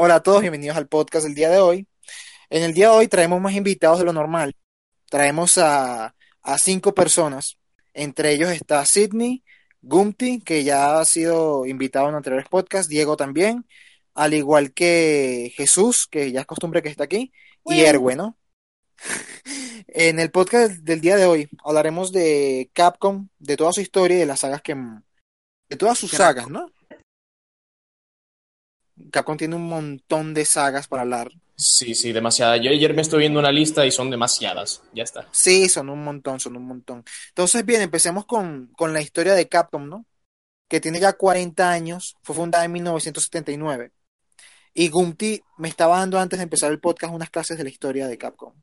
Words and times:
Hola 0.00 0.14
a 0.14 0.22
todos, 0.22 0.42
bienvenidos 0.42 0.76
al 0.76 0.86
podcast 0.86 1.24
del 1.24 1.34
día 1.34 1.50
de 1.50 1.58
hoy. 1.58 1.88
En 2.50 2.62
el 2.62 2.72
día 2.72 2.88
de 2.88 2.94
hoy 2.94 3.08
traemos 3.08 3.40
más 3.40 3.54
invitados 3.54 3.98
de 3.98 4.04
lo 4.04 4.12
normal. 4.12 4.54
Traemos 5.10 5.58
a, 5.58 6.14
a 6.40 6.58
cinco 6.58 6.94
personas. 6.94 7.58
Entre 7.94 8.30
ellos 8.30 8.50
está 8.50 8.86
Sidney, 8.86 9.42
Gumti, 9.82 10.40
que 10.40 10.62
ya 10.62 11.00
ha 11.00 11.04
sido 11.04 11.66
invitado 11.66 12.08
en 12.08 12.14
anteriores 12.14 12.48
podcasts, 12.48 12.88
Diego 12.88 13.16
también, 13.16 13.66
al 14.14 14.34
igual 14.34 14.72
que 14.72 15.52
Jesús, 15.56 16.06
que 16.06 16.30
ya 16.30 16.42
es 16.42 16.46
costumbre 16.46 16.80
que 16.80 16.90
está 16.90 17.02
aquí, 17.02 17.32
y 17.64 17.80
Erwin, 17.80 18.18
¿no? 18.18 18.38
en 19.88 20.20
el 20.20 20.30
podcast 20.30 20.74
del 20.74 21.00
día 21.00 21.16
de 21.16 21.24
hoy 21.24 21.48
hablaremos 21.64 22.12
de 22.12 22.70
Capcom, 22.72 23.30
de 23.40 23.56
toda 23.56 23.72
su 23.72 23.80
historia 23.80 24.18
y 24.18 24.20
de 24.20 24.26
las 24.26 24.38
sagas 24.38 24.62
que... 24.62 24.76
de 24.76 25.76
todas 25.76 25.98
sus 25.98 26.12
sagas, 26.12 26.48
¿no? 26.48 26.70
Capcom 29.10 29.36
tiene 29.36 29.56
un 29.56 29.68
montón 29.68 30.34
de 30.34 30.44
sagas 30.44 30.88
para 30.88 31.02
hablar. 31.02 31.30
Sí, 31.56 31.94
sí, 31.94 32.12
demasiadas. 32.12 32.60
Yo 32.62 32.70
ayer 32.70 32.94
me 32.94 33.02
estoy 33.02 33.20
viendo 33.20 33.40
una 33.40 33.50
lista 33.50 33.84
y 33.84 33.90
son 33.90 34.10
demasiadas. 34.10 34.82
Ya 34.94 35.02
está. 35.02 35.26
Sí, 35.32 35.68
son 35.68 35.90
un 35.90 36.04
montón, 36.04 36.38
son 36.38 36.56
un 36.56 36.66
montón. 36.66 37.04
Entonces, 37.30 37.64
bien, 37.64 37.82
empecemos 37.82 38.26
con, 38.26 38.68
con 38.76 38.92
la 38.92 39.00
historia 39.00 39.34
de 39.34 39.48
Capcom, 39.48 39.88
¿no? 39.88 40.06
Que 40.68 40.80
tiene 40.80 41.00
ya 41.00 41.14
40 41.14 41.70
años, 41.70 42.16
fue 42.22 42.36
fundada 42.36 42.64
en 42.64 42.72
1979. 42.72 43.90
Y 44.74 44.88
Gumti 44.90 45.42
me 45.56 45.68
estaba 45.68 45.98
dando 45.98 46.20
antes 46.20 46.38
de 46.38 46.44
empezar 46.44 46.70
el 46.70 46.78
podcast 46.78 47.12
unas 47.12 47.30
clases 47.30 47.58
de 47.58 47.64
la 47.64 47.70
historia 47.70 48.06
de 48.06 48.18
Capcom. 48.18 48.54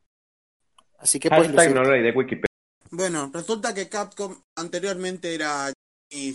Así 0.97 1.19
que 1.19 1.29
pues. 1.29 1.47
Hashtag 1.47 1.73
no 1.73 1.83
lo 1.83 1.91
leí 1.91 2.03
de 2.03 2.11
Wikipedia. 2.11 2.45
Bueno, 2.91 3.29
resulta 3.33 3.73
que 3.73 3.89
Capcom 3.89 4.41
anteriormente 4.55 5.35
era 5.35 5.73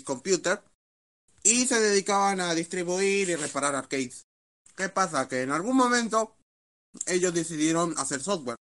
Computer 0.04 0.60
y 1.42 1.66
se 1.66 1.80
dedicaban 1.80 2.40
a 2.40 2.54
distribuir 2.54 3.28
y 3.28 3.36
reparar 3.36 3.74
arcades. 3.74 4.26
¿Qué 4.76 4.88
pasa? 4.88 5.28
Que 5.28 5.42
en 5.42 5.50
algún 5.50 5.76
momento 5.76 6.36
ellos 7.06 7.34
decidieron 7.34 7.94
hacer 7.98 8.20
software. 8.20 8.56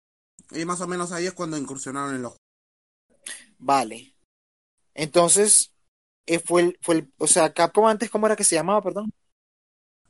Y 0.50 0.64
más 0.64 0.80
o 0.80 0.86
menos 0.86 1.12
ahí 1.12 1.26
es 1.26 1.32
cuando 1.32 1.56
incursionaron 1.56 2.14
en 2.14 2.22
los 2.22 2.36
Vale. 3.58 4.14
Entonces, 4.94 5.72
eh, 6.26 6.38
fue 6.40 6.62
el, 6.62 6.78
fue 6.80 6.96
el, 6.96 7.12
o 7.18 7.26
sea, 7.26 7.52
Capcom 7.52 7.86
antes, 7.86 8.10
¿cómo 8.10 8.26
era 8.26 8.36
que 8.36 8.44
se 8.44 8.54
llamaba, 8.54 8.82
perdón? 8.82 9.10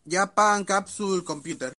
Japan 0.08 0.64
Capsule 0.64 1.24
Computer. 1.24 1.72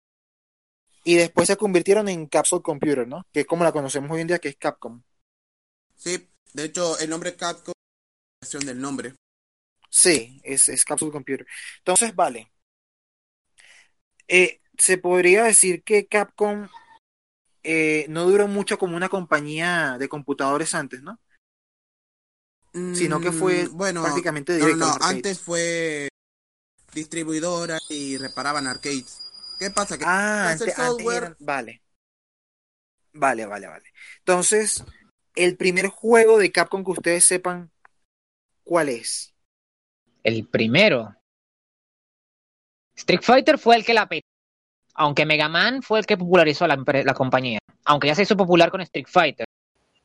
Y 1.03 1.16
después 1.16 1.48
se 1.48 1.58
convirtieron 1.58 2.09
en 2.09 2.28
Capsule 2.28 2.61
Computer, 2.61 3.08
¿no? 3.08 3.23
Que 3.31 3.42
es 3.42 3.48
como 3.48 3.64
la 3.64 3.72
conocemos 3.72 4.11
hoy 4.11 4.22
en 4.22 4.28
día, 4.28 4.39
que 4.39 4.50
es 4.50 4.58
Capcom. 4.58 5.02
Sí, 5.95 6.30
de 6.53 6.66
hecho, 6.66 7.00
el 7.00 7.09
nombre 7.09 7.36
Capcom 7.36 7.73
es 8.42 8.48
versión 8.48 8.66
del 8.66 8.80
nombre. 8.80 9.16
Sí, 9.92 10.39
es, 10.44 10.70
es 10.70 10.86
Capsule 10.86 11.11
Computer. 11.11 11.45
Entonces, 11.80 12.16
vale. 12.16 12.52
Eh, 14.28 14.61
se 14.78 14.98
podría 14.98 15.44
decir 15.44 15.83
que 15.83 16.08
Capcom 16.08 16.67
eh, 17.64 18.06
no 18.09 18.25
duró 18.25 18.48
mucho 18.48 18.78
como 18.78 18.95
una 18.95 19.09
compañía 19.09 19.98
de 20.00 20.08
computadores 20.09 20.73
antes, 20.73 21.02
¿no? 21.03 21.20
Sino 22.93 23.20
que 23.20 23.32
fue 23.32 23.67
Mm, 23.67 23.77
bueno, 23.77 24.02
prácticamente 24.02 24.55
directo. 24.55 24.86
no, 24.86 24.98
antes 25.02 25.39
fue 25.39 26.08
distribuidora 26.94 27.77
y 27.89 28.17
reparaban 28.17 28.67
arcades. 28.67 29.21
¿Qué 29.60 29.70
pasa? 29.70 29.98
Que 29.98 30.05
Ah, 30.05 30.49
antes, 30.52 30.67
antes 30.70 30.76
software 30.76 31.17
eran- 31.23 31.36
Vale. 31.39 31.82
Vale, 33.14 33.45
vale, 33.45 33.67
vale. 33.67 33.86
Entonces, 34.20 34.83
el 35.36 35.58
primer 35.58 35.88
juego 35.88 36.39
de 36.39 36.52
Capcom 36.52 36.83
que 36.83 36.92
ustedes 36.92 37.26
sepan, 37.26 37.71
¿cuál 38.64 38.89
es? 38.89 39.33
El 40.23 40.48
primero. 40.48 41.15
Street 42.95 43.21
Fighter 43.21 43.58
fue 43.58 43.76
el 43.76 43.86
que 43.86 43.93
la 43.93 44.08
petó. 44.08 44.27
Aunque 44.93 45.26
Mega 45.26 45.48
Man 45.48 45.82
fue 45.82 45.99
el 45.99 46.05
que 46.05 46.17
popularizó 46.17 46.67
la, 46.67 46.76
la 46.76 47.14
compañía. 47.14 47.59
Aunque 47.86 48.08
ya 48.08 48.15
se 48.15 48.23
hizo 48.23 48.37
popular 48.37 48.70
con 48.70 48.82
Street 48.82 49.08
Fighter. 49.08 49.45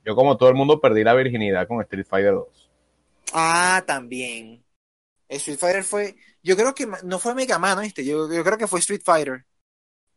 Yo, 0.05 0.15
como 0.15 0.37
todo 0.37 0.49
el 0.49 0.55
mundo, 0.55 0.81
perdí 0.81 1.03
la 1.03 1.15
virginidad 1.15 1.67
con 1.67 1.81
Street 1.83 2.07
Fighter 2.09 2.33
2. 2.33 2.71
Ah, 3.33 3.83
también. 3.87 4.65
Street 5.29 5.59
Fighter 5.59 5.83
fue. 5.83 6.15
Yo 6.43 6.57
creo 6.57 6.75
que 6.75 6.87
no 7.03 7.19
fue 7.19 7.35
Mega 7.35 7.59
Man, 7.59 7.81
¿viste? 7.81 8.05
Yo, 8.05 8.33
yo 8.33 8.45
creo 8.45 8.57
que 8.57 8.69
fue 8.69 8.79
Street 8.79 9.03
Fighter. 9.05 9.45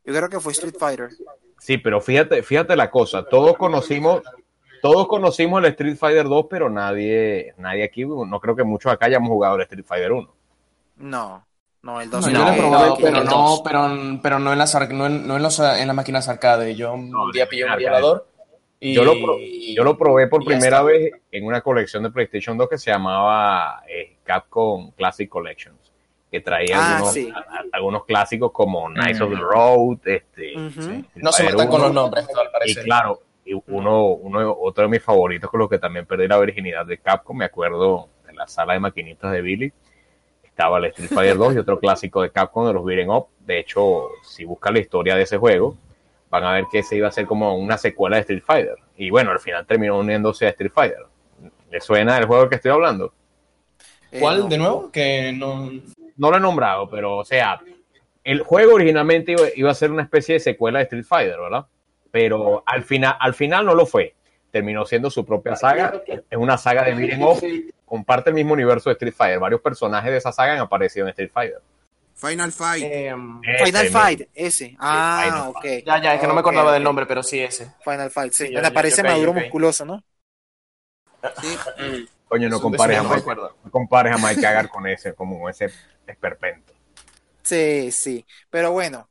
Yo 0.06 0.14
creo 0.14 0.30
que 0.30 0.40
fue 0.40 0.54
Street 0.54 0.76
Fighter. 0.80 1.10
Sí, 1.60 1.78
pero 1.78 2.00
fíjate, 2.00 2.44
fíjate 2.44 2.76
la 2.76 2.90
cosa. 2.92 3.26
Todos 3.26 3.58
conocimos, 3.58 4.22
todos 4.82 5.08
conocimos 5.08 5.60
el 5.64 5.70
Street 5.72 5.96
Fighter 5.98 6.26
2, 6.26 6.46
pero 6.50 6.70
nadie, 6.70 7.54
nadie 7.58 7.84
aquí, 7.84 8.06
no 8.06 8.40
creo 8.40 8.56
que 8.56 8.64
muchos 8.64 8.92
acá 8.92 9.06
hayamos 9.08 9.30
jugado 9.30 9.56
el 9.56 9.62
Street 9.64 9.86
Fighter 9.86 10.12
1. 10.12 10.34
No, 10.98 11.46
no, 11.82 12.02
el 12.02 12.10
2 12.10 12.28
No, 12.28 12.32
No, 12.32 12.38
yo 12.40 12.44
lo 12.46 12.50
he 12.50 12.54
el 12.54 12.60
probado, 12.60 12.88
dos, 12.90 13.00
pero 13.02 13.24
no, 13.24 13.62
pero, 13.64 14.20
pero 14.22 14.40
no 14.40 14.52
en 14.54 14.60
las 14.60 14.74
no 14.92 15.06
en, 15.06 15.28
no 15.28 15.38
en 15.38 15.44
los, 15.44 15.60
en 15.60 15.88
las 15.88 15.96
máquinas 15.96 16.28
arcade. 16.28 16.76
Yo 16.76 16.94
un 16.94 17.10
No, 17.10 17.32
día 17.32 17.48
pillé 17.48 17.66
un 17.66 17.72
emulador 17.72 18.28
y 18.82 18.94
Yo 18.94 19.04
lo, 19.04 19.14
pro- 19.14 19.38
yo 19.40 19.84
lo 19.84 19.98
probé 19.98 20.28
por 20.28 20.44
primera 20.44 20.78
está. 20.78 20.84
vez 20.84 21.12
en 21.32 21.46
una 21.46 21.62
colección 21.62 22.04
de 22.04 22.12
PlayStation 22.12 22.58
2 22.58 22.70
que 22.70 22.78
se 22.78 22.92
llamaba 22.92 23.84
eh, 23.88 24.18
Capcom 24.24 24.92
Classic 24.92 25.28
Collections, 25.30 25.92
que 26.32 26.40
traía 26.42 26.78
Ah, 26.80 26.96
algunos, 26.96 27.14
sí. 27.14 27.30
a- 27.34 27.40
a- 27.40 27.64
algunos 27.74 28.06
clásicos 28.06 28.52
como 28.54 28.88
Knights 28.90 29.20
Mm. 29.20 29.24
of 29.24 29.30
the 29.32 29.36
Road, 29.38 29.98
este, 30.06 30.54
No 31.16 31.32
se 31.32 31.44
metan 31.44 31.68
con 31.68 31.76
1, 31.82 31.86
los 31.86 31.94
nombres, 31.94 32.28
al 32.30 32.70
Y 32.70 32.76
claro, 32.76 33.22
y 33.50 33.64
uno, 33.68 34.10
uno, 34.14 34.56
otro 34.60 34.84
de 34.84 34.90
mis 34.90 35.02
favoritos 35.02 35.50
con 35.50 35.60
los 35.60 35.70
que 35.70 35.80
también 35.80 36.06
perdí 36.06 36.28
la 36.28 36.38
virginidad 36.38 36.86
de 36.86 37.00
Capcom, 37.00 37.36
me 37.36 37.46
acuerdo 37.46 38.10
en 38.30 38.36
la 38.36 38.48
sala 38.48 38.74
de 38.74 38.80
maquinitas 38.80 39.32
de 39.32 39.42
Billy, 39.42 39.74
estaba 40.44 40.78
el 40.78 40.86
Street 40.86 41.10
Fighter 41.10 41.38
2 41.38 41.56
y 41.56 41.58
otro 41.58 41.80
clásico 41.80 42.22
de 42.22 42.30
Capcom 42.30 42.68
de 42.68 42.74
los 42.74 42.86
beat'em 42.86 43.10
up. 43.10 43.28
De 43.40 43.60
hecho, 43.60 44.10
si 44.24 44.46
buscan 44.46 44.76
la 44.76 44.82
historia 44.82 45.16
de 45.16 45.24
ese 45.24 45.38
juego, 45.38 45.76
van 46.30 46.44
a 46.44 46.54
ver 46.54 46.66
que 46.72 46.80
ese 46.80 46.96
iba 46.98 47.08
a 47.08 47.12
ser 47.12 47.26
como 47.26 47.58
una 47.58 47.78
secuela 47.80 48.18
de 48.18 48.22
Street 48.22 48.44
Fighter. 48.46 48.76
Y 48.98 49.10
bueno, 49.10 49.32
al 49.32 49.40
final 49.40 49.66
terminó 49.66 49.98
uniéndose 49.98 50.46
a 50.46 50.50
Street 50.50 50.72
Fighter. 50.72 51.06
¿Le 51.72 51.81
suena 51.81 52.20
el 52.20 52.26
juego 52.26 52.50
que 52.50 52.56
estoy 52.56 52.70
hablando? 52.70 53.14
Eh, 54.12 54.20
¿Cuál, 54.20 54.42
no. 54.42 54.48
de 54.48 54.58
nuevo? 54.60 54.92
Que 54.92 55.31
no... 55.34 55.72
No 56.18 56.30
lo 56.30 56.38
he 56.38 56.40
nombrado, 56.42 56.90
pero 56.90 57.18
o 57.18 57.26
sea, 57.26 57.62
el 58.24 58.42
juego 58.42 58.76
originalmente 58.76 59.31
iba, 59.31 59.44
iba 59.56 59.72
a 59.72 59.74
ser 59.74 59.90
una 59.90 60.04
especie 60.04 60.34
de 60.34 60.40
secuela 60.40 60.80
de 60.80 60.84
Street 60.84 61.06
Fighter, 61.06 61.40
¿verdad? 61.40 61.66
Pero 62.12 62.64
al 62.66 62.84
final, 62.84 63.16
al 63.20 63.34
final 63.34 63.66
no 63.66 63.75
lo 63.75 63.86
fue. 63.86 64.16
Terminó 64.52 64.86
siendo 64.86 65.09
su 65.12 65.25
propia 65.25 65.56
saga. 65.56 66.02
Es 66.08 66.38
una 66.38 66.58
saga 66.58 66.84
de 66.84 66.96
beat'em 66.96 67.22
up. 67.22 67.40
Comparte 67.86 68.30
el 68.31 68.36
mismo 68.36 68.53
universo 68.53 68.90
de 68.90 68.94
Street 68.94 69.14
Fighter. 69.16 69.40
Varios 69.40 69.62
personajes 69.62 70.12
de 70.12 70.18
esa 70.18 70.31
saga 70.31 70.53
han 70.53 70.59
aparecido 70.59 71.06
en 71.06 71.09
Street 71.12 71.31
Fighter. 71.31 71.62
Final 72.16 72.52
Fight. 72.52 72.84
Em, 72.84 73.40
Final 73.64 73.86
Ese 73.86 73.90
Fight, 73.92 74.22
ese. 74.34 74.75
Ah, 74.80 75.22
Final 75.25 75.48
ok. 75.50 75.86
ya, 75.86 76.02
ya, 76.02 76.16
es 76.16 76.19
que 76.22 76.28
no 76.28 76.34
me 76.34 76.42
acordaba 76.42 76.74
del 76.74 76.84
nombre, 76.84 77.06
pero 77.06 77.24
sí 77.24 77.40
ese. 77.40 77.72
Final 77.84 78.12
Fight, 78.12 78.34
sí. 78.34 78.46
Sí, 78.48 78.50
yo- 78.52 78.56
Donde 78.56 78.69
yo- 78.69 78.74
aparece 78.74 78.98
yo 79.03 79.08
Maduro 79.08 79.34
musculoso, 79.34 79.86
¿no? 79.86 80.03
Sí. 81.42 82.08
Coño, 82.28 82.50
no 82.50 82.59
compares 82.59 82.98
a 82.98 83.00
eso 83.02 83.09
no 83.09 83.16
me 83.16 83.16
Mike, 83.16 83.42
no 83.64 83.72
compares 83.72 84.14
a 84.14 84.18
Mike 84.18 84.46
Hagar 84.46 84.69
con 84.69 84.86
ese, 84.88 85.14
como 85.14 85.48
ese 85.50 85.69
esperpento. 86.06 86.74
Sí, 87.42 87.90
sí. 87.92 88.25
Pero 88.50 88.72
bueno, 88.74 89.09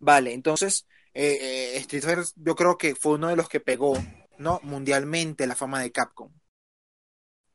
vale. 0.00 0.34
Entonces, 0.34 0.86
eh, 1.20 1.74
eh, 1.74 1.76
Street 1.78 2.04
Fighter 2.04 2.24
yo 2.36 2.54
creo 2.54 2.78
que 2.78 2.94
fue 2.94 3.14
uno 3.14 3.26
de 3.26 3.34
los 3.34 3.48
que 3.48 3.58
pegó, 3.58 3.98
¿no? 4.38 4.60
Mundialmente 4.62 5.48
la 5.48 5.56
fama 5.56 5.82
de 5.82 5.90
Capcom. 5.90 6.30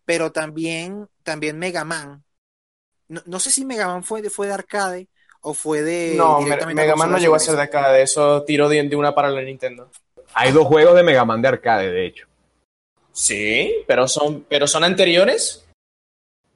Pero 0.04 0.34
también, 0.34 1.08
también 1.24 1.58
Mega 1.58 1.86
Man. 1.86 2.26
No, 3.08 3.22
no 3.26 3.40
sé 3.40 3.52
si 3.52 3.64
Mega 3.64 3.88
Man 3.88 4.04
fue 4.04 4.22
de, 4.22 4.30
fue 4.30 4.48
de 4.48 4.54
arcade 4.54 5.08
o 5.40 5.54
fue 5.54 5.82
de 5.82 6.16
No, 6.18 6.42
Mega 6.42 6.98
Man 6.98 7.12
no 7.12 7.18
llegó 7.18 7.36
a 7.36 7.40
ser 7.40 7.56
de 7.56 7.62
acá, 7.62 7.90
de 7.94 8.02
eso 8.02 8.44
tiró 8.44 8.68
de, 8.68 8.84
de 8.84 8.96
una 8.98 9.16
para 9.16 9.30
la 9.30 9.42
Nintendo. 9.42 9.90
Hay 10.34 10.52
dos 10.52 10.68
juegos 10.68 10.94
de 10.96 11.04
Mega 11.04 11.24
Man 11.24 11.42
de 11.42 11.48
arcade, 11.48 11.90
de 11.90 12.06
hecho. 12.06 12.28
Sí, 13.14 13.84
pero 13.88 14.10
son, 14.10 14.46
pero 14.50 14.68
son 14.68 14.84
anteriores. 14.84 15.63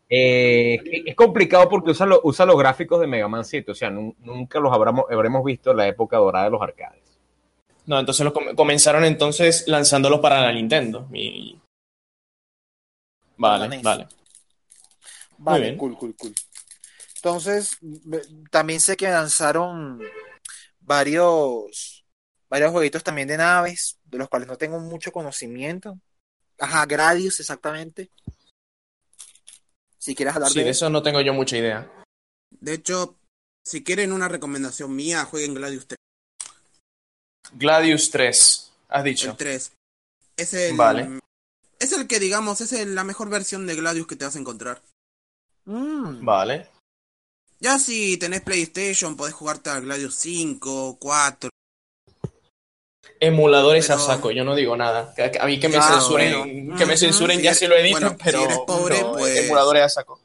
Eh, 0.09 0.79
es 1.05 1.15
complicado 1.15 1.67
porque 1.67 1.91
usa, 1.91 2.05
lo- 2.05 2.21
usa 2.23 2.45
los 2.45 2.57
gráficos 2.57 2.99
de 3.01 3.07
Mega 3.07 3.27
Man 3.27 3.43
7, 3.43 3.71
o 3.71 3.75
sea, 3.75 3.89
nun- 3.89 4.15
nunca 4.19 4.59
los 4.59 4.71
habremos, 4.73 5.05
habremos 5.11 5.43
visto 5.43 5.71
en 5.71 5.77
la 5.77 5.87
época 5.87 6.17
dorada 6.17 6.45
de 6.45 6.51
los 6.51 6.61
arcades. 6.61 7.01
No, 7.85 7.99
entonces 7.99 8.23
los 8.23 8.33
com- 8.33 8.55
comenzaron 8.55 9.03
entonces 9.05 9.65
lanzándolos 9.67 10.19
para 10.19 10.41
la 10.41 10.51
Nintendo. 10.53 11.07
Y- 11.13 11.59
Vale, 13.37 13.81
vale. 13.83 14.07
Vale, 15.37 15.61
bien. 15.65 15.77
cool, 15.77 15.95
cool, 15.97 16.15
cool. 16.17 16.33
Entonces, 17.17 17.77
también 18.49 18.79
sé 18.79 18.95
que 18.97 19.07
lanzaron 19.09 20.01
varios, 20.79 22.03
varios 22.49 22.71
jueguitos 22.71 23.03
también 23.03 23.27
de 23.27 23.37
naves, 23.37 23.99
de 24.05 24.17
los 24.17 24.29
cuales 24.29 24.47
no 24.47 24.57
tengo 24.57 24.79
mucho 24.79 25.11
conocimiento. 25.11 25.99
Ajá, 26.59 26.85
Gradius, 26.85 27.39
exactamente. 27.39 28.09
Si 30.07 30.15
quieres 30.15 30.35
hablar 30.35 30.49
Sí, 30.49 30.59
de 30.59 30.63
de 30.65 30.71
eso 30.71 30.89
no 30.89 31.03
tengo 31.03 31.19
yo 31.19 31.33
mucha 31.33 31.57
idea. 31.57 31.91
De 32.61 32.75
hecho, 32.75 33.17
si 33.65 33.83
quieren 33.83 34.13
una 34.13 34.29
recomendación 34.29 34.95
mía, 34.95 35.25
jueguen 35.25 35.53
Gladius 35.53 35.85
3. 35.85 35.97
Gladius 37.51 38.09
3, 38.09 38.71
has 38.87 39.03
dicho. 39.03 39.31
El 39.31 39.35
3. 39.35 39.71
Es 40.37 40.53
el, 40.53 40.77
Vale. 40.77 41.19
es 41.79 41.91
el 41.91 42.07
que, 42.07 42.21
digamos, 42.21 42.61
es 42.61 42.71
el- 42.71 42.95
la 42.95 43.03
mejor 43.03 43.29
versión 43.29 43.67
de 43.67 43.75
Gladius 43.75 44.07
que 44.07 44.15
te 44.15 44.23
vas 44.23 44.37
a 44.37 44.39
encontrar. 44.39 44.81
Mm, 45.65 46.23
Vale. 46.23 46.69
Ya 47.59 47.77
si 47.77 48.15
tenés 48.17 48.43
PlayStation, 48.43 49.17
podés 49.17 49.33
jugarte 49.33 49.71
a 49.71 49.81
Gladius 49.81 50.15
5, 50.15 50.95
4. 51.01 51.49
Emuladores 53.19 53.89
a 53.89 53.97
saco, 53.97 54.31
yo 54.31 54.43
no 54.43 54.53
digo 54.55 54.77
nada. 54.77 55.13
A 55.39 55.45
mí 55.45 55.59
que 55.59 55.69
me 55.69 55.77
Ah, 55.77 55.81
censuren, 55.81 56.37
bueno. 56.37 56.77
que 56.77 56.85
me 56.85 56.93
Ujú. 56.93 56.99
censuren 56.99 57.37
Si 57.37 57.43
ya 57.43 57.49
eres- 57.51 57.59
se 57.59 57.67
lo 57.67 57.75
he 57.75 57.81
dicho, 57.83 57.99
bueno, 57.99 58.09
si 58.17 58.23
pero 58.23 58.43
eres 58.43 58.59
pobre, 58.59 59.01
no, 59.01 59.11
pues- 59.13 59.37
emuladores 59.45 59.83
a 59.83 59.89
saco. 59.89 60.19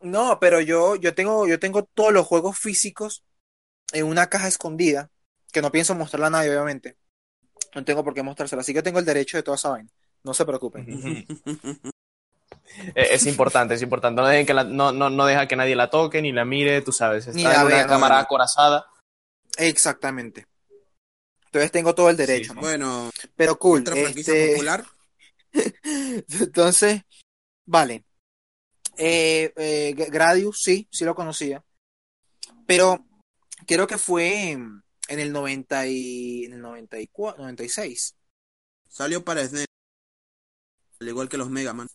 No, 0.00 0.38
pero 0.38 0.60
yo, 0.60 0.96
yo 0.96 1.14
tengo, 1.14 1.46
yo 1.46 1.58
tengo 1.58 1.84
todos 1.84 2.12
los 2.12 2.26
juegos 2.26 2.58
físicos 2.58 3.22
en 3.92 4.04
una 4.06 4.26
caja 4.28 4.48
escondida, 4.48 5.10
que 5.50 5.62
no 5.62 5.72
pienso 5.72 5.94
mostrarla 5.94 6.26
a 6.26 6.30
nadie, 6.30 6.50
obviamente. 6.50 6.96
No 7.74 7.84
tengo 7.84 8.04
por 8.04 8.12
qué 8.12 8.22
mostrársela, 8.22 8.60
así 8.60 8.74
que 8.74 8.82
tengo 8.82 8.98
el 8.98 9.04
derecho 9.04 9.36
de 9.38 9.42
toda 9.42 9.54
esa 9.56 9.70
vaina. 9.70 9.88
No 10.22 10.34
se 10.34 10.44
preocupen. 10.44 10.84
Eh, 12.94 13.08
Es 13.12 13.26
importante, 13.26 13.74
es 13.74 13.82
importante. 13.82 14.20
No, 14.20 14.26
dejen 14.26 14.46
que 14.46 14.54
la- 14.54 14.64
no, 14.64 14.90
no, 14.90 15.08
no 15.08 15.26
deja 15.26 15.46
que 15.46 15.54
nadie 15.54 15.76
la 15.76 15.90
toque 15.90 16.20
ni 16.22 16.32
la 16.32 16.44
mire, 16.44 16.80
tú 16.80 16.90
sabes. 16.92 17.26
Está 17.26 17.36
Ni 17.36 17.44
en 17.44 17.50
una 17.50 17.64
vea, 17.64 17.86
cámara 17.86 18.16
no. 18.16 18.20
acorazada. 18.22 18.86
Exactamente. 19.58 20.46
Entonces 21.54 21.70
tengo 21.70 21.94
todo 21.94 22.10
el 22.10 22.16
derecho, 22.16 22.48
Sí, 22.48 22.54
¿no? 22.56 22.62
Bueno, 22.62 23.10
Pero 23.36 23.56
cool. 23.60 23.82
otra 23.82 23.94
franquicia 23.94 24.34
este, 24.34 24.52
popular. 24.54 24.84
Entonces, 26.40 27.02
vale. 27.64 28.04
Eh, 28.96 29.52
eh, 29.54 29.94
Gradius, 29.94 30.60
sí, 30.60 30.88
sí 30.90 31.04
lo 31.04 31.14
conocía. 31.14 31.64
Pero 32.66 33.06
creo 33.68 33.86
que 33.86 33.98
fue 33.98 34.50
en 34.50 34.82
el 35.06 35.30
90 35.30 35.86
y, 35.86 36.46
en 36.46 36.54
el 36.54 36.60
94, 36.60 37.40
96. 37.40 38.16
Salió 38.88 39.24
para 39.24 39.46
SNES. 39.46 39.66
Al 40.98 41.08
igual 41.08 41.28
que 41.28 41.38
los 41.38 41.50
Mega 41.50 41.72
Man. 41.72 41.86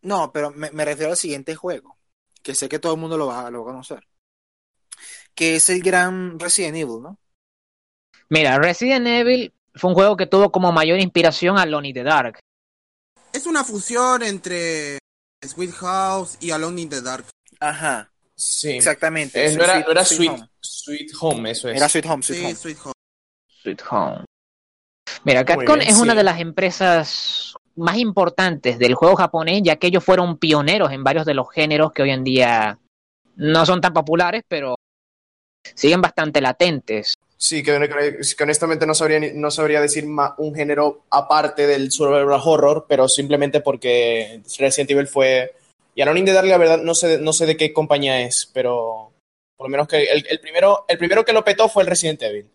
No, 0.00 0.32
pero 0.32 0.52
me, 0.52 0.70
me 0.70 0.86
refiero 0.86 1.10
al 1.10 1.18
siguiente 1.18 1.54
juego, 1.54 1.98
que 2.42 2.54
sé 2.54 2.70
que 2.70 2.78
todo 2.78 2.94
el 2.94 3.00
mundo 3.00 3.18
lo 3.18 3.26
va, 3.26 3.50
lo 3.50 3.62
va 3.62 3.72
a 3.72 3.74
conocer. 3.74 4.08
Que 5.34 5.56
es 5.56 5.68
el 5.68 5.82
gran 5.82 6.40
Resident 6.40 6.78
Evil, 6.78 7.02
¿no? 7.02 7.18
Mira, 8.28 8.58
Resident 8.58 9.06
Evil 9.06 9.52
fue 9.74 9.90
un 9.90 9.94
juego 9.94 10.16
que 10.16 10.26
tuvo 10.26 10.50
como 10.50 10.72
mayor 10.72 10.98
inspiración 11.00 11.58
a 11.58 11.66
Lonnie 11.66 11.92
the 11.92 12.02
Dark. 12.02 12.38
Es 13.32 13.46
una 13.46 13.64
fusión 13.64 14.22
entre 14.22 14.98
Sweet 15.46 15.72
House 15.72 16.38
y 16.40 16.50
Alone 16.50 16.80
in 16.82 16.88
the 16.88 17.02
Dark. 17.02 17.26
Ajá, 17.60 18.10
Sí. 18.34 18.70
exactamente. 18.70 19.46
Eh, 19.46 19.54
no 19.56 19.64
era, 19.64 19.80
no 19.80 19.90
era 19.90 20.04
Sweet 20.04 20.18
Sweet, 20.18 20.30
Home. 20.30 20.48
Sweet 20.60 21.10
Home, 21.20 21.50
eso 21.50 21.68
es. 21.68 21.76
Era 21.76 21.88
Sweet 21.88 22.06
Home, 22.06 22.22
Sweet 22.22 22.38
Sí, 22.38 22.44
Home. 22.44 22.54
Sweet 22.54 22.78
Home. 22.84 22.92
Sweet 23.62 23.82
Home. 23.90 24.24
Mira, 25.24 25.44
Capcom 25.44 25.78
bien, 25.78 25.88
es 25.88 25.98
una 25.98 26.14
de 26.14 26.22
las 26.24 26.40
empresas 26.40 27.54
más 27.76 27.96
importantes 27.98 28.78
del 28.78 28.94
juego 28.94 29.16
japonés, 29.16 29.60
ya 29.62 29.76
que 29.76 29.88
ellos 29.88 30.04
fueron 30.04 30.38
pioneros 30.38 30.90
en 30.92 31.04
varios 31.04 31.26
de 31.26 31.34
los 31.34 31.50
géneros 31.50 31.92
que 31.92 32.02
hoy 32.02 32.10
en 32.10 32.24
día 32.24 32.78
no 33.36 33.66
son 33.66 33.80
tan 33.80 33.92
populares, 33.92 34.42
pero 34.48 34.76
siguen 35.74 36.00
bastante 36.00 36.40
latentes. 36.40 37.14
Sí, 37.38 37.62
que, 37.62 37.78
que 38.36 38.42
honestamente 38.42 38.86
no 38.86 38.94
sabría, 38.94 39.20
no 39.34 39.50
sabría 39.50 39.80
decir 39.80 40.06
un 40.38 40.54
género 40.54 41.02
aparte 41.10 41.66
del 41.66 41.90
survival 41.92 42.40
horror, 42.42 42.86
pero 42.88 43.08
simplemente 43.08 43.60
porque 43.60 44.40
Resident 44.58 44.90
Evil 44.90 45.06
fue... 45.06 45.54
Y 45.94 46.02
Alone 46.02 46.20
in 46.20 46.26
the 46.26 46.32
Dark, 46.32 46.46
la 46.46 46.58
verdad, 46.58 46.78
no 46.78 46.94
sé, 46.94 47.18
no 47.18 47.32
sé 47.32 47.46
de 47.46 47.56
qué 47.56 47.72
compañía 47.72 48.20
es, 48.22 48.50
pero 48.52 49.12
por 49.56 49.66
lo 49.66 49.70
menos 49.70 49.88
que 49.88 50.04
el, 50.04 50.26
el 50.28 50.40
primero, 50.40 50.84
el 50.88 50.98
primero 50.98 51.24
que 51.24 51.32
lo 51.32 51.44
petó 51.44 51.68
fue 51.68 51.82
el 51.82 51.88
Resident 51.88 52.22
Evil. 52.22 52.48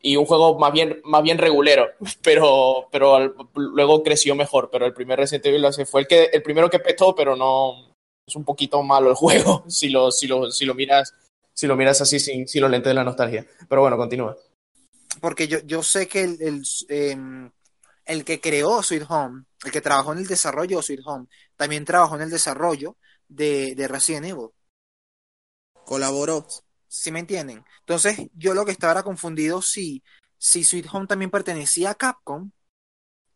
Y 0.00 0.16
un 0.16 0.26
juego 0.26 0.58
más 0.58 0.72
bien, 0.72 1.00
más 1.04 1.22
bien 1.22 1.38
regulero, 1.38 1.88
pero, 2.22 2.88
pero 2.92 3.14
al- 3.16 3.34
luego 3.54 4.02
creció 4.02 4.34
mejor. 4.34 4.70
Pero 4.70 4.86
el 4.86 4.94
primer 4.94 5.18
Resident 5.18 5.46
Evil 5.46 5.64
fue 5.86 6.02
el, 6.02 6.06
que, 6.06 6.24
el 6.32 6.42
primero 6.42 6.70
que 6.70 6.78
petó, 6.78 7.14
pero 7.14 7.34
no... 7.36 7.90
Es 8.26 8.36
un 8.36 8.44
poquito 8.44 8.82
malo 8.82 9.10
el 9.10 9.16
juego, 9.16 9.64
si 9.68 9.88
lo, 9.90 10.10
si 10.10 10.26
lo, 10.26 10.50
si 10.50 10.64
lo 10.64 10.74
miras 10.74 11.12
si 11.54 11.66
lo 11.68 11.76
miras 11.76 12.00
así 12.02 12.20
sin, 12.20 12.46
sin 12.48 12.62
los 12.62 12.70
lentes 12.70 12.90
de 12.90 12.94
la 12.94 13.04
nostalgia. 13.04 13.46
Pero 13.68 13.82
bueno, 13.82 13.96
continúa. 13.96 14.36
Porque 15.20 15.48
yo, 15.48 15.58
yo 15.60 15.82
sé 15.82 16.08
que 16.08 16.22
el, 16.24 16.42
el, 16.42 16.62
em, 16.88 17.50
el 18.04 18.24
que 18.24 18.40
creó 18.40 18.82
Sweet 18.82 19.04
Home, 19.08 19.44
el 19.64 19.72
que 19.72 19.80
trabajó 19.80 20.12
en 20.12 20.18
el 20.18 20.26
desarrollo 20.26 20.78
de 20.78 20.82
Sweet 20.82 21.00
Home, 21.06 21.26
también 21.56 21.84
trabajó 21.84 22.16
en 22.16 22.22
el 22.22 22.30
desarrollo 22.30 22.96
de, 23.28 23.74
de 23.76 23.88
Resident 23.88 24.26
Evil. 24.26 24.48
Colaboró. 25.84 26.46
¿Sí 26.88 27.10
me 27.10 27.20
entienden? 27.20 27.64
Entonces, 27.80 28.18
yo 28.34 28.54
lo 28.54 28.64
que 28.64 28.72
estaba 28.72 28.92
era 28.92 29.02
confundido 29.02 29.60
si, 29.62 30.02
si 30.38 30.64
Sweet 30.64 30.86
Home 30.92 31.06
también 31.06 31.30
pertenecía 31.30 31.90
a 31.90 31.94
Capcom 31.96 32.50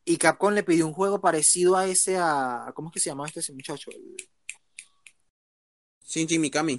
y 0.04 0.18
Capcom 0.18 0.54
le 0.54 0.64
pidió 0.64 0.86
un 0.86 0.94
juego 0.94 1.20
parecido 1.20 1.76
a 1.76 1.86
ese 1.86 2.18
a 2.18 2.72
¿cómo 2.74 2.88
es 2.90 2.94
que 2.94 3.00
se 3.00 3.10
llama 3.10 3.26
este 3.28 3.52
muchacho? 3.54 3.90
El- 3.92 4.16
Shinji 6.10 6.38
Mikami. 6.40 6.74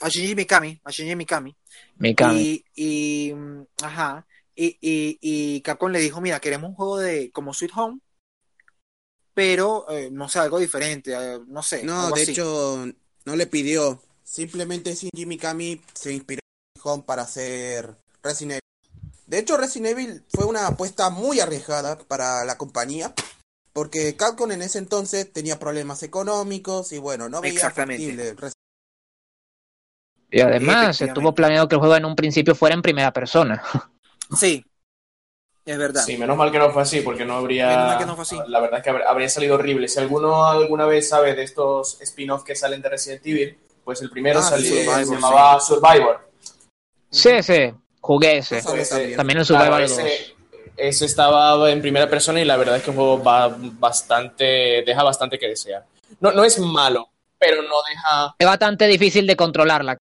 A 0.00 0.08
Shinji 0.08 0.34
Mikami, 0.34 0.80
a 0.84 0.90
Shinji 0.90 1.16
Mikami. 1.16 1.56
Mikami. 1.98 2.40
Y, 2.40 2.64
y 3.30 3.34
mm, 3.34 3.62
ajá, 3.82 4.26
y, 4.54 4.76
y, 4.80 5.18
y 5.20 5.60
Capcom 5.62 5.90
le 5.90 6.00
dijo, 6.00 6.20
mira, 6.20 6.40
queremos 6.40 6.70
un 6.70 6.74
juego 6.76 6.98
de 6.98 7.30
como 7.32 7.54
Sweet 7.54 7.72
Home, 7.76 8.00
pero 9.34 9.86
eh, 9.90 10.08
no 10.10 10.28
sé, 10.28 10.40
algo 10.40 10.58
diferente, 10.58 11.12
eh, 11.12 11.38
no 11.46 11.62
sé, 11.62 11.84
No, 11.84 12.00
algo 12.02 12.16
de 12.16 12.22
así. 12.22 12.32
hecho, 12.32 12.86
no 13.24 13.36
le 13.36 13.46
pidió. 13.46 14.02
Simplemente 14.24 14.94
Shinji 14.94 15.26
Mikami 15.26 15.80
se 15.94 16.12
inspiró 16.12 16.40
en 16.76 16.82
Home 16.82 17.04
para 17.06 17.22
hacer 17.22 17.96
Resident 18.22 18.52
Evil. 18.60 18.62
De 19.26 19.38
hecho, 19.38 19.56
Resident 19.56 19.92
Evil 19.98 20.24
fue 20.28 20.44
una 20.44 20.66
apuesta 20.66 21.10
muy 21.10 21.40
arriesgada 21.40 21.98
para 21.98 22.44
la 22.44 22.58
compañía, 22.58 23.14
porque 23.72 24.16
Capcom 24.16 24.50
en 24.50 24.62
ese 24.62 24.78
entonces 24.78 25.32
tenía 25.32 25.58
problemas 25.58 26.02
económicos 26.02 26.92
y 26.92 26.98
bueno, 26.98 27.28
no 27.28 27.40
veía 27.40 27.70
factible 27.70 28.34
Resident 28.34 28.54
Y 30.30 30.40
además, 30.40 31.00
estuvo 31.00 31.34
planeado 31.34 31.68
que 31.68 31.74
el 31.76 31.78
juego 31.80 31.96
en 31.96 32.04
un 32.04 32.14
principio 32.16 32.54
fuera 32.54 32.74
en 32.74 32.82
primera 32.82 33.12
persona. 33.12 33.62
Sí, 34.36 34.62
es 35.64 35.78
verdad. 35.78 36.02
Sí, 36.02 36.18
menos 36.18 36.36
mal 36.36 36.52
que 36.52 36.58
no 36.58 36.70
fue 36.70 36.82
así, 36.82 37.00
porque 37.00 37.24
no 37.24 37.36
habría. 37.36 37.68
Menos 37.68 37.86
mal 37.86 37.98
que 37.98 38.04
no 38.06 38.14
fue 38.14 38.22
así. 38.22 38.36
La 38.46 38.60
verdad 38.60 38.80
es 38.80 38.84
que 38.84 38.90
habr- 38.92 39.06
habría 39.08 39.28
salido 39.30 39.54
horrible. 39.54 39.88
Si 39.88 39.98
alguno 39.98 40.44
alguna 40.44 40.84
vez 40.84 41.08
sabe 41.08 41.34
de 41.34 41.44
estos 41.44 41.98
spin-offs 42.02 42.44
que 42.44 42.54
salen 42.54 42.82
de 42.82 42.90
Resident 42.90 43.24
Evil, 43.26 43.58
pues 43.84 44.02
el 44.02 44.10
primero 44.10 44.40
Ah, 44.40 44.42
salió, 44.42 44.68
Survivor, 44.68 44.94
se 44.98 45.04
sí. 45.06 45.10
llamaba 45.14 45.60
Survivor. 45.60 46.30
Sí, 47.10 47.42
sí, 47.42 47.72
jugué 48.02 48.36
ese. 48.38 48.62
Pues, 48.62 48.92
eh, 48.92 49.14
también. 49.16 49.38
El 49.38 49.46
2. 49.46 49.80
ese, 49.80 50.34
ese 50.76 51.04
estaba 51.06 51.70
en 51.70 51.80
primera 51.80 52.08
persona 52.08 52.40
y 52.40 52.44
la 52.44 52.56
verdad 52.56 52.76
es 52.76 52.82
que 52.82 52.90
el 52.90 52.96
juego 52.96 53.22
va 53.22 53.48
bastante. 53.58 54.82
deja 54.86 55.02
bastante 55.02 55.38
que 55.38 55.48
desear. 55.48 55.84
No, 56.20 56.32
no 56.32 56.44
es 56.44 56.58
malo, 56.58 57.08
pero 57.38 57.62
no 57.62 57.76
deja. 57.88 58.34
Es 58.38 58.46
bastante 58.46 58.86
difícil 58.86 59.26
de 59.26 59.36
controlarla. 59.36 59.97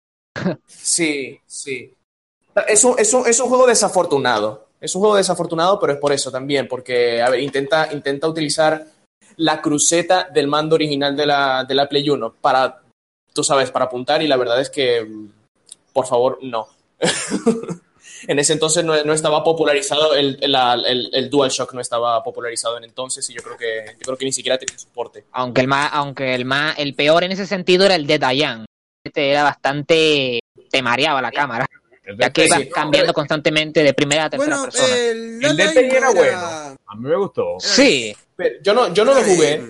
Sí, 0.67 1.39
sí. 1.47 1.93
Es 2.69 2.85
un, 2.85 2.95
es, 2.99 3.13
un, 3.13 3.27
es 3.27 3.41
un 3.41 3.49
juego 3.49 3.67
desafortunado. 3.67 4.69
Es 4.81 4.95
un 4.95 5.01
juego 5.01 5.17
desafortunado, 5.17 5.79
pero 5.81 5.95
es 5.95 5.99
por 5.99 6.13
eso 6.13 6.31
también, 6.31 6.69
porque, 6.69 7.23
a 7.23 7.31
ver, 7.31 7.41
intenta, 7.41 7.91
intenta 7.93 8.29
utilizar 8.29 8.85
la 9.37 9.61
cruceta 9.63 10.29
del 10.33 10.47
mando 10.47 10.75
original 10.75 11.17
de 11.17 11.27
la, 11.27 11.65
de 11.65 11.75
la 11.75 11.89
Play 11.89 12.09
1 12.09 12.35
para, 12.41 12.83
tú 13.33 13.43
sabes, 13.43 13.71
para 13.71 13.87
apuntar 13.87 14.23
y 14.23 14.29
la 14.29 14.37
verdad 14.37 14.61
es 14.61 14.69
que, 14.69 15.07
por 15.93 16.07
favor, 16.07 16.39
no. 16.43 16.69
en 18.29 18.39
ese 18.39 18.53
entonces 18.53 18.85
no, 18.85 19.03
no 19.05 19.13
estaba 19.13 19.43
popularizado, 19.43 20.15
el, 20.15 20.39
la- 20.43 20.75
el, 20.75 21.31
no 21.33 21.81
estaba 21.81 22.23
popularizado 22.23 22.77
en 22.77 22.85
entonces 22.85 23.29
y 23.31 23.35
yo 23.35 23.43
creo 23.43 23.57
que, 23.57 23.85
yo 23.99 24.05
creo 24.05 24.17
que 24.19 24.25
ni 24.27 24.33
siquiera 24.33 24.59
tenía 24.59 24.79
soporte. 24.79 25.25
Aunque 25.33 25.63
el 25.63 25.67
más, 25.67 25.91
aunque 25.95 26.35
el 26.35 26.45
más, 26.45 26.79
el 26.79 26.95
peor 26.95 27.25
en 27.25 27.33
ese 27.33 27.47
sentido 27.47 27.87
era 27.87 27.95
el 27.95 28.07
de 28.07 28.19
Dayan. 28.19 28.67
Este 29.05 29.31
era 29.31 29.43
bastante, 29.43 30.41
te 30.71 30.83
mareaba 30.83 31.21
la 31.21 31.31
cámara, 31.31 31.67
El 32.03 32.17
ya 32.17 32.31
que 32.31 32.43
de 32.43 32.47
iba 32.49 32.57
sí. 32.59 32.69
cambiando 32.71 33.13
constantemente 33.13 33.83
de 33.83 33.93
primera 33.93 34.25
a 34.25 34.31
tercera 34.31 34.57
Bueno, 34.57 34.73
persona. 34.73 34.97
el, 34.97 35.45
El 35.45 35.57
DPI 35.57 35.79
era 35.97 36.07
no 36.09 36.15
bueno. 36.15 36.39
A 36.87 36.95
mí 36.97 37.09
me 37.09 37.17
gustó. 37.17 37.57
Sí, 37.61 38.17
Pero 38.35 38.57
yo 38.63 38.73
no, 38.75 38.95
yo 38.95 39.05
no 39.05 39.13
lo 39.15 39.23
jugué. 39.23 39.61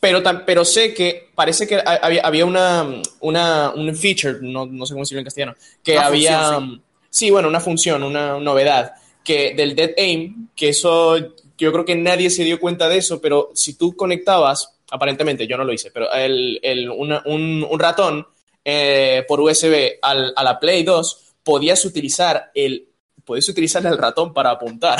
Pero, 0.00 0.22
pero 0.44 0.64
sé 0.64 0.92
que 0.92 1.30
parece 1.34 1.66
que 1.66 1.76
ha- 1.76 2.00
había, 2.02 2.22
había 2.22 2.44
una, 2.44 2.84
una, 3.20 3.70
un 3.70 3.94
feature, 3.94 4.38
no, 4.42 4.66
no 4.66 4.84
sé 4.84 4.94
cómo 4.94 5.02
decirlo 5.02 5.20
en 5.20 5.24
castellano, 5.26 5.54
que 5.82 5.92
Una 5.96 6.06
había, 6.06 6.42
función, 6.54 6.82
sí. 7.08 7.30
bueno, 7.30 7.48
una 7.48 7.60
función, 7.60 8.02
una 8.02 8.38
novedad, 8.40 8.94
que 9.22 9.54
del 9.54 9.76
Dead 9.76 9.92
Aim, 9.96 10.48
que 10.56 10.70
eso, 10.70 11.16
yo 11.56 11.72
creo 11.72 11.84
que 11.84 11.94
nadie 11.96 12.30
se 12.30 12.42
dio 12.44 12.58
cuenta 12.58 12.88
de 12.88 12.98
eso, 12.98 13.20
pero 13.20 13.50
si 13.54 13.74
tú 13.74 13.94
conectabas, 13.96 14.72
aparentemente, 14.90 15.46
yo 15.46 15.56
no 15.56 15.64
lo 15.64 15.72
hice, 15.72 15.90
pero 15.90 16.12
el, 16.12 16.58
el, 16.62 16.90
una- 16.90 17.22
un, 17.26 17.64
un 17.68 17.78
ratón 17.80 18.26
eh, 18.68 19.24
por 19.28 19.38
USB 19.40 19.98
al, 20.02 20.32
a 20.34 20.42
la 20.42 20.58
Play 20.58 20.82
2, 20.82 21.34
podías 21.44 21.84
utilizar 21.84 22.50
el, 22.52 22.88
podías 23.24 23.48
utilizar 23.48 23.86
el 23.86 23.96
ratón 23.96 24.34
para 24.34 24.50
apuntar. 24.50 24.98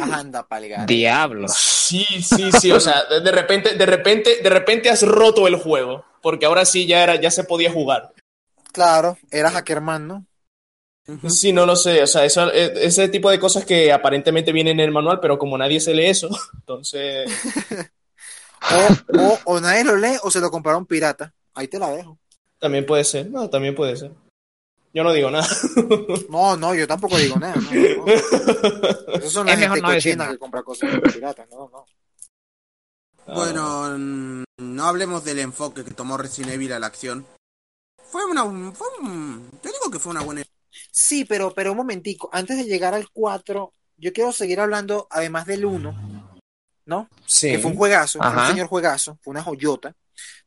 Anda, 0.00 0.48
palgar. 0.48 0.86
Diablo. 0.86 1.46
Sí, 1.48 2.06
sí, 2.22 2.50
sí, 2.52 2.72
o 2.72 2.80
sea, 2.80 3.04
de, 3.04 3.20
de 3.20 3.32
repente, 3.32 3.74
de 3.74 3.84
repente, 3.86 4.40
de 4.42 4.48
repente 4.48 4.88
has 4.88 5.02
roto 5.02 5.46
el 5.46 5.56
juego, 5.56 6.06
porque 6.22 6.46
ahora 6.46 6.64
sí 6.64 6.86
ya 6.86 7.02
era, 7.02 7.16
ya 7.16 7.30
se 7.30 7.44
podía 7.44 7.70
jugar. 7.70 8.14
Claro, 8.72 9.18
era 9.30 9.50
Hackerman, 9.50 10.08
¿no? 10.08 10.26
Sí, 11.28 11.52
no 11.52 11.66
lo 11.66 11.76
sé, 11.76 12.02
o 12.02 12.06
sea, 12.06 12.24
eso, 12.24 12.50
eh, 12.52 12.72
ese 12.76 13.08
tipo 13.08 13.30
de 13.30 13.40
cosas 13.40 13.66
que 13.66 13.92
aparentemente 13.92 14.52
vienen 14.52 14.78
en 14.78 14.86
el 14.86 14.92
manual, 14.92 15.18
pero 15.20 15.38
como 15.38 15.58
nadie 15.58 15.80
se 15.80 15.92
lee 15.92 16.06
eso, 16.06 16.30
entonces, 16.54 17.28
O, 18.62 19.18
o, 19.18 19.38
o 19.44 19.60
nadie 19.60 19.84
lo 19.84 19.96
lee 19.96 20.16
o 20.22 20.30
se 20.30 20.40
lo 20.40 20.50
compraron 20.50 20.86
pirata. 20.86 21.34
Ahí 21.54 21.66
te 21.66 21.78
la 21.78 21.90
dejo. 21.90 22.19
También 22.60 22.86
puede 22.86 23.02
ser, 23.04 23.28
no, 23.30 23.48
también 23.50 23.74
puede 23.74 23.96
ser. 23.96 24.12
Yo 24.92 25.04
no 25.04 25.12
digo 25.12 25.30
nada. 25.30 25.46
No, 26.30 26.56
no, 26.56 26.74
yo 26.74 26.86
tampoco 26.86 27.16
digo 27.16 27.36
nada. 27.36 27.54
No, 27.56 27.70
no. 27.72 28.06
Esos 29.14 29.32
son 29.32 29.46
la 29.46 29.52
Es 29.54 29.58
mejor 29.60 29.76
gente 29.76 29.80
no 29.82 29.90
decir 29.90 30.12
cochina 30.12 30.16
nada. 30.24 30.32
que 30.32 30.38
compra 30.38 30.62
cosas 30.62 30.90
piratas. 31.12 31.48
No, 31.50 31.70
no. 31.72 31.86
Bueno, 33.34 33.96
mm, 33.96 34.44
no 34.58 34.84
hablemos 34.84 35.24
del 35.24 35.38
enfoque 35.38 35.84
que 35.84 35.92
tomó 35.92 36.16
Resident 36.16 36.52
Evil 36.54 36.72
a 36.72 36.78
la 36.80 36.86
acción. 36.88 37.26
Fue 38.02 38.24
una... 38.24 38.42
Fue 38.72 38.86
un- 39.00 39.48
yo 39.62 39.70
digo 39.70 39.90
que 39.92 39.98
fue 40.00 40.10
una 40.10 40.22
buena... 40.22 40.42
Sí, 40.90 41.24
pero, 41.24 41.52
pero 41.54 41.70
un 41.72 41.76
momentico. 41.76 42.28
Antes 42.32 42.56
de 42.56 42.64
llegar 42.64 42.94
al 42.94 43.08
4, 43.10 43.72
yo 43.98 44.12
quiero 44.12 44.32
seguir 44.32 44.58
hablando, 44.60 45.06
además 45.10 45.46
del 45.46 45.64
1, 45.64 46.40
¿no? 46.86 47.08
Sí. 47.26 47.52
Que 47.52 47.58
fue 47.60 47.70
un 47.70 47.76
juegazo, 47.76 48.18
fue 48.18 48.28
un 48.42 48.46
señor 48.48 48.66
juegazo, 48.66 49.18
fue 49.22 49.30
una 49.32 49.42
joyota. 49.42 49.94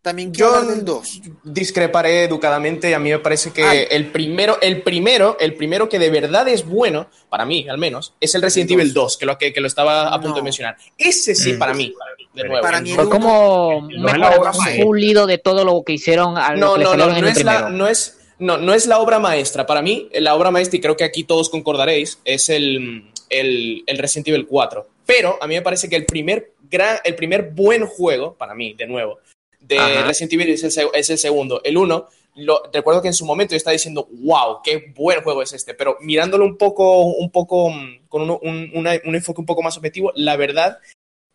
También 0.02 0.32
quiero 0.32 0.62
Yo 0.64 0.70
del 0.70 0.84
2. 0.84 1.22
discreparé 1.46 2.24
educadamente 2.26 2.90
y 2.90 2.94
a 2.94 3.00
mí 3.00 3.10
me 3.10 3.20
parece 3.20 3.52
que 3.54 3.64
Ay. 3.64 3.86
el 3.90 4.08
primero, 4.12 4.58
el 4.62 4.82
primero, 4.82 5.38
el 5.40 5.54
primero 5.56 5.88
que 5.88 5.98
de 5.98 6.10
verdad 6.10 6.46
es 6.50 6.66
bueno, 6.66 7.08
para 7.30 7.46
mí 7.46 7.68
al 7.70 7.78
menos, 7.78 8.14
es 8.20 8.36
el 8.36 8.42
Resident 8.42 8.72
El 8.72 8.78
dos. 8.78 8.82
Evil 8.84 8.94
2, 8.94 9.18
que 9.18 9.26
lo, 9.26 9.38
que, 9.38 9.54
que 9.54 9.62
lo 9.62 9.68
estaba 9.68 10.10
a 10.14 10.20
punto 10.20 10.38
de 10.38 10.44
mencionar. 10.44 10.76
Ese 10.98 11.34
sí, 11.36 11.54
Mm. 11.54 11.58
para 11.60 11.74
mí, 11.74 11.94
de 12.34 12.44
nuevo. 12.44 12.62
Para 12.62 12.82
mí 12.82 12.90
el 12.90 12.96
Fue 12.96 13.06
uno- 13.06 13.12
como 13.16 13.88
no 13.92 14.08
es 14.10 14.18
la 14.18 14.30
mejor 14.30 14.40
obra 14.42 14.52
maestra. 14.52 14.84
pulido 14.86 15.26
de 15.26 15.38
todo 15.38 15.64
lo 15.64 15.84
que 15.86 15.94
hicieron 15.94 16.38
al 16.38 16.60
No, 16.60 16.78
no, 16.78 16.96
no, 16.96 17.06
en 17.06 17.22
no 17.22 17.28
el 17.30 17.38
es, 17.38 17.44
la, 17.46 17.70
no, 17.70 17.88
es, 17.88 18.20
no, 18.40 18.58
no 18.58 18.74
es 18.74 18.88
la 18.88 19.00
obra 19.00 19.20
maestra. 19.20 19.66
Para 19.66 19.82
mí, 19.82 20.10
la 20.16 20.36
obra 20.36 20.52
maestra, 20.52 20.78
y 20.78 20.82
creo 20.82 20.98
que 20.98 21.06
aquí 21.06 21.24
todos 21.24 21.50
concordaréis, 21.50 22.20
es 22.26 22.50
el, 22.50 23.10
el, 23.30 23.84
el 23.88 23.98
Resident 23.98 24.28
Evil 24.28 24.48
4. 24.48 24.86
Pero 25.06 25.38
a 25.42 25.48
mí 25.48 25.56
me 25.56 25.62
parece 25.62 25.88
que 25.88 25.96
el 25.96 26.06
primer, 26.06 26.52
gran, 26.70 26.98
el 27.06 27.16
primer 27.16 27.52
buen 27.52 27.86
juego, 27.86 28.34
para 28.34 28.54
mí, 28.54 28.74
de 28.74 28.86
nuevo, 28.88 29.20
de 29.68 29.78
Ajá. 29.80 30.04
Resident 30.08 30.34
Evil 30.34 30.50
es 30.50 30.64
el, 30.78 30.88
es 30.94 31.10
el 31.10 31.18
segundo. 31.18 31.62
El 31.64 31.78
1, 31.78 32.08
lo, 32.36 32.62
recuerdo 32.72 33.02
que 33.02 33.08
en 33.10 33.14
su 33.14 33.26
momento 33.26 33.52
yo 33.54 33.58
estaba 33.58 33.74
diciendo, 33.74 34.08
wow, 34.12 34.58
qué 34.64 34.92
buen 34.96 35.22
juego 35.22 35.42
es 35.42 35.54
este. 35.54 35.74
Pero 35.74 35.98
mirándolo 36.02 36.46
un 36.46 36.58
poco, 36.58 37.04
un 37.06 37.32
poco 37.32 37.70
mm, 37.70 38.08
con 38.08 38.24
uno- 38.24 38.40
un, 38.42 38.72
una- 38.74 39.00
un 39.06 39.16
enfoque 39.16 39.40
un 39.42 39.46
poco 39.46 39.62
más 39.62 39.78
objetivo, 39.78 40.12
la 40.16 40.36
verdad 40.36 40.80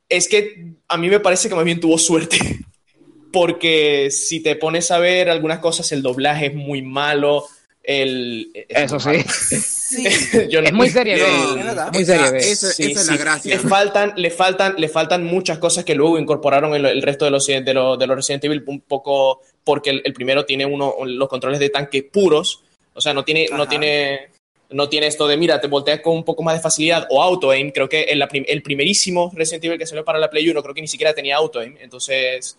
es 0.09 0.29
que 0.29 0.73
a 0.89 0.97
mí 0.97 1.09
me 1.09 1.21
parece 1.21 1.49
que 1.49 1.55
más 1.55 1.65
bien 1.65 1.81
tuvo 1.81 1.99
suerte. 1.99 2.39
Porque 3.33 4.11
si 4.11 4.41
te 4.41 4.57
pones 4.57 4.91
a 4.91 4.99
ver 4.99 5.29
algunas 5.29 5.59
cosas, 5.59 5.93
el 5.93 6.03
doblaje 6.03 6.47
es 6.47 6.55
muy 6.55 6.81
malo. 6.83 7.45
El, 7.89 8.51
Eso 8.69 9.01
sí. 9.01 9.11
Sí, 9.89 10.05
Yo 10.51 10.61
no- 10.61 10.67
Es 10.69 10.75
muy 10.75 10.91
serio. 10.91 11.17
Eh, 11.17 11.21
es 11.59 11.65
verdad. 11.65 11.91
Muy 11.95 12.05
serio. 12.05 12.31
¿ves? 12.31 12.47
esa- 12.47 12.71
Sí, 12.75 12.91
esa 12.93 13.01
es 13.01 13.07
sí. 13.07 13.13
la 13.13 13.17
gracia. 13.17 13.55
Le 13.55 13.59
faltan, 13.67 14.13
le 14.17 14.31
faltan, 14.31 14.75
le 14.77 14.89
faltan 14.91 15.25
muchas 15.25 15.57
cosas 15.57 15.83
que 15.87 15.95
luego 15.95 16.19
incorporaron 16.19 16.75
el, 16.75 16.85
el 16.85 17.01
resto 17.01 17.25
de 17.25 17.31
los, 17.31 17.47
de, 17.47 17.73
los, 17.73 17.99
de 17.99 18.07
los 18.07 18.17
Resident 18.17 18.45
Evil 18.45 18.63
un 18.67 18.81
poco 18.83 19.41
porque 19.65 19.89
el, 19.89 20.03
el 20.05 20.13
primero 20.13 20.45
tiene 20.45 20.67
uno 20.67 20.95
los 21.07 21.29
controles 21.31 21.59
de 21.59 21.71
tanque 21.71 22.03
puros, 22.03 22.63
o 22.93 23.01
sea, 23.01 23.15
no 23.15 23.25
tiene, 23.25 23.49
no 23.51 23.67
tiene, 23.67 24.29
no 24.69 24.91
tiene 24.91 25.07
esto 25.07 25.27
de 25.27 25.39
mira, 25.39 25.59
te 25.59 25.69
volteas 25.69 26.01
con 26.01 26.15
un 26.15 26.25
poco 26.25 26.43
más 26.43 26.55
de 26.57 26.61
facilidad 26.61 27.07
o 27.09 27.23
auto 27.23 27.51
aim. 27.51 27.71
Creo 27.71 27.89
que 27.89 28.09
en 28.11 28.19
la 28.19 28.29
prim- 28.29 28.45
el 28.47 28.61
primerísimo 28.63 29.33
Resident 29.35 29.65
Evil 29.65 29.79
que 29.79 29.87
salió 29.87 30.05
para 30.05 30.19
la 30.19 30.29
Play 30.29 30.51
1 30.51 30.63
creo 30.63 30.75
que 30.75 30.83
ni 30.83 30.89
siquiera 30.89 31.15
tenía 31.15 31.37
auto 31.37 31.61
aim, 31.61 31.77
entonces 31.81 32.59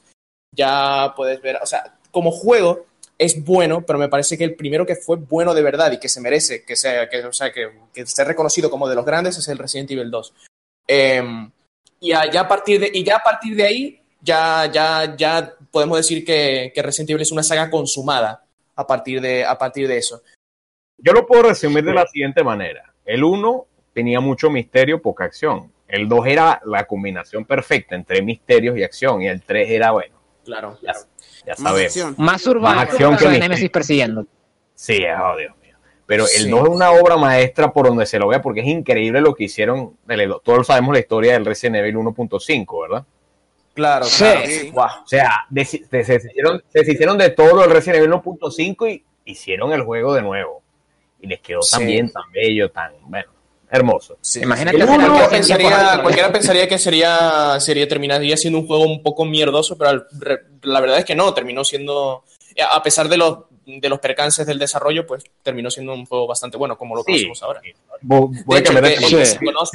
ya 0.55 1.13
puedes 1.15 1.39
ver, 1.43 1.57
o 1.61 1.65
sea, 1.67 1.93
como 2.09 2.31
juego 2.31 2.87
es 3.19 3.43
bueno, 3.43 3.85
pero 3.85 3.99
me 3.99 4.07
parece 4.07 4.37
que 4.37 4.45
el 4.45 4.55
primero 4.55 4.85
que 4.85 4.95
fue 4.95 5.17
bueno 5.17 5.53
de 5.53 5.61
verdad 5.61 5.91
y 5.91 5.99
que 5.99 6.07
se 6.07 6.21
merece 6.21 6.63
que 6.63 6.77
sea, 6.77 7.09
que, 7.09 7.25
o 7.25 7.33
sea, 7.33 7.51
que, 7.51 7.69
que 7.93 8.01
esté 8.01 8.23
reconocido 8.23 8.69
como 8.69 8.87
de 8.87 8.95
los 8.95 9.05
grandes 9.05 9.37
es 9.37 9.47
el 9.49 9.57
Resident 9.57 9.91
Evil 9.91 10.09
2. 10.09 10.33
Eh, 10.87 11.21
y, 11.99 12.13
a, 12.13 12.31
ya 12.31 12.41
a 12.41 12.47
partir 12.47 12.79
de, 12.79 12.89
y 12.93 13.03
ya 13.03 13.17
a 13.17 13.23
partir 13.23 13.57
de 13.57 13.63
ahí, 13.63 14.01
ya, 14.21 14.71
ya, 14.71 15.15
ya 15.17 15.53
podemos 15.69 15.97
decir 15.97 16.23
que, 16.23 16.71
que 16.73 16.81
Resident 16.81 17.09
Evil 17.09 17.21
es 17.21 17.31
una 17.33 17.43
saga 17.43 17.69
consumada 17.69 18.45
a 18.75 18.87
partir 18.87 19.19
de, 19.19 19.43
a 19.43 19.57
partir 19.57 19.87
de 19.89 19.97
eso. 19.97 20.21
Yo 20.97 21.11
lo 21.11 21.27
puedo 21.27 21.43
resumir 21.43 21.83
de 21.83 21.93
la 21.93 22.07
siguiente 22.07 22.41
manera. 22.41 22.93
El 23.05 23.25
1 23.25 23.65
tenía 23.93 24.21
mucho 24.21 24.49
misterio, 24.49 25.01
poca 25.01 25.25
acción. 25.25 25.73
El 25.89 26.07
2 26.07 26.27
era 26.27 26.61
la 26.65 26.85
combinación 26.85 27.43
perfecta 27.43 27.95
entre 27.95 28.21
misterios 28.21 28.77
y 28.77 28.83
acción. 28.83 29.21
Y 29.21 29.27
el 29.27 29.41
3 29.41 29.69
era, 29.69 29.91
bueno, 29.91 30.15
Claro. 30.45 30.77
ya, 30.81 30.93
ya 31.45 31.53
Más 31.53 31.59
sabemos. 31.59 31.81
acción. 31.85 32.15
Más 32.17 32.47
urbano. 32.47 32.75
Más 32.75 32.89
acción 32.89 33.17
que 33.17 33.27
de. 33.27 33.39
Nemesis 33.39 33.69
persiguiendo. 33.69 34.25
Sí, 34.75 35.03
oh, 35.05 35.37
Dios 35.37 35.53
mío. 35.61 35.75
Pero 36.05 36.23
el 36.23 36.29
Sí. 36.29 36.49
2 36.49 36.63
es 36.63 36.69
una 36.69 36.91
obra 36.91 37.17
maestra 37.17 37.71
por 37.71 37.87
donde 37.87 38.05
se 38.05 38.17
lo 38.19 38.27
vea, 38.27 38.41
porque 38.41 38.61
es 38.61 38.67
increíble 38.67 39.21
lo 39.21 39.35
que 39.35 39.43
hicieron. 39.45 39.95
Todos 40.43 40.67
sabemos 40.67 40.93
la 40.93 40.99
historia 40.99 41.33
del 41.33 41.45
Resident 41.45 41.77
Evil 41.77 41.97
1.5, 41.97 42.81
¿verdad? 42.81 43.05
Claro, 43.73 44.05
Sí. 44.05 44.23
claro. 44.23 44.41
Sí. 44.45 44.71
O 44.75 45.07
sea, 45.07 45.45
se, 45.63 46.03
se 46.03 46.15
hicieron, 46.15 46.63
se 46.67 46.91
hicieron 46.91 47.17
de 47.17 47.29
todo 47.29 47.55
lo 47.55 47.61
del 47.61 47.71
Resident 47.71 47.97
Evil 48.03 48.11
1.5 48.13 48.87
y 48.89 49.03
hicieron 49.25 49.71
el 49.73 49.83
juego 49.83 50.13
de 50.13 50.21
nuevo. 50.21 50.61
Y 51.21 51.27
les 51.27 51.39
quedó 51.41 51.59
tan 51.69 51.85
bien, 51.85 52.11
tan 52.11 52.23
bello, 52.31 52.71
tan, 52.71 52.93
bueno, 53.03 53.29
hermoso. 53.71 54.17
Sí. 54.21 54.41
Imagínate 54.41 54.81
hacer 54.81 54.95
uno 54.99 55.29
pensaría- 55.29 55.99
cualquiera 56.01 56.31
pensaría 56.31 56.67
que 56.67 56.77
sería, 56.79 57.59
sería 57.59 57.87
terminaría 57.87 58.35
siendo 58.37 58.59
un 58.59 58.67
juego 58.67 58.83
un 58.85 59.03
poco 59.03 59.25
mierdoso, 59.25 59.77
pero 59.77 59.89
al- 59.91 60.07
re- 60.19 60.41
la 60.63 60.79
verdad 60.81 60.99
es 60.99 61.05
que 61.05 61.15
no, 61.15 61.33
terminó 61.33 61.63
siendo, 61.63 62.23
a 62.71 62.83
pesar 62.83 63.07
de 63.09 63.17
los, 63.17 63.39
de 63.65 63.87
los 63.89 63.99
percances 63.99 64.47
del 64.47 64.57
desarrollo, 64.57 65.05
pues 65.05 65.23
terminó 65.43 65.69
siendo 65.69 65.93
un 65.93 66.05
juego 66.05 66.25
bastante 66.27 66.57
bueno, 66.57 66.77
como 66.77 66.95
lo 66.95 67.03
conocemos 67.03 67.43
ahora. 67.43 67.61
Que- 67.61 67.75
que 68.95 69.25
Sí. 69.25 69.37
conozca- 69.45 69.71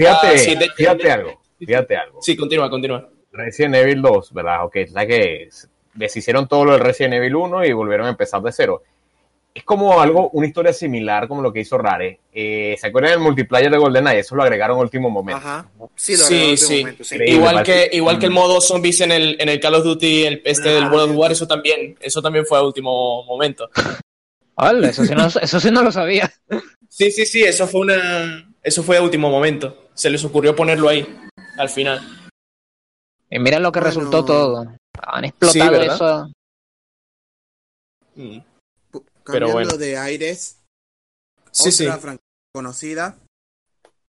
Fíjate, 0.76 1.10
algo, 1.12 1.40
fíjate 1.58 1.96
algo. 1.96 2.18
Sí, 2.22 2.36
continúa, 2.36 2.68
continúa. 2.68 3.08
Resident 3.32 3.74
Evil 3.76 4.02
2, 4.02 4.32
¿verdad? 4.32 4.64
Ok, 4.64 4.76
la 4.92 5.06
que 5.06 5.44
es- 5.44 5.68
deshicieron 5.92 6.48
todo 6.48 6.64
lo 6.64 6.72
del 6.72 6.80
Resident 6.80 7.14
Evil 7.14 7.36
1 7.36 7.64
y 7.64 7.72
volvieron 7.72 8.06
a 8.06 8.10
empezar 8.10 8.42
de 8.42 8.50
cero. 8.52 8.82
Es 9.56 9.62
como 9.62 10.00
algo, 10.00 10.30
una 10.30 10.48
historia 10.48 10.72
similar 10.72 11.28
como 11.28 11.40
lo 11.40 11.52
que 11.52 11.60
hizo 11.60 11.78
Rare. 11.78 12.18
Eh, 12.32 12.74
¿Se 12.76 12.88
acuerdan 12.88 13.12
del 13.12 13.20
multiplayer 13.20 13.70
de 13.70 13.78
GoldenEye? 13.78 14.18
Eso 14.18 14.34
lo 14.34 14.42
agregaron 14.42 14.76
en 14.78 14.82
último 14.82 15.10
momento. 15.10 15.38
Ajá. 15.38 15.68
Sí, 15.94 16.16
lo 16.16 16.24
Sí, 16.24 16.56
sí. 16.56 16.64
último 16.64 16.80
momento, 16.80 17.04
sí. 17.04 17.16
Igual 17.24 17.62
que, 17.62 17.88
igual 17.92 18.18
que 18.18 18.26
el 18.26 18.32
modo 18.32 18.60
zombies 18.60 19.00
en 19.02 19.12
el, 19.12 19.36
en 19.40 19.48
el 19.48 19.60
Call 19.60 19.76
of 19.76 19.84
Duty, 19.84 20.24
el, 20.24 20.42
este 20.44 20.70
del 20.70 20.86
World 20.88 21.12
of 21.12 21.16
War, 21.16 21.30
eso 21.30 21.46
también, 21.46 21.96
eso 22.00 22.20
también 22.20 22.44
fue 22.46 22.58
a 22.58 22.62
último 22.62 23.22
momento. 23.24 23.70
Hola, 24.56 24.88
eso 24.88 25.04
sí 25.04 25.14
no, 25.14 25.26
eso 25.40 25.60
sí 25.60 25.70
no 25.70 25.82
lo 25.82 25.92
sabía. 25.92 26.32
Sí, 26.88 27.12
sí, 27.12 27.24
sí, 27.24 27.44
eso 27.44 27.68
fue 27.68 27.82
una, 27.82 28.52
eso 28.60 28.82
fue 28.82 28.96
a 28.96 29.02
último 29.02 29.30
momento. 29.30 29.84
Se 29.94 30.10
les 30.10 30.24
ocurrió 30.24 30.56
ponerlo 30.56 30.88
ahí, 30.88 31.06
al 31.58 31.68
final. 31.68 32.00
Y 33.30 33.38
mira 33.38 33.60
lo 33.60 33.70
que 33.70 33.78
Bueno. 33.78 33.94
resultó 33.94 34.24
todo. 34.24 34.66
Han 35.00 35.24
explotado 35.24 35.80
eso. 35.80 36.28
Mm. 38.16 38.38
Pu- 39.24 39.32
Pero 39.32 39.46
Cambiando 39.48 39.74
bueno. 39.76 39.78
de 39.78 39.96
aires, 39.98 40.56
Sí, 41.50 41.72
sí. 41.72 41.84
otra 41.86 41.98
franquicia 41.98 42.24
conocida 42.54 43.18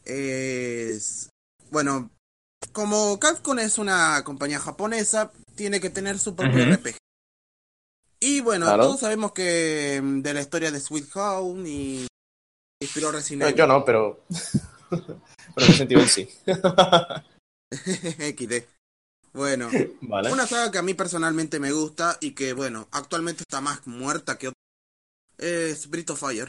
es... 0.06 1.30
Bueno, 1.72 2.10
como 2.72 3.20
Capcom 3.20 3.60
es 3.60 3.78
una 3.78 4.24
compañía 4.24 4.60
japonesa, 4.60 5.32
tiene 5.56 5.80
que 5.80 5.90
tener 5.90 6.18
su 6.20 6.36
propio. 6.36 6.66
RPG. 6.66 6.98
Y 8.20 8.42
bueno, 8.42 8.66
Claro. 8.68 8.84
todos 8.84 9.00
sabemos 9.02 9.34
que 9.34 10.00
mm, 10.02 10.22
de 10.22 10.34
la 10.34 10.42
historia 10.42 10.72
de 10.72 10.80
Sweet 10.80 11.10
Home 11.16 11.70
y 11.70 12.08
inspiró 12.82 13.12
Resident 13.12 13.42
No, 13.42 13.48
Evil. 13.48 13.58
yo 13.58 13.68
no, 13.68 13.84
pero. 13.86 14.24
pero 14.90 15.22
Resident 15.58 15.92
Evil 15.92 16.10
sí. 16.10 16.30
XD. 17.72 18.64
Bueno, 19.34 19.70
Vale. 20.02 20.32
una 20.32 20.46
saga 20.46 20.70
que 20.72 20.78
a 20.78 20.84
mí 20.84 20.94
personalmente 20.94 21.60
me 21.60 21.72
gusta 21.72 22.18
y 22.22 22.32
que, 22.32 22.54
bueno, 22.54 22.88
actualmente 22.92 23.42
está 23.42 23.62
más 23.62 23.86
muerta 23.88 24.38
que 24.38 24.50
otra 24.50 24.60
es 25.44 25.90
Breath 25.90 26.12
of 26.12 26.20
Fire. 26.20 26.48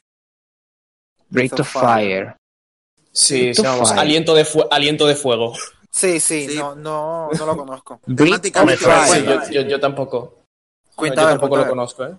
Breath 1.28 1.60
of 1.60 1.68
Fire. 1.68 2.36
Sí, 3.12 3.52
To 3.52 3.62
sí, 3.62 3.62
vamos. 3.62 3.88
Fire. 3.90 4.00
Aliento 4.00 4.34
de, 4.34 4.44
fu- 4.44 4.66
aliento 4.70 5.06
de 5.06 5.14
fuego. 5.16 5.54
Sí, 5.90 6.18
sí, 6.20 6.48
Sí. 6.48 6.56
no, 6.56 6.74
no, 6.74 7.30
no 7.30 7.46
lo 7.46 7.56
conozco. 7.56 8.00
Breath 8.06 8.42
Temáticamente 8.42 8.84
of 8.86 8.90
Fire. 8.92 9.04
Sí, 9.06 9.26
Fire. 9.26 9.52
yo, 9.52 9.62
yo, 9.62 9.68
yo 9.68 9.80
tampoco. 9.80 10.42
Cuenta 10.94 11.22
yo 11.22 11.28
tampoco 11.28 11.56
lo 11.56 11.68
conozco, 11.68 12.04
¿eh? 12.06 12.14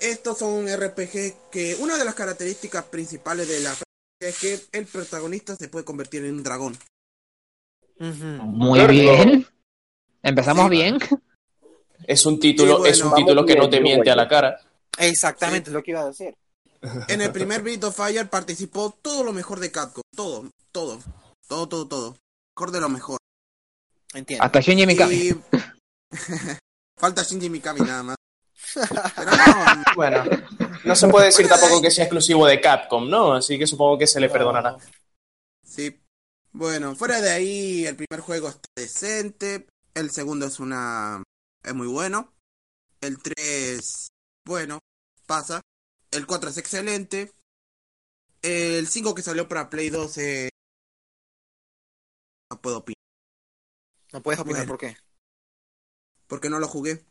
Estos 0.00 0.38
son 0.38 0.52
un 0.52 0.68
RPG 0.68 1.50
que 1.50 1.76
una 1.80 1.96
de 1.98 2.04
las 2.04 2.14
características 2.14 2.84
principales 2.84 3.48
de 3.48 3.60
la 3.60 3.74
es 4.20 4.38
que 4.38 4.60
el 4.72 4.86
protagonista 4.86 5.56
se 5.56 5.68
puede 5.68 5.84
convertir 5.84 6.24
en 6.24 6.34
un 6.36 6.42
dragón. 6.42 6.76
Ujú. 7.98 8.24
Muy 8.24 8.86
bien. 8.86 9.46
Empezamos 10.22 10.64
Sí. 10.66 10.70
bien. 10.70 10.98
Es 12.06 12.24
un 12.26 12.40
título, 12.40 12.72
Sí, 12.76 12.78
bueno, 12.80 12.94
es 12.94 13.02
un 13.02 13.14
título 13.14 13.44
que 13.44 13.56
no 13.56 13.68
te 13.68 13.80
miente 13.80 14.10
a 14.10 14.16
la 14.16 14.26
cara. 14.28 14.58
Exactamente, 14.98 15.70
es 15.70 15.74
lo 15.74 15.82
que 15.82 15.92
iba 15.92 16.00
a 16.00 16.06
decir. 16.06 16.34
En 17.08 17.20
el 17.20 17.30
primer 17.32 17.62
Breath 17.62 17.84
of 17.84 17.96
Fire 17.96 18.28
participó 18.28 18.90
todo 19.02 19.22
lo 19.22 19.32
mejor 19.32 19.60
de 19.60 19.70
Capcom. 19.70 20.02
Todo, 20.14 20.48
todo. 20.72 20.98
Todo, 21.46 21.68
todo, 21.68 21.88
todo. 21.88 22.16
Mejor 22.56 22.70
de 22.72 22.80
lo 22.80 22.88
mejor. 22.88 23.18
Entiendo. 24.14 24.44
Hasta 24.44 24.60
Shinji 24.60 24.86
Mikami. 24.86 25.14
Y... 25.14 25.40
Falta 26.98 27.22
Shinji 27.22 27.50
Mikami 27.50 27.80
nada 27.80 28.02
más. 28.02 28.16
Pero 29.16 29.30
no, 29.36 29.82
Bueno, 29.96 30.24
no 30.84 30.96
se 30.96 31.08
puede 31.08 31.26
decir 31.26 31.48
tampoco 31.48 31.82
que 31.82 31.90
sea 31.90 32.04
exclusivo 32.04 32.46
de 32.46 32.60
Capcom, 32.60 33.08
¿no? 33.08 33.34
Así 33.34 33.58
que 33.58 33.66
supongo 33.66 33.98
que 33.98 34.06
se 34.06 34.20
le 34.20 34.28
perdonará. 34.28 34.76
sí. 35.64 35.96
Bueno, 36.52 36.96
fuera 36.96 37.20
de 37.20 37.30
ahí, 37.30 37.86
el 37.86 37.94
primer 37.94 38.20
juego 38.20 38.48
está 38.48 38.68
decente. 38.74 39.68
El 39.94 40.10
segundo 40.10 40.46
es 40.46 40.58
una. 40.58 41.22
es 41.62 41.74
muy 41.74 41.86
bueno. 41.86 42.32
El 43.00 43.22
3, 43.22 44.09
bueno, 44.50 44.80
pasa. 45.26 45.60
El 46.10 46.26
4 46.26 46.50
es 46.50 46.56
excelente. 46.58 47.32
El 48.42 48.88
5 48.88 49.14
que 49.14 49.22
salió 49.22 49.46
para 49.46 49.70
Play 49.70 49.90
2 49.90 50.18
eh, 50.18 50.48
no 52.50 52.60
puedo 52.60 52.78
opinar. 52.78 52.96
No 54.12 54.20
puedes 54.24 54.40
opinar 54.40 54.62
Bueno. 54.66 54.72
por 54.72 54.78
qué. 54.80 54.96
Porque 56.26 56.50
no 56.50 56.58
lo 56.58 56.66
jugué. 56.66 57.04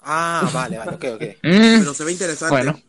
Ah, 0.00 0.48
vale, 0.54 0.78
vale, 0.78 0.92
ok, 0.96 1.04
ok. 1.16 1.22
Mm, 1.42 1.80
Pero 1.80 1.92
se 1.92 2.04
ve 2.04 2.12
interesante. 2.12 2.54
bueno, 2.54 2.82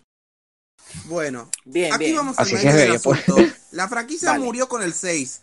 Bueno, 1.05 1.51
Bien, 1.65 1.91
aquí 1.93 2.05
bien. 2.05 2.15
vamos 2.15 2.39
es 2.39 2.51
del 2.63 2.73
bello, 2.73 3.01
pues. 3.01 3.19
asunto. 3.27 3.41
La 3.71 3.89
franquicia 3.89 4.31
Vale. 4.31 4.45
murió 4.45 4.69
con 4.69 4.81
el 4.81 4.93
6. 4.93 5.41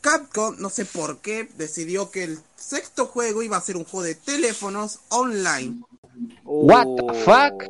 Capcom, 0.00 0.56
no 0.58 0.70
sé 0.70 0.86
por 0.86 1.20
qué, 1.20 1.44
decidió 1.56 2.10
que 2.10 2.24
el 2.24 2.38
sexto 2.56 3.04
juego 3.06 3.42
iba 3.42 3.58
a 3.58 3.60
ser 3.60 3.76
un 3.76 3.84
juego 3.84 4.04
de 4.04 4.14
teléfonos 4.14 5.00
online. 5.10 5.84
What 6.44 6.86
the 6.96 7.14
fuck? 7.24 7.62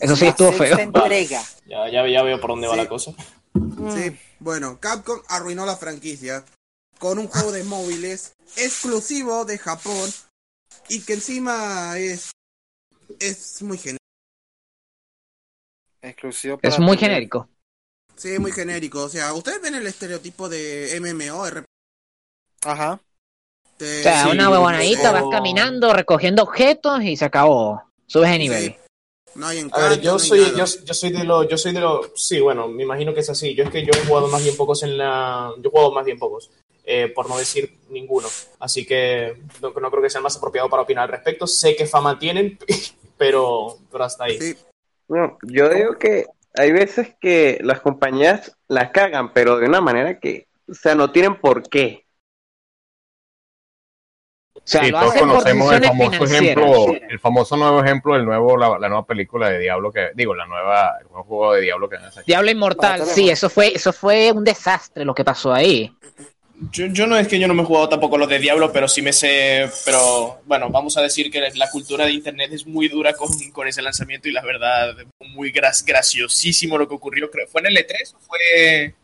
eso 0.00 0.16
sí 0.16 0.24
La 0.24 0.30
estuvo 0.30 0.52
feo. 0.52 0.78
entrega. 0.78 1.42
Ya, 1.66 1.88
ya, 1.88 2.06
ya 2.06 2.22
veo 2.22 2.38
por 2.40 2.50
dónde 2.50 2.66
va 2.68 2.76
la 2.76 2.88
cosa. 2.88 3.12
Sí, 3.94 4.18
bueno, 4.40 4.78
Capcom 4.78 5.20
arruinó 5.28 5.64
la 5.64 5.76
franquicia 5.76 6.44
con 6.98 7.18
un 7.18 7.28
juego 7.28 7.50
de 7.52 7.64
móviles 7.64 8.34
exclusivo 8.56 9.44
de 9.46 9.56
Japón 9.58 10.10
y 10.88 11.00
que 11.00 11.14
encima 11.14 11.96
es 11.98 12.30
es 13.20 13.62
muy 13.62 13.78
genérico. 13.78 14.02
Exclusivo 16.02 16.58
Es 16.62 16.78
muy 16.78 16.96
genérico. 16.98 17.48
Sí, 18.16 18.38
muy 18.38 18.52
genérico. 18.52 19.04
O 19.04 19.08
sea, 19.08 19.32
ustedes 19.32 19.62
ven 19.62 19.74
el 19.76 19.86
estereotipo 19.86 20.48
de 20.48 20.98
MMO, 21.00 21.48
RPG. 21.48 21.64
Ajá. 23.82 24.00
O 24.00 24.02
sea, 24.02 24.24
Sí, 24.24 24.30
una 24.30 24.50
huevonadita, 24.50 25.12
vas 25.12 25.24
caminando, 25.30 25.92
recogiendo 25.92 26.42
objetos 26.42 27.02
y 27.02 27.16
se 27.16 27.24
acabó. 27.24 27.82
Subes 28.06 28.30
de 28.30 28.38
nivel. 28.38 28.64
Sí. 28.64 28.76
No 29.34 29.46
hay 29.46 29.58
A 29.58 29.60
encanto, 29.62 29.88
ver, 29.88 30.00
yo 30.00 30.12
no 30.12 30.18
hay 30.18 30.28
soy, 30.28 30.40
yo, 30.56 30.64
yo 30.84 30.94
soy 30.94 31.10
de 31.10 31.24
los, 31.24 31.48
yo 31.48 31.56
soy 31.56 31.72
de 31.72 31.80
los, 31.80 32.10
sí, 32.14 32.40
bueno, 32.40 32.68
me 32.68 32.82
imagino 32.82 33.14
que 33.14 33.20
es 33.20 33.30
así. 33.30 33.54
Yo 33.54 33.64
es 33.64 33.70
que 33.70 33.82
yo 33.84 33.90
he 33.94 34.06
jugado 34.06 34.28
más 34.28 34.42
bien 34.42 34.56
pocos 34.56 34.82
en 34.82 34.98
la, 34.98 35.52
yo 35.56 35.68
he 35.68 35.70
jugado 35.70 35.92
más 35.92 36.04
bien 36.04 36.18
pocos, 36.18 36.50
eh, 36.84 37.08
por 37.14 37.28
no 37.28 37.38
decir 37.38 37.78
ninguno. 37.88 38.28
Así 38.58 38.84
que 38.84 39.42
no, 39.62 39.70
no 39.70 39.90
creo 39.90 40.02
que 40.02 40.10
sea 40.10 40.18
el 40.18 40.24
más 40.24 40.36
apropiado 40.36 40.68
para 40.68 40.82
opinar 40.82 41.04
al 41.04 41.10
respecto. 41.10 41.46
Sé 41.46 41.74
que 41.74 41.86
fama 41.86 42.18
tienen, 42.18 42.58
pero, 43.16 43.78
pero 43.90 44.04
hasta 44.04 44.24
ahí. 44.24 44.38
Sí, 44.38 44.56
No, 45.08 45.38
yo 45.42 45.68
digo 45.70 45.98
que 45.98 46.26
hay 46.54 46.72
veces 46.72 47.14
que 47.20 47.58
las 47.62 47.80
compañías 47.80 48.52
la 48.68 48.92
cagan, 48.92 49.32
pero 49.32 49.58
de 49.58 49.66
una 49.66 49.80
manera 49.80 50.20
que, 50.20 50.46
o 50.68 50.74
sea, 50.74 50.94
no 50.94 51.10
tienen 51.10 51.40
por 51.40 51.68
qué. 51.68 52.01
O 54.64 54.68
sea, 54.72 54.84
Sí, 54.84 54.90
lo 54.92 55.00
todos 55.00 55.10
hacen 55.12 55.20
por 55.28 55.28
conocemos 55.38 55.72
el 55.72 55.84
famoso 55.84 56.10
financieras. 56.12 56.40
ejemplo, 56.66 56.94
el 57.10 57.18
famoso 57.18 57.56
nuevo 57.56 57.82
ejemplo 57.84 58.14
del 58.14 58.24
nuevo, 58.24 58.56
la, 58.56 58.78
la 58.78 58.88
nueva 58.88 59.04
película 59.04 59.48
de 59.50 59.58
Diablo 59.58 59.90
que, 59.92 60.10
digo, 60.14 60.34
la 60.36 60.46
nueva, 60.46 60.98
el 61.00 61.06
nuevo 61.08 61.24
juego 61.24 61.52
de 61.54 61.62
Diablo 61.62 61.88
que 61.88 61.96
sacar. 61.96 62.24
Diablo 62.24 62.50
Inmortal, 62.50 63.04
sí, 63.06 63.28
eso 63.28 63.50
fue, 63.50 63.74
eso 63.74 63.92
fue 63.92 64.30
un 64.30 64.44
desastre 64.44 65.04
lo 65.04 65.14
que 65.14 65.24
pasó 65.24 65.52
ahí. 65.52 65.92
Yo, 66.70 66.86
yo 66.86 67.08
no 67.08 67.16
es 67.18 67.26
que 67.26 67.40
yo 67.40 67.48
no 67.48 67.54
me 67.54 67.62
he 67.64 67.66
jugado 67.66 67.88
tampoco 67.88 68.16
los 68.16 68.28
de 68.28 68.38
Diablo, 68.38 68.72
pero 68.72 68.86
sí 68.86 69.02
me 69.02 69.12
sé, 69.12 69.68
pero 69.84 70.40
bueno, 70.44 70.70
vamos 70.70 70.96
a 70.96 71.02
decir 71.02 71.28
que 71.28 71.40
la 71.56 71.68
cultura 71.68 72.04
de 72.04 72.12
Internet 72.12 72.52
es 72.52 72.64
muy 72.64 72.86
dura 72.88 73.14
con, 73.14 73.28
con 73.50 73.66
ese 73.66 73.82
lanzamiento 73.82 74.28
y 74.28 74.32
la 74.32 74.42
verdad, 74.42 74.94
muy 75.34 75.50
gras- 75.50 75.84
graciosísimo 75.84 76.78
lo 76.78 76.86
que 76.86 76.94
ocurrió. 76.94 77.28
Creo, 77.32 77.48
¿Fue 77.48 77.62
en 77.62 77.66
el 77.66 77.76
E3 77.78 78.14
o 78.14 78.18
fue, 78.20 78.94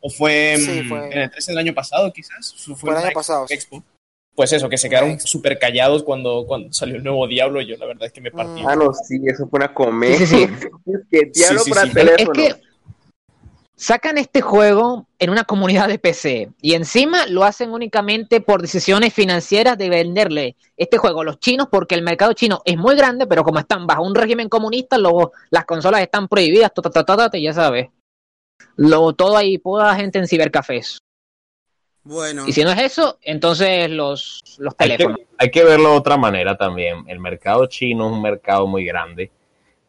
o 0.00 0.10
fue, 0.10 0.56
Sí, 0.58 0.82
fue- 0.86 1.06
en 1.10 1.18
el 1.20 1.30
E3 1.30 1.46
del 1.46 1.56
año 1.58 1.72
pasado 1.72 2.12
quizás? 2.12 2.54
Fue, 2.66 2.76
Fue 2.76 2.90
el 2.90 2.96
año 2.98 3.14
pasado, 3.14 3.48
sí. 3.48 3.54
Pues 4.34 4.52
eso, 4.52 4.68
que 4.68 4.78
se 4.78 4.88
quedaron 4.90 5.20
súper 5.20 5.58
callados 5.58 6.02
cuando, 6.02 6.44
cuando 6.46 6.72
salió 6.72 6.96
el 6.96 7.04
nuevo 7.04 7.26
Diablo. 7.28 7.60
Yo 7.60 7.76
la 7.76 7.86
verdad 7.86 8.06
es 8.06 8.12
que 8.12 8.20
me 8.20 8.32
partí. 8.32 8.62
Ah, 8.66 8.74
no, 8.74 8.92
sí, 8.92 9.20
eso 9.26 9.46
fue 9.48 9.58
una 9.58 9.72
comedia. 9.72 10.18
Sí, 10.18 10.26
sí, 10.26 10.42
Es 10.86 11.00
que 11.10 11.30
diablo 11.32 11.60
Sí, 11.60 11.64
sí, 11.66 11.70
para 11.70 11.82
sí. 11.82 11.88
Es 11.88 11.94
teléfono. 11.94 12.32
que 12.32 12.54
sacan 13.76 14.18
este 14.18 14.40
juego 14.40 15.06
en 15.18 15.30
una 15.30 15.44
comunidad 15.44 15.88
de 15.88 15.98
PC 15.98 16.50
y 16.60 16.74
encima 16.74 17.26
lo 17.26 17.44
hacen 17.44 17.70
únicamente 17.70 18.40
por 18.40 18.62
decisiones 18.62 19.12
financieras 19.12 19.76
de 19.76 19.88
venderle 19.88 20.56
este 20.76 20.96
juego 20.96 21.20
a 21.20 21.24
los 21.24 21.38
chinos 21.40 21.68
porque 21.70 21.94
el 21.94 22.02
mercado 22.02 22.32
chino 22.34 22.62
es 22.64 22.76
muy 22.76 22.96
grande, 22.96 23.26
pero 23.26 23.44
como 23.44 23.58
están 23.58 23.86
bajo 23.86 24.02
un 24.02 24.14
régimen 24.14 24.48
comunista, 24.48 24.96
luego 24.98 25.32
las 25.50 25.64
consolas 25.64 26.00
están 26.02 26.28
prohibidas, 26.28 26.72
ta, 26.74 26.82
ta, 26.82 26.90
ta, 26.90 27.04
ta, 27.04 27.30
ta, 27.30 27.38
ya 27.38 27.52
sabes. 27.52 27.88
Luego 28.76 29.12
todo 29.12 29.36
ahí, 29.36 29.58
toda 29.58 29.94
gente 29.94 30.18
en 30.18 30.26
cibercafés. 30.28 30.98
Bueno. 32.04 32.44
Y 32.46 32.52
si 32.52 32.62
no 32.64 32.70
es 32.70 32.78
eso, 32.80 33.18
entonces 33.22 33.90
los, 33.90 34.42
los 34.58 34.74
Hay 34.78 34.90
que, 34.90 34.96
teléfonos. 34.98 35.20
hay 35.38 35.50
que 35.50 35.64
verlo 35.64 35.90
de 35.90 35.96
otra 35.96 36.16
manera 36.16 36.56
también. 36.56 37.04
El 37.08 37.18
mercado 37.18 37.66
chino 37.66 38.06
es 38.06 38.12
un 38.12 38.22
mercado 38.22 38.66
muy 38.66 38.84
grande. 38.84 39.30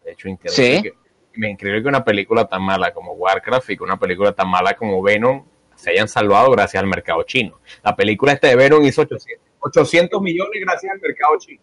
De 0.04 0.12
hecho, 0.14 0.30
increíble, 0.30 0.56
Sí. 0.78 0.82
que, 0.84 0.94
me 1.34 1.50
increíble 1.50 1.82
que 1.84 1.90
una 1.90 2.04
película 2.04 2.48
tan 2.48 2.62
mala 2.64 2.94
como 2.94 3.14
Warcraft 3.14 3.70
y 3.72 3.78
que 3.78 3.84
una 3.84 4.00
película 4.00 4.32
tan 4.32 4.48
mala 4.48 4.76
como 4.76 5.02
Venom 5.02 5.46
se 5.76 5.92
hayan 5.92 6.08
salvado 6.08 6.50
gracias 6.52 6.82
al 6.82 6.88
mercado 6.88 7.22
chino. 7.24 7.60
La 7.84 7.96
película 7.96 8.32
esta 8.32 8.48
de 8.48 8.56
Venom 8.56 8.84
hizo 8.86 9.02
800, 9.02 9.46
800 9.60 10.22
millones 10.22 10.62
gracias 10.62 10.94
al 10.94 11.02
mercado 11.02 11.38
chino. 11.40 11.62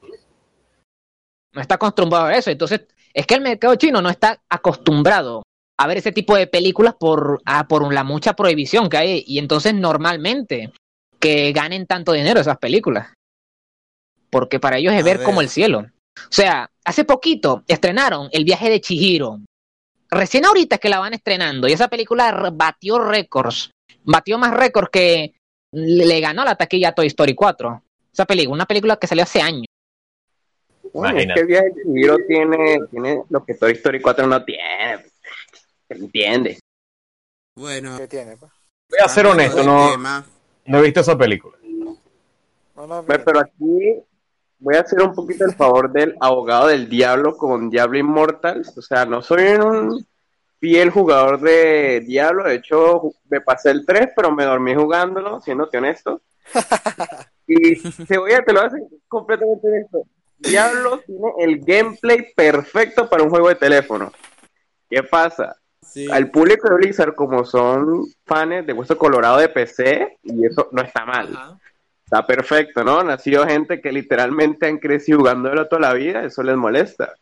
no 1.53 1.61
está 1.61 1.75
acostumbrado 1.77 2.27
a 2.27 2.35
eso. 2.37 2.51
Entonces, 2.51 2.83
es 3.15 3.27
que 3.27 3.35
el 3.35 3.41
mercado 3.41 3.75
chino 3.77 4.01
no 4.03 4.09
está 4.11 4.43
acostumbrado 4.49 5.42
a 5.79 5.87
ver 5.87 5.99
ese 5.99 6.13
tipo 6.13 6.37
de 6.37 6.47
películas 6.47 6.95
por, 6.99 7.41
ah, 7.45 7.67
por 7.67 7.93
la 7.93 8.05
mucha 8.05 8.35
prohibición 8.35 8.89
que 8.89 8.97
hay. 8.97 9.25
Y 9.27 9.39
entonces, 9.39 9.75
normalmente, 9.75 10.73
que 11.19 11.53
ganen 11.53 11.87
tanto 11.87 12.13
dinero 12.13 12.41
esas 12.41 12.59
películas. 12.59 13.13
Porque 14.31 14.61
para 14.61 14.79
ellos 14.79 14.93
es 14.93 15.01
A 15.01 15.05
ver 15.05 15.19
ver. 15.19 15.27
como 15.27 15.41
el 15.41 15.49
cielo. 15.49 15.81
O 15.81 16.31
sea, 16.31 16.71
hace 16.85 17.05
poquito 17.05 17.63
estrenaron 17.67 18.29
El 18.33 18.45
viaje 18.45 18.69
de 18.71 18.81
Chihiro. 18.81 19.41
Recién 20.11 20.45
ahorita 20.45 20.77
es 20.77 20.81
que 20.81 20.89
la 20.89 20.99
van 20.99 21.15
estrenando. 21.15 21.69
Y 21.69 21.73
esa 21.73 21.89
película 21.89 22.51
batió 22.53 22.99
récords. 22.99 23.71
Batió 24.05 24.37
más 24.39 24.53
récords 24.53 24.91
que 24.91 25.35
le 25.73 26.21
ganó 26.21 26.45
la 26.45 26.55
taquilla 26.55 26.91
a 26.91 26.95
Toy 26.95 27.07
Story 27.07 27.35
4. 27.35 27.83
Esa 28.13 28.27
película, 28.27 28.55
una 28.55 28.67
película 28.67 28.97
que 28.97 29.07
salió 29.07 29.23
hace 29.25 29.41
años. 29.41 29.65
Bueno, 30.93 31.19
es 31.19 31.27
que 31.33 31.41
el 31.41 31.47
viaje 31.47 31.71
de 31.71 31.83
Chihiro 31.83 32.17
tiene, 32.29 32.79
tiene 32.91 33.23
lo 33.31 33.45
que 33.45 33.55
Toy 33.55 33.73
Story 33.73 34.03
4 34.03 34.27
no 34.27 34.45
tiene. 34.45 35.12
¿Se 35.93 35.99
entiende? 36.05 36.59
Bueno. 37.57 37.99
¿Qué 37.99 38.09
tiene? 38.09 38.37
pues? 38.37 38.51
Voy 38.89 38.99
a 39.03 39.09
ser 39.09 39.27
honesto, 39.27 39.63
no, 39.63 39.97
no 40.67 40.79
he 40.79 40.83
visto 40.83 41.01
esa 41.01 41.17
película. 41.17 41.57
No, 41.63 42.87
no, 42.87 43.05
Pero, 43.05 43.41
aquí 43.41 44.03
voy 44.59 44.77
a 44.77 44.81
hacer 44.81 45.01
un 45.03 45.15
poquito 45.15 45.45
el 45.45 45.55
favor 45.55 45.91
del 45.91 46.17
abogado 46.21 46.69
del 46.69 46.89
diablo 46.89 47.37
con 47.37 47.71
Diablo 47.71 47.99
Immortal. 47.99 48.65
O 48.77 48.83
sea, 48.83 49.07
no 49.07 49.23
soy 49.23 49.45
un 49.55 50.07
fiel 50.61 50.91
jugador 50.91 51.41
de 51.41 52.01
Diablo. 52.01 52.45
De 52.45 52.57
hecho, 52.57 53.13
me 53.31 53.41
pasé 53.41 53.71
el 53.71 53.87
3, 53.87 54.11
pero 54.15 54.31
me 54.31 54.45
dormí 54.45 54.75
jugándolo, 54.75 55.41
siéndote 55.41 55.79
honesto. 55.79 56.23
Y 57.45 57.75
te 58.07 58.17
voy 58.17 58.33
a, 58.33 58.43
te 58.43 58.53
lo 58.53 58.61
voy 58.61 58.65
a 58.65 58.69
hacer 58.69 58.81
completamente 59.09 59.67
honesto. 59.67 60.07
Diablo 60.39 61.01
tiene 61.01 61.33
el 61.41 61.59
gameplay 61.59 62.33
perfecto 62.35 63.11
para 63.11 63.25
un 63.25 63.31
juego 63.31 63.49
de 63.49 63.57
teléfono. 63.57 64.13
¿Qué 64.89 65.03
pasa? 65.03 65.57
Sí. 65.93 66.11
Al 66.11 66.31
público 66.31 66.69
de 66.69 66.77
Blizzard, 66.77 67.15
como 67.15 67.45
son 67.45 68.05
fans 68.25 68.67
de 68.67 68.73
Hueso 68.73 68.97
Colorado 68.97 69.39
de 69.39 69.49
PC, 69.49 70.19
y 70.23 70.47
eso 70.47 70.69
no 70.73 70.83
está 70.83 71.05
mal. 71.05 71.29
Ajá. 71.37 71.59
Está 72.05 72.27
perfecto, 72.27 72.85
¿no? 72.85 73.03
Nacido 73.03 73.47
gente 73.47 73.81
que 73.81 73.91
literalmente 73.93 74.67
han 74.67 74.79
crecido 74.79 75.19
jugándolo 75.21 75.67
toda 75.69 75.81
la 75.81 75.95
vida, 75.95 76.25
eso 76.25 76.43
les 76.43 76.57
molesta. 76.57 77.15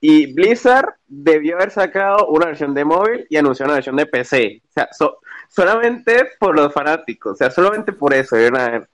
Y 0.00 0.32
Blizzard 0.32 0.94
debió 1.06 1.56
haber 1.56 1.70
sacado 1.70 2.26
una 2.28 2.46
versión 2.46 2.72
de 2.72 2.84
móvil 2.86 3.26
y 3.28 3.36
anunció 3.36 3.66
una 3.66 3.74
versión 3.74 3.96
de 3.96 4.06
PC. 4.06 4.62
O 4.68 4.72
sea, 4.72 4.88
so- 4.92 5.18
solamente 5.48 6.30
por 6.38 6.56
los 6.56 6.72
fanáticos, 6.72 7.32
o 7.32 7.36
sea, 7.36 7.50
solamente 7.50 7.92
por 7.92 8.14
eso 8.14 8.36
haber 8.36 8.88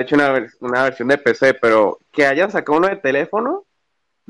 hecho 0.00 0.14
una, 0.16 0.46
una 0.60 0.82
versión 0.84 1.08
de 1.08 1.16
PC, 1.18 1.54
pero 1.54 1.98
que 2.12 2.26
hayan 2.26 2.50
sacado 2.50 2.78
uno 2.78 2.88
de 2.88 2.96
teléfono 2.96 3.64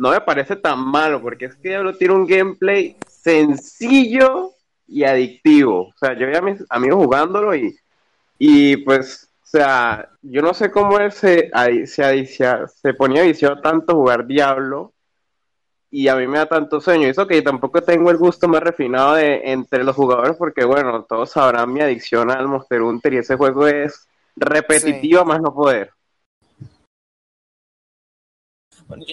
no 0.00 0.10
me 0.10 0.20
parece 0.22 0.56
tan 0.56 0.78
malo, 0.80 1.20
porque 1.20 1.44
es 1.44 1.54
que 1.56 1.68
Diablo 1.68 1.94
tiene 1.94 2.14
un 2.14 2.26
gameplay 2.26 2.96
sencillo 3.06 4.52
y 4.88 5.04
adictivo. 5.04 5.88
O 5.88 5.94
sea, 5.96 6.14
yo 6.18 6.26
vi 6.26 6.34
a 6.34 6.40
mis 6.42 6.64
amigos 6.70 7.04
jugándolo 7.04 7.54
y, 7.54 7.76
y 8.38 8.78
pues, 8.78 9.30
o 9.42 9.46
sea, 9.46 10.08
yo 10.22 10.40
no 10.42 10.54
sé 10.54 10.70
cómo 10.70 10.98
él 10.98 11.12
se, 11.12 11.50
se, 11.86 12.02
adicia- 12.02 12.66
se 12.66 12.94
ponía 12.94 13.22
viciado 13.22 13.60
tanto 13.60 13.94
jugar 13.94 14.26
Diablo, 14.26 14.92
y 15.92 16.06
a 16.08 16.14
mí 16.14 16.26
me 16.26 16.38
da 16.38 16.46
tanto 16.46 16.80
sueño. 16.80 17.08
Eso 17.08 17.26
que 17.26 17.42
tampoco 17.42 17.82
tengo 17.82 18.10
el 18.10 18.16
gusto 18.16 18.46
más 18.48 18.62
refinado 18.62 19.14
de 19.16 19.42
entre 19.52 19.82
los 19.84 19.96
jugadores, 19.96 20.36
porque 20.36 20.64
bueno, 20.64 21.04
todos 21.08 21.30
sabrán 21.30 21.72
mi 21.72 21.80
adicción 21.80 22.30
al 22.30 22.46
Monster 22.46 22.80
Hunter 22.80 23.12
y 23.14 23.18
ese 23.18 23.36
juego 23.36 23.66
es 23.66 24.06
repetitivo 24.36 25.20
a 25.20 25.24
más 25.24 25.40
no 25.42 25.52
poder. 25.52 25.90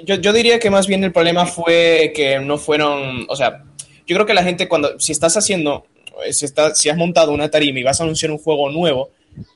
Yo, 0.03 0.15
yo 0.15 0.33
diría 0.33 0.59
que 0.59 0.69
más 0.69 0.87
bien 0.87 1.03
el 1.03 1.11
problema 1.11 1.45
fue 1.45 2.11
que 2.15 2.39
no 2.39 2.57
fueron, 2.57 3.25
o 3.29 3.35
sea, 3.35 3.63
yo 4.05 4.15
creo 4.15 4.25
que 4.25 4.33
la 4.33 4.43
gente 4.43 4.67
cuando, 4.67 4.99
si 4.99 5.11
estás 5.11 5.37
haciendo, 5.37 5.85
si, 6.31 6.45
está, 6.45 6.73
si 6.73 6.89
has 6.89 6.97
montado 6.97 7.31
una 7.31 7.49
tarima 7.49 7.79
y 7.79 7.83
vas 7.83 7.99
a 7.99 8.03
anunciar 8.03 8.31
un 8.31 8.37
juego 8.37 8.69
nuevo, 8.69 9.11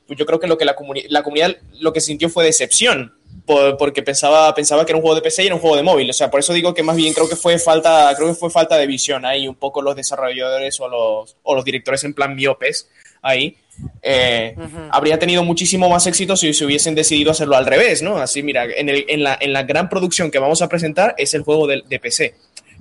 pues 0.05 0.19
yo 0.19 0.25
creo 0.25 0.39
que 0.39 0.47
lo 0.47 0.57
que 0.57 0.65
la, 0.65 0.75
comuni 0.75 1.03
la 1.09 1.23
comunidad 1.23 1.55
lo 1.79 1.93
que 1.93 2.01
sintió 2.01 2.29
fue 2.29 2.45
decepción, 2.45 3.13
por, 3.45 3.77
porque 3.77 4.03
pensaba, 4.03 4.53
pensaba 4.53 4.85
que 4.85 4.91
era 4.91 4.97
un 4.97 5.01
juego 5.01 5.15
de 5.15 5.21
PC 5.21 5.43
y 5.43 5.45
era 5.47 5.55
un 5.55 5.61
juego 5.61 5.75
de 5.75 5.83
móvil, 5.83 6.09
o 6.09 6.13
sea, 6.13 6.29
por 6.29 6.39
eso 6.39 6.53
digo 6.53 6.73
que 6.73 6.83
más 6.83 6.95
bien 6.95 7.13
creo 7.13 7.27
que 7.27 7.35
fue 7.35 7.57
falta, 7.57 8.13
creo 8.15 8.27
que 8.27 8.35
fue 8.35 8.49
falta 8.49 8.77
de 8.77 8.85
visión 8.85 9.25
ahí, 9.25 9.47
un 9.47 9.55
poco 9.55 9.81
los 9.81 9.95
desarrolladores 9.95 10.79
o 10.79 10.87
los, 10.87 11.35
o 11.43 11.55
los 11.55 11.65
directores 11.65 12.03
en 12.03 12.13
plan 12.13 12.35
miopes 12.35 12.89
ahí, 13.21 13.55
eh, 14.01 14.53
uh 14.57 14.61
-huh. 14.61 14.89
habría 14.91 15.19
tenido 15.19 15.43
muchísimo 15.43 15.89
más 15.89 16.07
éxito 16.07 16.35
si 16.35 16.53
se 16.53 16.65
hubiesen 16.65 16.95
decidido 16.95 17.31
hacerlo 17.31 17.55
al 17.55 17.65
revés, 17.65 18.01
¿no? 18.01 18.17
Así, 18.17 18.43
mira, 18.43 18.65
en, 18.65 18.89
el, 18.89 19.05
en, 19.07 19.23
la, 19.23 19.37
en 19.39 19.53
la, 19.53 19.63
gran 19.63 19.89
producción 19.89 20.31
que 20.31 20.39
vamos 20.39 20.61
a 20.61 20.69
presentar 20.69 21.15
es 21.17 21.33
el 21.33 21.41
juego 21.41 21.67
de, 21.67 21.83
de, 21.87 21.99
PC. 21.99 22.35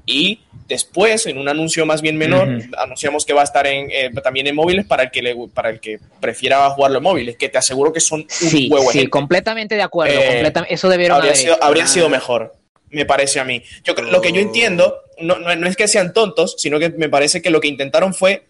Y 0.07 0.41
después, 0.67 1.27
en 1.27 1.39
un 1.39 1.49
anuncio 1.49 1.85
más 1.87 2.01
bien 2.03 2.17
menor, 2.17 2.49
uh 2.49 2.53
-huh. 2.53 2.71
anunciamos 2.79 3.25
que 3.25 3.33
va 3.33 3.43
a 3.43 3.45
estar 3.45 3.67
en, 3.67 3.91
eh, 3.91 4.11
también 4.23 4.47
en 4.47 4.55
móviles 4.57 4.87
para 4.87 5.05
el, 5.05 5.11
que 5.11 5.23
le, 5.23 5.37
para 5.55 5.71
el 5.71 5.81
que 5.81 5.99
prefiera 6.21 6.69
jugarlo 6.71 6.99
en 6.99 7.05
móviles, 7.05 7.37
que 7.37 7.49
te 7.49 7.59
aseguro 7.59 7.93
que 7.93 8.01
son 8.01 8.21
un 8.21 8.29
sí, 8.29 8.69
huevo. 8.71 8.91
Sí, 8.91 9.07
completamente 9.07 9.75
de 9.75 9.83
acuerdo. 9.83 10.15
Eh, 10.19 10.53
eso 10.69 10.89
debieron 10.89 11.17
habría, 11.17 11.33
haber 11.33 11.43
sido, 11.43 11.55
hecho. 11.55 11.65
habría 11.65 11.87
sido 11.87 12.09
mejor 12.09 12.61
me 12.91 13.07
parece 13.07 13.39
a 13.41 13.45
mí. 13.45 13.63
Yo, 13.85 13.95
oh. 13.97 14.03
Lo 14.03 14.21
que 14.21 14.33
yo 14.33 14.41
entiendo 14.41 14.97
no, 15.21 15.39
no, 15.39 15.55
no, 15.55 15.67
es 15.69 15.77
que 15.77 15.89
sean 15.89 16.13
tontos, 16.13 16.57
sino 16.59 16.79
que 16.79 16.91
me 16.91 17.09
parece 17.09 17.43
que 17.43 17.51
lo 17.51 17.61
que 17.61 17.69
intentaron 17.69 18.15
fue 18.15 18.47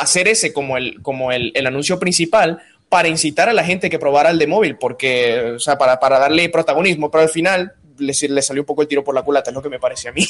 hacer 0.00 0.28
ese 0.28 0.52
como 0.52 0.76
el, 0.76 1.00
como 1.02 1.32
el, 1.32 1.52
el 1.54 1.66
anuncio 1.66 1.98
principal 1.98 2.62
para 2.88 3.08
incitar 3.08 3.48
a 3.48 3.52
la 3.52 3.64
gente 3.64 3.90
que 3.90 3.98
probara 3.98 4.30
el 4.30 4.38
de 4.38 4.46
móvil, 4.46 4.76
porque, 4.76 5.52
o 5.56 5.58
sea, 5.58 5.76
para, 5.76 5.98
para 5.98 6.18
darle 6.18 6.48
protagonismo, 6.48 7.10
pero 7.10 7.22
al 7.22 7.28
final 7.30 7.72
le, 7.98 8.12
le, 8.28 8.42
salió 8.42 8.62
un 8.62 8.66
poco 8.66 8.82
el 8.82 8.88
tiro 8.88 9.02
por 9.02 9.14
la 9.14 9.22
culata, 9.22 9.50
es 9.50 9.54
lo 9.54 9.62
que 9.62 9.68
me 9.68 9.80
parece 9.80 10.08
a 10.08 10.12
mí. 10.12 10.24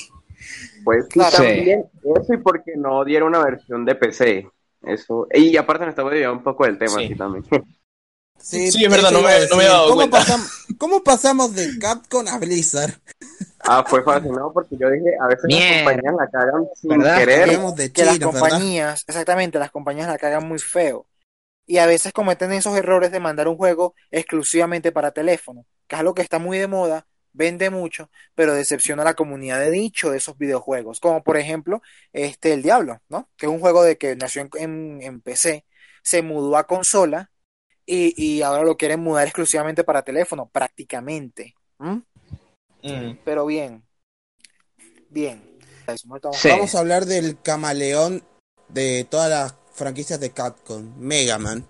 Pues 0.85 1.07
claro, 1.09 1.37
también 1.37 1.85
eso 2.17 2.33
y 2.35 2.39
porque 2.39 2.73
no 2.77 3.05
dieron 3.05 3.29
una 3.29 3.45
versión 3.45 3.85
de 3.85 3.95
PC. 3.97 4.49
Eso, 4.83 5.27
y 5.35 5.57
aparte 5.57 5.85
me 5.85 5.91
estaba 5.91 6.13
llevando 6.13 6.39
un 6.39 6.45
poco 6.45 6.65
del 6.65 6.79
tema 6.79 6.99
Sí. 6.99 7.05
aquí 7.07 7.15
también. 7.17 7.45
Sí, 8.39 8.71
Sí, 8.71 8.85
es 8.85 8.91
verdad, 8.91 9.11
no 9.11 9.23
me- 9.23 9.47
no 9.51 9.57
me 9.57 9.65
he 9.65 9.67
dado 9.67 9.89
¿Cómo 9.89 9.97
cuenta. 9.97 10.19
pasam- 10.21 10.77
¿Cómo 10.79 11.03
pasamos 11.03 11.55
de 11.55 11.79
Capcom 11.79 12.29
a 12.29 12.39
Blizzard? 12.39 12.95
Ah, 13.69 13.85
fue 13.87 14.03
fascinado 14.03 14.53
porque 14.53 14.77
yo 14.79 14.91
dije, 14.91 15.11
a 15.21 15.27
veces 15.27 15.45
Mierda. 15.45 15.67
las 15.69 15.83
compañías 15.85 16.15
la 16.19 16.29
cagan 16.31 16.69
sin 16.75 16.91
¿Verdad? 16.91 17.19
querer. 17.19 17.93
Que 17.93 18.05
las 18.05 18.19
compañías, 18.19 19.05
exactamente, 19.07 19.59
las 19.59 19.71
compañías 19.71 20.09
la 20.09 20.19
cagan 20.19 20.47
muy 20.47 20.59
feo. 20.59 21.07
Y 21.67 21.79
a 21.79 21.87
veces 21.87 22.13
cometen 22.13 22.53
esos 22.53 22.77
errores 22.77 23.11
de 23.11 23.19
mandar 23.21 23.49
un 23.49 23.57
juego 23.57 23.95
exclusivamente 24.11 24.93
para 24.93 25.11
teléfono, 25.11 25.67
que 25.89 25.97
es 25.97 26.01
algo 26.01 26.15
que 26.15 26.23
está 26.23 26.39
muy 26.39 26.59
de 26.59 26.69
moda, 26.69 27.07
vende 27.33 27.71
mucho, 27.71 28.09
pero 28.35 28.55
decepciona 28.55 29.03
a 29.03 29.07
la 29.07 29.15
comunidad 29.15 29.59
de 29.61 29.71
dicho 29.71 30.11
de 30.11 30.19
esos 30.19 30.39
videojuegos. 30.39 31.01
Como 31.01 31.23
por 31.25 31.37
ejemplo, 31.37 31.83
este 32.13 32.53
El 32.53 32.63
Diablo, 32.63 33.01
¿no? 33.09 33.29
Que 33.37 33.47
es 33.47 33.53
un 33.53 33.59
juego 33.61 33.83
de 33.83 33.99
que 33.99 34.15
nació 34.17 34.43
en, 34.43 34.51
en- 34.59 35.03
en 35.03 35.21
PC, 35.21 35.65
se 36.03 36.23
mudó 36.23 36.57
a 36.57 36.67
consola 36.69 37.31
y, 37.85 38.15
y 38.17 38.43
ahora 38.43 38.63
lo 38.63 38.77
quieren 38.77 39.01
mudar 39.01 39.25
exclusivamente 39.27 39.83
para 39.85 40.03
teléfono, 40.03 40.49
prácticamente. 40.49 41.55
¿Mm? 41.79 41.99
Mm. 42.83 43.19
Pero 43.25 43.47
bien. 43.47 43.85
Bien. 45.11 45.59
No 46.05 46.33
Sí. 46.33 46.49
Vamos 46.49 46.75
a 46.75 46.81
hablar 46.81 47.07
del 47.07 47.41
camaleón 47.41 48.25
de 48.69 49.07
todas 49.09 49.31
las 49.31 49.55
franquicias 49.73 50.19
de 50.19 50.31
Capcom, 50.31 50.95
Mega 50.99 51.39
Man. 51.39 51.67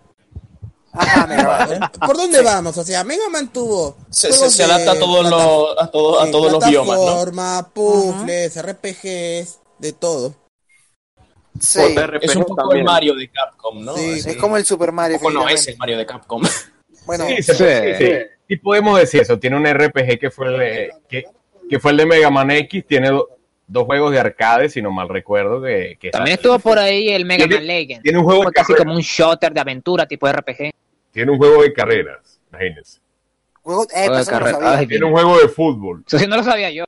Ajá, 0.92 1.27
Mega 1.27 1.66
Man. 1.66 1.90
¿Por 2.07 2.16
dónde 2.16 2.40
vamos? 2.42 2.77
O 2.79 2.85
sea, 2.85 3.05
Mega 3.05 3.29
Man 3.29 3.53
tuvo 3.53 3.97
Se, 4.11 4.29
se, 4.33 4.38
juegos 4.38 4.55
se 4.55 4.64
adapta 4.64 4.92
a 4.92 4.99
todos 4.99 5.29
los, 5.29 5.83
a 5.83 5.90
todos, 5.90 6.27
a 6.27 6.31
todos 6.31 6.53
los 6.53 6.66
biomas, 6.66 6.97
¿no? 6.97 7.05
plataforma, 7.05 7.71
puzzles, 7.75 8.62
RPGs, 8.62 9.59
de 9.79 9.92
todo. 9.92 10.35
Sí, 11.61 11.81
Es 12.21 12.37
un 12.37 12.42
poco 12.45 12.57
también. 12.57 12.79
el 12.81 12.85
Mario 12.85 13.14
de 13.14 13.31
Capcom, 13.31 13.85
¿no? 13.85 13.97
Sí, 13.97 14.21
Así. 14.21 14.31
es 14.31 14.37
como 14.37 14.57
el 14.57 14.64
Super 14.64 14.92
Mario. 14.92 15.16
Un 15.16 15.23
poco 15.23 15.33
no 15.35 15.49
es 15.49 15.66
el 15.69 15.77
Mario 15.79 15.99
de 15.99 16.07
Capcom. 16.07 16.42
Bueno, 17.07 17.25
Sí, 17.29 17.42
Sí. 17.42 17.57
Sí, 18.49 18.57
podemos 18.57 18.99
decir 18.99 19.23
eso. 19.23 19.39
Tiene 19.39 19.57
un 19.57 19.67
RPG 19.67 20.19
que 20.19 20.31
fue 20.31 20.47
el 20.49 20.59
de, 20.59 20.93
que, 21.09 21.25
que 21.69 21.79
fue 21.81 21.91
el 21.93 21.97
de 21.99 22.07
Mega 22.07 22.31
Man 22.31 22.51
X. 22.51 22.85
Tiene 22.87 23.11
do- 23.11 23.29
dos 23.67 23.85
juegos 23.85 24.13
de 24.13 24.21
arcade, 24.21 24.69
si 24.69 24.81
no 24.83 24.91
mal 24.91 25.09
recuerdo. 25.09 25.63
Que, 25.63 25.97
que 26.01 26.11
También 26.11 26.37
estuvo 26.37 26.59
por 26.59 26.79
ahí 26.79 27.09
el 27.11 27.25
Mega 27.25 27.45
Tiene- 27.45 27.57
Man 27.57 27.67
Legends. 27.67 28.03
tiene 28.03 28.19
un 28.19 28.25
juego 28.25 28.45
de 28.45 28.53
casi 28.53 28.75
como 28.75 28.95
un 28.95 29.01
shooter 29.01 29.53
de 29.53 29.61
aventura 29.61 30.07
tipo 30.07 30.31
RPG. 30.31 30.71
Tiene 31.13 31.33
un 31.33 31.39
juego 31.39 31.63
de 31.63 31.73
carreras, 31.73 32.41
imagínense. 32.51 33.01
juego, 33.63 33.85
eh, 33.95 34.07
Juego 34.07 34.25
de 34.25 34.53
no. 34.53 34.59
Ay, 34.69 34.87
Tiene 34.87 35.05
un 35.07 35.13
juego 35.13 35.39
de 35.39 35.49
fútbol. 35.49 36.05
Eso 36.07 36.19
sí 36.19 36.27
no 36.27 36.37
lo 36.37 36.45
sabía 36.45 36.71
yo. 36.71 36.85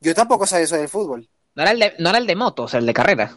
Yo 0.00 0.14
tampoco 0.14 0.46
sabía 0.46 0.64
eso 0.64 0.76
del 0.76 0.88
fútbol. 0.88 1.28
No 1.54 1.62
era 1.62 1.72
el 1.72 1.78
de, 1.80 1.92
no 1.98 2.10
era 2.10 2.18
el 2.18 2.26
de 2.26 2.36
motos, 2.36 2.74
el 2.74 2.86
de 2.86 2.94
carreras. 2.94 3.36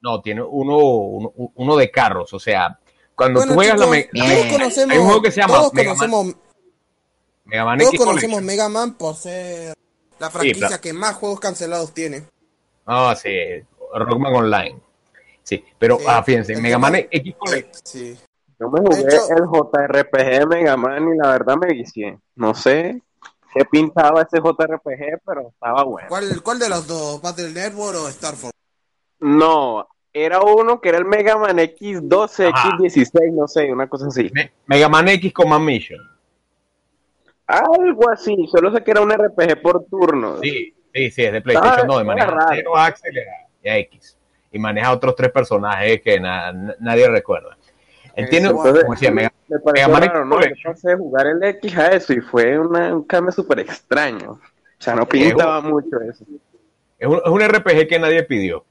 No, 0.00 0.20
tiene 0.20 0.42
uno, 0.42 0.76
uno, 0.78 1.32
uno 1.54 1.76
de 1.76 1.90
carros. 1.90 2.32
O 2.34 2.38
sea, 2.40 2.78
cuando 3.14 3.38
Bueno, 3.40 3.52
tú 3.52 3.54
juegas 3.54 3.74
chicos, 3.76 3.86
la 3.86 3.92
Me- 3.96 4.08
Bien. 4.12 4.26
todos 4.26 4.46
conocemos, 4.52 4.92
Hay 4.92 4.98
un 4.98 5.06
juego 5.06 5.22
que 5.22 5.30
se 5.30 5.40
llama 5.40 5.54
todos 5.54 5.74
Mega 5.74 5.94
Man- 5.94 6.34
Mega 7.44 7.64
Man 7.64 7.78
todos 7.78 7.90
X 7.94 7.98
conocemos 8.00 8.20
Collection. 8.40 8.44
Mega 8.46 8.68
Man 8.68 8.94
por 8.94 9.14
ser 9.16 9.74
la 10.18 10.30
franquicia 10.30 10.80
que 10.80 10.92
más 10.92 11.14
juegos 11.16 11.40
cancelados 11.40 11.92
tiene. 11.92 12.24
Ah, 12.86 13.14
sí, 13.20 13.30
Rockman 13.94 14.34
Online. 14.34 14.78
Sí, 15.42 15.64
pero 15.78 15.98
Sí. 15.98 16.04
ah, 16.08 16.22
fíjense, 16.22 16.56
Mega 16.60 16.78
Man 16.78 16.94
X 17.10 17.34
Collection. 17.38 17.80
Sí. 17.84 18.16
Yo 18.60 18.70
me 18.70 18.80
jugué 18.80 18.96
De 18.96 19.02
hecho- 19.14 19.28
el 19.30 19.44
JRPG 19.46 20.38
de 20.38 20.46
Mega 20.46 20.76
Man 20.76 21.08
y 21.12 21.16
la 21.18 21.30
verdad 21.32 21.56
me 21.56 21.66
vicié. 21.74 22.18
No 22.36 22.54
sé 22.54 23.02
qué 23.52 23.64
pintaba 23.64 24.22
ese 24.22 24.38
JRPG, 24.40 25.20
pero 25.26 25.48
estaba 25.48 25.82
bueno. 25.82 26.08
¿Cuál, 26.08 26.42
¿Cuál 26.42 26.58
de 26.60 26.68
los 26.68 26.86
dos? 26.86 27.20
¿Battle 27.20 27.50
Network 27.50 27.96
o 27.98 28.08
Star 28.08 28.34
Fox? 28.36 28.52
No, 29.18 29.88
era 30.12 30.40
uno 30.42 30.80
que 30.80 30.90
era 30.90 30.98
el 30.98 31.04
Mega 31.04 31.36
Man 31.36 31.58
X12, 31.58 32.50
Ajá. 32.54 32.76
X16, 32.78 33.32
no 33.32 33.48
sé, 33.48 33.72
una 33.72 33.88
cosa 33.88 34.06
así. 34.06 34.30
Me- 34.32 34.52
Mega 34.66 34.88
Man 34.88 35.08
X 35.08 35.32
Command 35.32 35.64
Mission. 35.64 35.98
Algo 37.52 38.10
así, 38.10 38.34
solo 38.50 38.72
sé 38.74 38.82
que 38.82 38.90
era 38.92 39.00
un 39.02 39.10
RPG 39.10 39.60
por 39.60 39.84
turno. 39.84 40.38
Sí, 40.40 40.74
sí, 40.94 41.10
sí, 41.10 41.22
es 41.24 41.32
de 41.32 41.40
PlayStation 41.42 41.80
Ah, 41.80 41.86
2, 41.86 41.96
de 41.96 42.02
era 42.02 42.04
maneja 42.04 42.26
raro. 42.30 42.46
cero 42.54 42.76
Axel 42.76 43.14
y 43.62 43.68
a 43.68 43.78
X. 43.78 44.16
Y 44.52 44.58
maneja 44.58 44.92
otros 44.92 45.14
tres 45.16 45.30
personajes 45.32 46.00
que 46.02 46.18
na- 46.20 46.52
na- 46.52 46.74
nadie 46.80 47.08
recuerda. 47.08 47.56
Él 48.14 48.28
tiene, 48.28 48.48
Entonces, 48.48 48.82
como 48.82 48.92
decía, 48.94 49.10
Mega, 49.10 49.32
me 49.48 49.58
pareció 49.58 49.88
Mega 49.88 50.00
Man 50.00 50.08
raro, 50.08 50.24
¿no? 50.26 50.34
Yo 50.36 50.40
Collection. 50.42 50.72
pasé 50.74 50.88
de 50.90 50.96
jugar 50.96 51.26
el 51.26 51.42
X 51.42 51.78
a 51.78 51.86
eso 51.92 52.12
y 52.12 52.20
fue 52.20 52.58
una- 52.58 52.94
un 52.94 53.04
cambio 53.04 53.32
súper 53.32 53.60
extraño. 53.60 54.32
O 54.32 54.40
sea, 54.78 54.94
no 54.94 55.06
pintaba 55.06 55.60
mucho 55.60 56.00
eso. 56.00 56.24
es, 56.98 57.08
un, 57.08 57.16
es 57.16 57.30
un 57.30 57.40
RPG 57.42 57.86
que 57.88 57.98
nadie 57.98 58.22
pidió. 58.24 58.64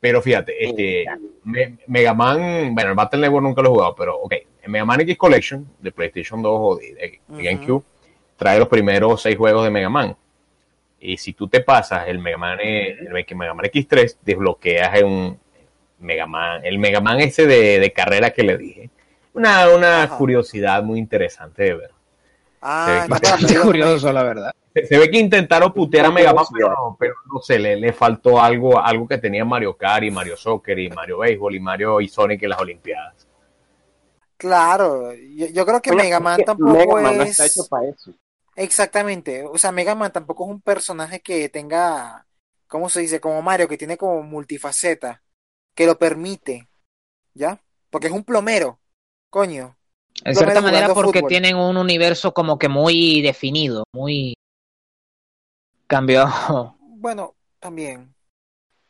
Pero 0.00 0.22
fíjate, 0.22 0.64
este, 0.64 1.04
Me- 1.44 1.78
Mega 1.88 2.14
Man, 2.14 2.72
bueno, 2.74 2.90
el 2.90 2.94
Battle 2.96 3.20
Network 3.20 3.42
nunca 3.44 3.62
lo 3.62 3.68
he 3.68 3.72
jugado, 3.72 3.94
pero 3.96 4.16
ok, 4.20 4.32
el 4.62 4.70
Mega 4.70 4.84
Man 4.84 5.00
X 5.00 5.16
Collection 5.18 5.66
de 5.80 5.90
PlayStation 5.90 6.40
2 6.40 6.52
o 6.56 6.76
de, 6.76 6.94
de- 6.94 7.20
de. 7.36 7.42
GameCube 7.42 7.82
trae 8.38 8.58
los 8.58 8.68
primeros 8.68 9.20
seis 9.20 9.36
juegos 9.36 9.64
de 9.64 9.70
Mega 9.70 9.90
Man. 9.90 10.16
Y 11.00 11.16
si 11.18 11.32
tú 11.34 11.48
te 11.48 11.60
pasas 11.60 12.08
el 12.08 12.18
Mega 12.18 12.38
Man, 12.38 12.58
el 12.60 13.12
Mega 13.12 13.54
Man 13.54 13.66
X3, 13.66 14.16
desbloqueas 14.22 15.02
un 15.02 15.38
Mega 15.98 16.26
Man, 16.26 16.60
el 16.64 16.78
Mega 16.78 17.00
Man 17.00 17.20
ese 17.20 17.46
de, 17.46 17.78
de 17.80 17.92
carrera 17.92 18.30
que 18.30 18.42
le 18.42 18.56
dije. 18.56 18.90
Una, 19.34 19.68
una 19.68 20.02
Ajá. 20.04 20.16
curiosidad 20.16 20.82
muy 20.82 20.98
interesante 20.98 21.64
de 21.64 21.74
ver. 21.74 21.90
Ah, 22.60 23.06
Bastante 23.08 23.58
curioso, 23.60 24.12
la 24.12 24.22
verdad. 24.22 24.52
Se, 24.74 24.86
se 24.86 24.98
ve 24.98 25.10
que 25.10 25.18
intentaron 25.18 25.72
putear 25.72 26.06
a 26.06 26.10
Mega 26.10 26.32
Man, 26.32 26.44
pero, 26.52 26.96
pero 26.98 27.14
no 27.32 27.40
sé, 27.40 27.58
le, 27.58 27.76
le 27.76 27.92
faltó 27.92 28.40
algo, 28.40 28.78
algo 28.80 29.06
que 29.06 29.18
tenía 29.18 29.44
Mario 29.44 29.76
Kart 29.76 30.04
y 30.04 30.10
Mario 30.10 30.36
Soccer 30.36 30.78
y 30.78 30.90
Mario 30.90 31.18
Béisbol 31.18 31.54
y 31.54 31.60
Mario 31.60 32.00
y 32.00 32.08
Sonic 32.08 32.42
en 32.42 32.48
las 32.50 32.60
Olimpiadas. 32.60 33.26
Claro, 34.36 35.12
yo, 35.14 35.46
yo 35.46 35.66
creo 35.66 35.82
que 35.82 35.90
Oye, 35.90 36.02
Mega 36.04 36.18
es 36.18 36.22
Man 36.22 36.36
que 36.36 36.44
tampoco 36.44 36.72
Mega 36.72 36.94
Man 37.00 37.16
no 37.16 37.22
es 37.24 37.30
está 37.30 37.46
hecho 37.46 37.66
para 37.68 37.88
eso. 37.88 38.12
Exactamente, 38.58 39.44
o 39.44 39.56
sea, 39.58 39.72
Mega 39.72 39.94
Man 39.94 40.12
tampoco 40.12 40.44
es 40.44 40.50
un 40.50 40.60
personaje 40.60 41.20
que 41.20 41.48
tenga, 41.48 42.26
¿cómo 42.66 42.88
se 42.88 43.00
dice? 43.00 43.20
Como 43.20 43.42
Mario, 43.42 43.68
que 43.68 43.78
tiene 43.78 43.96
como 43.96 44.22
multifaceta, 44.22 45.22
que 45.74 45.86
lo 45.86 45.98
permite, 45.98 46.68
¿ya? 47.34 47.60
Porque 47.90 48.08
es 48.08 48.12
un 48.12 48.24
plomero, 48.24 48.80
coño. 49.30 49.76
En 50.24 50.34
Lo 50.34 50.38
cierta 50.40 50.60
manera 50.60 50.92
porque 50.94 51.20
fútbol. 51.20 51.28
tienen 51.28 51.56
un 51.56 51.76
universo 51.76 52.34
como 52.34 52.58
que 52.58 52.68
muy 52.68 53.22
definido, 53.22 53.84
muy 53.92 54.34
cambiado. 55.86 56.74
Bueno, 57.00 57.36
también. 57.60 58.12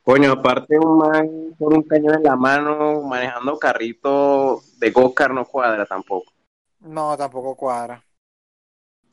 Coño, 0.02 0.32
aparte 0.32 0.78
un 0.78 0.96
man 0.98 1.54
con 1.58 1.74
un 1.74 1.82
cañón 1.82 2.14
en 2.16 2.22
la 2.22 2.36
mano 2.36 3.02
manejando 3.02 3.58
carrito 3.58 4.62
de 4.78 4.90
go-kart 4.90 5.34
no 5.34 5.44
cuadra 5.44 5.84
tampoco. 5.84 6.32
No, 6.80 7.16
tampoco 7.16 7.54
cuadra. 7.56 8.04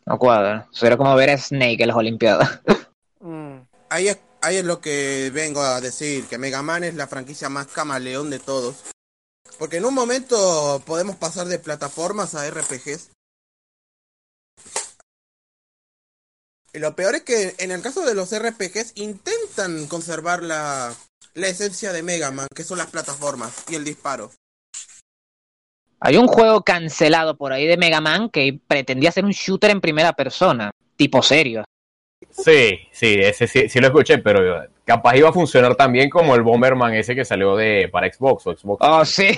No 0.05 0.19
cuadra. 0.19 0.67
Sería 0.71 0.97
como 0.97 1.15
ver 1.15 1.31
a 1.31 1.37
Snake 1.37 1.81
en 1.81 1.87
las 1.87 1.97
Olimpiadas. 1.97 2.61
Mm. 3.27 3.65
ahí 3.89 4.07
es, 4.09 4.19
ahí 4.41 4.57
es 4.57 4.65
lo 4.65 4.79
que 4.79 5.31
vengo 5.33 5.59
a 5.59 5.81
decir, 5.81 6.27
que 6.27 6.37
Mega 6.37 6.61
Man 6.61 6.83
es 6.83 6.93
la 6.93 7.07
franquicia 7.07 7.49
más 7.49 7.65
camaleón 7.65 8.29
de 8.29 8.37
todos. 8.37 8.83
Porque 9.57 9.77
en 9.77 9.85
un 9.85 9.95
momento 9.95 10.83
podemos 10.85 11.15
pasar 11.15 11.47
de 11.47 11.57
plataformas 11.57 12.35
a 12.35 12.47
RPGs. 12.47 13.09
Y 16.73 16.77
lo 16.77 16.95
peor 16.95 17.15
es 17.15 17.23
que 17.23 17.55
en 17.57 17.71
el 17.71 17.81
caso 17.81 18.05
de 18.05 18.13
los 18.13 18.29
RPGs 18.37 18.91
intentan 18.93 19.87
conservar 19.87 20.43
la, 20.43 20.93
la 21.33 21.47
esencia 21.47 21.93
de 21.93 22.03
Mega 22.03 22.29
Man, 22.29 22.47
que 22.53 22.63
son 22.63 22.77
las 22.77 22.91
plataformas 22.91 23.63
y 23.69 23.75
el 23.75 23.83
disparo. 23.83 24.29
Hay 26.05 26.17
un 26.17 26.27
juego 26.27 26.61
cancelado 26.61 27.35
por 27.35 27.51
ahí 27.51 27.65
de 27.65 27.77
Mega 27.77 27.99
Man 28.01 28.29
que 28.29 28.59
pretendía 28.67 29.11
ser 29.11 29.25
un 29.25 29.31
shooter 29.31 29.71
en 29.71 29.81
primera 29.81 30.13
persona, 30.13 30.71
tipo 30.95 31.21
serio. 31.23 31.63
Sí, 32.29 32.79
sí, 32.91 33.15
ese 33.19 33.47
sí, 33.47 33.69
sí 33.69 33.79
lo 33.79 33.87
escuché, 33.87 34.17
pero 34.19 34.65
capaz 34.83 35.15
iba 35.15 35.29
a 35.29 35.33
funcionar 35.33 35.75
también 35.75 36.09
como 36.09 36.35
el 36.35 36.41
Bomberman 36.43 36.93
ese 36.93 37.15
que 37.15 37.25
salió 37.25 37.55
de 37.55 37.89
para 37.91 38.11
Xbox 38.11 38.45
o 38.47 38.55
Xbox. 38.55 38.79
Oh, 38.87 39.03
sí. 39.05 39.29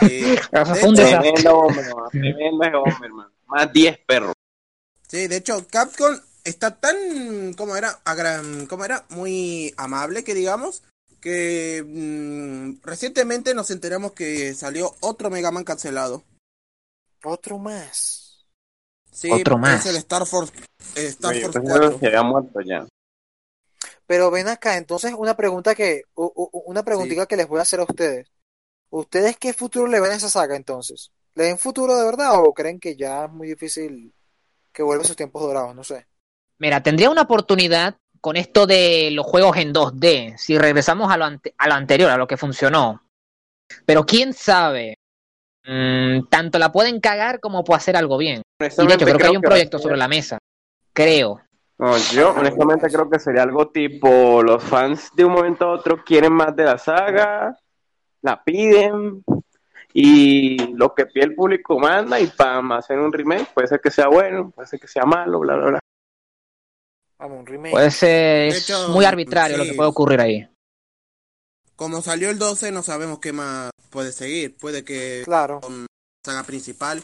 Sí, 0.00 0.36
fue 0.80 0.88
un. 0.88 0.94
Tremendo 0.94 1.54
Bomberman, 1.62 2.10
tremendo 2.10 2.80
Bomberman. 2.84 3.26
Más 3.46 3.72
10 3.72 3.98
perros. 4.06 4.32
sí, 5.08 5.26
de 5.28 5.36
hecho, 5.36 5.66
Capcom 5.70 6.16
está 6.44 6.74
tan, 6.78 7.52
¿cómo 7.56 7.76
era? 7.76 7.98
Agra- 8.04 8.42
¿Cómo 8.68 8.84
era? 8.84 9.04
Muy 9.10 9.72
amable, 9.76 10.24
que 10.24 10.34
digamos, 10.34 10.82
que 11.20 11.82
mm, 11.86 12.82
recientemente 12.82 13.54
nos 13.54 13.70
enteramos 13.70 14.12
que 14.12 14.54
salió 14.54 14.94
otro 15.00 15.30
Mega 15.30 15.50
Man 15.50 15.64
cancelado. 15.64 16.22
Otro 17.24 17.58
más. 17.58 18.46
Sí, 19.10 19.30
Otro 19.32 19.58
más. 19.58 19.80
Es 19.80 19.86
el 19.90 19.96
Star 19.96 20.26
Force, 20.26 20.52
eh, 20.94 21.06
Star 21.06 21.32
Oye, 21.32 21.40
Force 21.42 21.60
pensaba 21.60 21.80
4. 21.80 21.98
que 22.00 22.06
había 22.06 22.22
muerto 22.22 22.60
ya. 22.60 22.86
Pero 24.06 24.30
ven 24.30 24.48
acá, 24.48 24.76
entonces 24.76 25.14
una 25.16 25.36
pregunta 25.36 25.74
que, 25.74 26.02
u- 26.14 26.32
u- 26.34 26.62
una 26.66 26.84
preguntita 26.84 27.26
que 27.26 27.36
les 27.36 27.48
voy 27.48 27.58
a 27.58 27.62
hacer 27.62 27.80
a 27.80 27.84
ustedes. 27.84 28.28
¿Ustedes 28.90 29.36
qué 29.36 29.52
futuro 29.52 29.88
le 29.88 30.00
ven 30.00 30.12
a 30.12 30.16
esa 30.16 30.28
saga 30.28 30.54
entonces? 30.54 31.10
¿Le 31.34 31.44
ven 31.44 31.58
futuro 31.58 31.96
de 31.96 32.04
verdad 32.04 32.32
o 32.40 32.54
creen 32.54 32.78
que 32.78 32.94
ya 32.96 33.24
es 33.24 33.32
muy 33.32 33.48
difícil 33.48 34.14
que 34.72 34.82
vuelva 34.82 35.02
a 35.02 35.06
sus 35.06 35.16
tiempos 35.16 35.42
dorados? 35.42 35.74
No 35.74 35.82
sé. 35.82 36.06
Mira, 36.58 36.82
tendría 36.82 37.10
una 37.10 37.22
oportunidad 37.22 37.96
con 38.26 38.36
esto 38.36 38.66
de 38.66 39.10
los 39.12 39.24
juegos 39.24 39.56
en 39.56 39.72
2D, 39.72 40.36
si 40.36 40.58
regresamos 40.58 41.12
a 41.12 41.16
lo, 41.16 41.26
ante- 41.26 41.54
a 41.56 41.68
lo 41.68 41.74
anterior, 41.74 42.10
a 42.10 42.16
lo 42.16 42.26
que 42.26 42.36
funcionó. 42.36 43.04
Pero 43.84 44.04
quién 44.04 44.32
sabe, 44.32 44.96
Mm, 45.68 46.26
tanto 46.28 46.58
la 46.58 46.72
pueden 46.72 47.00
cagar 47.00 47.38
como 47.38 47.62
puede 47.62 47.78
hacer 47.78 47.96
algo 47.96 48.18
bien. 48.18 48.42
Y 48.60 48.86
de 48.86 48.94
hecho, 48.94 49.04
creo 49.04 49.18
que 49.18 49.26
hay 49.26 49.36
un 49.36 49.42
que 49.42 49.48
proyecto 49.48 49.78
sobre 49.78 49.96
la 49.96 50.08
mesa. 50.08 50.38
Creo. 50.92 51.40
No, 51.78 51.96
yo 52.12 52.30
honestamente 52.30 52.88
creo 52.88 53.08
que 53.08 53.20
sería 53.20 53.42
algo 53.44 53.68
tipo 53.68 54.42
los 54.42 54.62
fans 54.64 55.10
de 55.14 55.24
un 55.24 55.32
momento 55.32 55.66
a 55.66 55.72
otro 55.72 56.02
quieren 56.04 56.32
más 56.32 56.54
de 56.56 56.64
la 56.64 56.78
saga, 56.78 57.56
la 58.22 58.42
piden 58.42 59.24
y 59.92 60.72
lo 60.74 60.94
que 60.94 61.06
pide 61.06 61.26
el 61.26 61.34
público 61.36 61.78
manda 61.78 62.18
y 62.18 62.26
pam, 62.26 62.72
hacen 62.72 62.98
un 62.98 63.12
remake, 63.12 63.48
puede 63.54 63.68
ser 63.68 63.80
que 63.80 63.90
sea 63.92 64.08
bueno, 64.08 64.50
puede 64.50 64.66
ser 64.68 64.80
que 64.80 64.88
sea 64.88 65.04
malo, 65.04 65.38
bla 65.40 65.54
bla 65.56 65.66
bla. 65.66 65.78
Vamos, 67.18 67.40
un 67.40 67.46
remake. 67.46 67.72
Puede 67.72 67.90
ser 67.90 68.52
hecho, 68.54 68.88
muy 68.90 69.04
arbitrario 69.04 69.56
lo 69.56 69.64
que 69.64 69.74
puede 69.74 69.88
ocurrir 69.88 70.20
ahí. 70.20 70.48
Como 71.74 72.00
salió 72.02 72.30
el 72.30 72.38
12, 72.38 72.72
no 72.72 72.82
sabemos 72.82 73.18
qué 73.20 73.32
más 73.32 73.70
puede 73.90 74.12
seguir. 74.12 74.56
Puede 74.56 74.84
que 74.84 75.22
Claro. 75.24 75.60
con 75.60 75.86
saga 76.24 76.42
principal. 76.44 77.02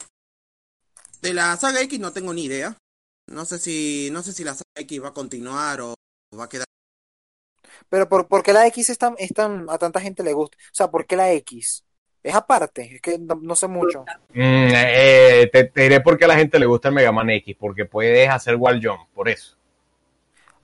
De 1.20 1.32
la 1.34 1.56
saga 1.56 1.80
X 1.82 1.98
no 2.00 2.12
tengo 2.12 2.32
ni 2.34 2.44
idea. 2.44 2.76
No 3.30 3.44
sé 3.44 3.58
si, 3.58 4.08
no 4.12 4.22
sé 4.22 4.32
si 4.32 4.44
la 4.44 4.52
saga 4.54 4.64
X 4.76 5.02
va 5.02 5.08
a 5.08 5.12
continuar 5.14 5.80
o 5.80 5.94
va 6.38 6.44
a 6.44 6.48
quedar. 6.48 6.66
Pero 7.88 8.08
por, 8.08 8.26
¿por 8.26 8.42
qué 8.42 8.52
la 8.52 8.66
X 8.66 8.90
es 8.90 8.98
tan, 8.98 9.14
es 9.18 9.32
tan- 9.32 9.66
a 9.68 9.78
tanta 9.78 10.00
gente 10.00 10.22
le 10.22 10.32
gusta? 10.32 10.56
O 10.58 10.74
sea, 10.74 10.90
¿por 10.90 11.06
qué 11.06 11.16
la 11.16 11.32
X? 11.32 11.84
Es 12.22 12.34
aparte, 12.34 12.94
es 12.96 13.00
que 13.00 13.18
no, 13.18 13.34
no 13.42 13.56
sé 13.56 13.66
mucho. 13.68 14.04
Mm, 14.32 14.70
eh, 14.74 15.50
te, 15.52 15.64
te 15.64 15.82
diré 15.82 16.00
por 16.00 16.16
qué 16.16 16.24
a 16.24 16.28
la 16.28 16.36
gente 16.36 16.58
le 16.58 16.66
gusta 16.66 16.88
el 16.88 16.94
Mega 16.94 17.12
Man 17.12 17.30
X, 17.30 17.56
porque 17.58 17.84
puedes 17.84 18.28
hacer 18.28 18.56
wall 18.56 18.80
jump, 18.82 19.08
por 19.12 19.28
eso. 19.28 19.56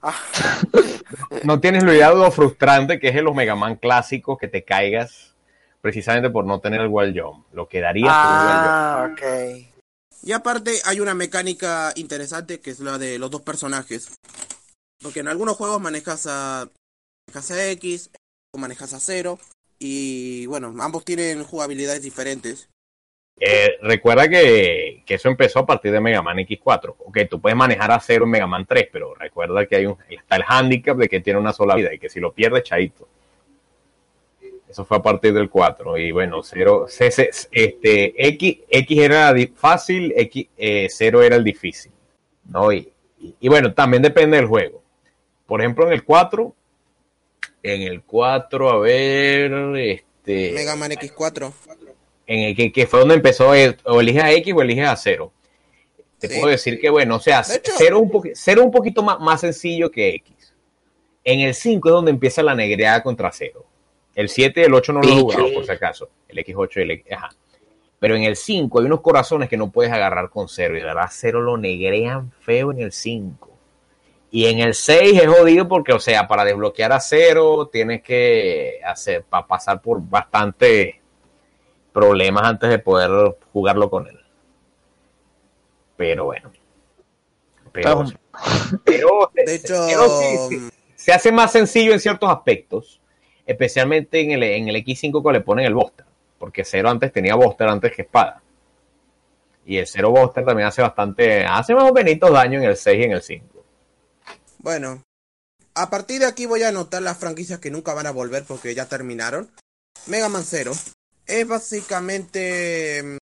Ah, 0.01 0.15
No 1.43 1.59
tienes 1.59 1.83
la 1.83 1.93
idea 1.93 2.09
de 2.09 2.15
lo 2.15 2.31
frustrante 2.31 2.99
que 2.99 3.09
es 3.09 3.15
en 3.15 3.25
los 3.25 3.35
Mega 3.35 3.55
Man 3.55 3.75
clásicos 3.75 4.37
que 4.37 4.47
te 4.47 4.63
caigas 4.63 5.35
precisamente 5.81 6.29
por 6.29 6.45
no 6.45 6.59
tener 6.59 6.81
el 6.81 6.87
wall 6.87 7.19
jump. 7.19 7.45
Lo 7.53 7.67
que 7.67 7.79
daría 7.81 8.05
por 8.05 8.31
un 8.31 8.45
wall 8.45 8.57
jump. 8.57 9.19
ah. 9.23 9.69
Y 10.21 10.31
aparte 10.33 10.71
hay 10.85 10.99
una 10.99 11.13
mecánica 11.13 11.93
interesante 11.95 12.59
que 12.59 12.71
es 12.71 12.79
la 12.79 12.97
de 12.97 13.19
los 13.19 13.31
dos 13.31 13.41
personajes. 13.41 14.17
Porque 15.01 15.21
en 15.21 15.29
algunos 15.29 15.55
juegos 15.55 15.79
manejas 15.79 16.27
a, 16.27 16.69
manejas 17.27 17.51
a 17.51 17.69
X 17.71 18.11
o 18.53 18.57
manejas 18.57 18.93
a 18.93 18.99
Cero. 18.99 19.39
Y 19.79 20.45
bueno, 20.47 20.75
ambos 20.79 21.05
tienen 21.05 21.43
jugabilidades 21.43 22.01
diferentes. 22.01 22.67
Eh, 23.39 23.77
recuerda 23.81 24.27
que, 24.27 25.01
que 25.05 25.13
eso 25.13 25.29
empezó 25.29 25.59
a 25.59 25.65
partir 25.65 25.91
de 25.91 26.01
Mega 26.01 26.21
Man 26.21 26.37
X4. 26.39 26.95
Ok, 26.99 27.19
tú 27.29 27.39
puedes 27.39 27.55
manejar 27.57 27.89
a 27.91 27.99
cero 27.99 28.25
en 28.25 28.31
Mega 28.31 28.47
Man 28.47 28.65
3, 28.65 28.89
pero 28.91 29.15
recuerda 29.15 29.65
que 29.65 29.77
hay 29.77 29.85
un, 29.85 29.95
está 30.09 30.35
el 30.35 30.43
handicap 30.45 30.97
de 30.97 31.07
que 31.07 31.21
tiene 31.21 31.39
una 31.39 31.53
sola 31.53 31.75
vida 31.75 31.93
y 31.93 31.99
que 31.99 32.09
si 32.09 32.19
lo 32.19 32.33
pierdes, 32.33 32.63
chaito. 32.63 33.07
Eso 34.69 34.85
fue 34.85 34.97
a 34.97 35.01
partir 35.01 35.33
del 35.33 35.49
4. 35.49 35.97
Y 35.97 36.11
bueno, 36.11 36.43
cero, 36.43 36.85
C- 36.87 37.09
C- 37.11 37.29
este, 37.51 38.27
X, 38.27 38.59
X 38.69 38.99
era 38.99 39.33
fácil, 39.55 40.13
X, 40.15 40.47
eh, 40.57 40.87
0 40.89 41.23
era 41.23 41.35
el 41.37 41.43
difícil. 41.43 41.91
¿no? 42.49 42.71
Y, 42.71 42.87
y- 43.19 43.35
y 43.39 43.47
bueno, 43.47 43.73
también 43.73 44.03
depende 44.03 44.37
del 44.37 44.45
juego. 44.47 44.83
Por 45.47 45.61
ejemplo, 45.61 45.87
en 45.87 45.93
el 45.93 46.03
4, 46.03 46.53
en 47.63 47.81
el 47.83 48.01
4, 48.03 48.69
a 48.69 48.77
ver, 48.79 49.51
este 49.77 50.51
Mega 50.53 50.75
Man 50.75 50.91
X4. 50.91 51.51
En 52.31 52.39
el 52.43 52.55
que, 52.55 52.71
que 52.71 52.85
fue 52.85 52.99
donde 52.99 53.15
empezó, 53.15 53.55
eh, 53.55 53.75
o 53.85 53.99
eliges 53.99 54.23
a 54.23 54.31
X 54.31 54.53
o 54.55 54.61
eliges 54.61 54.87
a 54.87 54.95
cero. 54.95 55.31
Te 56.19 56.27
Sí. 56.27 56.35
puedo 56.39 56.51
decir 56.51 56.79
que, 56.79 56.89
bueno, 56.91 57.15
o 57.15 57.19
sea, 57.19 57.39
hecho- 57.41 57.71
cero, 57.75 57.97
un 57.99 58.11
cero 58.35 58.63
un 58.63 58.71
poquito 58.71 59.01
más, 59.01 59.19
más 59.19 59.41
sencillo 59.41 59.89
que 59.89 60.09
X. 60.15 60.53
En 61.23 61.39
el 61.39 61.55
5 61.55 61.89
es 61.89 61.93
donde 61.93 62.11
empieza 62.11 62.43
la 62.43 62.53
negreada 62.53 63.01
contra 63.01 63.31
cero. 63.31 63.65
El 64.13 64.29
7 64.29 64.61
y 64.61 64.63
el 64.65 64.73
8 64.73 64.93
no 64.93 65.01
lo 65.01 65.09
he 65.09 65.19
jugado, 65.19 65.53
por 65.53 65.65
si 65.65 65.71
acaso. 65.71 66.09
El 66.27 66.37
X8 66.37 66.79
y 66.79 66.83
el 66.83 66.91
X. 66.91 67.11
Ajá. 67.13 67.29
Pero 67.99 68.15
en 68.15 68.23
el 68.23 68.35
5 68.35 68.79
hay 68.79 68.85
unos 68.85 69.01
corazones 69.01 69.49
que 69.49 69.57
no 69.57 69.71
puedes 69.71 69.91
agarrar 69.91 70.29
con 70.29 70.47
cero. 70.47 70.75
Y 70.75 70.79
de 70.79 70.85
verdad, 70.85 71.07
cero 71.11 71.41
lo 71.41 71.57
negrean 71.57 72.31
feo 72.41 72.71
en 72.71 72.81
el 72.81 72.91
5. 72.91 73.49
Y 74.31 74.45
en 74.45 74.59
el 74.59 74.73
6 74.75 75.19
es 75.21 75.27
jodido 75.27 75.67
porque, 75.67 75.93
o 75.93 75.99
sea, 75.99 76.27
para 76.27 76.45
desbloquear 76.45 76.91
a 76.93 76.99
cero 76.99 77.69
tienes 77.71 78.01
que 78.03 78.79
hacer, 78.85 79.23
para 79.23 79.47
pasar 79.47 79.81
por 79.81 79.99
bastante 80.01 80.98
problemas 81.99 82.43
antes 82.43 82.69
de 82.69 82.79
poder 82.79 83.35
jugarlo 83.51 83.89
con 83.89 84.07
él. 84.07 84.17
Pero 85.97 86.25
bueno. 86.25 86.51
Pero, 87.73 88.05
pero- 88.85 89.31
De 89.45 89.55
hecho, 89.55 89.85
pero 89.87 90.19
sí, 90.19 90.37
sí, 90.49 90.69
se 90.95 91.11
hace 91.11 91.31
más 91.31 91.51
sencillo 91.51 91.91
en 91.91 91.99
ciertos 91.99 92.29
aspectos, 92.29 93.01
especialmente 93.45 94.21
en 94.21 94.31
el, 94.31 94.43
en 94.43 94.67
el 94.69 94.75
X5 94.77 95.23
que 95.23 95.33
le 95.33 95.41
ponen 95.41 95.65
el 95.65 95.73
Buster, 95.73 96.05
porque 96.37 96.63
Cero 96.63 96.89
antes 96.89 97.11
tenía 97.11 97.35
Buster 97.35 97.67
antes 97.67 97.93
que 97.93 98.03
espada. 98.03 98.41
Y 99.65 99.77
el 99.77 99.87
Cero 99.87 100.11
Buster 100.11 100.45
también 100.45 100.67
hace 100.67 100.81
bastante, 100.81 101.45
hace 101.45 101.75
más 101.75 101.89
o 101.89 101.93
menos 101.93 102.19
daño 102.31 102.59
en 102.59 102.65
el 102.65 102.77
6 102.77 102.99
y 102.99 103.03
en 103.03 103.11
el 103.11 103.21
5. 103.21 103.63
Bueno, 104.59 105.03
a 105.75 105.89
partir 105.89 106.19
de 106.21 106.25
aquí 106.27 106.45
voy 106.45 106.63
a 106.63 106.69
anotar 106.69 107.01
las 107.01 107.17
franquicias 107.17 107.59
que 107.59 107.71
nunca 107.71 107.93
van 107.93 108.07
a 108.07 108.11
volver 108.11 108.43
porque 108.45 108.73
ya 108.73 108.87
terminaron. 108.87 109.49
Mega 110.07 110.29
Man 110.29 110.43
Zero 110.43 110.71
es 111.29 111.47
básicamente 111.47 113.01
mm, 113.03 113.17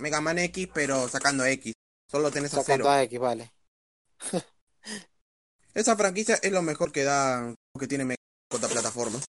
Mega 0.00 0.20
Man 0.20 0.38
X, 0.38 0.68
pero 0.72 1.08
sacando 1.08 1.44
X. 1.44 1.72
Solo 2.10 2.30
tenés 2.30 2.52
a 2.54 2.62
Sacando 2.62 2.84
Zero. 2.84 2.90
a 2.90 3.02
X, 3.04 3.18
vale. 3.20 3.52
Esa 5.74 5.96
franquicia 5.96 6.34
es 6.42 6.50
lo 6.50 6.62
mejor 6.62 6.90
que 6.90 7.04
da, 7.04 7.54
que 7.78 7.86
tiene 7.86 8.04
Mega 8.04 8.16
contra 8.50 8.68
plataformas. 8.68 9.24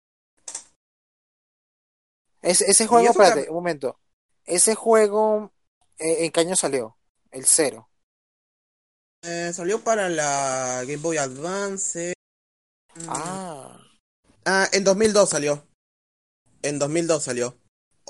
Ese, 2.42 2.66
ese 2.70 2.86
juego, 2.86 3.10
espérate, 3.10 3.46
tam- 3.46 3.48
un 3.48 3.54
momento. 3.54 3.98
Ese 4.44 4.74
juego, 4.74 5.52
eh, 5.98 6.24
¿en 6.24 6.30
qué 6.32 6.40
año 6.40 6.54
salió? 6.56 6.96
El 7.30 7.44
cero. 7.44 7.90
Eh, 9.22 9.52
salió 9.52 9.82
para 9.82 10.08
la 10.08 10.82
Game 10.84 10.98
Boy 10.98 11.16
Advance. 11.18 12.14
Ah, 13.08 13.74
Ah, 14.44 14.66
en 14.72 14.82
2002 14.84 15.28
salió. 15.28 15.66
En 16.62 16.78
2002 16.78 17.22
salió. 17.22 17.58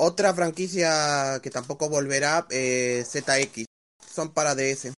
Otra 0.00 0.32
franquicia 0.32 1.40
que 1.42 1.50
tampoco 1.50 1.88
volverá, 1.88 2.46
eh, 2.50 3.04
ZX. 3.04 3.64
Son 4.08 4.32
para 4.32 4.54
DS. 4.54 4.92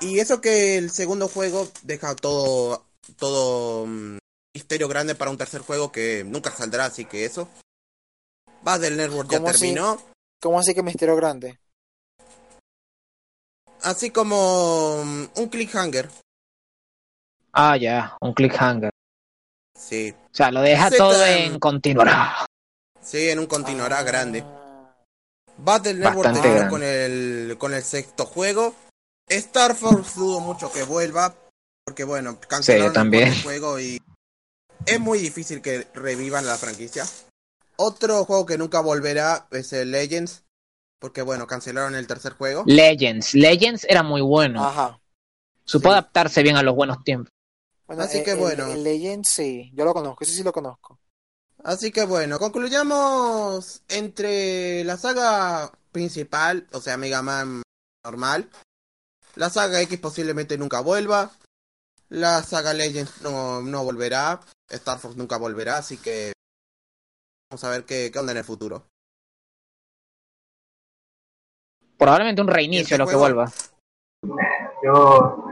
Y 0.00 0.18
eso 0.18 0.40
que 0.40 0.76
el 0.76 0.90
segundo 0.90 1.28
juego 1.28 1.68
deja 1.82 2.16
todo, 2.16 2.84
todo 3.16 3.86
mm, 3.86 4.18
misterio 4.54 4.88
grande 4.88 5.14
para 5.14 5.30
un 5.30 5.38
tercer 5.38 5.60
juego 5.60 5.92
que 5.92 6.24
nunca 6.24 6.50
saldrá, 6.50 6.86
así 6.86 7.04
que 7.04 7.24
eso. 7.24 7.48
Battle 8.62 8.96
Network 8.96 9.30
ya 9.30 9.40
terminó. 9.44 10.02
¿cómo 10.42 10.58
así 10.58 10.74
que 10.74 10.82
misterio 10.82 11.14
grande? 11.14 11.60
Así 13.82 14.10
como 14.10 15.04
mm, 15.04 15.24
un 15.36 15.48
cliffhanger. 15.48 16.10
Ah, 17.52 17.76
ya, 17.76 18.16
un 18.20 18.34
cliffhanger. 18.34 18.90
Sí. 19.78 20.12
O 20.12 20.34
sea, 20.34 20.50
lo 20.50 20.60
deja 20.60 20.88
Z- 20.88 20.96
todo 20.98 21.24
en 21.24 21.58
continuará. 21.60 22.46
Sí, 23.02 23.28
en 23.30 23.38
un 23.38 23.46
continuará 23.46 23.98
Ah. 23.98 24.02
grande. 24.02 24.44
Battle 25.58 25.94
Network 25.94 26.16
Bastante 26.16 26.40
terminó 26.40 26.58
grande. 26.60 26.70
con 26.70 26.82
el, 26.82 27.58
con 27.58 27.74
el 27.74 27.82
sexto 27.82 28.24
juego. 28.26 28.74
Star 29.28 29.74
Force 29.74 30.18
dudo 30.18 30.40
mucho 30.40 30.72
que 30.72 30.82
vuelva. 30.82 31.34
Porque 31.84 32.04
bueno, 32.04 32.38
cancelaron 32.40 32.88
el 32.88 32.92
también. 32.92 33.24
cuarto 33.28 33.42
juego 33.42 33.80
y 33.80 34.00
es 34.86 35.00
muy 35.00 35.18
difícil 35.18 35.60
que 35.60 35.86
revivan 35.94 36.46
la 36.46 36.56
franquicia. 36.56 37.04
Otro 37.76 38.24
juego 38.24 38.46
que 38.46 38.58
nunca 38.58 38.80
volverá 38.80 39.48
es 39.50 39.72
el 39.72 39.90
Legends. 39.90 40.44
Porque 40.98 41.22
bueno, 41.22 41.46
cancelaron 41.46 41.94
el 41.94 42.06
tercer 42.06 42.34
juego. 42.34 42.62
Legends. 42.66 43.34
Legends 43.34 43.84
era 43.88 44.02
muy 44.02 44.20
bueno. 44.20 44.64
Ajá. 44.64 45.00
Supo 45.64 45.88
Sí. 45.88 45.92
adaptarse 45.92 46.42
bien 46.42 46.56
a 46.56 46.62
los 46.62 46.74
buenos 46.74 47.02
tiempos. 47.04 47.32
Bueno, 47.86 48.02
Así 48.02 48.18
eh, 48.18 48.22
que 48.22 48.32
el- 48.32 48.38
bueno. 48.38 48.66
El, 48.70 48.84
Legend 48.84 49.24
sí, 49.24 49.70
yo 49.74 49.84
lo 49.84 49.92
conozco, 49.94 50.22
ese 50.24 50.34
sí 50.34 50.42
lo 50.42 50.52
conozco. 50.52 50.98
Así 51.62 51.92
que 51.92 52.04
bueno, 52.04 52.38
concluyamos 52.38 53.82
entre 53.88 54.82
la 54.84 54.96
saga 54.96 55.70
principal, 55.92 56.66
o 56.72 56.80
sea, 56.80 56.96
Mega 56.96 57.22
Man 57.22 57.62
normal. 58.04 58.48
La 59.36 59.50
saga 59.50 59.80
X 59.82 59.98
posiblemente 59.98 60.56
nunca 60.56 60.80
vuelva. 60.80 61.30
La 62.08 62.42
saga 62.42 62.72
Legends 62.72 63.22
no, 63.22 63.60
no 63.62 63.84
volverá. 63.84 64.40
Star 64.68 64.98
Fox 64.98 65.16
nunca 65.16 65.36
volverá, 65.36 65.78
así 65.78 65.96
que 65.96 66.32
vamos 67.50 67.64
a 67.64 67.70
ver 67.70 67.84
qué, 67.84 68.10
qué 68.12 68.18
onda 68.18 68.32
en 68.32 68.38
el 68.38 68.44
futuro. 68.44 68.86
Probablemente 71.98 72.40
un 72.40 72.48
reinicio 72.48 72.96
¿Y 72.96 72.98
lo 72.98 73.06
que 73.06 73.16
vuelva. 73.16 73.52
Yo. 74.82 75.44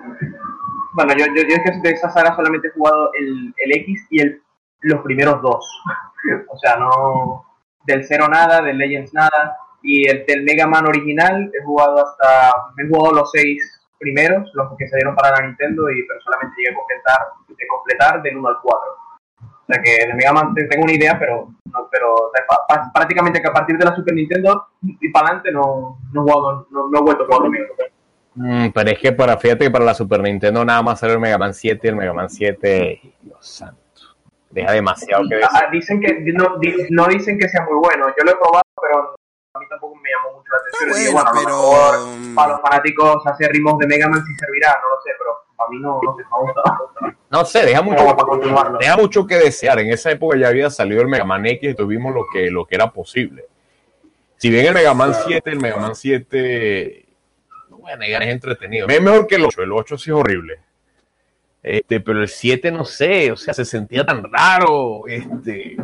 Bueno, 0.95 1.13
yo, 1.17 1.27
yo, 1.27 1.43
yo 1.43 1.55
es 1.55 1.63
que 1.63 1.81
de 1.83 1.91
esa 1.91 2.11
saga 2.11 2.35
solamente 2.35 2.69
he 2.69 2.73
jugado 2.73 3.13
el, 3.15 3.55
el 3.59 3.73
X 3.83 4.07
y 4.11 4.21
el, 4.21 4.43
los 4.83 5.03
primeros 5.03 5.41
dos. 5.43 5.65
O 6.49 6.59
sea, 6.59 6.77
no. 6.77 7.45
Del 7.87 8.05
cero 8.05 8.27
nada, 8.29 8.61
del 8.61 8.77
Legends 8.77 9.15
nada. 9.15 9.57
Y 9.83 10.09
el 10.09 10.27
del 10.27 10.43
Mega 10.43 10.67
Man 10.67 10.87
original 10.87 11.51
he 11.59 11.65
jugado 11.65 12.05
hasta. 12.05 12.51
He 12.77 12.89
jugado 12.89 13.15
los 13.15 13.31
seis 13.31 13.63
primeros, 13.99 14.51
los 14.55 14.77
que 14.77 14.89
salieron 14.89 15.15
para 15.15 15.31
la 15.41 15.47
Nintendo, 15.47 15.89
y 15.91 16.07
pero 16.07 16.21
solamente 16.21 16.55
llegué 16.59 16.73
a 16.73 16.77
completar, 16.77 17.19
de 17.49 17.67
completar 17.67 18.23
del 18.23 18.37
1 18.37 18.49
al 18.49 18.57
4. 18.63 18.81
O 19.41 19.73
sea 19.73 19.83
que 19.83 20.07
de 20.07 20.15
Mega 20.15 20.33
Man 20.33 20.55
te- 20.55 20.65
tengo 20.67 20.85
una 20.85 20.93
idea, 20.93 21.19
pero, 21.19 21.49
no, 21.65 21.89
pero 21.91 22.15
o 22.15 22.33
pa- 22.49 22.67
pa- 22.69 22.91
prácticamente 22.93 23.41
que 23.41 23.49
a 23.49 23.53
partir 23.53 23.77
de 23.79 23.85
la 23.85 23.95
Super 23.95 24.15
Nintendo 24.15 24.69
y 24.83 25.09
para 25.11 25.27
adelante 25.27 25.53
no, 25.53 25.99
no, 26.13 26.23
jugado, 26.23 26.67
no, 26.71 26.89
no 26.91 26.99
he 26.99 27.03
vuelto 27.03 27.25
a 27.25 27.27
jugar. 27.27 27.51
Mm, 28.35 28.69
pero 28.73 28.91
es 28.91 28.99
que 28.99 29.13
para, 29.13 29.37
fíjate 29.37 29.65
que 29.65 29.71
para 29.71 29.85
la 29.85 29.95
Super 29.95 30.21
Nintendo 30.21 30.65
nada 30.65 30.83
más 30.83 31.01
salió 31.01 31.15
el 31.15 31.21
Mega 31.21 31.39
Man 31.39 31.55
7 31.55 31.81
y 31.87 31.91
el 31.91 31.97
Mega 31.97 32.13
Man 32.13 32.31
7, 32.31 33.01
Dios 33.23 33.39
santo, 33.47 33.81
deja 34.51 34.73
demasiado 34.73 35.23
que 35.29 35.37
decir. 35.37 35.51
Ah, 35.53 35.69
dicen 35.71 36.01
que 36.01 36.15
no, 36.33 36.59
di- 36.59 36.87
no 36.91 37.07
dicen 37.07 37.39
que 37.39 37.49
sea 37.49 37.63
muy 37.65 37.77
bueno. 37.77 38.07
Yo 38.19 38.25
lo 38.25 38.31
he 38.33 38.37
probado, 38.37 38.63
pero 38.81 39.15
a 39.55 39.59
mí 39.59 39.67
tampoco 39.69 39.95
me 39.97 40.09
llamó 40.11 40.39
mucho 40.39 40.51
la 40.53 40.59
atención. 40.59 40.91
Y 40.91 41.05
digo, 41.05 41.13
bueno, 41.13 41.31
bueno, 41.33 41.49
a 41.49 41.53
lo 41.53 41.59
mejor 41.59 41.95
pero... 41.95 42.17
mm, 42.17 42.35
para 42.35 42.49
los 42.53 42.61
fanáticos 42.63 43.27
hacer 43.27 43.51
ritmos 43.53 43.79
de 43.79 43.87
Mega 43.87 44.09
Man 44.09 44.25
sí 44.25 44.33
servirá, 44.39 44.77
no 44.83 44.89
lo 44.95 45.01
sé, 45.03 45.11
pero 45.19 45.31
a 45.59 45.71
mí 45.71 45.79
no, 45.81 46.01
no 46.03 46.17
sé, 46.17 46.23
me 46.23 46.39
gusta. 46.41 46.63
No 47.31 47.45
sé, 47.45 47.67
deja 47.67 47.83
mucho, 47.83 48.17
para 48.55 48.79
deja 48.79 48.97
mucho 48.97 49.27
que 49.27 49.37
desear. 49.37 49.79
En 49.81 49.93
esa 49.93 50.11
época 50.11 50.37
ya 50.39 50.49
había 50.49 50.71
salido 50.71 51.03
el 51.03 51.09
Mega 51.09 51.25
Man 51.25 51.45
X 51.47 51.71
y 51.71 51.75
tuvimos 51.75 52.15
lo 52.15 52.25
que, 52.33 52.51
lo 52.51 52.65
que 52.65 52.75
era 52.77 52.91
posible. 52.91 53.45
Si 54.37 54.51
bien 54.51 54.67
el 54.67 54.75
Mega 54.75 54.95
Man 54.95 55.13
7, 55.27 55.51
el 55.51 55.61
Mega 55.61 55.77
Man 55.79 55.95
7, 55.97 57.07
no 57.71 57.79
voy 57.79 57.91
a 57.93 57.97
negar, 57.97 58.23
es 58.23 58.29
entretenido. 58.29 58.87
Es 58.87 59.03
mejor 59.03 59.27
que 59.27 59.35
el 59.35 59.45
8, 59.45 59.63
el 59.63 59.73
8 59.73 59.99
sí 59.99 60.11
es 60.11 60.17
horrible. 60.17 60.61
Este, 61.71 62.01
pero 62.01 62.23
el 62.23 62.29
7 62.29 62.71
no 62.73 62.85
sé, 62.85 63.31
o 63.31 63.37
sea, 63.37 63.53
se 63.53 63.65
sentía 63.65 64.05
tan 64.07 64.23
raro. 64.33 65.07
Este, 65.07 65.77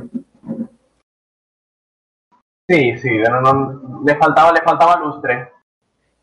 Sí, 2.67 2.97
sí, 2.99 3.11
no, 3.19 3.41
no, 3.43 4.03
le 4.07 4.17
faltaba, 4.17 4.51
le 4.53 4.63
faltaba 4.63 4.99
lustre. 4.99 5.51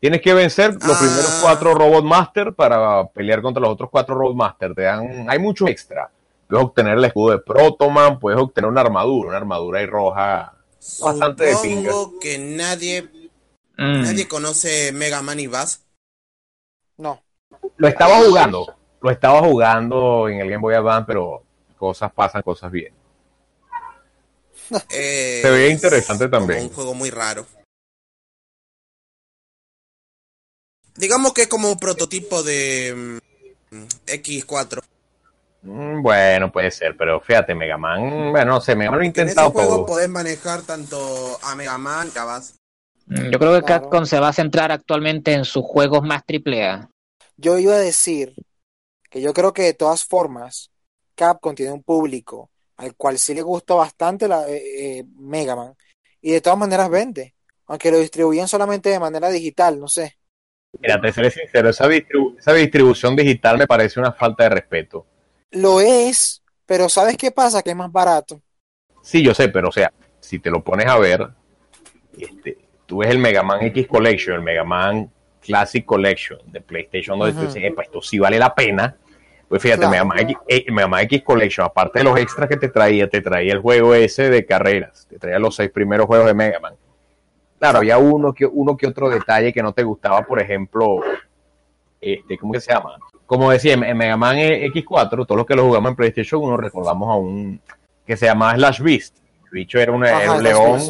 Tienes 0.00 0.20
que 0.20 0.34
vencer 0.34 0.72
los 0.74 0.82
Ah. 0.96 0.98
primeros 0.98 1.38
cuatro 1.40 1.74
Robot 1.74 2.04
Master 2.04 2.52
para 2.54 3.06
pelear 3.10 3.40
contra 3.40 3.60
los 3.60 3.70
otros 3.70 3.88
cuatro 3.90 4.16
Robot 4.16 4.34
Master. 4.34 4.74
Te 4.74 4.82
dan, 4.82 5.30
hay 5.30 5.38
mucho 5.38 5.68
extra. 5.68 6.10
Puedes 6.48 6.64
obtener 6.66 6.98
el 6.98 7.04
escudo 7.04 7.30
de 7.30 7.38
Protoman, 7.38 8.18
puedes 8.18 8.40
obtener 8.40 8.68
una 8.68 8.80
armadura, 8.80 9.28
una 9.28 9.36
armadura 9.38 9.78
ahí 9.78 9.86
roja. 9.86 10.52
Bastante 11.00 11.44
de 11.44 11.56
pinga. 11.62 11.92
Supongo 11.92 12.18
que 12.18 12.38
nadie, 12.38 13.08
Mm. 13.78 14.02
nadie 14.02 14.26
conoce 14.26 14.90
Mega 14.92 15.22
Man 15.22 15.38
y 15.38 15.46
Bass. 15.46 15.86
No. 16.98 17.22
Lo 17.76 17.86
estaba 17.86 18.16
jugando, 18.16 18.66
lo 19.02 19.10
estaba 19.10 19.40
jugando 19.42 20.28
en 20.28 20.40
el 20.40 20.48
Game 20.48 20.60
Boy 20.62 20.74
Advance, 20.74 21.04
pero 21.06 21.42
cosas 21.76 22.12
pasan, 22.12 22.42
cosas 22.42 22.70
bien. 22.70 22.92
Eh, 24.90 25.40
Se 25.42 25.50
veía 25.50 25.68
interesante 25.70 26.24
es 26.24 26.30
como 26.30 26.40
también. 26.46 26.62
Un 26.64 26.72
juego 26.72 26.94
muy 26.94 27.10
raro. 27.10 27.46
Digamos 30.94 31.32
que 31.32 31.42
es 31.42 31.48
como 31.48 31.70
un 31.72 31.78
prototipo 31.78 32.42
de 32.42 33.18
mm, 33.70 33.76
X4. 34.06 34.82
Mm, 35.62 36.02
Bueno, 36.02 36.52
puede 36.52 36.70
ser, 36.70 36.96
pero 36.96 37.20
fíjate, 37.20 37.54
Mega 37.54 37.78
Man, 37.78 38.30
bueno, 38.32 38.52
no 38.52 38.60
sé, 38.60 38.76
Mega 38.76 38.90
Man 38.90 39.00
lo 39.00 39.04
he 39.04 39.06
En 39.06 39.12
ese 39.12 39.20
intentado 39.22 39.50
juego 39.50 39.76
todo. 39.76 39.86
podés 39.86 40.08
manejar 40.08 40.62
tanto 40.62 41.38
a 41.42 41.54
Mega 41.54 41.78
Man 41.78 42.10
que 42.10 42.18
a 42.18 42.24
Bass. 42.24 42.54
Mm, 43.06 43.30
Yo 43.30 43.38
creo 43.38 43.54
que 43.54 43.62
Claro. 43.66 43.82
Capcom 43.82 44.04
se 44.06 44.20
va 44.20 44.28
a 44.28 44.32
centrar 44.32 44.70
actualmente 44.70 45.32
en 45.32 45.44
sus 45.44 45.64
juegos 45.64 46.02
más 46.02 46.24
triple 46.24 46.66
A. 46.66 46.88
Yo 47.36 47.58
iba 47.58 47.74
a 47.74 47.78
decir 47.78 48.34
que 49.12 49.20
yo 49.20 49.34
creo 49.34 49.52
que 49.52 49.62
de 49.62 49.74
todas 49.74 50.04
formas, 50.06 50.70
Capcom 51.14 51.54
tiene 51.54 51.70
un 51.72 51.82
público 51.82 52.50
al 52.78 52.96
cual 52.96 53.18
sí 53.18 53.34
le 53.34 53.42
gusta 53.42 53.74
bastante 53.74 54.26
la 54.26 54.48
eh, 54.48 55.00
eh, 55.00 55.04
Mega 55.18 55.54
Man 55.54 55.74
y 56.22 56.32
de 56.32 56.40
todas 56.40 56.58
maneras 56.58 56.88
vende, 56.88 57.34
aunque 57.66 57.90
lo 57.90 57.98
distribuyen 57.98 58.48
solamente 58.48 58.88
de 58.88 58.98
manera 58.98 59.28
digital, 59.28 59.78
no 59.78 59.86
sé. 59.86 60.16
Mira, 60.80 60.98
te 60.98 61.12
seré 61.12 61.30
sincero, 61.30 61.68
esa, 61.68 61.86
distribu- 61.86 62.38
esa 62.38 62.54
distribución 62.54 63.14
digital 63.14 63.58
me 63.58 63.66
parece 63.66 64.00
una 64.00 64.12
falta 64.12 64.44
de 64.44 64.48
respeto. 64.48 65.06
Lo 65.50 65.82
es, 65.82 66.42
pero 66.64 66.88
¿sabes 66.88 67.18
qué 67.18 67.30
pasa? 67.30 67.62
Que 67.62 67.70
es 67.70 67.76
más 67.76 67.92
barato. 67.92 68.40
Sí, 69.02 69.22
yo 69.22 69.34
sé, 69.34 69.50
pero 69.50 69.68
o 69.68 69.72
sea, 69.72 69.92
si 70.20 70.38
te 70.38 70.50
lo 70.50 70.64
pones 70.64 70.86
a 70.86 70.96
ver, 70.98 71.28
este, 72.18 72.56
tú 72.86 72.98
ves 72.98 73.10
el 73.10 73.18
Mega 73.18 73.42
Man 73.42 73.62
X 73.64 73.86
Collection, 73.88 74.36
el 74.36 74.42
Mega 74.42 74.64
Man 74.64 75.12
Classic 75.42 75.84
Collection 75.84 76.38
de 76.46 76.60
PlayStation 76.60 77.18
2, 77.18 77.28
y 77.28 77.32
tú 77.32 77.38
Ujú. 77.38 77.46
dices, 77.48 77.62
"Epa, 77.64 77.82
esto 77.82 78.00
sí 78.02 78.18
vale 78.18 78.38
la 78.38 78.54
pena. 78.54 78.96
Pues 79.48 79.60
fíjate, 79.60 79.80
Claro. 79.80 79.90
Mega, 79.92 80.04
Man 80.04 80.18
X, 80.20 80.36
eh, 80.48 80.64
Mega 80.72 80.88
Man 80.88 81.00
X 81.04 81.22
Collection, 81.22 81.66
aparte 81.66 81.98
de 81.98 82.04
los 82.04 82.18
extras 82.18 82.48
que 82.48 82.56
te 82.56 82.68
traía, 82.68 83.08
te 83.10 83.20
traía 83.20 83.52
el 83.52 83.58
juego 83.60 83.94
ese 83.94 84.30
de 84.30 84.46
carreras, 84.46 85.06
te 85.10 85.18
traía 85.18 85.38
los 85.38 85.54
seis 85.54 85.70
primeros 85.70 86.06
juegos 86.06 86.26
de 86.26 86.32
Mega 86.34 86.58
Man. 86.58 86.74
Claro, 87.58 87.78
había 87.78 87.98
uno 87.98 88.32
que, 88.32 88.46
uno 88.46 88.76
que 88.76 88.86
otro 88.86 89.10
detalle 89.10 89.52
que 89.52 89.62
no 89.62 89.72
te 89.72 89.82
gustaba, 89.82 90.22
por 90.22 90.40
ejemplo, 90.40 91.00
este, 92.00 92.38
¿cómo 92.38 92.54
que 92.54 92.60
se 92.60 92.72
llama? 92.72 92.96
Como 93.26 93.50
decía, 93.50 93.74
en 93.74 93.96
Mega 93.96 94.16
Man 94.16 94.36
X4, 94.38 95.26
todos 95.26 95.36
los 95.36 95.46
que 95.46 95.54
lo 95.54 95.64
jugamos 95.64 95.90
en 95.90 95.96
PlayStation 95.96 96.42
1 96.42 96.56
recordamos 96.56 97.08
a 97.10 97.14
un 97.14 97.60
que 98.06 98.16
se 98.16 98.26
llamaba 98.26 98.54
Slash 98.54 98.80
Beast. 98.80 99.18
El 99.44 99.50
bicho 99.50 99.78
era 99.78 99.92
un, 99.92 100.04
era 100.04 100.38
león, 100.40 100.80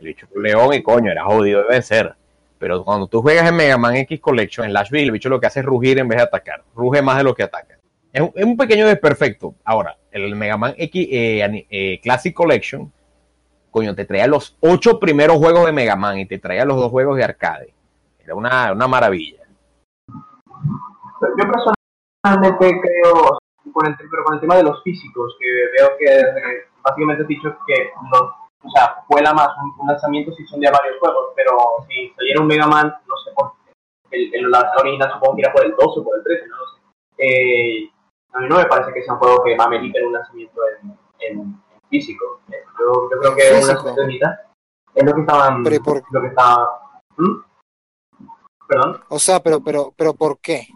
el 0.00 0.06
bicho 0.06 0.26
era 0.26 0.36
un 0.36 0.42
león 0.42 0.74
y 0.74 0.82
coño, 0.82 1.10
era 1.10 1.24
jodido 1.24 1.62
de 1.62 1.68
vencer. 1.68 2.14
Pero 2.58 2.84
cuando 2.84 3.06
tú 3.06 3.20
juegas 3.20 3.48
en 3.48 3.56
Mega 3.56 3.76
Man 3.76 3.96
X 3.96 4.20
Collection, 4.20 4.66
en 4.66 4.72
Beast, 4.72 4.92
el 4.94 5.10
bicho 5.10 5.28
lo 5.28 5.40
que 5.40 5.46
hace 5.46 5.60
es 5.60 5.66
rugir 5.66 5.98
en 5.98 6.08
vez 6.08 6.18
de 6.18 6.24
atacar. 6.24 6.64
Ruge 6.74 7.02
más 7.02 7.18
de 7.18 7.24
lo 7.24 7.34
que 7.34 7.42
ataca. 7.42 7.78
Es 8.12 8.22
un, 8.22 8.32
es 8.34 8.44
un 8.44 8.56
pequeño 8.56 8.86
desperfecto. 8.86 9.54
Ahora, 9.64 9.96
el 10.10 10.34
Mega 10.34 10.56
Man 10.56 10.74
X 10.76 11.08
eh, 11.10 11.66
eh, 11.68 12.00
Classic 12.02 12.34
Collection, 12.34 12.90
coño, 13.70 13.94
te 13.94 14.06
traía 14.06 14.26
los 14.26 14.56
ocho 14.60 14.98
primeros 14.98 15.36
juegos 15.36 15.66
de 15.66 15.72
Mega 15.72 15.96
Man 15.96 16.18
y 16.18 16.26
te 16.26 16.38
traía 16.38 16.64
los 16.64 16.76
dos 16.76 16.90
juegos 16.90 17.16
de 17.18 17.24
arcade. 17.24 17.74
Era 18.18 18.34
una, 18.34 18.72
una 18.72 18.88
maravilla. 18.88 19.42
Yo 20.08 21.44
personalmente 22.22 22.80
creo, 22.80 23.38
con 23.72 23.86
el, 23.86 23.96
pero 23.96 24.24
con 24.24 24.34
el 24.34 24.40
tema 24.40 24.56
de 24.56 24.62
los 24.62 24.82
físicos, 24.82 25.36
que 25.38 25.46
veo 25.78 25.90
que 25.98 26.06
eh, 26.06 26.64
básicamente 26.82 27.24
dicho 27.24 27.54
que 27.66 27.90
los, 28.10 28.30
o 28.66 28.70
sea, 28.70 29.04
vuela 29.08 29.32
más 29.32 29.48
un, 29.62 29.80
un 29.80 29.86
lanzamiento 29.88 30.32
si 30.32 30.44
son 30.46 30.60
de 30.60 30.70
varios 30.70 30.98
juegos, 30.98 31.28
pero 31.36 31.56
si 31.88 32.10
saliera 32.16 32.40
un 32.40 32.46
Mega 32.48 32.66
Man, 32.66 32.86
no 33.06 33.16
sé 33.24 33.30
por 33.34 33.52
el, 34.10 34.34
el, 34.34 34.52
original 34.80 35.12
supongo 35.12 35.36
que 35.36 35.42
irá 35.42 35.52
por 35.52 35.64
el 35.64 35.72
12 35.76 36.00
o 36.00 36.04
por 36.04 36.16
el 36.18 36.24
13, 36.24 36.46
no 36.48 36.56
lo 36.56 36.66
sé. 36.66 36.80
Eh, 37.18 37.90
a 38.32 38.40
mí 38.40 38.48
no 38.48 38.56
me 38.56 38.66
parece 38.66 38.92
que 38.92 39.02
sea 39.02 39.14
un 39.14 39.18
juego 39.20 39.42
que 39.44 39.56
amerite 39.58 40.04
un 40.04 40.12
lanzamiento 40.12 40.60
en, 40.82 40.90
en, 41.20 41.38
en 41.40 41.62
físico. 41.88 42.40
Eh, 42.50 42.54
Yo, 42.78 43.08
yo 43.10 43.18
creo 43.20 43.34
que 43.34 43.60
un 43.60 43.66
lanzamiento 43.66 44.02
en 44.02 44.08
digital 44.08 44.40
es 44.94 45.04
lo 45.04 45.14
que 45.14 45.20
estaban, 45.20 45.62
Pero 45.62 45.76
¿y 45.76 45.78
por- 45.80 46.02
lo 46.10 46.20
que 46.20 46.26
estaba, 46.28 46.80
¿Mm? 47.16 47.36
perdón. 48.68 49.00
O 49.08 49.18
sea, 49.18 49.40
pero, 49.40 49.60
pero, 49.60 49.92
pero 49.96 50.14
¿por 50.14 50.38
qué? 50.40 50.66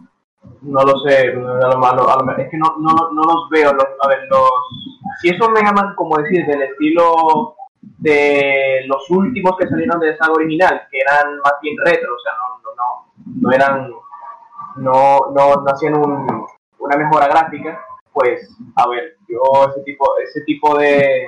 No 0.61 0.81
lo 0.83 0.97
sé, 0.99 1.29
a 1.29 1.33
lo 1.35 1.85
a 1.85 1.95
lo- 2.23 2.37
es 2.37 2.49
que 2.49 2.57
no, 2.57 2.75
no, 2.79 3.11
no 3.11 3.21
los 3.23 3.49
veo. 3.49 3.73
los- 3.73 3.85
a 4.01 4.07
ver, 4.07 4.27
los, 4.29 4.49
si 5.21 5.29
es 5.29 5.39
un 5.41 5.53
Mega 5.53 5.71
Man, 5.71 5.93
como 5.95 6.17
decir, 6.17 6.45
del 6.45 6.63
estilo 6.63 7.55
de 7.81 8.83
los 8.87 9.09
últimos 9.09 9.57
que 9.57 9.67
salieron 9.67 9.99
de 9.99 10.11
esa 10.11 10.31
original, 10.31 10.87
que 10.89 10.99
eran 10.99 11.37
más 11.37 11.53
bien 11.61 11.75
retro, 11.83 12.15
o 12.15 12.19
sea, 12.19 12.33
no, 12.33 12.61
no, 12.75 13.41
no, 13.41 13.51
eran, 13.51 13.91
no, 14.77 15.19
no, 15.33 15.55
no 15.61 15.65
hacían 15.71 15.95
un- 15.95 16.45
una 16.79 16.97
mejora 16.97 17.27
gráfica, 17.27 17.79
pues, 18.13 18.49
a 18.75 18.87
ver, 18.87 19.15
yo 19.27 19.41
ese 19.69 19.81
tipo, 19.81 20.05
ese 20.19 20.41
tipo 20.41 20.77
de 20.77 21.25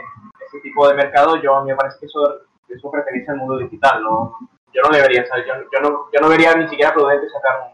ese 0.47 0.59
tipo 0.61 0.87
de 0.87 0.93
mercado, 0.95 1.41
yo 1.41 1.63
me 1.63 1.75
parece 1.75 1.97
que 1.99 2.05
eso, 2.05 2.21
eso 2.67 2.91
pertenece 2.91 3.31
al 3.31 3.37
mundo 3.37 3.57
digital, 3.57 4.03
¿no? 4.03 4.35
Yo 4.73 4.81
no 4.83 4.89
debería, 4.95 5.25
¿sabes? 5.25 5.45
Yo, 5.47 5.53
yo 5.71 5.79
no, 5.81 6.05
yo 6.11 6.19
no 6.21 6.29
vería 6.29 6.53
ni 6.55 6.67
siquiera 6.67 6.93
prudente 6.93 7.27
sacar 7.29 7.73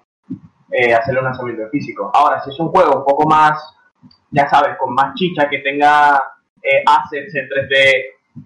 eh, 0.71 0.93
hacerle 0.93 1.19
un 1.21 1.25
lanzamiento 1.25 1.67
físico. 1.69 2.11
Ahora, 2.13 2.41
si 2.41 2.51
es 2.51 2.59
un 2.59 2.69
juego 2.69 2.99
un 2.99 3.03
poco 3.05 3.27
más, 3.27 3.75
ya 4.32 4.47
sabes, 4.49 4.77
con 4.77 4.93
más 4.93 5.13
chicha, 5.15 5.49
que 5.49 5.59
tenga 5.59 6.21
eh, 6.61 6.84
assets 6.86 7.34
en 7.36 7.47
3D 7.49 8.03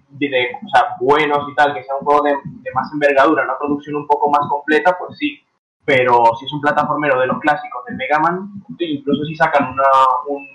de, 0.09 0.57
o 0.65 0.69
sea, 0.69 0.95
buenos 0.99 1.49
y 1.49 1.55
tal, 1.55 1.73
que 1.73 1.83
sea 1.83 1.95
un 1.95 2.05
juego 2.05 2.23
de, 2.23 2.31
de 2.31 2.71
más 2.73 2.91
envergadura, 2.93 3.43
una 3.43 3.57
producción 3.57 3.95
un 3.95 4.07
poco 4.07 4.29
más 4.29 4.47
completa, 4.49 4.95
pues 4.97 5.17
sí. 5.17 5.39
Pero 5.85 6.23
si 6.39 6.45
es 6.45 6.53
un 6.53 6.61
plataformero 6.61 7.19
de 7.19 7.27
los 7.27 7.39
clásicos 7.39 7.83
de 7.85 7.95
Mega 7.95 8.19
Man, 8.19 8.49
incluso 8.79 9.25
si 9.25 9.35
sacan 9.35 9.73
una, 9.73 9.83
un, 10.27 10.47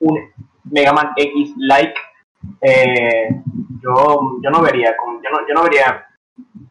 un 0.00 0.18
Mega 0.64 0.92
Man 0.92 1.12
X 1.16 1.54
like, 1.58 1.94
eh, 2.60 3.28
yo, 3.80 4.38
yo 4.42 4.50
no 4.50 4.60
vería, 4.62 4.96
yo 5.22 5.30
no, 5.30 5.46
yo 5.46 5.54
no 5.54 5.62
vería 5.62 6.06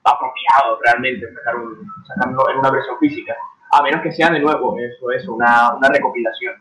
apropiado 0.04 0.80
realmente 0.84 1.34
sacar 1.34 1.56
un, 1.56 1.88
sacarlo 2.06 2.50
en 2.50 2.58
una 2.58 2.72
versión 2.72 2.98
física, 3.00 3.36
a 3.72 3.82
menos 3.82 4.02
que 4.02 4.12
sea 4.12 4.30
de 4.30 4.40
nuevo, 4.40 4.78
eso 4.78 5.12
es 5.12 5.28
una, 5.28 5.74
una 5.76 5.88
recopilación. 5.90 6.56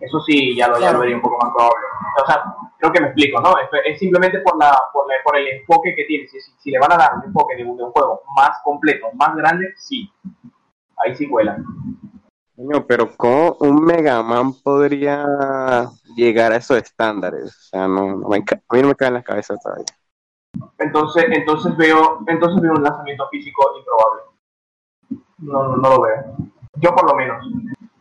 Eso 0.00 0.18
sí, 0.20 0.56
ya 0.56 0.66
lo, 0.68 0.74
ya 0.74 0.78
Claro. 0.80 0.94
lo 0.94 1.00
vería 1.00 1.16
un 1.16 1.22
poco 1.22 1.38
más 1.44 1.52
probable. 1.54 1.86
O 2.22 2.26
sea, 2.26 2.42
creo 2.78 2.92
que 2.92 3.00
me 3.00 3.06
explico, 3.08 3.40
¿no? 3.40 3.50
Es, 3.58 3.68
es 3.84 3.98
simplemente 3.98 4.40
por, 4.40 4.56
la, 4.58 4.76
por, 4.92 5.06
la- 5.06 5.14
por 5.22 5.36
el 5.36 5.46
enfoque 5.48 5.94
que 5.94 6.04
tiene. 6.04 6.26
Si, 6.28 6.40
si, 6.40 6.52
si 6.58 6.70
le 6.70 6.78
van 6.78 6.92
a 6.92 6.96
dar 6.96 7.16
un 7.16 7.24
enfoque 7.24 7.56
de 7.56 7.64
un, 7.64 7.76
de 7.76 7.84
un 7.84 7.92
juego 7.92 8.22
más 8.34 8.60
completo, 8.64 9.08
más 9.14 9.34
grande, 9.36 9.74
sí. 9.78 10.10
Ahí 11.04 11.14
sí 11.16 11.28
cuela. 11.28 11.58
Coño, 12.56 12.86
pero 12.86 13.08
¿cómo 13.16 13.56
un 13.60 13.84
Mega 13.84 14.22
Man 14.22 14.52
podría 14.62 15.24
llegar 16.14 16.52
a 16.52 16.56
esos 16.56 16.76
estándares? 16.78 17.44
O 17.56 17.62
sea, 17.70 17.88
no, 17.88 18.16
no 18.16 18.28
me 18.28 18.38
a 18.38 18.74
mí 18.74 18.82
no 18.82 18.88
me 18.88 18.94
cae 18.94 19.08
en 19.08 19.14
la 19.14 19.22
cabeza 19.22 19.56
todavía. 19.56 19.86
Entonces, 20.78 21.24
entonces 21.30 21.76
veo, 21.76 22.20
entonces 22.26 22.60
veo 22.60 22.72
un 22.72 22.82
lanzamiento 22.82 23.28
físico 23.30 23.62
improbable. 23.78 24.22
No, 25.38 25.68
no, 25.68 25.76
no 25.76 25.90
lo 25.90 26.02
veo. 26.02 26.36
Yo 26.76 26.94
por 26.94 27.06
lo 27.10 27.14
menos. 27.16 27.44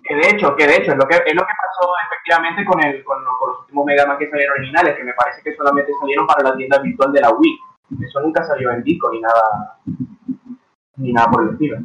Que 0.09 0.15
de 0.15 0.27
hecho, 0.29 0.55
que 0.55 0.65
de 0.65 0.75
hecho 0.77 0.91
es 0.91 0.97
lo 0.97 1.05
que 1.07 1.15
es 1.17 1.35
lo 1.35 1.45
que 1.45 1.53
pasó 1.53 1.93
efectivamente 2.09 2.65
con 2.65 2.83
el, 2.83 3.03
con, 3.03 3.23
lo- 3.23 3.37
con 3.37 3.49
los 3.51 3.59
últimos 3.61 3.85
Mega 3.85 4.07
Man 4.07 4.17
que 4.17 4.27
salieron 4.29 4.57
originales, 4.57 4.97
que 4.97 5.03
me 5.03 5.13
parece 5.13 5.43
que 5.43 5.55
solamente 5.55 5.91
salieron 6.01 6.25
para 6.25 6.49
la 6.49 6.57
tienda 6.57 6.79
virtual 6.79 7.11
de 7.13 7.21
la 7.21 7.29
Wii. 7.29 7.59
Eso 8.01 8.19
nunca 8.21 8.43
salió 8.43 8.71
en 8.71 8.81
disco 8.83 9.09
ni 9.11 9.21
nada 9.21 9.77
ni 10.97 11.13
nada 11.13 11.29
por 11.29 11.43
el 11.43 11.49
estilo. 11.51 11.77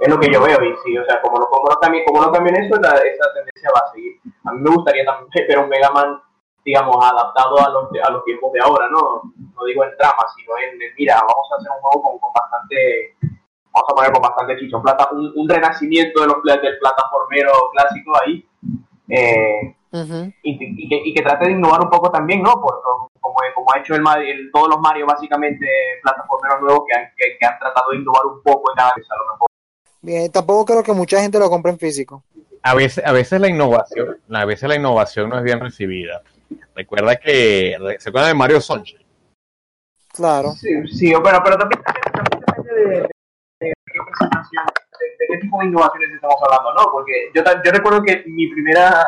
Es 0.00 0.08
lo 0.08 0.20
que 0.20 0.30
yo 0.32 0.40
veo, 0.42 0.62
y 0.62 0.76
sí, 0.84 0.96
o 0.96 1.04
sea, 1.06 1.20
como 1.22 1.38
no, 1.38 1.46
como 1.46 1.68
no 1.70 1.76
cambien, 1.80 2.04
como 2.06 2.22
no 2.22 2.30
cambien 2.30 2.54
eso, 2.56 2.78
la- 2.80 3.00
esa 3.02 3.32
tendencia 3.34 3.70
va 3.74 3.88
a 3.88 3.92
seguir. 3.92 4.12
A 4.44 4.52
mí 4.52 4.60
me 4.60 4.70
gustaría 4.70 5.04
también 5.04 5.48
ver 5.48 5.58
un 5.58 5.68
Mega 5.68 5.90
Man 5.90 6.20
digamos, 6.64 6.96
adaptado 6.98 7.58
a 7.64 7.70
los, 7.70 7.88
a 8.02 8.10
los 8.10 8.24
tiempos 8.24 8.50
de 8.52 8.58
ahora, 8.60 8.88
¿no? 8.90 9.22
No 9.54 9.64
digo 9.66 9.84
en 9.84 9.96
trama, 9.96 10.18
sino 10.36 10.50
en, 10.58 10.74
en, 10.82 10.90
mira, 10.98 11.14
vamos 11.14 11.46
a 11.52 11.56
hacer 11.56 11.70
un 11.70 11.78
juego 11.80 12.02
con, 12.02 12.18
con 12.18 12.32
bastante, 12.34 13.14
vamos 13.76 13.90
a 13.90 13.94
poner 13.94 14.12
con 14.12 14.22
bastante 14.22 14.56
chicho, 14.58 14.80
plata, 14.82 15.08
un, 15.12 15.32
un 15.36 15.48
renacimiento 15.48 16.20
de 16.22 16.26
los, 16.28 16.42
del 16.42 16.78
plataformero 16.78 17.52
clásico 17.72 18.12
ahí, 18.24 18.44
eh, 19.08 19.74
y, 20.42 20.84
y 20.84 20.88
que, 20.88 21.02
y 21.04 21.14
que 21.14 21.22
trate 21.22 21.46
de 21.46 21.52
innovar 21.52 21.80
un 21.82 21.90
poco 21.90 22.10
también, 22.10 22.42
¿no? 22.42 22.54
Por, 22.60 22.80
como, 23.20 23.36
como 23.54 23.72
ha 23.72 23.78
hecho 23.80 23.94
el, 23.94 24.02
Mario- 24.02 24.32
el- 24.32 24.50
todos 24.52 24.68
los 24.68 24.80
Mario, 24.80 25.06
básicamente, 25.06 25.66
plataformeros 26.02 26.60
nuevos 26.62 26.84
que 26.88 26.98
han, 26.98 27.06
que, 27.16 27.36
que 27.38 27.46
han 27.46 27.58
tratado 27.58 27.90
de 27.90 27.98
innovar 27.98 28.26
un 28.26 28.42
poco 28.42 28.70
en 28.72 28.76
cada 28.76 28.92
vez, 28.96 29.06
a 29.10 29.16
lo 29.16 29.32
mejor. 29.32 29.48
Bien, 30.02 30.30
tampoco 30.32 30.64
creo 30.64 30.82
que 30.82 30.92
mucha 30.92 31.20
gente 31.20 31.38
lo 31.38 31.50
compre 31.50 31.72
en 31.72 31.78
físico. 31.78 32.22
A 32.62 32.74
veces, 32.74 33.04
a 33.04 33.12
veces 33.12 33.40
la 33.40 33.48
innovación, 33.48 34.18
a 34.32 34.44
veces 34.44 34.68
la 34.68 34.76
innovación 34.76 35.28
no 35.30 35.38
es 35.38 35.44
bien 35.44 35.60
recibida. 35.60 36.22
Recuerda 36.74 37.16
que, 37.16 37.76
¿se 37.98 38.08
acuerdan 38.08 38.30
de 38.30 38.34
Mario 38.34 38.60
Sunshine? 38.60 39.04
Claro. 40.12 40.52
Sí, 40.52 40.68
sí, 40.88 41.12
pero, 41.22 41.40
pero 41.44 41.58
también, 41.58 41.82
también 41.82 42.40
depende 42.46 42.72
de, 42.74 42.90
de- 42.90 43.00
de 43.02 43.10
qué 43.96 44.10
presentación, 44.10 44.64
de, 45.00 45.06
de 45.18 45.26
qué 45.28 45.38
tipo 45.38 45.58
de 45.60 45.66
innovaciones 45.66 46.10
estamos 46.12 46.36
hablando, 46.42 46.74
¿no? 46.74 46.90
Porque 46.92 47.30
yo, 47.34 47.42
recuerdo 47.72 48.02
que 48.02 48.24
mi 48.26 48.48
primera 48.48 49.06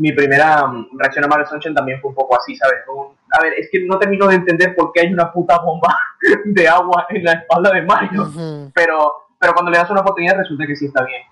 mi 0.00 0.12
primera 0.12 0.64
mm, 0.64 0.96
reacción 0.96 1.24
a 1.24 1.28
Mario 1.28 1.46
Sunshine 1.46 1.74
también 1.74 2.00
fue 2.00 2.10
un 2.10 2.14
poco 2.14 2.36
así, 2.36 2.54
¿sabes? 2.56 2.78
Un- 2.86 3.16
a 3.32 3.42
ver, 3.42 3.54
es 3.54 3.68
que 3.70 3.80
no 3.84 3.98
termino 3.98 4.28
de 4.28 4.36
entender 4.36 4.74
por 4.76 4.92
qué 4.92 5.00
hay 5.00 5.12
una 5.12 5.32
puta 5.32 5.58
bomba 5.58 5.96
de 6.44 6.68
agua 6.68 7.06
en 7.10 7.24
la 7.24 7.32
espalda 7.32 7.72
de 7.72 7.82
Mario, 7.82 8.30
pero, 8.72 9.26
pero 9.40 9.52
cuando 9.54 9.70
le 9.72 9.78
das 9.78 9.90
una 9.90 10.00
oportunidad 10.02 10.36
resulta 10.38 10.66
que 10.66 10.76
sí 10.76 10.86
está 10.86 11.04
bien. 11.04 11.22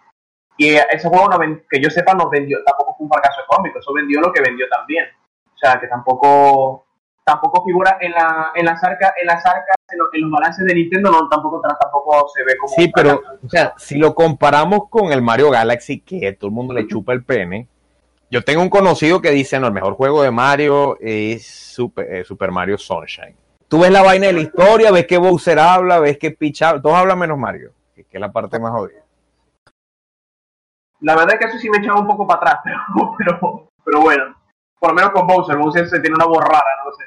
Y 0.59 0.75
ese 0.75 1.09
juego, 1.09 1.29
no 1.29 1.39
ven- 1.39 1.65
que 1.71 1.81
yo 1.81 1.91
sepa, 1.91 2.15
no 2.15 2.29
vendió, 2.29 2.59
tampoco 2.65 2.97
fue 2.97 3.05
un 3.05 3.11
fracaso 3.13 3.41
económico, 3.43 3.79
eso 3.79 3.93
vendió 3.93 4.21
lo 4.21 4.33
que 4.33 4.41
vendió 4.43 4.67
también. 4.69 5.07
O 5.55 5.59
sea, 5.59 5.79
que 5.79 5.87
tampoco 5.87 6.86
tampoco 7.27 7.65
figura 7.65 7.99
en 8.01 8.13
la 8.13 8.53
en 8.55 8.65
las 8.65 8.83
arcas 8.85 9.13
en 9.21 9.27
las 9.27 9.45
arcas 9.45 9.75
en, 9.91 9.99
los- 9.99 10.09
en 10.15 10.21
los 10.23 10.31
balances 10.31 10.65
de 10.65 10.75
Nintendo 10.75 11.11
no 11.11 11.29
tampoco 11.29 11.61
tampoco 11.61 12.29
se 12.35 12.45
ve 12.45 12.57
como 12.57 12.73
Sí, 12.75 12.91
pero, 12.95 13.21
o 13.45 13.49
sea, 13.49 13.75
si 13.77 13.99
lo 13.99 14.15
comparamos 14.15 14.89
con 14.89 15.13
el 15.13 15.23
Mario 15.23 15.51
Galaxy, 15.51 16.01
que 16.01 16.33
todo 16.35 16.49
el 16.49 16.55
mundo 16.55 16.73
le 16.75 16.87
chupa 16.87 17.13
el 17.13 17.25
pene, 17.25 17.67
yo 18.31 18.43
tengo 18.45 18.63
un 18.63 18.71
conocido 18.71 19.21
que 19.21 19.31
dice, 19.31 19.59
no, 19.59 19.67
el 19.67 19.73
mejor 19.73 19.95
juego 19.95 20.23
de 20.23 20.31
Mario 20.31 20.97
es 21.01 21.47
Super, 21.47 22.13
eh, 22.13 22.25
Super 22.25 22.51
Mario 22.53 22.79
Sunshine. 22.79 23.37
Tú 23.69 23.81
ves 23.81 23.91
la 23.91 24.03
vaina 24.03 24.29
de 24.29 24.33
la 24.33 24.41
historia, 24.41 24.93
ves 24.93 25.07
que 25.07 25.19
Bowser 25.19 25.59
habla, 25.59 25.99
ves 25.99 26.19
que 26.19 26.31
Peach 26.31 26.63
habla, 26.63 26.81
todos 26.83 26.97
hablan 26.97 27.19
menos 27.19 27.37
Mario, 27.39 27.73
que 27.95 28.07
es 28.09 28.21
la 28.21 28.31
parte 28.31 28.59
más 28.61 28.71
jodida. 28.73 29.01
la 31.01 31.15
verdad 31.17 31.35
es 31.35 31.41
que 31.41 31.47
eso 31.47 31.59
sí 31.59 31.69
me 31.71 31.79
echaba 31.79 32.01
un 32.01 32.07
poco 32.07 32.27
para 32.27 32.41
atrás 32.53 32.61
pero, 32.95 33.15
pero 33.19 33.69
pero 33.85 34.01
bueno 34.01 34.35
por 34.79 34.91
lo 34.91 34.95
menos 34.95 35.11
con 35.11 35.27
Bowser 35.27 35.57
Bowser 35.57 35.89
se 35.89 36.01
tiene 36.01 36.15
una 36.17 36.27
voz 36.27 36.43
rara 36.45 36.63
no 36.85 36.93
sé 36.93 37.05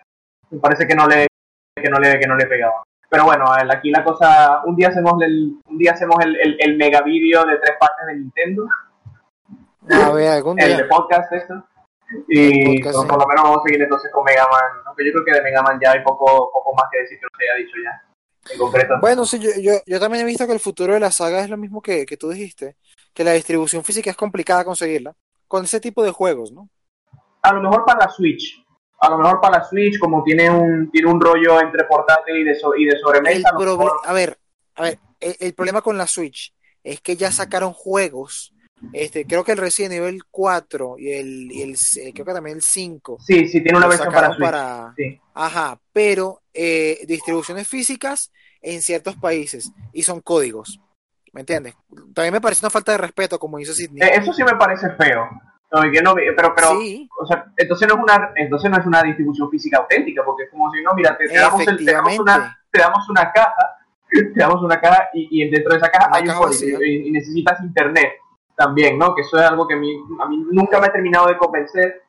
parece 0.61 0.87
que 0.87 0.95
no 0.95 1.07
le 1.07 1.27
que 1.75 1.89
no 1.89 1.99
le 1.99 2.19
que 2.19 2.27
no 2.27 2.35
le 2.35 2.45
pegaba 2.45 2.83
pero 3.09 3.25
bueno 3.25 3.45
aquí 3.71 3.89
la 3.91 4.03
cosa 4.03 4.61
un 4.65 4.75
día 4.75 4.89
hacemos 4.89 5.13
el 5.21 5.55
un 5.65 5.77
día 5.77 5.91
hacemos 5.93 6.17
el, 6.23 6.35
el, 6.39 6.57
el 6.59 6.77
mega 6.77 7.01
vídeo 7.01 7.45
de 7.45 7.57
tres 7.57 7.77
partes 7.79 8.05
de 8.07 8.15
Nintendo 8.15 8.67
A 9.89 10.11
ver, 10.11 10.29
algún 10.31 10.59
el 10.59 10.69
de 10.69 10.75
día. 10.75 10.87
podcast 10.89 11.31
esto 11.33 11.63
y 12.27 12.81
Podcast, 12.81 12.95
por, 12.95 13.03
sí. 13.03 13.09
por 13.09 13.19
lo 13.21 13.27
menos 13.27 13.43
vamos 13.43 13.59
a 13.59 13.63
seguir 13.67 13.81
entonces 13.83 14.11
con 14.11 14.23
Mega 14.23 14.43
Man 14.51 14.81
aunque 14.85 15.05
yo 15.05 15.11
creo 15.13 15.25
que 15.25 15.31
de 15.33 15.41
Mega 15.43 15.61
Man 15.61 15.79
ya 15.81 15.91
hay 15.91 16.03
poco 16.03 16.51
poco 16.51 16.73
más 16.75 16.85
que 16.91 17.01
decir 17.01 17.19
que 17.19 17.25
no 17.25 17.29
se 17.37 17.43
haya 17.43 17.55
dicho 17.65 17.77
ya 17.83 18.53
en 18.53 18.59
concreto 18.59 18.93
Bueno, 18.99 19.25
sí, 19.25 19.39
yo, 19.39 19.49
yo, 19.61 19.73
yo 19.85 19.99
también 19.99 20.23
he 20.23 20.27
visto 20.27 20.47
que 20.47 20.53
el 20.53 20.59
futuro 20.59 20.93
de 20.93 20.99
la 20.99 21.11
saga 21.11 21.41
es 21.41 21.49
lo 21.49 21.57
mismo 21.57 21.81
que, 21.81 22.05
que 22.05 22.17
tú 22.17 22.29
dijiste, 22.29 22.77
que 23.13 23.23
la 23.23 23.33
distribución 23.33 23.83
física 23.83 24.09
es 24.09 24.15
complicada 24.17 24.63
conseguirla, 24.65 25.13
con 25.47 25.63
ese 25.65 25.79
tipo 25.79 26.03
de 26.03 26.11
juegos, 26.11 26.51
¿no? 26.51 26.69
a 27.41 27.53
lo 27.53 27.61
mejor 27.61 27.85
para 27.85 28.05
la 28.05 28.11
Switch. 28.11 28.65
A 29.01 29.09
lo 29.09 29.17
mejor 29.17 29.39
para 29.39 29.59
la 29.59 29.63
Switch, 29.65 29.97
como 29.99 30.23
tiene 30.23 30.49
un, 30.49 30.91
tiene 30.91 31.09
un 31.09 31.21
rollo 31.21 31.59
entre 31.61 31.85
portátil 31.85 32.37
y 32.37 32.43
de, 32.43 32.55
so- 32.55 32.75
y 32.75 32.85
de 32.85 32.91
El 32.93 32.99
sobremesa, 32.99 33.49
proble- 33.51 33.77
mejor- 33.77 33.99
a 34.05 34.13
ver, 34.13 34.37
a 34.75 34.81
ver, 34.83 34.99
el, 35.19 35.35
el 35.39 35.53
problema 35.53 35.81
con 35.81 35.97
la 35.97 36.07
Switch 36.07 36.53
es 36.83 36.99
que 37.01 37.15
ya 37.15 37.31
sacaron 37.31 37.71
juegos, 37.73 38.53
este, 38.93 39.25
creo 39.25 39.43
que 39.43 39.51
el 39.53 39.57
Resident 39.57 39.93
Evil 39.93 40.21
4 40.31 40.95
y 40.97 41.11
el, 41.11 41.51
y 41.51 41.61
el 41.61 41.71
eh, 41.73 42.11
creo 42.13 42.25
que 42.25 42.33
también 42.33 42.57
el 42.57 42.61
5 42.63 43.17
sí, 43.25 43.45
sí, 43.47 43.61
tiene 43.61 43.77
una 43.77 43.87
versión 43.87 44.13
para 44.13 44.27
Switch. 44.33 44.39
para, 44.39 44.93
Sí. 44.97 45.19
ajá, 45.33 45.79
pero 45.93 46.41
eh, 46.53 46.99
distribuciones 47.05 47.67
físicas 47.67 48.31
en 48.61 48.81
ciertos 48.81 49.15
países 49.17 49.71
y 49.93 50.03
son 50.03 50.21
códigos, 50.21 50.79
¿me 51.33 51.41
entiendes? 51.41 51.75
También 52.13 52.33
me 52.33 52.41
parece 52.41 52.65
una 52.65 52.69
falta 52.69 52.91
de 52.93 52.97
respeto, 52.99 53.37
como 53.39 53.59
hizo 53.59 53.73
Sidney. 53.73 54.01
Eh, 54.07 54.11
eso 54.15 54.31
sí 54.33 54.43
me 54.43 54.55
parece 54.55 54.89
feo. 54.97 55.29
No, 55.71 55.85
y 55.85 55.91
que 55.91 56.01
no, 56.01 56.15
pero, 56.15 56.53
pero, 56.55 56.79
sí, 56.79 57.07
o 57.19 57.25
sea, 57.27 57.45
entonces 57.55 57.87
no 57.87 57.95
es 57.95 58.01
una, 58.01 58.31
entonces 58.35 58.71
no 58.71 58.77
es 58.77 58.85
una 58.85 59.03
distribución 59.03 59.49
física 59.51 59.77
auténtica, 59.77 60.23
porque 60.25 60.43
es 60.43 60.49
como 60.49 60.71
si 60.71 60.81
no, 60.81 60.93
mira, 60.95 61.15
te, 61.17 61.27
te 61.27 61.35
damos, 61.35 61.67
el- 61.67 61.85
te 61.85 61.91
damos 61.91 62.19
una, 62.19 62.59
te 62.71 62.79
damos 62.79 63.09
una 63.09 63.31
caja, 63.31 63.77
te 64.09 64.33
damos 64.39 64.63
una 64.63 64.81
caja 64.81 65.09
y, 65.13 65.43
y 65.43 65.49
dentro 65.49 65.71
de 65.73 65.77
esa 65.77 65.91
caja 65.91 66.07
Una 66.07 66.17
hay 66.17 66.27
un 66.27 66.35
código 66.35 66.83
y 66.83 67.11
necesitas 67.11 67.61
internet 67.61 68.13
también, 68.55 68.97
¿no? 68.97 69.13
Que 69.13 69.21
eso 69.21 69.37
es 69.39 69.43
algo 69.45 69.67
que 69.67 69.75
a 69.75 69.77
mí, 69.77 69.95
a 70.19 70.27
mí 70.27 70.43
nunca 70.51 70.79
me 70.79 70.87
ha 70.87 70.91
terminado 70.91 71.27
de 71.27 71.37
convencer, 71.37 72.01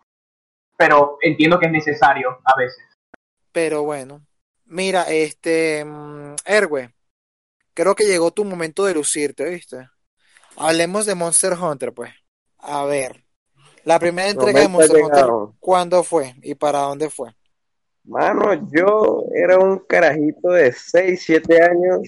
pero 0.76 1.18
entiendo 1.20 1.58
que 1.58 1.66
es 1.66 1.72
necesario 1.72 2.40
a 2.44 2.56
veces. 2.58 2.82
Pero 3.52 3.82
bueno, 3.82 4.22
mira, 4.64 5.02
este, 5.02 5.84
mm, 5.84 6.34
Erwe, 6.44 6.94
creo 7.74 7.94
que 7.94 8.04
llegó 8.06 8.30
tu 8.30 8.44
momento 8.44 8.84
de 8.84 8.94
lucirte, 8.94 9.48
¿viste? 9.50 9.88
Hablemos 10.56 11.06
de 11.06 11.14
Monster 11.14 11.54
Hunter, 11.54 11.92
pues. 11.92 12.12
A 12.58 12.84
ver, 12.84 13.24
la 13.84 13.98
primera 13.98 14.28
entrega 14.28 14.60
de 14.60 14.68
Monster 14.68 15.02
Hunter. 15.02 15.26
¿cuándo 15.58 16.02
fue 16.02 16.34
y 16.42 16.54
para 16.54 16.80
dónde 16.80 17.10
fue? 17.10 17.30
Mano, 18.04 18.54
yo 18.72 19.24
era 19.34 19.58
un 19.58 19.78
carajito 19.80 20.50
de 20.50 20.72
6, 20.72 21.22
7 21.22 21.62
años 21.62 22.00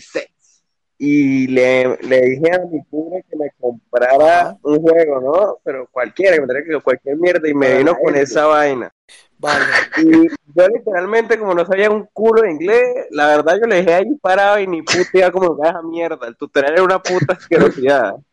y 0.99 1.49
le, 1.49 1.97
le 1.97 2.21
dije 2.21 2.55
a 2.55 2.61
mi 2.61 2.81
padre 2.83 3.25
que 3.29 3.37
me 3.37 3.51
comprara 3.59 4.41
Ajá. 4.41 4.59
un 4.63 4.81
juego, 4.81 5.21
¿no? 5.21 5.59
Pero 5.65 5.89
cualquiera, 5.91 6.37
que 6.37 6.43
me 6.43 6.47
traiga 6.47 6.81
cualquier 6.81 7.17
mierda 7.17 7.49
y 7.49 7.55
me 7.55 7.67
Para 7.67 7.79
vino 7.79 7.97
con 7.99 8.15
esa 8.15 8.47
vaina. 8.47 8.95
Vale, 9.37 9.65
Y 9.99 10.29
yo 10.29 10.69
literalmente, 10.69 11.37
como 11.37 11.55
no 11.55 11.67
sabía 11.67 11.91
un 11.91 12.09
culo 12.13 12.43
de 12.43 12.53
inglés, 12.53 13.07
la 13.11 13.27
verdad 13.27 13.59
yo 13.61 13.67
le 13.67 13.77
dejé 13.77 13.95
ahí 13.95 14.15
parado 14.21 14.61
y 14.61 14.69
ni 14.69 14.83
puta 14.83 15.33
cómo 15.33 15.49
jugar 15.49 15.71
esa 15.71 15.83
mierda. 15.83 16.29
El 16.29 16.37
tutorial 16.37 16.75
era 16.75 16.85
una 16.85 17.03
puta 17.03 17.33
asquerosidad. 17.33 18.15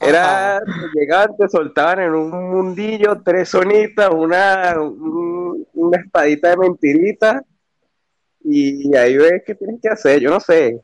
Era, 0.00 0.60
llegaban, 0.94 1.36
te 1.36 1.48
soltaban 1.48 2.00
en 2.00 2.14
un 2.14 2.30
mundillo, 2.30 3.20
tres 3.24 3.50
zonitas, 3.50 4.10
una, 4.10 4.74
un- 4.80 5.66
una 5.74 5.98
espadita 5.98 6.50
de 6.50 6.56
mentirita, 6.56 7.42
y 8.44 8.94
ahí 8.96 9.16
ves 9.16 9.42
qué 9.44 9.54
tienes 9.54 9.80
que 9.82 9.88
hacer, 9.88 10.20
yo 10.20 10.30
no 10.30 10.40
sé. 10.40 10.80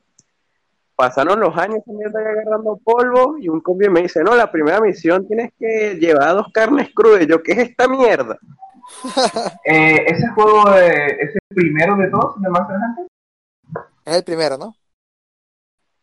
Pasaron 0.97 1.41
los 1.41 1.57
años 1.57 1.79
esa 1.79 1.93
mierda 1.93 2.21
ahí 2.21 2.27
agarrando 2.27 2.79
polvo, 2.85 3.37
y 3.39 3.49
un 3.49 3.61
compi 3.61 3.89
me 3.89 4.03
dice, 4.03 4.23
no, 4.23 4.35
la 4.35 4.51
primera 4.51 4.81
misión 4.81 5.27
tienes 5.27 5.53
que 5.59 5.95
llevar 5.95 6.35
dos 6.35 6.49
carnes 6.53 6.89
crudas, 6.95 7.23
y 7.23 7.27
yo, 7.27 7.43
¿qué 7.43 7.53
es 7.53 7.59
esta 7.71 7.89
mierda? 7.89 8.37
Eh, 9.65 10.05
ese 10.07 10.29
juego 10.35 10.75
eh, 10.77 11.17
es 11.21 11.35
el 11.35 11.41
primero 11.57 11.97
de 11.97 12.09
todos 12.11 12.41
de 12.41 12.49
Monster 12.51 12.77
Hunter. 12.77 13.07
Es 14.05 14.17
el 14.19 14.25
primero, 14.25 14.59
¿no? 14.59 14.75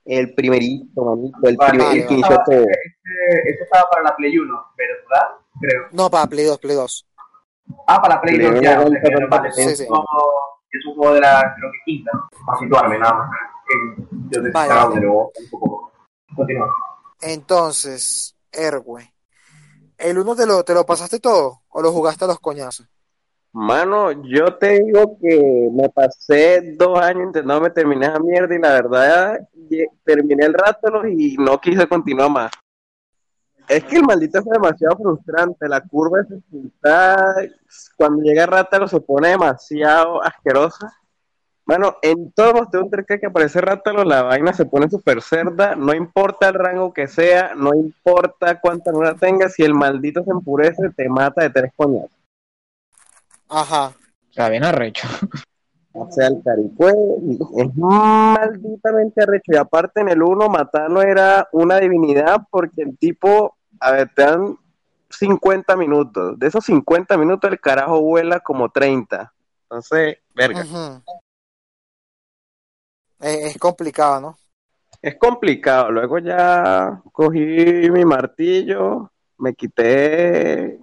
El 0.05 0.33
primerito, 0.33 1.05
manito, 1.05 1.37
el 1.43 1.57
Vale, 1.57 1.69
primer, 1.71 1.87
el 1.87 1.93
que 2.07 2.15
Estaba- 2.15 2.15
inició 2.35 2.43
todo. 2.45 2.55
ese, 2.61 3.49
ese 3.49 3.63
estaba 3.63 3.89
para 3.89 4.03
la 4.03 4.15
Play 4.15 4.37
1, 4.37 4.65
¿verdad? 4.77 5.27
Creo. 5.59 5.83
No, 5.91 6.09
para 6.09 6.27
Play 6.27 6.45
2, 6.45 6.57
Play 6.59 6.75
2. 6.75 7.07
Ah, 7.87 8.01
para 8.01 8.15
la 8.15 8.21
Play 8.21 8.35
Play 8.35 8.47
2 8.47 8.53
uno 8.53 8.61
ya. 8.61 9.27
vale, 9.29 9.51
Sí, 9.53 9.75
sí. 9.75 9.83
un 9.83 9.95
juego, 9.95 10.31
es 10.71 10.85
un 10.87 10.95
juego 10.95 11.13
de 11.13 11.21
la, 11.21 11.53
creo 11.57 11.71
que 11.71 11.77
quinta, 11.85 12.11
para 12.45 12.59
situarme 12.59 12.97
nada 12.99 13.13
más. 13.13 13.29
Yo 14.29 14.41
Vale, 14.41 14.43
descargado 14.47 14.89
vale. 14.89 15.01
nuevo 15.01 15.31
un 15.39 15.49
poco. 15.49 15.91
Continúa. 16.35 16.67
Entonces, 17.21 18.35
Erwe, 18.51 19.13
¿el 19.97 20.17
uno 20.17 20.35
te 20.35 20.45
lo, 20.45 20.63
te 20.63 20.73
lo 20.73 20.85
pasaste 20.85 21.19
todo 21.19 21.61
o 21.69 21.81
lo 21.81 21.91
jugaste 21.91 22.25
a 22.25 22.27
los 22.27 22.39
coñazos? 22.39 22.87
Mano, 23.53 24.11
yo 24.23 24.55
te 24.55 24.81
digo 24.81 25.17
que 25.19 25.69
me 25.73 25.89
pasé 25.89 26.73
dos 26.77 26.97
años 26.97 27.25
intentando 27.25 27.69
terminar 27.73 28.11
esa 28.11 28.19
mierda 28.21 28.55
y 28.55 28.59
la 28.59 28.71
verdad 28.71 29.39
terminé 30.05 30.45
el 30.45 30.53
rato 30.53 31.05
y 31.05 31.35
no 31.37 31.59
quise 31.59 31.85
continuar 31.85 32.31
más. 32.31 32.51
Es 33.67 33.83
que 33.83 33.97
el 33.97 34.03
maldito 34.03 34.39
es 34.39 34.45
demasiado 34.45 34.97
frustrante, 34.97 35.67
la 35.67 35.81
curva 35.81 36.19
de 36.19 36.35
dificultad, 36.35 37.17
cuando 37.97 38.23
llega 38.23 38.45
Rátalo 38.45 38.87
se 38.87 39.01
pone 39.01 39.29
demasiado 39.29 40.23
asquerosa. 40.23 40.93
Bueno, 41.65 41.97
en 42.01 42.31
todos 42.31 42.53
los 42.53 42.73
Hunter 42.73 43.05
que 43.05 43.25
aparece 43.25 43.59
Rátalo, 43.59 44.03
la 44.05 44.23
vaina 44.23 44.53
se 44.53 44.65
pone 44.65 44.89
súper 44.89 45.21
cerda, 45.21 45.75
no 45.75 45.93
importa 45.93 46.49
el 46.49 46.55
rango 46.55 46.93
que 46.93 47.07
sea, 47.07 47.53
no 47.55 47.73
importa 47.73 48.59
cuánta 48.61 48.91
luna 48.91 49.13
tengas, 49.15 49.53
si 49.53 49.63
el 49.63 49.73
maldito 49.73 50.23
se 50.23 50.31
empurece, 50.31 50.89
te 50.95 51.07
mata 51.09 51.43
de 51.43 51.49
tres 51.49 51.71
coñazos. 51.75 52.20
Ajá. 53.51 53.93
Está 54.29 54.47
bien 54.47 54.63
arrecho. 54.63 55.07
O 55.93 56.09
sea, 56.09 56.27
el 56.27 56.41
caricue 56.41 56.93
es 57.57 57.75
malditamente 57.75 59.21
arrecho. 59.21 59.51
Y 59.51 59.57
aparte 59.57 59.99
en 59.99 60.07
el 60.07 60.23
1 60.23 60.47
matarlo 60.47 61.01
era 61.01 61.49
una 61.51 61.77
divinidad 61.79 62.47
porque 62.49 62.81
el 62.83 62.97
tipo, 62.97 63.57
a 63.81 63.91
ver, 63.91 64.09
te 64.15 64.23
dan 64.23 64.57
50 65.09 65.75
minutos. 65.75 66.39
De 66.39 66.47
esos 66.47 66.63
50 66.63 67.17
minutos 67.17 67.51
el 67.51 67.59
carajo 67.59 67.99
vuela 67.99 68.39
como 68.39 68.69
30. 68.69 69.33
Entonces, 69.63 70.19
verga. 70.33 70.65
Es 73.19 73.57
complicado, 73.57 74.21
¿no? 74.21 74.37
Es 75.01 75.17
complicado. 75.17 75.91
Luego 75.91 76.19
ya 76.19 77.01
cogí 77.11 77.89
mi 77.91 78.05
martillo, 78.05 79.11
me 79.37 79.53
quité 79.55 80.79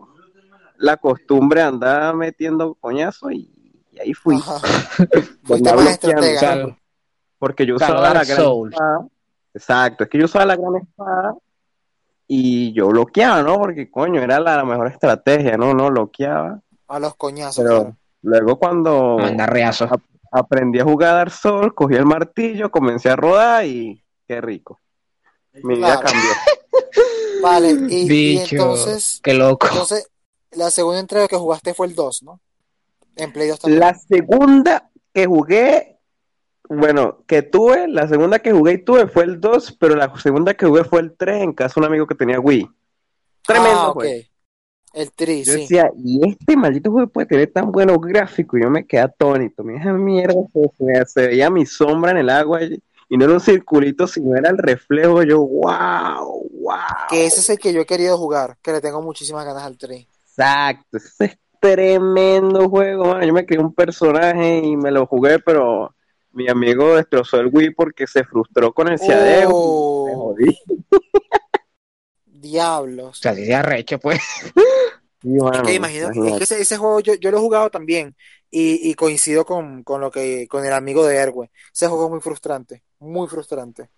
la 0.78 0.96
costumbre 0.96 1.60
de 1.60 1.66
andar 1.66 2.14
metiendo 2.14 2.74
coñazo 2.74 3.30
y, 3.30 3.50
y 3.92 4.00
ahí 4.00 4.14
fui. 4.14 4.36
Porque 7.38 7.66
yo 7.66 7.76
usaba 7.76 8.00
la 8.00 8.24
gran 8.24 8.68
espada. 8.68 9.06
Exacto, 9.54 10.04
es 10.04 10.10
que 10.10 10.18
yo 10.18 10.24
usaba 10.24 10.46
la 10.46 10.56
gran 10.56 10.76
espada 10.76 11.34
y 12.26 12.72
yo 12.72 12.88
bloqueaba, 12.88 13.42
¿no? 13.42 13.58
Porque 13.58 13.90
coño, 13.90 14.22
era 14.22 14.40
la, 14.40 14.56
la 14.56 14.64
mejor 14.64 14.88
estrategia, 14.88 15.56
¿no? 15.56 15.74
No 15.74 15.90
bloqueaba. 15.90 16.60
A 16.88 16.98
los 16.98 17.14
coñazos, 17.16 17.56
Pero 17.56 17.80
claro. 17.80 17.96
luego 18.22 18.58
cuando 18.58 19.18
aprendí 20.30 20.78
a 20.78 20.84
jugar 20.84 21.10
a 21.10 21.14
Dark 21.14 21.30
Souls, 21.30 21.72
cogí 21.74 21.94
el 21.94 22.06
martillo, 22.06 22.70
comencé 22.70 23.10
a 23.10 23.16
rodar 23.16 23.64
y 23.64 24.02
qué 24.26 24.40
rico. 24.40 24.80
Mi 25.62 25.76
vida 25.76 26.00
cambió. 26.00 26.20
Vale, 27.42 27.70
y, 27.88 28.38
entonces, 28.38 29.20
Qué 29.22 29.34
loco. 29.34 29.66
entonces, 29.70 30.10
la 30.52 30.70
segunda 30.70 31.00
entrega 31.00 31.28
que 31.28 31.36
jugaste 31.36 31.74
fue 31.74 31.86
el 31.86 31.94
2, 31.94 32.22
¿no? 32.22 32.40
En 33.16 33.32
Play 33.32 33.48
2 33.48 33.58
también. 33.60 33.80
La 33.80 33.94
segunda 33.94 34.90
que 35.12 35.26
jugué, 35.26 35.98
bueno, 36.68 37.18
que 37.26 37.42
tuve, 37.42 37.88
la 37.88 38.06
segunda 38.08 38.38
que 38.38 38.52
jugué 38.52 38.74
y 38.74 38.78
tuve 38.84 39.08
fue 39.08 39.24
el 39.24 39.40
2, 39.40 39.76
pero 39.80 39.96
la 39.96 40.12
segunda 40.18 40.54
que 40.54 40.66
jugué 40.66 40.84
fue 40.84 41.00
el 41.00 41.16
3 41.16 41.42
en 41.42 41.52
casa 41.52 41.74
de 41.74 41.80
un 41.80 41.86
amigo 41.92 42.06
que 42.06 42.14
tenía 42.14 42.38
Wii. 42.40 42.68
Tremendo 43.46 43.78
Ah, 43.80 43.88
ok. 43.90 43.94
juego. 43.94 44.24
El 44.94 45.12
Tri, 45.12 45.44
Yo 45.44 45.52
sí. 45.52 45.60
decía, 45.60 45.90
y 46.02 46.26
este 46.28 46.56
maldito 46.56 46.90
juego 46.90 47.08
puede 47.08 47.26
tener 47.26 47.52
tan 47.52 47.70
buenos 47.70 47.98
gráficos, 48.00 48.58
y 48.58 48.62
yo 48.62 48.70
me 48.70 48.86
quedé 48.86 49.02
atónito. 49.02 49.62
Mira 49.62 49.80
esa 49.80 49.92
mierda, 49.92 50.34
se, 51.06 51.26
veía 51.26 51.50
mi 51.50 51.66
sombra 51.66 52.10
en 52.12 52.18
el 52.18 52.30
agua 52.30 52.62
y, 52.62 52.82
y 53.08 53.16
no 53.16 53.26
era 53.26 53.34
un 53.34 53.40
circulito, 53.40 54.06
sino 54.06 54.34
era 54.36 54.48
el 54.50 54.58
reflejo. 54.58 55.22
Yo, 55.22 55.40
wow, 55.40 56.48
wow. 56.62 56.76
Que 57.10 57.26
ese 57.26 57.40
es 57.40 57.50
el 57.50 57.58
que 57.58 57.72
yo 57.72 57.82
he 57.82 57.86
querido 57.86 58.16
jugar, 58.16 58.56
que 58.62 58.72
le 58.72 58.80
tengo 58.80 59.02
muchísimas 59.02 59.44
ganas 59.44 59.62
al 59.62 59.76
Tri. 59.76 60.08
Exacto, 60.38 60.98
ese 60.98 61.24
es 61.24 61.38
tremendo 61.60 62.68
juego, 62.68 63.06
mano. 63.06 63.26
Yo 63.26 63.32
me 63.32 63.44
creé 63.44 63.60
un 63.60 63.74
personaje 63.74 64.58
y 64.58 64.76
me 64.76 64.92
lo 64.92 65.06
jugué, 65.06 65.40
pero 65.40 65.94
mi 66.30 66.48
amigo 66.48 66.94
destrozó 66.94 67.40
el 67.40 67.50
Wii 67.52 67.70
porque 67.70 68.06
se 68.06 68.22
frustró 68.22 68.72
con 68.72 68.86
el 68.88 68.98
Ciadeo. 68.98 69.50
Oh. 69.52 70.06
Me 70.06 70.14
jodí. 70.14 70.58
O 70.90 70.98
Diablos. 72.24 73.18
sea, 73.18 73.34
si 73.34 73.44
se 73.46 73.54
arrecho, 73.54 73.98
pues. 73.98 74.20
Sí, 75.20 75.30
mano, 75.30 75.64
que 75.64 75.74
imagino, 75.74 76.10
es 76.10 76.38
que 76.38 76.44
ese, 76.44 76.60
ese 76.60 76.76
juego 76.76 77.00
yo, 77.00 77.14
yo 77.14 77.32
lo 77.32 77.38
he 77.38 77.40
jugado 77.40 77.70
también 77.70 78.14
y, 78.52 78.88
y 78.88 78.94
coincido 78.94 79.44
con, 79.44 79.82
con 79.82 80.00
lo 80.00 80.12
que 80.12 80.46
con 80.46 80.64
el 80.64 80.72
amigo 80.72 81.04
de 81.04 81.16
Erwe. 81.16 81.50
Ese 81.74 81.88
juego 81.88 82.04
es 82.04 82.10
muy 82.12 82.20
frustrante, 82.20 82.84
muy 83.00 83.26
frustrante. 83.26 83.90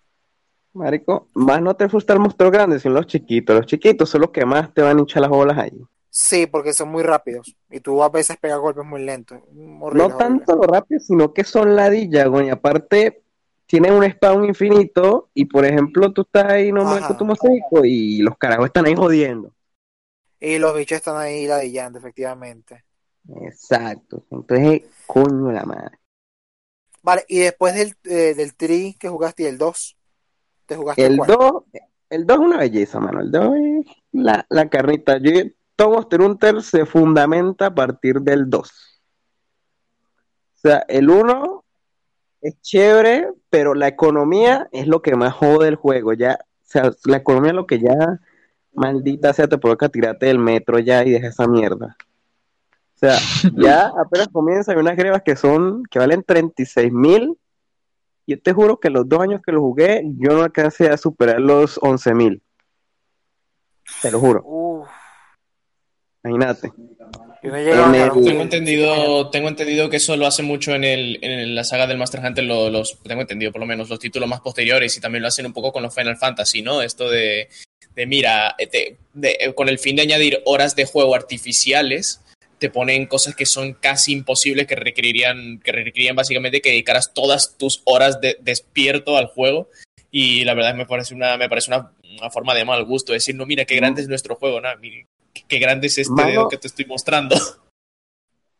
Marico, 0.73 1.27
más 1.35 1.61
no 1.61 1.75
te 1.75 1.87
frustra 1.87 2.15
el 2.15 2.21
monstruo 2.21 2.49
grande, 2.49 2.79
sino 2.79 2.95
los 2.95 3.05
chiquitos. 3.05 3.55
Los 3.55 3.65
chiquitos 3.67 4.09
son 4.09 4.21
los 4.21 4.31
que 4.31 4.45
más 4.45 4.73
te 4.73 4.81
van 4.81 4.97
a 4.97 4.99
hinchar 5.01 5.21
las 5.21 5.29
bolas 5.29 5.59
ahí. 5.59 5.79
Sí, 6.13 6.45
porque 6.45 6.73
son 6.73 6.89
muy 6.89 7.03
rápidos 7.03 7.55
y 7.69 7.79
tú 7.79 8.03
a 8.03 8.09
veces 8.09 8.35
pegas 8.35 8.59
golpes 8.59 8.83
muy 8.83 9.01
lentos. 9.01 9.39
Horrible, 9.79 10.09
no 10.09 10.17
tanto 10.17 10.55
lo 10.57 10.63
rápido, 10.63 10.99
sino 10.99 11.33
que 11.33 11.45
son 11.45 11.73
ladillas, 11.73 12.27
güey. 12.27 12.47
Y 12.47 12.49
aparte, 12.49 13.23
tienen 13.65 13.93
un 13.93 14.03
spawn 14.03 14.43
infinito. 14.43 15.29
Y 15.33 15.45
por 15.45 15.63
ejemplo, 15.63 16.11
tú 16.11 16.23
estás 16.23 16.51
ahí 16.51 16.73
nomás 16.73 16.97
Ajá. 16.97 17.07
con 17.07 17.17
tu 17.17 17.25
mosaico 17.25 17.85
y 17.85 18.17
los 18.23 18.37
carajos 18.37 18.65
están 18.65 18.87
ahí 18.87 18.93
jodiendo. 18.93 19.53
Y 20.37 20.59
los 20.59 20.75
bichos 20.75 20.97
están 20.97 21.15
ahí 21.15 21.47
ladillando, 21.47 21.99
efectivamente. 21.99 22.83
Exacto. 23.43 24.25
Entonces, 24.31 24.81
coño 25.07 25.49
la 25.53 25.63
madre. 25.63 25.97
Vale, 27.03 27.23
y 27.29 27.39
después 27.39 27.73
del, 27.73 27.95
eh, 28.03 28.33
del 28.35 28.53
Tri 28.55 28.95
que 28.99 29.07
jugaste 29.07 29.43
y 29.43 29.45
el 29.45 29.57
2, 29.57 29.97
¿te 30.65 30.75
jugaste 30.75 31.05
El 31.05 31.17
cuál? 31.17 31.29
2, 31.29 31.63
el 32.09 32.25
2 32.25 32.37
es 32.37 32.45
una 32.45 32.57
belleza, 32.57 32.99
mano. 32.99 33.21
El 33.21 33.31
2 33.31 33.55
es 33.55 33.85
la, 34.11 34.45
la 34.49 34.69
carnita. 34.69 35.17
Yo, 35.17 35.31
todo 35.81 35.95
Monster 35.95 36.21
Hunter 36.21 36.61
se 36.61 36.85
fundamenta 36.85 37.65
a 37.65 37.73
partir 37.73 38.21
del 38.21 38.47
2. 38.47 38.69
O 38.69 40.59
sea, 40.59 40.85
el 40.87 41.09
1 41.09 41.65
es 42.41 42.61
chévere, 42.61 43.29
pero 43.49 43.73
la 43.73 43.87
economía 43.87 44.69
es 44.71 44.85
lo 44.85 45.01
que 45.01 45.15
más 45.15 45.33
jode 45.33 45.67
el 45.67 45.75
juego. 45.75 46.13
Ya, 46.13 46.37
o 46.39 46.65
sea, 46.65 46.91
la 47.05 47.17
economía 47.17 47.49
es 47.49 47.55
lo 47.55 47.65
que 47.65 47.79
ya, 47.79 48.19
maldita 48.73 49.33
sea, 49.33 49.47
te 49.47 49.57
provoca 49.57 49.89
tirarte 49.89 50.27
del 50.27 50.37
metro 50.37 50.77
ya 50.77 51.03
y 51.03 51.09
deja 51.09 51.29
esa 51.29 51.47
mierda. 51.47 51.97
O 52.93 52.99
sea, 52.99 53.17
ya 53.57 53.91
apenas 53.99 54.27
comienza, 54.27 54.73
hay 54.73 54.77
unas 54.77 54.95
grebas 54.95 55.23
que 55.23 55.35
son, 55.35 55.81
que 55.89 55.97
valen 55.97 56.21
36 56.21 56.93
mil. 56.93 57.39
Yo 58.27 58.39
te 58.39 58.53
juro 58.53 58.79
que 58.79 58.91
los 58.91 59.09
dos 59.09 59.19
años 59.21 59.41
que 59.43 59.51
lo 59.51 59.61
jugué, 59.61 60.03
yo 60.19 60.33
no 60.33 60.43
alcancé 60.43 60.91
a 60.91 60.97
superar 60.97 61.39
los 61.39 61.79
11 61.81 62.13
mil. 62.13 62.43
Te 64.03 64.11
lo 64.11 64.19
juro, 64.19 64.43
Uf, 64.45 64.87
imagínate. 66.23 66.71
yo 67.43 67.49
En 67.55 67.95
el- 67.95 68.07
los- 68.07 68.23
Tengo 68.25 68.41
entendido, 68.43 69.29
tengo 69.31 69.47
entendido 69.49 69.89
que 69.89 69.97
eso 69.97 70.15
lo 70.15 70.27
hace 70.27 70.43
mucho 70.43 70.73
en, 70.75 70.83
el, 70.83 71.19
en 71.23 71.55
la 71.55 71.63
saga 71.63 71.87
del 71.87 71.97
Master 71.97 72.21
Hunter, 72.23 72.43
lo- 72.43 72.69
los, 72.69 72.99
tengo 73.03 73.21
entendido 73.21 73.51
por 73.51 73.61
lo 73.61 73.67
menos 73.67 73.89
los 73.89 73.99
títulos 73.99 74.29
más 74.29 74.41
posteriores 74.41 74.95
y 74.95 75.01
también 75.01 75.21
lo 75.23 75.27
hacen 75.27 75.45
un 75.45 75.53
poco 75.53 75.71
con 75.71 75.81
los 75.83 75.93
Final 75.95 76.17
Fantasy, 76.17 76.61
¿no? 76.61 76.81
Esto 76.81 77.09
de, 77.09 77.49
de 77.95 78.05
mira, 78.05 78.55
eh, 78.59 78.95
de- 79.13 79.37
eh, 79.39 79.53
con 79.55 79.69
el 79.69 79.79
fin 79.79 79.95
de 79.95 80.03
añadir 80.03 80.41
horas 80.45 80.75
de 80.75 80.85
juego 80.85 81.15
artificiales, 81.15 82.21
te 82.59 82.69
ponen 82.69 83.07
cosas 83.07 83.35
que 83.35 83.47
son 83.47 83.73
casi 83.73 84.13
imposibles, 84.13 84.67
que 84.67 84.75
requerirían, 84.75 85.59
que 85.63 85.71
requerirían 85.71 86.15
básicamente 86.15 86.61
que 86.61 86.69
dedicaras 86.69 87.11
todas 87.11 87.57
tus 87.57 87.81
horas 87.85 88.21
de, 88.21 88.37
despierto 88.41 89.17
al 89.17 89.25
juego. 89.25 89.67
Y 90.11 90.43
la 90.43 90.53
verdad 90.53 90.75
me 90.75 90.85
parece 90.85 91.15
una, 91.15 91.37
me 91.37 91.49
parece 91.49 91.71
una, 91.71 91.91
una 92.19 92.29
forma 92.29 92.53
de 92.53 92.65
mal 92.65 92.83
gusto, 92.85 93.13
decir, 93.13 93.33
no, 93.33 93.47
mira, 93.47 93.65
qué 93.65 93.77
grande 93.77 94.01
es 94.03 94.07
nuestro 94.07 94.35
juego, 94.35 94.61
¿no? 94.61 94.69
Qué- 95.47 95.59
grande 95.59 95.87
es 95.87 95.97
este 95.97 96.13
Mano. 96.13 96.29
dedo 96.29 96.49
que 96.49 96.57
te 96.57 96.67
estoy 96.67 96.85
mostrando. 96.85 97.35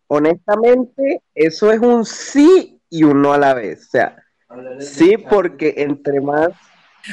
Honestamente, 0.08 1.22
eso 1.36 1.72
es 1.72 1.80
un 1.80 2.06
sí 2.06 2.80
y 2.90 3.04
un 3.04 3.22
no 3.22 3.34
a 3.34 3.38
la 3.38 3.54
vez. 3.54 3.86
O 3.88 3.90
sea, 3.92 4.18
sí 4.80 5.16
porque 5.18 5.74
entre 5.78 6.20
más 6.20 6.50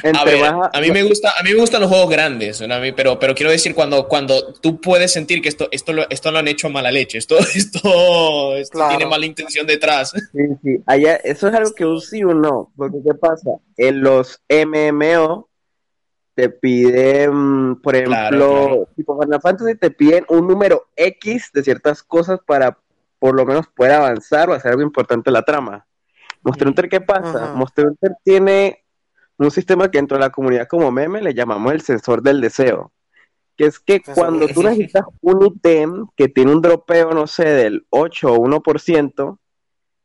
entre 0.03 0.21
A 0.21 0.23
ver, 0.25 0.53
más- 0.53 0.69
a 0.71 0.81
mí 0.81 0.91
me 0.91 1.01
gusta, 1.01 1.33
a 1.39 1.41
mí 1.41 1.51
me 1.51 1.59
gustan 1.59 1.81
los 1.81 1.89
juegos 1.89 2.09
grandes, 2.11 2.61
¿no? 2.61 2.75
A 2.75 2.79
mí- 2.79 2.91
pero, 2.91 3.17
pero 3.17 3.33
quiero 3.33 3.49
decir 3.51 3.73
cuando, 3.73 4.07
cuando 4.07 4.53
tú 4.53 4.79
puedes 4.79 5.11
sentir 5.11 5.41
que 5.41 5.49
esto, 5.49 5.67
esto, 5.71 5.93
lo, 5.93 6.07
esto 6.11 6.29
lo 6.31 6.37
han 6.37 6.47
hecho 6.47 6.67
a 6.67 6.69
mala 6.69 6.91
leche, 6.91 7.17
esto, 7.17 7.37
esto, 7.55 8.55
esto 8.55 8.73
Claro. 8.77 8.89
tiene 8.97 9.09
mala 9.09 9.25
intención 9.25 9.65
detrás. 9.65 10.11
Sí, 10.31 10.41
sí. 10.63 10.83
Allá, 10.85 11.15
eso 11.15 11.47
es 11.47 11.55
algo 11.55 11.71
que 11.73 11.85
un 11.85 11.99
sí 12.01 12.23
o 12.23 12.35
no. 12.35 12.71
Porque, 12.75 12.97
¿qué 13.03 13.15
pasa? 13.15 13.49
En 13.77 14.01
los 14.01 14.39
MMO 14.47 15.48
te 16.39 16.49
piden, 16.49 17.75
por 17.81 17.95
ejemplo, 17.95 18.15
Claro, 18.15 18.37
claro. 18.37 18.87
tipo 18.95 19.21
Final 19.21 19.41
Fantasy, 19.41 19.75
te 19.75 19.91
piden 19.91 20.23
un 20.29 20.47
número 20.47 20.87
X 20.95 21.51
de 21.53 21.63
ciertas 21.63 22.01
cosas 22.01 22.39
para 22.45 22.77
por 23.19 23.35
lo 23.35 23.45
menos 23.45 23.67
poder 23.67 23.91
avanzar 23.91 24.49
o 24.49 24.53
hacer 24.53 24.71
algo 24.71 24.83
importante 24.83 25.29
en 25.29 25.33
la 25.33 25.43
trama. 25.43 25.85
Monster 26.41 26.69
Hunter, 26.69 26.87
¿qué 26.87 27.01
pasa? 27.01 27.43
Ajá. 27.43 27.53
Monster 27.55 27.87
Hunter 27.87 28.11
tiene 28.23 28.85
un 29.37 29.51
sistema 29.51 29.91
que 29.91 29.97
dentro 29.97 30.17
de 30.17 30.21
la 30.21 30.29
comunidad 30.29 30.69
como 30.69 30.89
meme 30.91 31.21
le 31.21 31.33
llamamos 31.33 31.73
el 31.73 31.81
sensor 31.81 32.21
del 32.21 32.39
deseo. 32.39 32.93
Que 33.57 33.65
es 33.65 33.77
que 33.77 33.99
cuando 33.99 34.47
tú 34.47 34.63
necesitas 34.63 35.03
un 35.19 35.45
ítem 35.45 36.07
que 36.15 36.29
tiene 36.29 36.53
un 36.53 36.61
dropeo, 36.61 37.11
no 37.11 37.27
sé, 37.27 37.43
del 37.43 37.85
8 37.89 38.33
o 38.33 38.37
1%, 38.37 39.37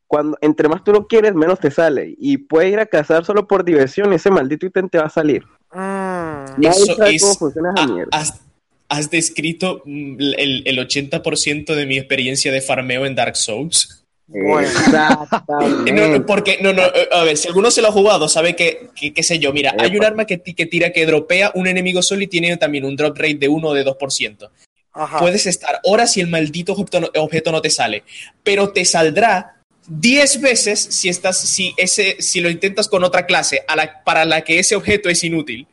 cuando 0.09 0.37
entre 0.41 0.69
más 0.69 0.83
tú 0.83 0.91
lo 0.91 1.07
quieres, 1.07 1.33
menos 1.37 1.61
te 1.61 1.71
sale. 1.71 2.13
Y 2.19 2.39
puedes 2.39 2.73
ir 2.73 2.81
a 2.81 2.87
cazar 2.87 3.25
solo 3.25 3.47
por 3.47 3.65
diversión 3.65 4.13
y 4.13 4.17
ese 4.17 4.33
maldito 4.33 4.67
ítem 4.67 4.89
te 4.89 4.99
va 4.99 5.05
a 5.05 5.11
salir. 5.11 5.45
Mm, 5.75 6.61
Nadie 6.63 6.69
Eso 6.71 7.05
es- 7.05 7.23
cómo 7.23 7.35
funciona 7.35 7.73
esa 7.75 7.83
Ah, 7.83 7.87
mierda. 7.87 8.09
has, 8.13 8.41
has 8.89 9.11
descrito 9.11 9.83
mm, 9.85 10.17
el, 10.39 10.63
el 10.67 10.79
80% 10.79 11.75
de 11.75 11.87
mi 11.87 11.99
experiencia 11.99 12.53
de 12.53 12.61
farmeo 12.61 13.07
en 13.07 13.15
Dark 13.15 13.37
Souls. 13.37 14.01
bueno. 14.27 14.67
Exactamente. 14.69 15.93
No, 15.93 16.09
no, 16.09 16.25
porque, 16.27 16.59
no, 16.63 16.73
no, 16.73 16.83
eh, 16.83 17.09
a 17.13 17.25
ver, 17.25 17.37
si 17.37 17.49
alguno 17.49 17.71
se 17.71 17.83
lo 17.83 17.89
ha 17.89 17.93
jugado, 17.93 18.29
sabe 18.29 18.55
que, 18.57 18.89
que- 18.95 19.13
qué 19.13 19.23
sé 19.23 19.39
yo, 19.39 19.53
mira, 19.53 19.75
hay 19.79 19.97
un 19.97 20.05
arma 20.05 20.25
que, 20.27 20.39
ti- 20.39 20.55
que 20.55 20.67
tira, 20.67 20.93
que 20.93 21.05
dropea 21.07 21.51
un 21.55 21.67
enemigo 21.67 22.03
solo 22.03 22.23
y 22.23 22.27
tiene 22.29 22.57
también 22.57 22.85
un 22.85 22.97
drop 22.97 23.17
rate 23.19 23.35
de 23.35 23.49
1 23.49 23.69
o 23.69 23.75
de 23.75 23.85
2%. 23.85 24.49
Ajá. 24.97 25.19
Puedes 25.19 25.45
estar 25.47 25.81
horas 25.83 26.17
y 26.17 26.21
el 26.21 26.29
maldito 26.29 26.73
objeto 26.73 27.01
no, 27.01 27.11
objeto 27.21 27.51
no 27.51 27.61
te 27.61 27.69
sale, 27.71 28.05
pero 28.45 28.71
te 28.71 28.85
saldrá 28.85 29.57
10 29.87 30.41
veces 30.41 30.81
si, 30.81 31.09
estás, 31.09 31.39
si, 31.39 31.75
ese, 31.77 32.17
si 32.21 32.41
lo 32.41 32.51
intentas 32.51 32.89
con 32.89 33.05
otra 33.05 33.27
clase 33.27 33.63
a 33.69 33.77
la- 33.77 34.03
para 34.05 34.25
la 34.25 34.43
que 34.43 34.59
ese 34.59 34.77
objeto 34.77 35.09
es 35.09 35.23
inútil. 35.25 35.67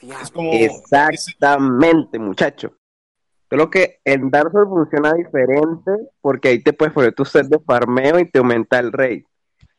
Diablo. 0.00 0.24
Es 0.24 0.30
como... 0.30 0.52
Exactamente, 0.52 2.18
muchacho. 2.18 2.76
Solo 3.48 3.70
que 3.70 4.00
en 4.04 4.30
Dark 4.30 4.50
Souls 4.52 4.68
funciona 4.68 5.12
diferente 5.14 5.90
porque 6.20 6.48
ahí 6.48 6.62
te 6.62 6.72
puedes 6.72 6.92
poner 6.92 7.14
tu 7.14 7.24
set 7.24 7.46
de 7.46 7.60
farmeo 7.60 8.18
y 8.18 8.28
te 8.28 8.38
aumenta 8.38 8.78
el 8.78 8.92
rate. 8.92 9.24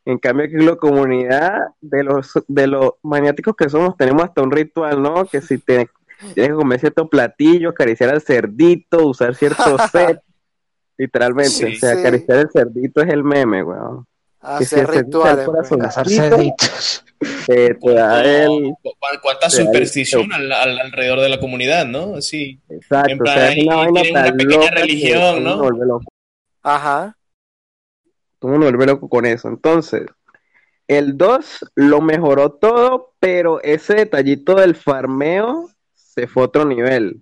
En 0.05 0.17
cambio 0.19 0.45
aquí 0.45 0.55
en 0.55 0.65
la 0.65 0.77
comunidad 0.77 1.59
de 1.81 2.03
los 2.03 2.31
de 2.47 2.67
los 2.67 2.91
maniáticos 3.03 3.55
que 3.57 3.69
somos 3.69 3.97
tenemos 3.97 4.23
hasta 4.23 4.41
un 4.41 4.51
ritual, 4.51 5.01
¿no? 5.01 5.25
Que 5.25 5.41
si 5.41 5.57
te 5.57 5.89
tienes 6.33 6.51
que 6.51 6.55
comer 6.55 6.79
cierto 6.79 7.09
platillo, 7.09 7.71
acariciar 7.71 8.11
al 8.11 8.21
cerdito, 8.21 9.05
usar 9.05 9.35
cierto 9.35 9.77
set, 9.91 10.21
literalmente, 10.97 11.49
Sí. 11.51 11.65
o 11.75 11.79
sea, 11.79 11.93
Sí. 11.93 11.99
acariciar 11.99 12.37
el 12.39 12.49
cerdito 12.51 13.01
es 13.01 13.09
el 13.09 13.23
meme, 13.23 13.63
weón. 13.63 14.05
Hacer 14.39 14.87
rituales. 14.89 15.45
pues. 15.49 15.67
Poquito. 15.69 15.89
cerditos. 16.11 17.03
Te, 17.47 17.73
te 17.81 17.93
da 17.93 18.23
el 18.23 18.73
¿Cu- 18.81 18.91
¿Cuánta 19.21 19.47
te 19.47 19.57
da 19.57 19.61
el- 19.61 19.65
superstición 19.67 20.31
al- 20.31 20.51
al- 20.51 20.79
alrededor 20.79 21.19
de 21.21 21.29
la 21.29 21.39
comunidad, 21.39 21.85
no? 21.85 22.21
Sí. 22.21 22.59
exacto, 22.69 23.11
En 23.11 23.19
o 23.19 23.23
plan, 23.23 23.35
sea, 23.35 23.51
es 23.51 23.65
una 23.65 23.75
vaina 23.77 24.33
pequeña 24.37 24.69
religión, 24.71 25.43
¿no? 25.43 25.57
vuelve 25.59 25.85
loco. 25.85 26.05
Ajá. 26.63 27.17
Todo 28.39 28.51
el 28.51 28.59
mundo 28.59 28.65
vuelve 28.67 28.85
loco 28.85 29.09
con 29.09 29.25
eso. 29.25 29.47
Entonces, 29.47 30.05
el 30.87 31.17
2 31.17 31.65
lo 31.75 32.01
mejoró 32.01 32.51
todo, 32.51 33.13
pero 33.19 33.61
ese 33.63 33.95
detallito 33.95 34.55
del 34.55 34.75
farmeo 34.75 35.69
se 35.93 36.27
fue 36.27 36.43
a 36.43 36.45
otro 36.45 36.63
nivel. 36.65 37.21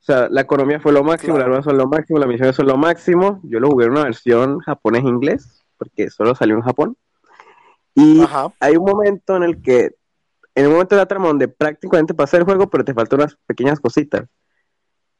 O 0.00 0.04
sea, 0.08 0.28
la 0.30 0.40
economía 0.40 0.80
fue 0.80 0.92
lo 0.92 1.04
máximo, 1.04 1.34
Claro. 1.34 1.50
las 1.50 1.58
armas 1.58 1.64
son 1.64 1.78
lo 1.78 1.86
máximo, 1.88 2.18
las 2.18 2.28
misiones 2.28 2.56
son 2.56 2.66
lo 2.66 2.76
máximo. 2.76 3.40
Yo 3.44 3.60
lo 3.60 3.68
jugué 3.70 3.86
en 3.86 3.92
una 3.92 4.04
versión 4.04 4.58
japonés-inglés, 4.60 5.64
porque 5.76 6.08
solo 6.10 6.34
salió 6.34 6.54
en 6.56 6.62
Japón. 6.62 6.96
Y 7.94 8.22
Ajá. 8.22 8.52
hay 8.60 8.76
un 8.76 8.84
momento 8.84 9.36
en 9.36 9.42
el 9.42 9.60
que, 9.60 9.96
en 10.54 10.66
un 10.66 10.72
momento 10.72 10.94
de 10.94 11.02
la 11.02 11.06
trama 11.06 11.28
donde 11.28 11.48
prácticamente 11.48 12.14
pasa 12.14 12.36
el 12.38 12.44
juego, 12.44 12.70
pero 12.70 12.84
te 12.84 12.94
faltan 12.94 13.20
unas 13.20 13.36
pequeñas 13.46 13.80
cositas. 13.80 14.26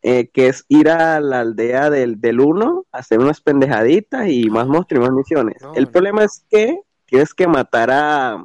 eh, 0.01 0.29
que 0.33 0.47
es 0.47 0.64
ir 0.68 0.89
a 0.91 1.18
la 1.20 1.41
aldea 1.41 1.91
del, 1.91 2.20
del 2.20 2.39
1, 2.39 2.87
hacer 2.93 3.18
unas 3.18 3.41
pendejaditas 3.41 4.29
y 4.29 4.49
más 4.49 4.68
monstruos 4.68 5.03
y 5.05 5.09
más 5.09 5.16
misiones. 5.16 5.61
No, 5.61 5.74
el 5.74 5.85
no. 5.87 5.91
problema 5.91 6.22
es 6.22 6.47
que 6.49 6.81
tienes 7.05 7.35
que 7.35 7.49
matar 7.49 7.91
a 7.91 8.45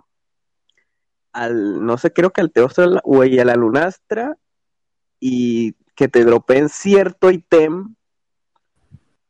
al, 1.32 1.86
no 1.86 1.98
sé, 2.00 2.12
creo 2.12 2.32
que 2.32 2.42
al 2.42 2.52
Teostro 2.52 3.00
o 3.04 3.22
a 3.22 3.26
la 3.28 3.56
Lunastra 3.56 4.36
y 5.20 5.76
que 5.96 6.08
te 6.08 6.24
dropeen 6.26 6.70
cierto 6.70 7.30
ítem 7.32 7.96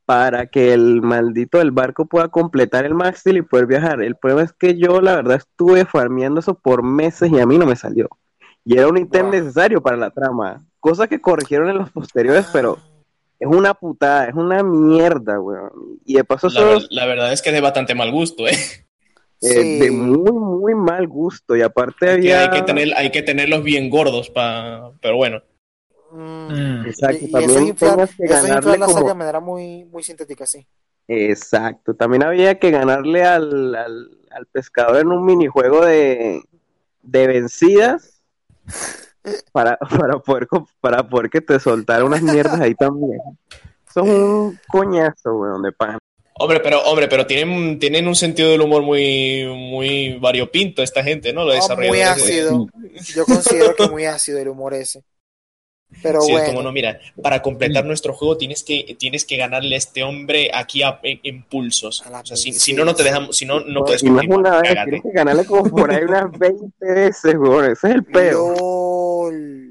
para 0.06 0.48
que 0.48 0.74
el 0.74 1.02
maldito 1.02 1.60
del 1.60 1.72
barco 1.72 2.06
pueda 2.06 2.28
completar 2.28 2.86
el 2.86 2.94
maxil 2.94 3.38
y 3.38 3.42
poder 3.42 3.68
viajar. 3.68 4.02
El 4.02 4.16
problema 4.16 4.44
es 4.44 4.52
que 4.54 4.78
yo, 4.78 5.00
la 5.02 5.16
verdad, 5.16 5.38
estuve 5.38 5.86
farmeando 5.86 6.40
eso 6.42 6.56
por 6.56 6.84
meses 6.84 7.32
y 7.32 7.40
a 7.40 7.46
mí 7.46 7.58
no 7.58 7.66
me 7.66 7.76
salió. 7.76 8.10
Y 8.66 8.78
era 8.78 8.88
un 8.88 8.98
ítem 8.98 9.24
Wow. 9.24 9.32
necesario 9.32 9.82
para 9.82 9.98
la 9.98 10.10
trama. 10.10 10.62
Cosa 10.80 11.08
que 11.08 11.22
corrigieron 11.22 11.70
en 11.70 11.78
los 11.78 11.90
posteriores, 11.92 12.46
pero 12.52 12.78
es 13.40 13.48
una 13.48 13.74
putada, 13.74 14.28
es 14.28 14.36
una 14.36 14.62
mierda, 14.64 15.40
weón. 15.40 15.72
Y 16.06 16.16
de 16.16 16.24
paso, 16.26 16.50
La, 16.50 16.64
ver- 16.64 16.78
es 16.78 16.88
la 16.92 17.06
verdad 17.06 17.32
es 17.32 17.42
que 17.42 17.50
es 17.50 17.56
de 17.56 17.62
bastante 17.62 17.96
mal 17.96 18.12
gusto, 18.12 18.46
¿eh? 18.48 18.52
eh, 18.52 18.86
Sí. 19.40 19.80
de 19.80 19.92
muy, 19.92 20.32
muy 20.32 20.76
mal 20.76 21.08
gusto. 21.08 21.56
Y 21.56 21.62
aparte 21.62 22.10
Hay 22.10 22.22
que, 22.22 22.34
había... 22.36 22.42
hay 22.42 22.50
que 22.50 22.62
tener, 22.66 22.94
hay 22.96 23.10
que 23.12 23.22
tenerlos 23.22 23.64
bien 23.64 23.90
gordos 23.90 24.30
para... 24.30 24.92
Pero 25.02 25.16
bueno. 25.16 25.42
Mm. 26.16 26.86
Exacto, 26.86 27.18
Y, 27.22 27.26
y 27.26 27.32
también 27.32 27.76
tenías 27.76 28.16
que 28.16 28.28
ganarle 28.28 28.78
la 28.78 28.86
como- 28.86 28.98
saga 29.00 29.10
de 29.10 29.16
manera 29.16 29.40
muy, 29.40 29.84
muy 29.86 30.04
sintética, 30.04 30.46
sí. 30.46 30.66
Exacto, 31.08 31.96
también 31.96 32.24
había 32.24 32.60
que 32.60 32.72
ganarle 32.72 33.24
al, 33.26 33.76
al, 33.76 34.10
al 34.32 34.46
pescador 34.46 34.98
en 35.02 35.08
un 35.08 35.26
minijuego 35.26 35.84
de, 35.84 36.42
de 37.02 37.28
vencidas 37.28 38.22
para, 39.52 39.78
para, 39.78 40.20
poder, 40.20 40.48
para 40.80 41.08
poder 41.08 41.30
que 41.30 41.42
te 41.42 41.60
soltara 41.60 42.06
unas 42.06 42.22
mierdas 42.22 42.60
ahí 42.62 42.76
también. 42.76 43.20
Es 43.90 43.98
un 43.98 44.58
coñazo, 44.70 45.36
weón, 45.36 45.62
de 45.64 45.72
pan. 45.72 45.98
Hombre, 46.36 46.60
pero, 46.62 46.82
hombre, 46.84 47.08
pero 47.08 47.28
tienen, 47.28 47.78
tienen 47.80 48.08
un 48.08 48.16
sentido 48.16 48.50
del 48.50 48.62
humor 48.62 48.82
muy, 48.82 49.46
muy 49.46 50.18
variopinto 50.20 50.82
esta 50.82 51.04
gente, 51.04 51.32
¿no? 51.32 51.42
Ah, 51.42 51.54
desarrolladores 51.54 51.90
muy 51.90 52.02
ácido. 52.02 52.68
Yo 53.14 53.26
considero 53.26 53.76
que 53.76 53.88
muy 53.88 54.06
ácido 54.06 54.40
el 54.40 54.48
humor 54.48 54.74
ese. 54.74 55.04
Pero 56.02 56.22
Sí, 56.22 56.32
es 56.32 56.38
bueno. 56.40 56.48
como 56.48 56.62
no, 56.64 56.72
mira, 56.72 57.00
para 57.22 57.42
completar 57.42 57.86
nuestro 57.86 58.14
juego 58.14 58.38
tienes 58.38 58.64
que, 58.64 58.96
tienes 58.98 59.26
que 59.26 59.38
ganarle 59.38 59.76
a 59.76 59.78
este 59.78 60.04
hombre 60.04 60.50
aquí 60.54 60.82
a, 60.84 61.00
en, 61.04 61.20
en 61.24 61.44
pulsos. 61.44 62.02
O 62.02 62.26
sea, 62.26 62.36
si, 62.38 62.52
si 62.54 62.74
no, 62.74 62.84
no 62.86 62.96
te 62.96 63.04
dejamos, 63.04 63.36
si 63.38 63.46
no, 63.46 63.60
no 63.62 63.86
puedes 63.86 64.04
no 64.04 64.16
continuar. 64.16 64.40
una 64.40 64.62
vez, 64.62 64.74
tienes 64.84 65.02
que 65.04 65.12
ganarle 65.12 65.46
como 65.46 65.64
por 65.70 65.92
ahí 65.94 66.04
unas 66.04 66.32
20 66.40 66.66
veces, 66.86 67.36
weón, 67.38 67.66
ese 67.72 67.88
es 67.90 67.96
el 67.96 68.04
peor. 68.06 68.58
LOL. 68.58 69.70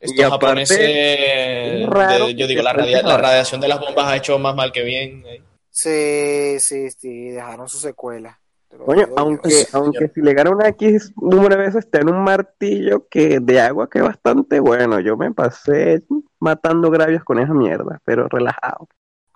Estos 0.00 0.18
Y 0.18 0.22
aparte, 0.22 0.46
japoneses, 0.46 0.78
es 0.80 1.86
raro 1.88 2.26
de- 2.26 2.34
yo 2.34 2.46
digo, 2.46 2.62
la, 2.62 2.72
radia- 2.74 3.02
la 3.02 3.16
radiación 3.16 3.60
de 3.60 3.68
las 3.68 3.80
bombas 3.80 4.06
ha 4.06 4.16
hecho 4.16 4.38
más 4.38 4.54
mal 4.54 4.70
que 4.70 4.82
bien. 4.82 5.24
eh. 5.26 5.42
Sí, 5.70 6.60
sí, 6.60 6.90
sí, 6.90 7.30
dejaron 7.30 7.68
su 7.68 7.78
secuela. 7.78 8.38
Te 8.74 8.78
lo 8.78 8.86
Coño, 8.86 9.06
digo 9.06 9.18
yo. 9.20 9.40
aunque, 9.40 9.68
aunque 9.72 10.08
si 10.08 10.20
le 10.22 10.34
gana 10.34 10.50
una 10.50 10.68
X 10.68 11.12
número 11.16 11.56
de 11.56 11.62
veces 11.62 11.84
está 11.86 12.00
en 12.00 12.10
un 12.10 12.22
martillo 12.24 13.08
que 13.08 13.40
de 13.40 13.60
agua 13.60 13.88
que 13.90 13.98
es 14.00 14.04
bastante 14.04 14.60
bueno. 14.60 15.00
Yo 15.00 15.16
me 15.16 15.32
pasé 15.32 16.04
matando 16.40 16.90
gravios 16.90 17.24
con 17.24 17.38
esa 17.38 17.54
mierda, 17.54 18.00
pero 18.04 18.28
relajado. 18.28 18.88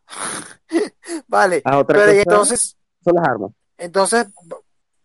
Vale, 1.28 1.64
Ah, 1.64 1.78
otra 1.78 1.99
pero 1.99 2.12
cosa 2.12 2.20
entonces, 2.22 2.76
son 3.05 3.14
las 3.16 3.28
armas. 3.28 3.53
entonces, 3.78 4.26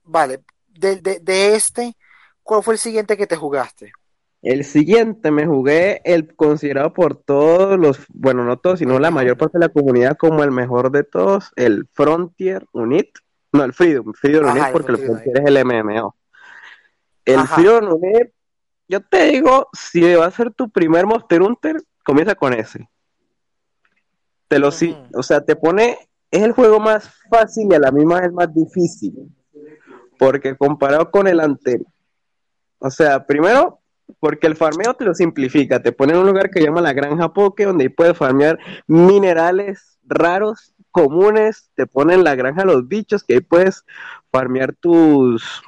vale, 0.04 0.44
de, 0.68 0.98
de, 1.02 1.20
de 1.20 1.56
este, 1.56 1.96
¿cuál 2.44 2.64
fue 2.64 2.76
el 2.76 2.80
siguiente 2.80 3.18
que 3.18 3.28
te 3.28 3.36
jugaste? 3.38 3.96
El 4.42 4.66
siguiente 4.66 5.32
me 5.32 5.46
jugué 5.48 6.02
el 6.04 6.36
considerado 6.36 6.94
por 6.94 7.16
todos 7.16 7.80
los, 7.80 8.00
bueno, 8.10 8.44
no 8.44 8.58
todos, 8.58 8.80
sino 8.80 9.00
la 9.00 9.10
mayor 9.10 9.38
parte 9.38 9.58
de 9.58 9.66
la 9.66 9.70
comunidad 9.74 10.18
como 10.18 10.44
el 10.44 10.52
mejor 10.52 10.92
de 10.92 11.04
todos, 11.04 11.52
el 11.56 11.88
Frontier 11.94 12.66
Unit. 12.74 13.08
No, 13.54 13.64
el 13.64 13.74
Freedom, 13.74 14.14
Freedom 14.14 14.46
Ajá, 14.46 14.54
Unit 14.54 14.66
el 14.66 14.72
porque 14.74 14.92
el 14.92 14.98
Frontier 14.98 15.22
Frontier 15.22 15.44
es 15.44 15.56
el 15.56 15.66
MMO. 15.66 16.16
El 17.24 17.40
Ajá. 17.40 17.56
Freedom 17.56 17.94
Unit, 17.94 18.34
yo 18.88 19.02
te 19.02 19.26
digo, 19.26 19.70
si 19.74 20.02
va 20.16 20.26
a 20.26 20.32
ser 20.32 20.52
tu 20.52 20.70
primer 20.70 21.06
Monster 21.06 21.42
Hunter, 21.42 21.82
comienza 22.04 22.36
con 22.36 22.54
ese. 22.54 22.90
Te 24.48 24.60
lo 24.60 24.72
sí, 24.72 24.98
o 25.14 25.24
sea, 25.24 25.46
te 25.46 25.56
pone, 25.56 25.98
es 26.32 26.42
el 26.42 26.52
juego 26.52 26.80
más 26.80 27.10
fácil 27.30 27.68
y 27.72 27.76
a 27.76 27.80
la 27.80 27.92
misma 27.92 28.22
vez 28.22 28.34
más 28.34 28.54
difícil. 28.54 29.14
Porque 30.18 30.58
comparado 30.58 31.10
con 31.12 31.28
el 31.28 31.40
anterior, 31.40 31.88
o 32.80 32.90
sea, 32.90 33.26
primero, 33.26 33.80
porque 34.20 34.48
el 34.48 34.56
farmeo 34.56 34.94
te 34.94 35.06
lo 35.06 35.14
simplifica, 35.14 35.82
te 35.82 35.92
pone 35.92 36.14
en 36.14 36.20
un 36.20 36.28
lugar 36.28 36.50
que 36.50 36.60
se 36.60 36.66
llama 36.66 36.82
la 36.82 36.94
Granja 36.94 37.34
Poke, 37.34 37.66
donde 37.66 37.86
ahí 37.86 37.90
puedes 37.90 38.18
farmear 38.18 38.60
minerales 38.88 40.00
raros, 40.04 40.73
comunes, 40.94 41.70
te 41.76 41.86
ponen 41.88 42.24
la 42.24 42.36
granja 42.36 42.64
los 42.64 42.88
bichos, 42.88 43.26
que 43.26 43.34
ahí 43.34 43.42
puedes 43.42 43.84
farmear 44.32 44.74
tus 44.74 45.62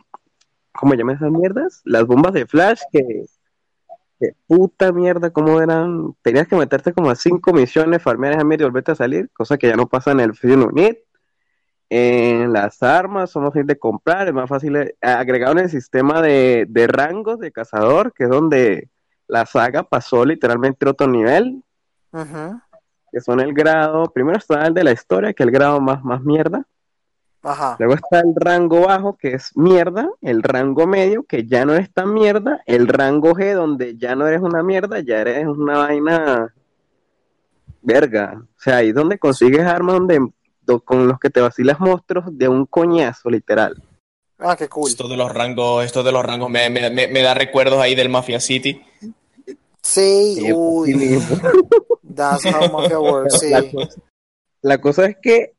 ¿cómo 0.71 0.93
llaman 0.93 1.15
esas 1.15 1.32
mierdas? 1.32 1.82
Las 1.84 2.05
bombas 2.05 2.34
de 2.34 2.45
flash 2.45 2.82
que, 2.91 3.26
que 4.19 4.34
puta 4.47 4.91
mierda, 4.91 5.32
¿cómo 5.32 5.61
eran? 5.61 6.13
Tenías 6.21 6.47
que 6.47 6.55
meterte 6.55 6.93
como 6.93 7.09
a 7.09 7.15
cinco 7.15 7.53
misiones, 7.53 8.01
farmear 8.01 8.34
esa 8.34 8.43
mierda 8.43 8.63
y 8.63 8.67
volverte 8.67 8.91
a 8.91 8.95
salir, 8.95 9.30
cosa 9.34 9.57
que 9.57 9.67
ya 9.67 9.76
no 9.76 9.88
pasa 9.88 10.11
en 10.11 10.19
el 10.19 10.36
Free 10.36 10.53
Unit. 10.53 10.97
En 11.89 12.51
las 12.51 12.82
armas 12.82 13.30
son 13.30 13.43
más 13.43 13.53
de 13.53 13.78
comprar, 13.80 14.28
es 14.28 14.34
más 14.34 14.49
fácil 14.49 14.73
de- 14.73 14.95
agregaron 15.01 15.59
el 15.59 15.69
sistema 15.69 16.21
de, 16.21 16.65
de 16.67 16.88
rangos 16.88 17.39
de 17.39 17.51
cazador, 17.51 18.11
que 18.13 18.23
es 18.23 18.30
donde 18.30 18.89
la 19.28 19.45
saga 19.45 19.84
pasó 19.84 20.26
literalmente 20.26 20.86
a 20.86 20.91
otro 20.91 21.07
nivel, 21.07 21.63
Ujú. 22.11 22.61
Que 23.16 23.22
son 23.22 23.39
el 23.39 23.53
grado, 23.53 24.11
primero 24.11 24.38
está 24.38 24.68
el 24.68 24.74
de 24.74 24.84
la 24.84 24.91
historia, 24.91 25.32
que 25.32 25.41
es 25.43 25.47
el 25.47 25.53
grado 25.53 25.80
más, 25.80 26.03
más 26.03 26.22
mierda, 26.22 26.66
Ajá. 27.41 27.78
luego 27.80 27.93
está 27.93 28.20
el 28.20 28.34
rango 28.36 28.82
bajo, 28.88 29.16
que 29.16 29.36
es 29.36 29.55
mierda, 29.55 30.09
el 30.22 30.43
rango 30.43 30.86
medio, 30.86 31.24
que 31.24 31.45
ya 31.45 31.63
no 31.63 31.76
es 31.76 31.89
tan 31.93 32.13
mierda, 32.13 32.61
el 32.66 32.89
rango 32.89 33.32
G, 33.34 33.53
donde 33.53 33.95
ya 33.95 34.16
no 34.16 34.28
eres 34.28 34.41
una 34.41 34.63
mierda, 34.63 34.99
ya 34.99 35.22
eres 35.22 35.47
una 35.47 35.78
vaina 35.78 36.53
verga, 37.82 38.41
o 38.43 38.59
sea, 38.61 38.78
ahí 38.78 38.89
es 38.89 38.95
donde 38.95 39.18
consigues 39.18 39.61
armas 39.61 39.95
donde, 39.95 40.20
do- 40.63 40.82
con 40.82 41.07
los 41.07 41.18
que 41.18 41.30
te 41.30 41.39
vacilas 41.39 41.80
monstruos 41.80 42.26
de 42.38 42.49
un 42.49 42.66
coñazo, 42.66 43.30
literal. 43.30 43.82
Ah, 44.39 44.57
qué 44.57 44.68
cool. 44.68 44.89
Esto 44.89 45.07
de 45.07 45.16
los 45.16 45.34
rangos, 45.34 45.86
esto 45.86 46.03
de 46.03 46.11
los 46.11 46.26
rangos 46.26 46.49
me, 46.49 46.70
me- 46.70 46.89
me- 46.89 47.07
me 47.07 47.22
da 47.22 47.34
recuerdos 47.34 47.80
ahí 47.80 47.95
del 47.95 48.09
Mafia 48.09 48.41
City. 48.41 48.82
Sí, 49.88 50.36
Sí, 50.39 50.51
uy. 50.51 50.95
mismo. 50.95 51.38
That's 52.15 52.43
how 52.45 52.71
Mafia 52.71 52.99
works, 52.99 53.39
sí. 53.39 53.49
La 53.51 53.61
cosa, 53.61 54.01
la 54.61 54.81
cosa 54.81 55.05
es 55.05 55.17
que 55.21 55.53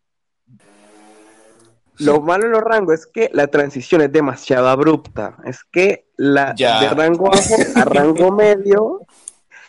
lo 1.99 2.21
malo 2.21 2.45
en 2.47 2.51
los 2.53 2.61
rangos 2.63 2.95
es 2.95 3.07
que 3.07 3.31
la 3.33 3.47
transición 3.47 4.03
es 4.03 4.11
demasiado 4.13 4.69
abrupta. 4.69 5.37
Es 5.45 5.63
que 5.65 6.09
la 6.17 6.55
Ya. 6.57 6.81
de 6.81 6.89
rango 6.91 7.31
bajo 7.31 7.55
a 7.77 7.85
rango 7.85 8.33
medio 8.37 9.01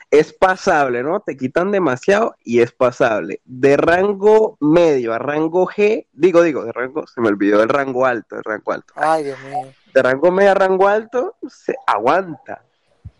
es 0.09 0.33
pasable, 0.33 1.03
¿no? 1.03 1.19
Te 1.19 1.37
quitan 1.37 1.71
demasiado 1.71 2.35
y 2.43 2.61
es 2.61 2.71
pasable. 2.71 3.41
De 3.45 3.77
rango 3.77 4.57
medio 4.59 5.13
a 5.13 5.19
rango 5.19 5.67
G, 5.67 6.07
digo, 6.13 6.41
digo, 6.41 6.65
de 6.65 6.71
rango, 6.71 7.05
se 7.05 7.21
me 7.21 7.27
olvidó 7.27 7.61
el 7.61 7.69
rango 7.69 8.05
alto, 8.05 8.37
el 8.37 8.43
rango 8.43 8.71
alto. 8.71 8.93
Ay, 8.95 9.25
Dios 9.25 9.37
mío. 9.41 9.71
De 9.93 10.01
rango 10.01 10.31
medio 10.31 10.51
a 10.51 10.55
rango 10.55 10.87
alto, 10.87 11.35
se 11.47 11.75
aguanta. 11.85 12.63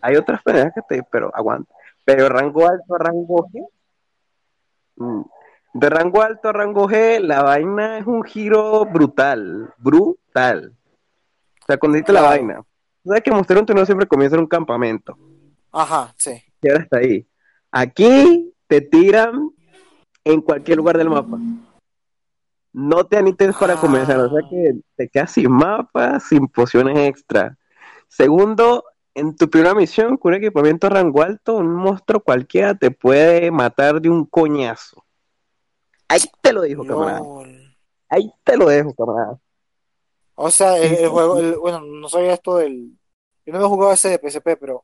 Hay 0.02 0.16
otras 0.16 0.42
peleas 0.44 0.72
que 0.74 0.82
te, 0.88 1.04
pero 1.12 1.32
aguanta. 1.36 1.74
Pero 2.06 2.30
rango 2.30 2.68
alto 2.68 2.96
a 2.96 3.00
rango 3.00 3.48
G, 3.52 3.66
mm, 4.98 5.22
de 5.74 5.90
rango 5.90 6.22
alto 6.22 6.50
a 6.50 6.54
rango 6.54 6.88
G, 6.90 7.20
la 7.20 7.44
vaina 7.44 7.98
es 7.98 8.06
un 8.08 8.24
giro 8.24 8.86
brutal, 8.86 9.74
brutal. 9.78 10.74
O 11.62 11.66
sea, 11.68 11.78
cuando 11.78 11.98
dices 11.98 12.14
la 12.14 12.22
vaina, 12.22 12.64
sabes 13.06 13.24
que 13.24 13.32
Monster 13.32 13.58
Hunter 13.58 13.76
no 13.76 13.86
siempre 13.86 14.08
comienza 14.08 14.36
en 14.36 14.42
un 14.42 14.48
campamento, 14.48 15.18
Ajá, 15.72 16.14
sí. 16.18 16.42
y 16.62 16.70
ahora 16.70 16.84
está 16.84 16.98
ahí. 17.00 17.28
Aquí 17.72 18.54
te 18.68 18.80
tiran 18.82 19.50
en 20.24 20.42
cualquier 20.42 20.78
lugar 20.78 20.98
del 20.98 21.10
mapa. 21.10 21.38
No 22.74 23.04
te 23.06 23.18
anites 23.18 23.56
para 23.58 23.74
Ah. 23.74 23.82
comenzar, 23.82 24.18
o 24.20 24.30
sea 24.30 24.42
que 24.50 24.76
te 24.96 25.10
quedas 25.10 25.32
sin 25.32 25.52
mapa, 25.52 26.20
sin 26.20 26.48
pociones 26.48 26.98
extra. 27.00 27.58
Segundo, 28.08 28.84
en 29.18 29.36
tu 29.36 29.50
primera 29.50 29.74
misión, 29.74 30.16
con 30.18 30.30
un 30.34 30.38
equipamiento 30.38 30.90
rango 30.90 31.22
alto, 31.24 31.56
un 31.58 31.74
monstruo 31.74 32.22
cualquiera 32.22 32.76
te 32.76 32.92
puede 32.92 33.50
matar 33.52 34.00
de 34.00 34.10
un 34.10 34.26
coñazo. 34.26 35.04
Ahí 36.08 36.22
te 36.42 36.54
lo 36.54 36.62
dijo, 36.62 36.86
camarada. 36.86 37.22
Ahí 38.10 38.32
te 38.44 38.56
lo 38.56 38.68
dejo, 38.68 38.94
camarada. 38.94 39.40
O 40.36 40.52
sea, 40.52 40.78
el, 40.78 40.94
el 40.96 41.10
juego, 41.10 41.40
el- 41.40 41.58
bueno, 41.58 41.82
no 41.82 42.08
sabía 42.10 42.34
esto 42.34 42.58
del. 42.58 42.92
Yo 43.46 43.54
no 43.54 43.60
he 43.60 43.68
jugado 43.68 43.94
ese 43.94 44.10
de 44.10 44.20
PSP, 44.20 44.56
pero. 44.58 44.84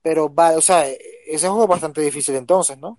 Pero 0.00 0.28
vale, 0.28 0.56
o 0.56 0.60
sea, 0.60 0.86
ese 0.86 1.48
juego 1.48 1.64
es 1.64 1.68
bastante 1.68 2.00
difícil 2.00 2.36
entonces, 2.36 2.78
¿no? 2.78 2.96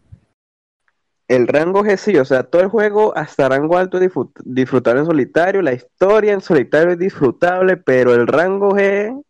El 1.30 1.47
rango 1.47 1.84
G 1.84 1.95
sí, 1.95 2.18
o 2.18 2.26
sea, 2.26 2.43
todo 2.43 2.62
el 2.62 2.68
juego 2.70 3.16
hasta 3.16 3.47
rango 3.47 3.78
alto 3.78 3.97
es 3.97 4.12
disfrut- 4.12 4.34
disfrutable 4.43 5.01
en 5.01 5.05
solitario, 5.05 5.62
la 5.62 5.74
historia 5.74 6.34
en 6.34 6.41
solitario 6.41 6.91
es 6.93 6.99
disfrutable, 6.99 7.78
pero 7.78 8.14
el 8.14 8.28
rango 8.28 8.72
G 8.72 9.24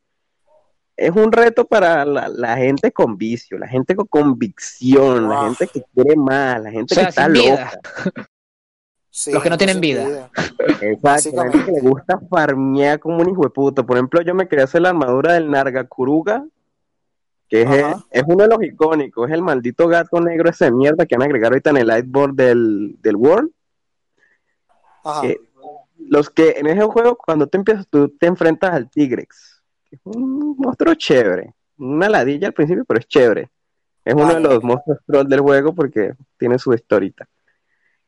es 1.00 1.12
un 1.16 1.32
reto 1.32 1.66
para 1.66 2.04
la, 2.04 2.28
la 2.28 2.58
gente 2.58 2.92
con 2.92 3.18
vicio, 3.18 3.58
la 3.58 3.68
gente 3.68 3.96
con 3.96 4.08
convicción, 4.08 5.30
la 5.30 5.46
gente 5.46 5.68
que 5.68 5.84
quiere 5.94 6.16
más, 6.18 6.62
la 6.62 6.72
gente 6.72 6.94
O 6.94 6.96
sea, 6.96 7.06
que 7.06 7.10
está 7.10 7.28
vida. 7.28 7.72
loca. 8.04 8.28
Sí, 9.10 9.32
Los 9.32 9.42
que 9.42 9.50
no 9.50 9.58
tienen 9.58 9.76
sin 9.76 9.82
vida. 9.82 10.30
Exacto, 10.82 11.32
la 11.34 11.52
gente 11.52 11.66
que 11.66 11.72
le 11.72 11.82
gusta 11.82 12.20
farmear 12.30 13.00
como 13.00 13.18
un 13.18 13.30
hijo 13.30 13.44
de 13.44 13.50
puta. 13.50 13.84
Por 13.84 13.98
ejemplo, 13.98 14.22
yo 14.22 14.36
me 14.36 14.48
quería 14.48 14.66
hacer 14.66 14.82
la 14.82 14.90
armadura 14.90 15.34
del 15.34 15.50
Nargacuruga, 15.50 16.46
que 17.48 17.64
es, 17.64 17.70
es 18.12 18.24
uno 18.28 18.44
de 18.44 18.50
los 18.50 18.64
icónicos, 18.64 19.28
es 19.28 19.34
el 19.34 19.42
maldito 19.42 19.88
gato 19.88 20.22
negro 20.22 20.50
ese 20.50 20.66
de 20.66 20.72
mierda 20.72 21.06
que 21.06 21.16
van 21.16 21.24
a 21.24 21.26
agregar 21.26 21.52
ahorita 21.52 21.72
en 21.72 21.78
el 21.78 21.88
lightboard 21.88 22.36
del, 22.36 22.96
del 23.02 23.16
World. 23.16 23.52
Ajá. 25.04 25.22
que 25.22 25.38
los 25.98 26.30
que 26.30 26.56
en 26.58 26.68
ese 26.68 26.84
juego, 26.84 27.18
cuando 27.18 27.48
te 27.48 27.58
empiezas, 27.58 27.88
tú 27.88 28.10
te 28.10 28.28
enfrentas 28.28 28.74
al 28.74 28.90
Tigrex, 28.90 29.59
que 29.90 29.96
es 29.96 30.02
un 30.06 30.56
monstruo 30.58 30.94
chévere, 30.96 31.54
una 31.78 32.10
ladilla 32.10 32.48
al 32.48 32.54
principio, 32.54 32.86
pero 32.86 33.00
es 33.00 33.08
chévere. 33.08 33.50
Es 34.06 34.14
uno 34.14 34.34
de 34.34 34.40
los 34.40 34.64
monstruos 34.64 35.00
troll 35.06 35.28
del 35.28 35.42
juego 35.42 35.74
porque 35.76 36.14
tiene 36.38 36.58
su 36.58 36.74
historita. 36.74 37.28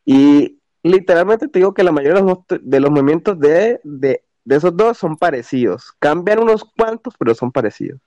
Y 0.06 0.58
literalmente 0.84 1.48
te 1.48 1.60
digo 1.60 1.74
que 1.74 1.84
la 1.84 1.92
mayoría 1.92 2.20
de 2.20 2.22
los, 2.24 2.32
monstru- 2.38 2.62
de 2.62 2.80
los 2.80 2.90
movimientos 2.90 3.40
de, 3.40 3.80
de, 3.84 4.24
de 4.44 4.56
esos 4.56 4.76
dos 4.76 4.98
son 4.98 5.18
parecidos. 5.18 5.94
Cambian 6.00 6.40
unos 6.40 6.64
cuantos, 6.64 7.14
pero 7.20 7.36
son 7.36 7.52
parecidos. 7.52 8.00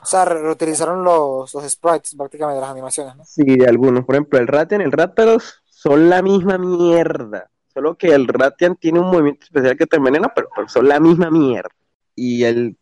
O 0.00 0.06
sea, 0.06 0.24
re- 0.24 0.40
reutilizaron 0.40 1.04
los, 1.04 1.52
los 1.52 1.70
sprites 1.70 2.14
prácticamente 2.16 2.54
de 2.56 2.60
las 2.62 2.70
animaciones, 2.70 3.16
¿no? 3.16 3.24
Sí, 3.24 3.44
de 3.44 3.66
algunos. 3.66 4.06
Por 4.06 4.14
ejemplo, 4.14 4.38
el 4.38 4.46
Ratian 4.46 4.80
y 4.80 4.84
el 4.84 4.92
Rátalos 4.92 5.62
son 5.66 6.08
la 6.08 6.22
misma 6.22 6.56
mierda. 6.56 7.50
Solo 7.74 7.96
que 7.96 8.14
el 8.14 8.26
Ratian 8.28 8.76
tiene 8.76 9.00
un 9.00 9.10
movimiento 9.10 9.44
especial 9.44 9.76
que 9.76 9.86
te 9.86 9.96
envenena, 9.96 10.32
pero, 10.34 10.48
pero 10.54 10.68
son 10.68 10.88
la 10.88 10.98
misma 10.98 11.30
mierda. 11.30 11.70
Y 12.14 12.44
el 12.44 12.76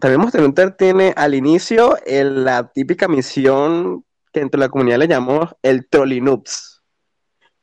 también 0.00 0.20
Monster 0.20 0.42
Hunter 0.42 0.72
tiene 0.76 1.12
al 1.16 1.34
inicio 1.34 1.96
el- 2.06 2.44
la 2.44 2.68
típica 2.72 3.08
misión 3.08 4.04
que 4.32 4.40
entre 4.40 4.58
la 4.60 4.68
comunidad 4.68 4.98
le 4.98 5.08
llamamos 5.08 5.54
el 5.62 5.88
Trollinoops. 5.88 6.82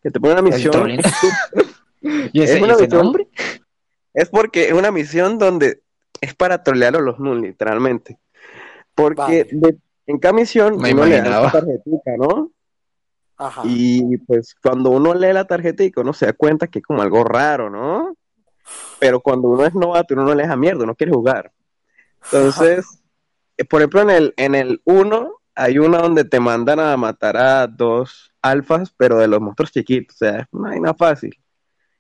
Que 0.02 0.12
te 0.12 0.20
pone 0.20 0.34
una 0.34 0.42
misión. 0.42 0.72
Trolling. 0.72 1.00
¿Y 2.34 2.42
ese, 2.42 2.56
Es 2.56 2.62
una 2.62 2.74
y 2.74 2.76
ese 2.76 2.84
misión- 2.84 3.04
nombre? 3.04 3.28
Es 4.14 4.30
porque 4.30 4.68
es 4.68 4.74
una 4.74 4.92
misión 4.92 5.38
donde 5.38 5.82
es 6.22 6.34
para 6.36 6.62
trolear 6.64 6.96
a 6.96 7.00
los 7.00 7.20
Nun, 7.20 7.42
literalmente. 7.42 8.20
Porque 8.96 9.22
Vale. 9.22 9.48
de- 9.52 9.78
en 10.06 10.20
cada 10.20 10.34
misión 10.34 10.78
Me 10.78 10.94
uno 10.94 11.06
le 11.06 11.22
da 11.22 11.46
su 11.46 11.52
tarjetita, 11.52 12.12
¿no? 12.18 12.52
Ajá. 13.38 13.62
Y 13.66 14.18
pues 14.18 14.54
cuando 14.62 14.90
uno 14.92 15.14
lee 15.14 15.34
la 15.34 15.46
tarjetita, 15.48 16.02
uno 16.02 16.14
se 16.14 16.26
da 16.28 16.34
cuenta 16.34 16.68
que 16.68 16.80
es 16.80 16.86
como 16.86 17.02
algo 17.02 17.24
raro, 17.24 17.70
¿no? 17.70 18.16
Pero 19.00 19.20
cuando 19.22 19.48
uno 19.48 19.66
es 19.66 19.74
novato, 19.74 20.14
uno 20.14 20.24
no 20.26 20.36
le 20.36 20.44
deja 20.44 20.56
mierda, 20.56 20.84
uno 20.84 20.96
quiere 20.96 21.12
jugar. 21.14 21.52
Entonces, 22.26 22.86
eh, 23.58 23.66
por 23.66 23.82
ejemplo, 23.82 24.02
en 24.02 24.10
el, 24.10 24.34
en 24.38 24.56
el 24.56 24.82
1 24.86 25.32
hay 25.56 25.78
una 25.78 26.00
donde 26.00 26.26
te 26.26 26.40
mandan 26.40 26.80
a 26.80 26.98
matar 26.98 27.38
a 27.38 27.68
dos 27.68 28.34
alfas, 28.42 28.94
pero 28.98 29.18
de 29.18 29.28
los 29.28 29.40
monstruos 29.40 29.72
chiquitos, 29.72 30.16
o 30.16 30.18
sea, 30.20 30.40
es 30.40 30.48
una 30.52 30.70
vaina 30.70 30.94
fácil. 30.94 31.38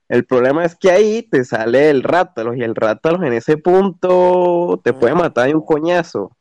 El 0.10 0.26
problema 0.26 0.66
es 0.66 0.76
que 0.76 0.92
ahí 0.92 1.24
te 1.24 1.44
sale 1.46 1.90
el 1.90 2.04
rátalos, 2.04 2.58
y 2.58 2.62
el 2.62 2.76
rátalos 2.76 3.24
en 3.24 3.34
ese 3.34 3.58
punto 3.58 4.80
te 4.84 4.94
puede 4.94 5.16
matar 5.16 5.48
de 5.48 5.56
un 5.56 5.66
coñazo. 5.66 6.36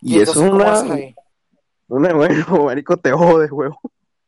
Y, 0.00 0.20
eso 0.20 0.42
entonces, 0.42 0.82
es 0.82 1.14
¿cómo 1.86 2.00
una, 2.00 2.08
una, 2.08 2.14
bueno, 2.14 2.64
marico, 2.64 2.96
te 2.96 3.12
jodes, 3.12 3.52
huevo. 3.52 3.80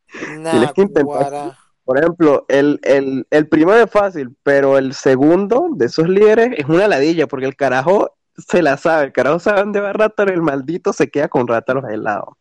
Tienes 0.07 0.71
que 0.73 0.81
intentar. 0.81 1.57
Por 1.83 1.99
ejemplo, 1.99 2.45
el, 2.47 2.79
el, 2.83 3.27
el 3.29 3.47
primero 3.49 3.83
es 3.83 3.91
fácil, 3.91 4.33
pero 4.43 4.77
el 4.77 4.93
segundo 4.93 5.67
de 5.75 5.87
esos 5.87 6.07
líderes 6.07 6.51
es 6.57 6.65
una 6.69 6.87
ladilla, 6.87 7.27
porque 7.27 7.45
el 7.45 7.57
carajo 7.57 8.12
se 8.37 8.61
la 8.61 8.77
sabe, 8.77 9.05
el 9.05 9.11
carajo 9.13 9.39
sabe 9.39 9.59
dónde 9.61 9.79
va 9.79 9.93
Rátaro, 9.93 10.33
el 10.33 10.41
maldito 10.41 10.93
se 10.93 11.09
queda 11.09 11.27
con 11.27 11.47
Rátaros 11.47 11.83
al 11.85 12.03
lado. 12.03 12.37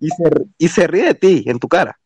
Y 0.00 0.08
se, 0.08 0.24
y 0.58 0.68
se 0.68 0.86
ríe 0.86 1.04
de 1.04 1.14
ti, 1.14 1.44
en 1.46 1.58
tu 1.58 1.68
cara. 1.68 1.98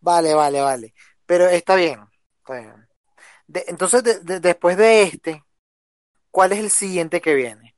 Vale, 0.00 0.34
vale, 0.34 0.60
vale. 0.60 0.94
Pero 1.26 1.46
está 1.46 1.76
bien. 1.76 2.00
Está 2.38 2.58
bien. 2.60 2.86
De- 3.46 3.64
entonces, 3.68 4.02
de- 4.02 4.20
de- 4.20 4.40
después 4.40 4.76
de 4.76 5.02
este, 5.02 5.44
¿cuál 6.30 6.52
es 6.52 6.58
el 6.58 6.70
siguiente 6.70 7.20
que 7.20 7.34
viene? 7.34 7.74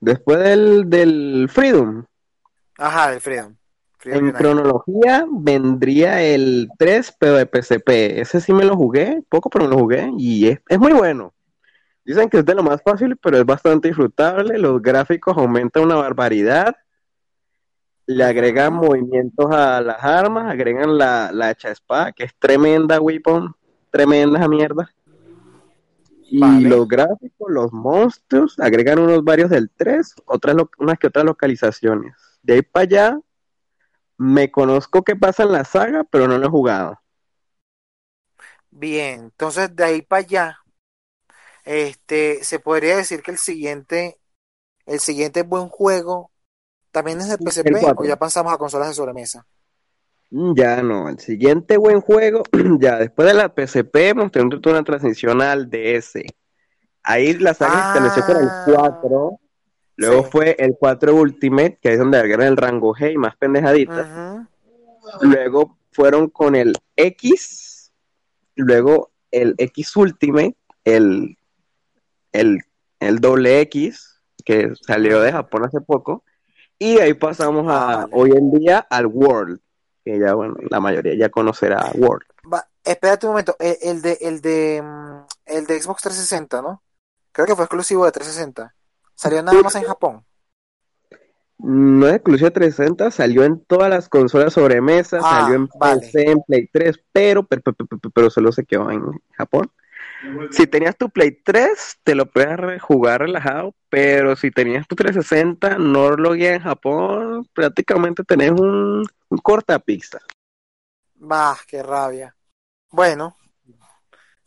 Después 0.00 0.38
del, 0.38 0.88
del 0.88 1.48
Freedom, 1.50 2.04
Ajá, 2.78 3.10
del 3.10 3.20
Freedom. 3.20 3.54
Freedom 3.98 4.26
en 4.26 4.32
cronología 4.32 5.26
vendría 5.30 6.22
el 6.22 6.70
3, 6.78 7.14
pero 7.18 7.34
de 7.34 7.46
PSP. 7.46 8.20
Ese 8.20 8.40
sí 8.40 8.52
me 8.54 8.64
lo 8.64 8.74
jugué, 8.74 9.22
poco, 9.28 9.50
pero 9.50 9.66
me 9.66 9.70
lo 9.70 9.78
jugué, 9.78 10.10
y 10.16 10.48
es, 10.48 10.58
es 10.68 10.78
muy 10.78 10.92
bueno. 10.94 11.34
Dicen 12.04 12.28
que 12.28 12.38
es 12.38 12.44
de 12.44 12.54
lo 12.54 12.62
más 12.62 12.82
fácil, 12.82 13.16
pero 13.16 13.38
es 13.38 13.44
bastante 13.44 13.88
disfrutable. 13.88 14.58
Los 14.58 14.80
gráficos 14.80 15.36
aumentan 15.36 15.84
una 15.84 15.96
barbaridad. 15.96 16.74
Le 18.06 18.24
agregan 18.24 18.72
movimientos 18.72 19.46
a 19.50 19.80
las 19.80 20.02
armas, 20.02 20.50
agregan 20.50 20.98
la, 20.98 21.30
la 21.32 21.48
hacha 21.48 21.70
espada, 21.70 22.12
que 22.12 22.24
es 22.24 22.34
tremenda 22.36 23.00
weapon, 23.00 23.54
tremenda 23.90 24.38
esa 24.38 24.48
mierda. 24.48 24.90
Y 26.22 26.40
Vale. 26.40 26.68
los 26.68 26.88
gráficos, 26.88 27.50
los 27.50 27.72
monstruos, 27.72 28.58
agregan 28.58 28.98
unos 29.00 29.22
varios 29.22 29.50
del 29.50 29.70
3, 29.76 30.14
otras 30.26 30.56
unas 30.78 30.98
que 30.98 31.08
otras 31.08 31.24
localizaciones. 31.24 32.14
De 32.42 32.54
ahí 32.54 32.62
para 32.62 32.82
allá, 32.84 33.20
me 34.16 34.50
conozco 34.50 35.02
qué 35.02 35.16
pasa 35.16 35.42
en 35.42 35.52
la 35.52 35.64
saga, 35.64 36.04
pero 36.04 36.28
no 36.28 36.38
lo 36.38 36.46
he 36.46 36.50
jugado. 36.50 37.00
Bien, 38.70 39.24
entonces 39.24 39.74
de 39.74 39.84
ahí 39.84 40.02
para 40.02 40.20
allá, 40.20 40.59
este, 41.64 42.42
se 42.44 42.58
podría 42.58 42.96
decir 42.96 43.22
que 43.22 43.30
el 43.30 43.38
siguiente, 43.38 44.18
el 44.86 45.00
siguiente 45.00 45.42
buen 45.42 45.68
juego 45.68 46.30
también 46.90 47.20
es 47.20 47.28
de 47.28 47.36
PSP 47.36 47.68
o 47.96 48.04
ya 48.04 48.16
pasamos 48.16 48.52
a 48.52 48.58
consolas 48.58 48.88
de 48.88 48.94
sobremesa. 48.94 49.46
Mm, 50.30 50.54
Ya 50.56 50.82
no, 50.82 51.08
el 51.08 51.18
siguiente 51.18 51.76
buen 51.76 52.00
juego, 52.00 52.42
ya 52.80 52.98
después 52.98 53.28
de 53.28 53.34
la 53.34 53.48
PSP, 53.54 54.14
tuvo 54.32 54.72
una 54.72 54.84
transición 54.84 55.40
al 55.42 55.68
DS. 55.70 56.22
Ahí 57.02 57.34
la 57.34 57.54
saga 57.54 57.92
se 57.92 57.98
estableció 57.98 58.24
con 58.26 58.36
Ah. 58.36 58.64
el 58.66 58.74
4, 58.74 59.40
luego 59.96 60.22
Sí. 60.24 60.28
fue 60.30 60.56
el 60.58 60.76
4 60.78 61.14
Ultimate, 61.14 61.78
que 61.80 61.92
es 61.92 61.98
donde 61.98 62.18
agregan 62.18 62.46
el 62.46 62.56
rango 62.56 62.94
G 62.94 63.12
y 63.12 63.16
más 63.18 63.36
pendejaditas. 63.36 64.06
Ujú. 64.08 64.46
Luego 65.22 65.78
fueron 65.92 66.28
con 66.28 66.54
el 66.54 66.74
X, 66.96 67.92
luego 68.54 69.10
el 69.30 69.54
X 69.58 69.96
Ultimate, 69.96 70.56
el, 70.84 71.36
el, 72.32 72.60
el 73.00 73.18
doble 73.20 73.60
X, 73.62 74.20
que 74.44 74.72
salió 74.86 75.20
de 75.20 75.32
Japón 75.32 75.64
hace 75.64 75.80
poco, 75.80 76.24
y 76.78 76.98
ahí 76.98 77.14
pasamos 77.14 77.66
a 77.70 77.96
vale. 78.06 78.12
hoy 78.12 78.30
en 78.32 78.50
día 78.50 78.78
al 78.90 79.06
World, 79.06 79.60
que 80.04 80.18
ya, 80.18 80.34
bueno, 80.34 80.54
la 80.70 80.80
mayoría 80.80 81.14
ya 81.14 81.28
conocerá 81.28 81.90
World. 81.94 82.26
Va, 82.52 82.66
espérate 82.84 83.26
un 83.26 83.32
momento, 83.32 83.54
el, 83.58 83.76
el 83.82 84.02
de, 84.02 84.18
el 84.20 84.40
de, 84.40 84.82
mm, 84.82 85.24
el 85.46 85.66
de 85.66 85.80
Xbox 85.80 86.02
360, 86.02 86.62
¿no? 86.62 86.82
Creo 87.32 87.46
que 87.46 87.54
fue 87.54 87.64
exclusivo 87.64 88.04
de 88.06 88.12
360. 88.12 88.74
Salió 89.14 89.42
nada 89.42 89.60
más 89.62 89.74
en 89.74 89.84
Japón. 89.84 90.24
No 91.58 92.06
es 92.08 92.14
exclusivo 92.14 92.46
de 92.46 92.52
360, 92.52 93.10
salió 93.10 93.44
en 93.44 93.62
todas 93.66 93.90
las 93.90 94.08
consolas 94.08 94.54
sobremesa, 94.54 95.18
Ah, 95.22 95.40
salió 95.42 95.56
en 95.56 95.68
vale. 95.78 96.00
PC, 96.00 96.30
en 96.30 96.42
Play 96.42 96.68
3, 96.72 96.98
pero, 97.12 97.46
pero, 97.46 97.60
pero, 97.62 97.76
pero- 97.86 98.10
pero 98.14 98.30
solo 98.30 98.50
se 98.50 98.64
quedó 98.64 98.90
en 98.90 99.02
Japón. 99.32 99.70
Si 100.50 100.66
tenías 100.66 100.96
tu 100.96 101.08
Play 101.08 101.32
3, 101.42 101.98
te 102.02 102.14
lo 102.14 102.26
puedes 102.26 102.82
jugar 102.82 103.22
relajado, 103.22 103.74
pero 103.88 104.36
si 104.36 104.50
tenías 104.50 104.86
tu 104.86 104.94
360, 104.94 105.78
no 105.78 106.10
lo 106.10 106.34
guía 106.34 106.54
en 106.54 106.62
Japón, 106.62 107.48
prácticamente 107.54 108.22
tenés 108.24 108.50
un, 108.50 109.06
un 109.28 109.38
cortapista. 109.38 110.18
Bah, 111.14 111.56
qué 111.66 111.82
rabia. 111.82 112.34
Bueno, 112.90 113.36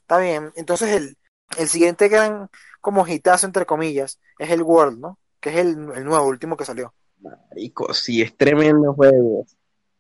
está 0.02 0.20
bien. 0.20 0.52
Entonces 0.56 0.90
el, 0.90 1.18
el 1.58 1.68
siguiente 1.68 2.08
gran 2.08 2.50
como 2.82 3.08
hitazo 3.08 3.46
entre 3.48 3.66
comillas 3.66 4.20
es 4.38 4.52
el 4.52 4.62
World, 4.62 5.00
¿no? 5.00 5.20
Que 5.40 5.50
es 5.50 5.56
el, 5.58 5.70
el 5.96 6.04
nuevo, 6.04 6.28
último 6.28 6.58
que 6.58 6.66
salió. 6.66 6.94
Marico, 7.20 7.94
sí, 7.94 8.22
es 8.22 8.36
tremendo 8.36 8.94
juego. 8.94 9.40
O 9.40 9.46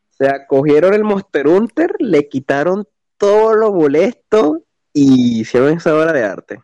sea, 0.10 0.46
cogieron 0.46 0.94
el 0.94 1.04
Monster 1.04 1.48
Hunter, 1.48 1.96
le 2.00 2.28
quitaron 2.28 2.88
todo 3.18 3.56
lo 3.56 3.72
molesto 3.74 4.64
y 4.94 5.42
hicieron 5.42 5.78
esa 5.78 5.96
obra 5.96 6.14
de 6.14 6.24
arte. 6.24 6.64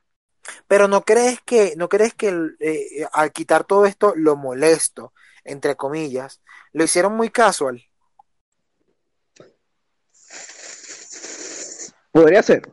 Pero 0.67 0.87
no 0.87 1.01
crees 1.01 1.41
que, 1.41 1.73
no 1.75 1.89
crees 1.89 2.13
que 2.13 2.29
eh, 2.59 3.05
al 3.11 3.31
quitar 3.31 3.63
todo 3.63 3.85
esto 3.85 4.13
lo 4.15 4.35
molesto, 4.35 5.13
entre 5.43 5.75
comillas, 5.75 6.41
lo 6.71 6.83
hicieron 6.83 7.15
muy 7.15 7.29
casual. 7.29 7.83
Podría 12.11 12.41
ser, 12.41 12.71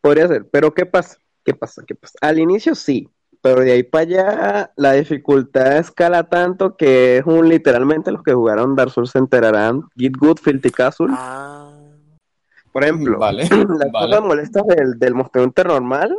podría 0.00 0.28
ser, 0.28 0.48
pero 0.50 0.74
¿qué 0.74 0.86
pasa? 0.86 1.18
¿Qué 1.44 1.54
pasa? 1.54 1.82
¿Qué 1.86 1.94
pasa? 1.94 2.14
Al 2.20 2.38
inicio 2.38 2.74
sí, 2.74 3.08
pero 3.44 3.60
de 3.60 3.72
ahí 3.72 3.82
para 3.82 4.02
allá 4.02 4.72
la 4.76 4.92
dificultad 4.92 5.78
escala 5.78 6.28
tanto 6.28 6.76
que 6.76 7.18
es 7.18 7.26
un 7.26 7.48
literalmente 7.48 8.10
los 8.10 8.22
que 8.22 8.32
jugaron 8.32 8.74
Dark 8.74 8.90
Souls 8.90 9.10
se 9.10 9.18
enterarán. 9.18 9.82
Git 9.96 10.16
Good, 10.16 10.38
Filthy 10.38 10.70
Castle. 10.70 11.08
Ah, 11.10 11.70
Por 12.74 12.82
ejemplo, 12.82 13.18
Vale, 13.20 13.44
las 13.78 13.92
vale. 13.92 14.08
cosas 14.10 14.20
molestas 14.22 14.66
del, 14.66 14.98
del 14.98 15.14
Monster 15.14 15.42
Hunter 15.42 15.66
normal, 15.68 16.18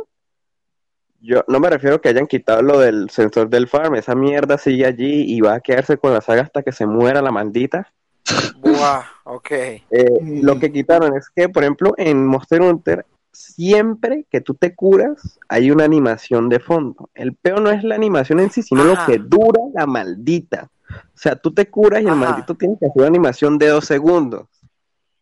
yo 1.20 1.44
no 1.48 1.60
me 1.60 1.68
refiero 1.68 1.96
a 1.96 2.00
que 2.00 2.08
hayan 2.08 2.26
quitado 2.26 2.62
lo 2.62 2.78
del 2.78 3.10
sensor 3.10 3.50
del 3.50 3.68
farm, 3.68 3.94
esa 3.96 4.14
mierda 4.14 4.56
sigue 4.56 4.86
allí 4.86 5.24
y 5.34 5.40
va 5.42 5.54
a 5.56 5.60
quedarse 5.60 5.98
con 5.98 6.14
la 6.14 6.22
saga 6.22 6.40
hasta 6.42 6.62
que 6.62 6.72
se 6.72 6.86
muera 6.86 7.20
la 7.20 7.30
maldita. 7.30 7.92
buah, 8.60 9.02
ok. 9.24 9.50
Eh, 9.52 9.82
Mm. 10.20 10.44
Lo 10.46 10.58
que 10.58 10.72
quitaron 10.72 11.14
es 11.14 11.28
que, 11.28 11.48
por 11.50 11.62
ejemplo, 11.62 11.92
en 11.98 12.26
Monster 12.26 12.62
Hunter, 12.62 13.04
siempre 13.32 14.24
que 14.30 14.40
tú 14.40 14.54
te 14.54 14.74
curas, 14.74 15.38
hay 15.48 15.70
una 15.70 15.84
animación 15.84 16.48
de 16.48 16.58
fondo. 16.58 17.10
El 17.14 17.34
peo 17.34 17.56
no 17.60 17.70
es 17.70 17.84
la 17.84 17.96
animación 17.96 18.40
en 18.40 18.50
sí, 18.50 18.62
sino 18.62 18.80
Ajá. 18.82 18.90
lo 19.02 19.06
que 19.06 19.18
dura 19.18 19.60
la 19.74 19.84
maldita. 19.86 20.70
O 20.90 21.18
sea, 21.18 21.36
tú 21.36 21.52
te 21.52 21.68
curas 21.68 22.00
y 22.00 22.04
el 22.06 22.12
Ajá. 22.12 22.16
maldito 22.16 22.54
tiene 22.54 22.76
que 22.80 22.86
hacer 22.86 22.96
una 22.98 23.08
animación 23.08 23.58
de 23.58 23.68
dos 23.68 23.84
segundos. 23.84 24.46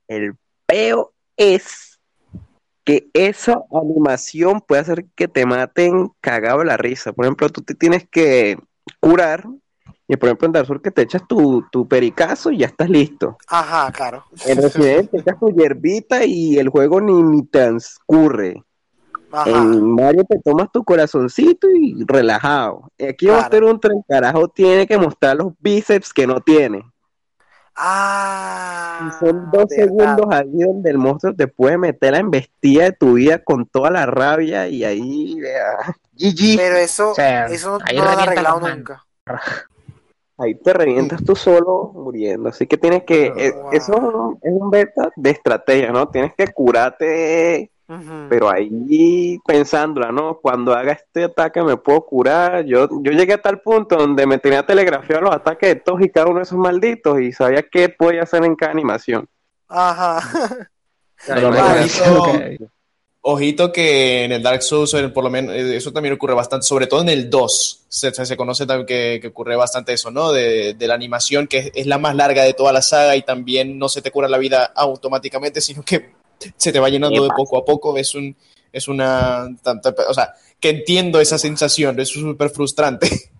El 0.06 0.34
peo 0.66 1.12
es 1.36 2.00
que 2.84 3.08
esa 3.14 3.62
animación 3.72 4.60
puede 4.60 4.82
hacer 4.82 5.06
que 5.14 5.26
te 5.26 5.46
maten 5.46 6.10
cagado 6.20 6.62
la 6.64 6.76
risa. 6.76 7.12
Por 7.12 7.24
ejemplo, 7.24 7.48
tú 7.48 7.62
te 7.62 7.74
tienes 7.74 8.06
que 8.08 8.58
curar 9.00 9.46
y, 10.06 10.16
por 10.16 10.28
ejemplo, 10.28 10.46
en 10.46 10.52
Dark 10.52 10.66
Souls 10.66 10.82
que 10.82 10.90
te 10.90 11.02
echas 11.02 11.26
tu, 11.26 11.64
tu 11.72 11.88
pericazo 11.88 12.50
y 12.50 12.58
ya 12.58 12.66
estás 12.66 12.90
listo. 12.90 13.38
Ajá, 13.48 13.90
claro. 13.90 14.24
En 14.44 14.60
Resident 14.60 15.10
te 15.10 15.20
echas 15.20 15.38
tu 15.40 15.48
hierbita 15.48 16.24
y 16.26 16.58
el 16.58 16.68
juego 16.68 17.00
ni, 17.00 17.22
ni 17.22 17.42
transcurre. 17.46 18.62
Ajá. 19.32 19.50
En 19.50 19.94
Mario 19.94 20.24
te 20.28 20.38
tomas 20.40 20.70
tu 20.70 20.84
corazoncito 20.84 21.68
y 21.70 22.04
relajado. 22.06 22.90
Aquí 23.00 23.26
Claro. 23.26 23.40
Monster 23.40 23.64
Hunter 23.64 23.90
el 23.92 24.02
carajo 24.06 24.48
tiene 24.48 24.86
que 24.86 24.98
mostrar 24.98 25.36
los 25.36 25.54
bíceps 25.58 26.12
que 26.12 26.26
no 26.26 26.40
tiene. 26.40 26.84
Ah, 27.76 29.00
Y 29.20 29.24
son 29.24 29.50
dos 29.50 29.66
verdad. 29.68 30.16
segundos 30.16 30.26
ahí 30.30 30.50
donde 30.52 30.90
el 30.90 30.98
monstruo 30.98 31.34
te 31.34 31.48
puede 31.48 31.76
meter 31.78 32.12
la 32.12 32.18
embestida 32.18 32.84
de 32.84 32.92
tu 32.92 33.14
vida 33.14 33.42
con 33.42 33.66
toda 33.66 33.90
la 33.90 34.06
rabia 34.06 34.68
y 34.68 34.84
ahí, 34.84 35.40
vea, 35.40 35.96
GG, 36.12 36.56
Pero 36.56 36.76
eso, 36.76 37.10
O 37.10 37.14
sea, 37.14 37.46
eso 37.46 37.78
ahí 37.84 37.96
no 37.96 38.04
lo 38.04 38.10
han 38.10 38.20
arreglado 38.20 38.60
nunca. 38.60 39.04
ahí 40.38 40.54
te 40.56 40.72
revientas 40.72 41.24
tú 41.24 41.34
solo 41.36 41.90
muriendo. 41.94 42.48
Así 42.48 42.66
que 42.66 42.76
tienes 42.76 43.04
que, 43.04 43.32
eh, 43.36 43.52
Wow. 43.52 43.72
eso 43.72 43.92
es 43.92 44.02
un- 44.02 44.38
es 44.42 44.52
un 44.52 44.70
beta 44.70 45.10
de 45.16 45.30
estrategia, 45.30 45.90
¿no? 45.92 46.08
Tienes 46.08 46.34
que 46.34 46.48
curarte 46.48 47.70
Ujú. 47.86 48.26
Pero 48.30 48.50
ahí 48.50 49.38
pensándola, 49.46 50.10
¿no? 50.10 50.38
Cuando 50.40 50.72
haga 50.72 50.92
este 50.92 51.24
ataque 51.24 51.62
me 51.62 51.76
puedo 51.76 52.00
curar. 52.06 52.64
Yo, 52.64 52.88
yo 53.02 53.12
llegué 53.12 53.34
a 53.34 53.42
tal 53.42 53.60
punto 53.60 53.96
donde 53.96 54.26
me 54.26 54.38
tenía 54.38 54.64
telegrafiado 54.64 55.22
los 55.22 55.34
ataques 55.34 55.68
de 55.68 55.76
todos 55.80 56.00
y 56.00 56.08
cada 56.08 56.26
uno 56.26 56.36
de 56.38 56.44
esos 56.44 56.58
malditos 56.58 57.20
y 57.20 57.32
sabía 57.32 57.62
qué 57.70 57.90
podía 57.90 58.22
hacer 58.22 58.42
en 58.44 58.56
cada 58.56 58.72
animación. 58.72 59.28
Ajá. 59.68 60.20
Pero. 61.26 61.48
Ojito, 61.50 62.64
ojito 63.22 63.72
que 63.72 64.24
en 64.24 64.32
el 64.32 64.42
Dark 64.42 64.62
Souls, 64.62 64.94
por 65.14 65.24
lo 65.24 65.30
menos, 65.30 65.54
eh, 65.54 65.76
eso 65.76 65.92
también 65.92 66.14
ocurre 66.14 66.34
bastante, 66.34 66.66
sobre 66.66 66.86
todo 66.86 67.02
en 67.02 67.08
el 67.08 67.30
2, 67.30 67.84
se, 67.88 68.12
se- 68.12 68.26
se 68.26 68.36
conoce 68.36 68.66
también 68.66 68.86
que, 68.86 69.18
que 69.20 69.28
ocurre 69.28 69.56
bastante 69.56 69.92
eso, 69.94 70.10
¿no? 70.10 70.32
De, 70.32 70.74
de 70.74 70.86
la 70.86 70.94
animación, 70.94 71.46
que 71.46 71.58
es, 71.58 71.70
es 71.74 71.86
la 71.86 71.98
más 71.98 72.14
larga 72.16 72.42
de 72.42 72.52
toda 72.54 72.72
la 72.72 72.82
saga 72.82 73.16
y 73.16 73.22
también 73.22 73.78
no 73.78 73.88
se 73.88 74.02
te 74.02 74.10
cura 74.10 74.28
la 74.28 74.38
vida 74.38 74.64
automáticamente, 74.74 75.60
sino 75.60 75.82
que 75.82 76.12
se 76.56 76.72
te 76.72 76.80
va 76.80 76.88
llenando 76.88 77.22
de 77.22 77.30
poco 77.30 77.58
a 77.58 77.64
poco. 77.64 77.96
Es 77.96 78.14
un, 78.14 78.36
es 78.72 78.88
una, 78.88 79.48
o 80.08 80.14
sea, 80.14 80.34
que 80.60 80.70
entiendo 80.70 81.20
esa 81.20 81.38
sensación, 81.38 81.98
es 82.00 82.08
súper 82.08 82.50
frustrante. 82.50 83.08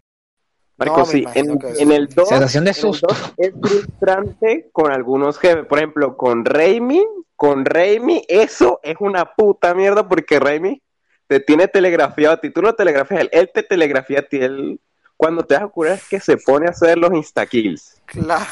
No, 0.76 0.98
me 0.98 1.04
sí, 1.06 1.24
en, 1.34 1.92
el 1.92 2.08
2 2.08 2.28
Sensación 2.28 2.64
de 2.64 2.70
en 2.70 2.76
el 2.76 2.82
susto. 2.82 3.06
2 3.06 3.34
es 3.38 3.52
frustrante 3.62 4.70
con 4.72 4.90
algunos 4.90 5.38
jefes. 5.38 5.66
Por 5.66 5.78
ejemplo, 5.78 6.16
con 6.16 6.44
Raimi, 6.44 7.06
con 7.36 7.64
Raimi, 7.64 8.24
eso 8.26 8.80
es 8.82 8.96
una 8.98 9.36
puta 9.36 9.72
mierda 9.72 10.08
porque 10.08 10.40
Raimi 10.40 10.82
te 11.28 11.38
tiene 11.38 11.68
telegrafiado 11.68 12.34
a 12.34 12.40
ti. 12.40 12.50
Tú 12.50 12.60
no 12.60 12.74
telegrafías 12.74 13.18
a 13.18 13.22
él, 13.22 13.30
él 13.32 13.50
te 13.54 13.62
telegrafía 13.62 14.18
a 14.18 14.22
ti. 14.22 14.38
Él, 14.38 14.80
cuando 15.16 15.44
te 15.44 15.54
vas 15.54 15.62
a 15.62 15.68
curar 15.68 15.94
es 15.94 16.08
que 16.08 16.18
se 16.18 16.36
pone 16.36 16.66
a 16.66 16.70
hacer 16.70 16.98
los 16.98 17.12
insta-kills. 17.12 18.02
Claro. 18.06 18.44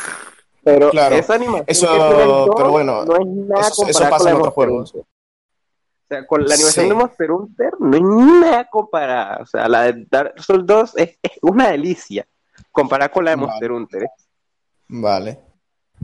Pero 0.64 0.90
Claro, 0.90 1.16
esa 1.16 1.34
animación 1.34 1.64
eso- 1.66 1.86
que 1.88 2.52
pero 2.56 2.70
bueno, 2.70 3.04
no 3.04 3.16
es 3.16 3.26
nada 3.26 3.68
eso- 3.68 3.86
eso 3.86 4.08
pasa 4.08 4.30
en 4.30 4.36
otros 4.36 4.54
juegos. 4.54 4.94
O 4.94 5.04
sea, 6.08 6.26
con 6.26 6.44
la 6.44 6.54
animación 6.54 6.84
Sí. 6.84 6.88
de 6.90 6.94
Monster 6.94 7.30
Hunter 7.30 7.72
no 7.80 7.96
es 7.96 8.02
nada 8.02 8.68
comparada. 8.70 9.38
O 9.42 9.46
sea, 9.46 9.68
la 9.68 9.82
de 9.84 10.06
Dark 10.10 10.34
Souls 10.42 10.64
2 10.66 10.92
es, 10.96 11.18
es 11.22 11.32
una 11.42 11.70
delicia 11.70 12.26
comparada 12.70 13.10
con 13.10 13.24
la 13.24 13.30
de 13.32 13.36
Vale. 13.36 13.46
Monster 13.48 13.72
Hunter. 13.72 14.02
¿eh? 14.04 14.08
Vale. 14.88 15.40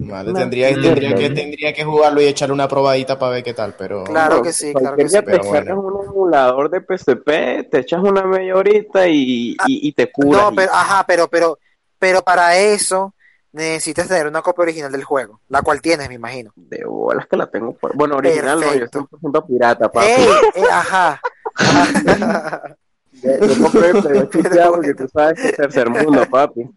Vale, 0.01 0.33
No, 0.33 0.39
tendría, 0.39 0.71
no, 0.77 0.81
tendría, 0.83 1.11
no. 1.11 1.17
que, 1.17 1.31
tendría 1.31 1.73
que 1.73 1.85
jugarlo 1.85 2.21
y 2.23 2.27
echarle 2.27 2.53
una 2.55 2.69
probadita 2.69 3.19
para 3.19 3.33
ver 3.33 3.43
qué 3.43 3.53
tal, 3.53 3.75
pero... 3.77 4.05
Claro 4.05 4.41
que 4.43 4.53
sí, 4.53 4.73
claro 4.73 4.97
que 4.97 5.09
sí. 5.09 5.17
te 5.17 5.23
pero 5.25 5.39
descargas 5.43 5.77
bueno. 5.77 5.99
un 5.99 6.05
emulador 6.07 6.71
de 6.71 6.81
PSP, 6.81 7.65
te 7.69 7.79
echas 7.81 8.01
una 8.01 8.23
media 8.23 8.55
horita 8.55 9.09
y, 9.09 9.57
y, 9.67 9.89
y 9.89 9.93
te 9.93 10.11
curas. 10.13 10.41
No, 10.43 10.53
y- 10.53 10.55
pero, 10.57 10.73
ajá, 10.73 11.05
pero, 11.05 11.27
pero, 11.27 11.59
pero 11.99 12.23
para 12.23 12.57
eso 12.57 13.13
necesitas 13.59 14.09
tener 14.09 14.27
una 14.27 14.41
copia 14.43 14.63
original 14.63 14.91
del 14.93 15.05
juego, 15.05 15.41
la 15.49 15.63
cual 15.63 15.81
tienes, 15.83 16.09
me 16.09 16.15
imagino. 16.15 16.53
De 16.57 16.85
bolas 16.85 17.27
que 17.27 17.37
la 17.37 17.47
tengo. 17.51 17.75
por- 17.77 17.95
Bueno, 17.97 18.17
original 18.17 18.59
no, 18.61 18.67
yo 18.75 18.89
Perfecto. 18.89 19.09
100% 19.21 19.47
pirata, 19.47 19.91
papi. 19.93 20.07
¡Ey! 20.07 20.29
eh, 20.55 20.65
ajá. 20.73 21.21
Yo, 23.21 23.31
yo 23.37 23.63
compré 23.65 23.91
el 23.91 24.01
Play 24.01 24.19
8 24.21 24.41
ya 24.55 24.69
porque 24.71 24.95
tú 24.95 25.09
sabes 25.09 25.41
que 25.41 25.49
es 25.49 25.57
tercer 25.57 25.91
mundo, 25.91 26.25
papi. 26.31 26.71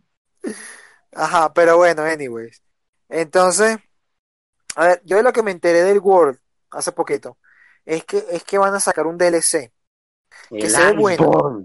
Ajá, 1.13 1.53
pero 1.53 1.77
bueno, 1.77 2.01
anyways. 2.01 2.63
Entonces, 3.09 3.77
a 4.75 4.88
ver, 4.88 5.01
yo 5.05 5.17
de 5.17 5.23
lo 5.23 5.34
que 5.34 5.43
me 5.43 5.51
enteré 5.51 5.84
del 5.84 5.99
World 5.99 6.39
hace 6.71 6.91
poquito 6.93 7.38
es 7.86 8.03
que 8.05 8.25
es 8.32 8.43
que 8.43 8.57
van 8.57 8.73
a 8.73 8.79
sacar 8.79 9.05
un 9.05 9.19
DLC. 9.19 9.71
Que 10.49 10.67
se 10.69 10.84
ve 10.84 10.93
bueno. 10.93 11.63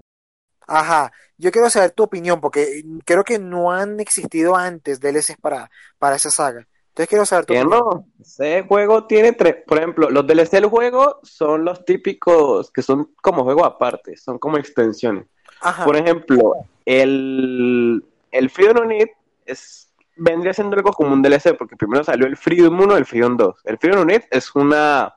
Ajá, 0.67 1.11
yo 1.37 1.51
quiero 1.51 1.69
saber 1.69 1.91
tu 1.91 2.03
opinión 2.03 2.41
porque 2.41 2.83
creo 3.05 3.23
que 3.23 3.39
no 3.39 3.71
han 3.71 3.99
existido 3.99 4.55
antes 4.55 4.99
DLCs 4.99 5.37
para, 5.41 5.71
para 5.97 6.17
esa 6.17 6.29
saga. 6.29 6.67
Entonces 6.89 7.09
quiero 7.09 7.25
saber 7.25 7.45
tu 7.45 7.53
opinión. 7.53 7.69
no, 7.69 8.05
ese 8.19 8.63
juego 8.63 9.05
tiene 9.05 9.31
tres, 9.33 9.57
por 9.65 9.77
ejemplo, 9.77 10.09
los 10.09 10.25
DLC 10.25 10.51
del 10.51 10.65
juego 10.65 11.19
son 11.23 11.63
los 11.63 11.85
típicos 11.85 12.71
que 12.71 12.81
son 12.81 13.13
como 13.21 13.43
juego 13.43 13.65
aparte, 13.65 14.17
son 14.17 14.37
como 14.39 14.57
extensiones. 14.57 15.25
Ajá, 15.61 15.85
Por 15.85 15.95
ejemplo, 15.95 16.53
el, 16.85 18.03
el 18.31 18.49
Freedom 18.49 18.85
Unit 18.85 19.09
es, 19.45 19.91
vendría 20.15 20.53
siendo 20.53 20.75
algo 20.75 20.91
como 20.91 21.13
un 21.13 21.21
DLC, 21.21 21.55
porque 21.57 21.75
primero 21.75 22.03
salió 22.03 22.27
el 22.27 22.37
Freedom 22.37 22.79
1 22.79 22.93
y 22.93 22.97
el 22.97 23.05
Freedom 23.05 23.37
2. 23.37 23.55
El 23.63 23.77
Freedom 23.77 24.01
Unit 24.01 24.23
es 24.31 24.53
una, 24.55 25.15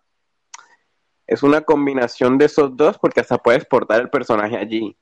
es 1.27 1.43
una 1.43 1.63
combinación 1.63 2.39
de 2.39 2.47
esos 2.47 2.77
dos, 2.77 2.99
porque 2.99 3.21
hasta 3.21 3.39
puedes 3.39 3.65
portar 3.65 4.01
el 4.01 4.11
personaje 4.11 4.57
allí. 4.57 4.97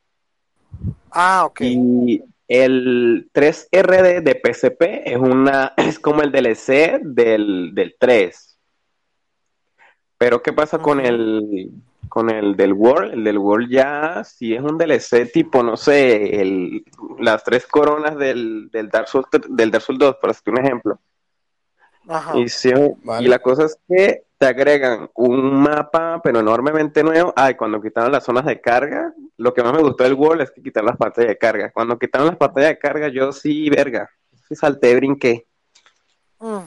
Ah, 1.10 1.44
ok. 1.46 1.60
Y 1.62 2.22
el 2.48 3.30
3RD 3.32 4.22
de 4.22 4.40
PSP 4.42 4.82
es 5.04 5.16
una, 5.16 5.74
es 5.76 5.98
como 5.98 6.22
el 6.22 6.32
DLC 6.32 7.00
del, 7.02 7.74
del 7.74 7.96
3. 7.98 8.58
Pero 10.16 10.42
¿qué 10.42 10.52
pasa 10.52 10.78
con 10.78 11.00
el 11.00 11.70
con 12.08 12.30
el 12.30 12.56
del 12.56 12.72
World? 12.72 13.12
El 13.12 13.24
del 13.24 13.38
World 13.38 13.70
ya 13.70 14.24
sí 14.24 14.54
es 14.54 14.62
un 14.62 14.78
DLC 14.78 15.30
tipo, 15.30 15.62
no 15.62 15.76
sé, 15.76 16.40
el, 16.40 16.84
las 17.20 17.44
tres 17.44 17.66
coronas 17.66 18.16
del, 18.16 18.70
del 18.70 18.88
Dark 18.88 19.08
Souls, 19.08 19.26
del 19.48 19.70
Dark 19.70 19.84
Souls 19.84 19.98
2, 19.98 20.16
por 20.16 20.30
hacerte 20.30 20.50
un 20.50 20.58
ejemplo. 20.58 20.98
Ajá. 22.08 22.38
Y, 22.38 22.48
sí, 22.48 22.72
Vale. 23.04 23.26
y 23.26 23.28
la 23.28 23.38
cosa 23.38 23.66
es 23.66 23.78
que 23.86 24.24
te 24.38 24.46
agregan 24.46 25.10
un 25.14 25.60
mapa, 25.60 26.20
pero 26.22 26.38
enormemente 26.40 27.02
nuevo. 27.02 27.32
Ay, 27.34 27.56
cuando 27.56 27.82
quitaron 27.82 28.12
las 28.12 28.24
zonas 28.24 28.46
de 28.46 28.60
carga, 28.60 29.12
lo 29.36 29.52
que 29.52 29.62
más 29.64 29.72
me 29.72 29.82
gustó 29.82 30.04
del 30.04 30.14
World 30.14 30.42
es 30.42 30.50
que 30.52 30.62
quitaron 30.62 30.86
las 30.88 30.96
pantallas 30.96 31.30
de 31.30 31.38
carga. 31.38 31.72
Cuando 31.72 31.98
quitaron 31.98 32.28
las 32.28 32.36
pantallas 32.36 32.70
de 32.70 32.78
carga, 32.78 33.08
yo 33.08 33.32
sí, 33.32 33.68
verga. 33.68 34.08
Sí 34.48 34.54
salté, 34.54 34.94
brinqué. 34.94 35.46
Mm, 36.38 36.58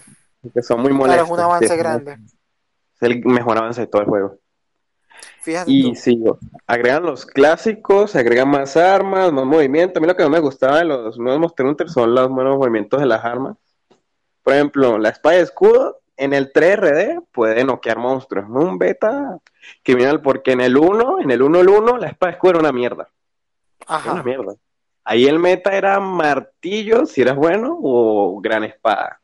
Que 0.54 0.62
son 0.62 0.82
muy 0.82 0.90
claro, 0.90 1.00
molestos. 1.00 1.28
es 1.28 1.32
un 1.34 1.40
avance 1.40 1.68
Sí, 1.70 1.78
grande. 1.78 2.12
Es 2.14 3.02
el 3.02 3.26
mejor 3.26 3.58
avance 3.58 3.82
de 3.82 3.88
todo 3.88 4.02
el 4.02 4.08
juego. 4.08 4.38
Fíjate 5.42 5.72
Y 5.72 5.96
sigo. 5.96 6.40
Agregan 6.68 7.04
los 7.04 7.26
clásicos, 7.26 8.16
agregan 8.16 8.50
más 8.50 8.76
armas, 8.76 9.32
más 9.32 9.46
movimiento. 9.46 9.98
A 9.98 10.02
mí 10.02 10.08
lo 10.08 10.16
que 10.16 10.24
no 10.24 10.30
me 10.30 10.40
gustaba 10.40 10.80
de 10.80 10.86
los 10.86 11.18
nuevos 11.18 11.40
Monster 11.40 11.66
Hunter 11.66 11.90
son 11.90 12.14
los 12.14 12.30
buenos 12.30 12.58
movimientos 12.58 13.00
de 13.00 13.06
las 13.06 13.24
armas. 13.24 13.56
Por 14.44 14.54
ejemplo, 14.54 14.98
la 14.98 15.10
espada 15.10 15.38
de 15.38 15.44
escudo 15.44 16.01
en 16.24 16.34
el 16.34 16.54
3RD 16.54 17.24
puede 17.32 17.64
noquear 17.64 17.98
monstruos. 17.98 18.48
No 18.48 18.60
un 18.62 18.78
beta 18.78 19.40
criminal, 19.84 20.22
porque 20.22 20.52
en 20.52 20.62
el 20.62 20.78
1, 20.78 21.20
en 21.20 21.32
el 21.32 21.42
1 21.42 21.60
el 21.60 21.70
1, 21.70 21.98
la 21.98 22.08
espada 22.08 22.32
de 22.32 22.36
escudo 22.36 22.52
era 22.52 22.60
una 22.60 22.72
mierda. 22.72 23.10
Era 24.04 24.12
una 24.12 24.22
Ajá. 24.22 24.24
mierda. 24.24 24.56
Ahí 25.04 25.26
el 25.26 25.40
meta 25.40 25.74
era 25.76 26.00
martillo, 26.00 27.06
si 27.06 27.22
eras 27.22 27.36
bueno, 27.36 27.78
o 27.82 28.40
gran 28.40 28.64
espada. 28.64 29.20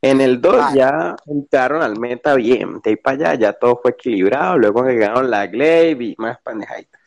En 0.00 0.20
el 0.20 0.40
2 0.40 0.56
Vale. 0.56 0.76
ya 0.76 1.16
entraron 1.26 1.82
al 1.82 1.98
meta 1.98 2.34
bien, 2.36 2.80
de 2.80 2.90
ahí 2.90 2.96
para 2.96 3.30
allá 3.30 3.34
ya 3.34 3.52
todo 3.52 3.80
fue 3.82 3.90
equilibrado, 3.90 4.56
luego 4.56 4.80
agregaron 4.82 5.28
la 5.28 5.46
glaive 5.48 6.04
y 6.04 6.14
más 6.18 6.38
pendejaditas. 6.40 7.00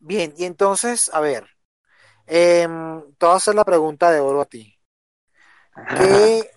Bien, 0.00 0.34
y 0.36 0.44
entonces, 0.44 1.10
a 1.14 1.20
ver, 1.20 1.48
em, 2.26 3.00
te 3.16 3.24
voy 3.24 3.32
a 3.32 3.36
hacer 3.36 3.54
la 3.54 3.64
pregunta 3.64 4.10
de 4.10 4.20
oro 4.20 4.42
a 4.42 4.44
ti. 4.44 4.78
¿Qué, 5.96 6.38
eh, 6.40 6.50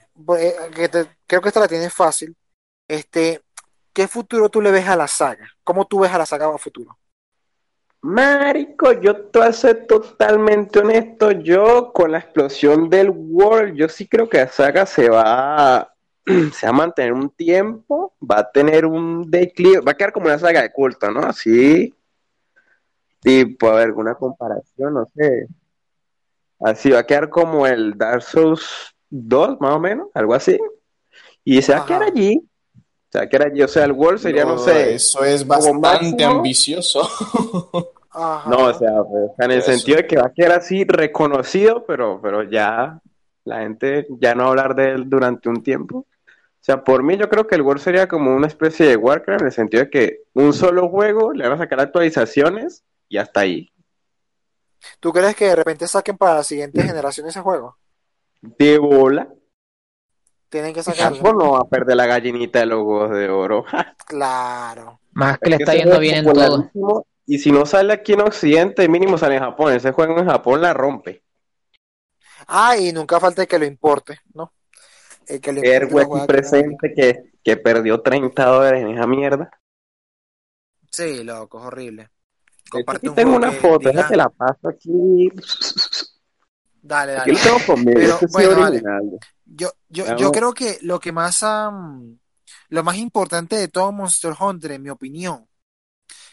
que 0.76 0.90
te- 0.90 1.08
creo 1.26 1.42
que 1.42 1.48
esta 1.50 1.60
la 1.60 1.68
tienes 1.68 1.94
fácil. 1.94 2.36
Este, 2.88 3.42
¿qué 3.94 4.08
futuro 4.08 4.50
tú 4.50 4.62
le 4.62 4.72
ves 4.72 4.88
a 4.88 4.96
la 4.96 5.08
saga? 5.08 5.48
¿Cómo 5.64 5.86
tú 5.86 6.00
ves 6.00 6.12
a 6.12 6.18
la 6.18 6.26
saga 6.26 6.48
a 6.54 6.58
futuro? 6.58 6.98
Marico, 8.02 8.94
yo 8.94 9.26
te 9.26 9.40
voy 9.40 9.48
a 9.48 9.54
ser 9.54 9.86
totalmente 9.88 10.80
honesto, 10.80 11.32
yo 11.32 11.92
con 11.94 12.12
la 12.12 12.20
explosión 12.20 12.90
del 12.90 13.10
World, 13.10 13.76
yo 13.76 13.90
sí 13.90 14.08
creo 14.08 14.30
que 14.30 14.38
la 14.38 14.48
saga 14.48 14.86
se 14.86 15.10
va 15.10 15.78
a, 15.80 15.94
se 16.54 16.68
va 16.68 16.70
a 16.70 16.74
mantener 16.74 17.12
un 17.12 17.30
tiempo, 17.32 18.14
va 18.22 18.40
a 18.40 18.52
tener 18.52 18.86
un 18.86 19.30
declive, 19.30 19.82
va 19.82 19.92
a 19.92 19.98
quedar 19.98 20.14
como 20.14 20.28
una 20.28 20.40
saga 20.40 20.62
de 20.62 20.72
culto, 20.72 21.12
¿no? 21.12 21.22
Así, 21.22 21.94
tipo, 23.20 23.70
a 23.70 23.76
ver, 23.76 23.86
alguna 23.88 24.16
comparación, 24.16 24.94
no 24.94 25.06
sé. 25.16 25.48
Así 26.60 26.90
va 26.92 27.00
a 27.00 27.06
quedar 27.06 27.30
como 27.30 27.68
el 27.68 27.98
Dark 27.98 28.22
Souls 28.22 28.96
2, 29.10 29.60
más 29.60 29.74
o 29.74 29.80
menos, 29.80 30.08
algo 30.14 30.34
así. 30.34 30.58
Y 31.44 31.62
se 31.62 31.74
va 31.74 31.80
a 31.80 31.86
quedar 31.86 32.04
allí. 32.04 32.42
Se 33.12 33.20
va 33.20 33.26
a 33.26 33.30
quedar 33.30 33.48
allí. 33.48 33.62
O 33.64 33.68
sea, 33.68 33.86
el 33.86 33.92
World 33.94 34.20
sería, 34.20 34.44
no, 34.44 34.56
No, 34.56 34.60
sé. 34.60 34.96
Eso 34.96 35.24
es 35.24 35.46
bastante 35.46 36.24
ambicioso. 36.24 37.02
Ajá. 38.10 38.50
No, 38.50 38.66
o 38.66 38.74
sea, 38.74 39.04
pues, 39.04 39.32
en 39.38 39.52
el 39.52 39.60
Eso. 39.60 39.72
sentido 39.72 39.98
de 39.98 40.08
que 40.08 40.18
va 40.18 40.28
a 40.28 40.34
quedar 40.34 40.54
así 40.54 40.84
reconocido, 40.86 41.86
pero, 41.86 42.20
pero 42.22 42.44
ya 42.44 43.00
la 43.44 43.60
gente 43.60 44.08
ya 44.20 44.34
no 44.34 44.44
va 44.44 44.48
a 44.48 44.50
hablar 44.50 44.76
de 44.76 44.92
él 44.92 45.10
durante 45.10 45.50
un 45.50 45.62
tiempo. 45.62 46.00
O 46.00 46.64
sea, 46.68 46.84
por 46.84 47.04
mí 47.04 47.16
yo 47.16 47.30
creo 47.30 47.48
que 47.48 47.56
el 47.56 47.62
World 47.62 47.82
sería 47.82 48.08
como 48.08 48.36
una 48.36 48.48
especie 48.48 48.88
de 48.88 48.98
Warcraft, 48.98 49.42
en 49.42 49.48
el 49.48 49.54
sentido 49.54 49.84
de 49.84 49.90
que 49.90 50.24
un 50.34 50.52
solo 50.52 50.90
juego 50.90 51.32
le 51.32 51.44
van 51.48 51.54
a 51.54 51.58
sacar 51.58 51.80
actualizaciones 51.80 52.84
y 53.08 53.18
hasta 53.18 53.42
ahí. 53.42 53.72
¿Tú 55.00 55.14
crees 55.14 55.36
que 55.36 55.46
de 55.46 55.56
repente 55.56 55.88
saquen 55.88 56.18
para 56.18 56.36
la 56.36 56.44
siguiente 56.44 56.84
generación 56.84 57.28
ese 57.28 57.40
juego? 57.40 57.78
De 58.58 58.78
bola. 58.78 59.28
Tienen 60.50 60.74
que 60.74 60.84
sacarlo. 60.84 61.18
Capcom 61.18 61.38
no 61.38 61.52
va 61.54 61.60
a 61.60 61.70
perder 61.70 61.98
la 61.98 62.06
gallinita 62.06 62.60
de 62.60 62.68
los 62.68 62.80
huevos 62.80 63.12
de 63.12 63.30
oro. 63.30 63.66
Claro. 64.08 65.02
Más 65.12 65.38
que 65.38 65.50
Es 65.50 65.58
le 65.58 65.64
está 65.64 65.76
yendo 65.76 66.00
bien 66.00 66.26
en 66.26 66.34
todo. 66.34 67.06
Y 67.26 67.40
si 67.40 67.52
no 67.52 67.66
sale 67.66 67.92
aquí 67.92 68.14
en 68.14 68.22
Occidente, 68.22 68.88
mínimo 68.88 69.18
sale 69.18 69.36
en 69.36 69.42
Japón. 69.42 69.74
Ese 69.74 69.92
juego 69.92 70.18
en 70.18 70.26
Japón 70.26 70.62
la 70.62 70.74
rompe. 70.74 71.24
Ah, 72.48 72.78
y 72.78 72.94
nunca 72.94 73.20
falta 73.20 73.42
el 73.42 73.48
que 73.50 73.60
lo 73.60 73.66
importe, 73.66 74.20
¿no? 74.34 74.54
El 75.28 75.42
que 75.42 75.52
lo 75.52 75.62
importe 75.62 76.26
presente 76.26 76.94
que, 76.96 77.34
que 77.44 77.58
perdió 77.58 78.02
30 78.02 78.46
dólares 78.46 78.82
en 78.82 78.92
esa 78.92 79.06
mierda. 79.06 79.50
Sí, 80.90 81.26
loco, 81.26 81.60
es 81.60 81.66
horrible. 81.66 82.10
Comparte 82.70 83.10
un 83.10 83.16
tengo 83.16 83.36
una 83.36 83.52
foto, 83.52 83.90
déjate 83.90 84.16
la 84.16 84.30
paso 84.30 84.70
aquí. 84.70 85.30
Dale, 86.88 87.18
Aquí 87.18 87.32
dale. 87.32 87.44
lo 87.44 87.58
tengo 87.58 87.66
conmigo, 87.74 88.00
Pero, 88.00 88.14
este 88.14 88.26
bueno, 88.32 88.60
vale. 88.62 88.82
Yo, 89.46 89.72
yo, 89.90 90.06
Vamos. 90.06 90.22
yo 90.22 90.32
creo 90.32 90.54
que 90.54 90.78
lo 90.82 91.00
que 91.00 91.12
más, 91.12 91.44
am, 91.44 92.18
lo 92.70 92.84
más 92.84 92.96
importante 92.98 93.56
de 93.58 93.68
todo 93.68 93.92
Monster 93.92 94.34
Hunter, 94.40 94.72
en 94.74 94.84
mi 94.84 94.90
opinión, 94.90 95.48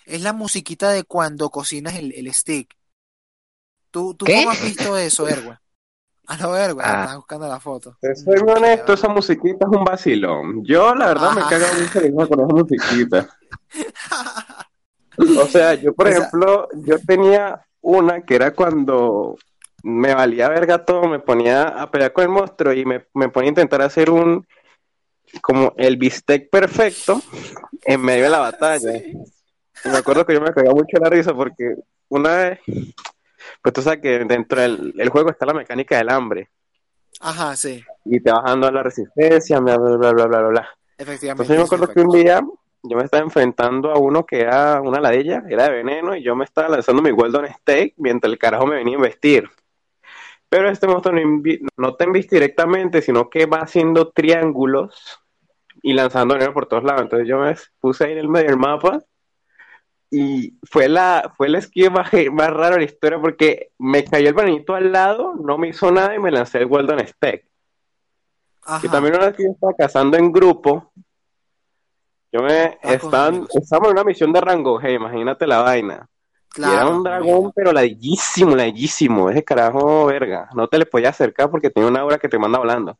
es 0.06 0.22
la 0.22 0.32
musiquita 0.32 0.90
de 0.90 1.04
cuando 1.04 1.50
cocinas 1.50 1.94
el, 1.96 2.12
el 2.14 2.32
stick. 2.32 2.74
¿Tú, 3.90 4.14
tú 4.14 4.24
¿Qué? 4.26 4.36
cómo 4.38 4.50
has 4.50 4.62
visto 4.62 4.96
eso, 4.96 5.26
Erwa? 5.28 5.60
A 6.26 6.36
lo 6.38 6.56
Erwa, 6.56 6.82
Ah. 6.86 7.00
estás 7.02 7.16
buscando 7.16 7.48
la 7.48 7.60
foto. 7.60 7.96
Te 8.00 8.14
soy 8.16 8.40
muy 8.42 8.52
honesto, 8.52 8.92
esa 8.94 9.08
musiquita 9.08 9.66
es 9.70 9.76
un 9.78 9.84
vacilón. 9.84 10.64
Yo, 10.64 10.94
la 10.94 11.08
verdad, 11.08 11.32
me 11.32 11.40
cago 11.42 11.66
mucho 11.80 12.00
de 12.00 12.08
risa 12.08 12.26
con 12.28 12.40
esa 12.40 12.54
musiquita. 12.54 13.28
O 15.16 15.46
sea, 15.46 15.74
yo, 15.74 15.94
por 15.94 16.06
O 16.06 16.10
sea- 16.10 16.18
ejemplo, 16.18 16.68
yo 16.86 16.98
tenía 16.98 17.64
una 17.80 18.22
que 18.22 18.34
era 18.34 18.52
cuando 18.52 19.36
me 19.84 20.14
valía 20.14 20.48
verga 20.48 20.82
todo, 20.82 21.06
me 21.08 21.18
ponía 21.18 21.64
a 21.64 21.90
pelear 21.90 22.14
con 22.14 22.24
el 22.24 22.30
monstruo 22.30 22.72
y 22.72 22.86
me, 22.86 23.06
me 23.12 23.28
ponía 23.28 23.48
a 23.48 23.50
intentar 23.50 23.82
hacer 23.82 24.08
un, 24.08 24.46
como 25.42 25.74
el 25.76 25.98
bistec 25.98 26.48
perfecto 26.48 27.20
en 27.84 28.00
medio 28.00 28.24
de 28.24 28.30
la 28.30 28.38
batalla. 28.38 28.96
Y 28.96 29.88
me 29.90 29.98
acuerdo 29.98 30.24
que 30.24 30.32
yo 30.32 30.40
me 30.40 30.54
cagaba 30.54 30.74
mucho 30.74 30.96
la 30.98 31.10
risa 31.10 31.34
porque 31.34 31.74
una 32.08 32.34
vez, 32.34 32.60
pues 33.60 33.74
tú 33.74 33.82
sabes 33.82 34.00
que 34.00 34.24
dentro 34.24 34.62
del 34.62 34.94
el 34.96 35.08
juego 35.10 35.28
está 35.28 35.44
la 35.44 35.52
mecánica 35.52 35.98
del 35.98 36.08
hambre 36.08 36.48
Ajá, 37.20 37.54
sí, 37.54 37.84
y 38.06 38.20
te 38.20 38.32
vas 38.32 38.42
dando 38.42 38.70
la 38.70 38.82
resistencia, 38.82 39.60
bla, 39.60 39.76
bla, 39.76 39.96
bla, 39.96 40.12
bla, 40.12 40.26
bla, 40.26 40.48
bla, 40.48 40.68
efectivamente. 40.96 41.42
Entonces 41.42 41.56
yo 41.56 41.60
me 41.60 41.66
acuerdo 41.66 41.94
que 41.94 42.00
un 42.00 42.10
día 42.10 42.40
yo 42.82 42.96
me 42.96 43.04
estaba 43.04 43.22
enfrentando 43.22 43.90
a 43.90 43.98
uno 43.98 44.24
que 44.24 44.40
era 44.40 44.80
una 44.80 44.98
ladilla, 44.98 45.42
era 45.48 45.64
de 45.64 45.76
veneno, 45.76 46.16
y 46.16 46.22
yo 46.22 46.34
me 46.34 46.44
estaba 46.44 46.68
lanzando 46.68 47.02
mi 47.02 47.10
Golden 47.10 47.46
Steak 47.52 47.94
mientras 47.98 48.32
el 48.32 48.38
carajo 48.38 48.66
me 48.66 48.76
venía 48.76 48.94
a 48.94 48.98
investir. 48.98 49.48
Pero 50.54 50.70
este 50.70 50.86
monstruo 50.86 51.12
no, 51.16 51.42
no 51.78 51.96
te 51.96 52.04
embiste 52.04 52.36
directamente, 52.36 53.02
sino 53.02 53.28
que 53.28 53.44
va 53.46 53.58
haciendo 53.58 54.10
triángulos 54.12 55.18
y 55.82 55.94
lanzando 55.94 56.34
veneno 56.34 56.52
por 56.54 56.66
todos 56.66 56.84
lados. 56.84 57.02
Entonces 57.02 57.26
yo 57.26 57.40
me 57.40 57.56
puse 57.80 58.04
ahí 58.04 58.12
en 58.12 58.18
el 58.18 58.28
medio 58.28 58.50
del 58.50 58.56
mapa 58.56 59.02
y 60.12 60.56
fue 60.70 60.88
la 60.88 61.32
fue 61.36 61.48
el 61.48 61.56
esquive 61.56 61.90
más, 61.90 62.08
más 62.32 62.50
raro 62.50 62.74
de 62.74 62.82
la 62.82 62.84
historia 62.84 63.20
porque 63.20 63.72
me 63.80 64.04
cayó 64.04 64.28
el 64.28 64.34
venenito 64.34 64.76
al 64.76 64.92
lado, 64.92 65.34
no 65.34 65.58
me 65.58 65.70
hizo 65.70 65.90
nada 65.90 66.14
y 66.14 66.20
me 66.20 66.30
lancé 66.30 66.58
el 66.58 66.68
Golden. 66.68 67.04
Ajá. 68.62 68.86
Y 68.86 68.88
también 68.90 69.16
una 69.16 69.26
vez 69.26 69.36
que 69.36 69.42
yo 69.42 69.50
estaba 69.50 69.72
cazando 69.76 70.16
en 70.16 70.30
grupo, 70.30 70.92
Yo 72.30 72.42
me 72.44 72.78
Ah, 72.80 73.26
amigos. 73.26 73.56
estamos 73.56 73.88
en 73.88 73.94
una 73.94 74.04
misión 74.04 74.32
de 74.32 74.40
rango 74.40 74.80
G, 74.80 74.94
imagínate 74.94 75.48
la 75.48 75.62
vaina. 75.62 76.08
Y 76.56 76.62
era 76.62 76.88
un 76.88 77.02
dragón, 77.02 77.52
pero 77.54 77.72
ladillísimo, 77.72 78.54
ladillísimo. 78.54 79.30
Ese 79.30 79.42
carajo, 79.42 80.06
verga. 80.06 80.48
No 80.54 80.68
te 80.68 80.78
le 80.78 80.86
podías 80.86 81.14
acercar 81.14 81.50
porque 81.50 81.70
tiene 81.70 81.88
una 81.88 82.00
aura 82.00 82.18
que 82.18 82.28
te 82.28 82.38
manda 82.38 82.58
volando. 82.58 82.98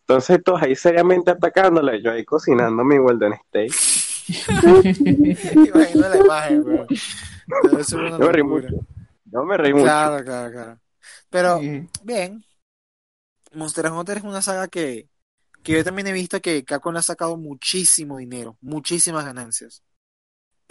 Entonces, 0.00 0.42
todos 0.44 0.62
ahí 0.62 0.76
seriamente 0.76 1.30
atacándole. 1.30 2.02
Yo 2.02 2.12
ahí 2.12 2.24
cocinando 2.24 2.84
mi 2.84 2.98
Golden 2.98 3.32
State. 3.32 3.72
Imagino 5.54 6.08
la 6.08 6.16
imagen, 6.16 6.64
bro. 6.64 6.86
Yo 6.88 8.18
me 8.18 8.32
reí 8.32 8.42
mucho. 8.42 8.68
Yo 9.24 9.44
me 9.44 9.56
reí 9.56 9.72
mucho. 9.72 9.84
Claro, 9.84 10.24
claro, 10.24 10.52
claro. 10.52 10.80
Pero, 11.30 11.60
bien. 12.02 12.44
Monster 13.54 13.90
Hunter 13.90 14.18
es 14.18 14.24
una 14.24 14.42
saga 14.42 14.68
que, 14.68 15.08
que 15.62 15.72
yo 15.72 15.84
también 15.84 16.06
he 16.06 16.12
visto 16.12 16.40
que 16.40 16.64
Capcom 16.64 16.92
le 16.92 17.00
ha 17.00 17.02
sacado 17.02 17.36
muchísimo 17.36 18.18
dinero, 18.18 18.56
muchísimas 18.60 19.24
ganancias. 19.24 19.82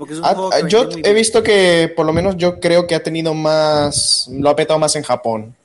Porque 0.01 0.13
es 0.15 0.19
un 0.19 0.25
Ah, 0.25 0.33
juego 0.33 0.49
que 0.49 0.55
vende 0.55 0.71
yo 0.71 0.83
muy 0.85 0.93
he 0.93 1.01
bien. 1.03 1.15
visto 1.15 1.43
que 1.43 1.93
por 1.95 2.07
lo 2.07 2.11
menos 2.11 2.35
yo 2.35 2.59
creo 2.59 2.87
que 2.87 2.95
ha 2.95 3.03
tenido 3.03 3.35
más, 3.35 4.27
lo 4.31 4.49
ha 4.49 4.55
petado 4.55 4.79
más 4.79 4.95
en 4.95 5.03
Japón. 5.03 5.55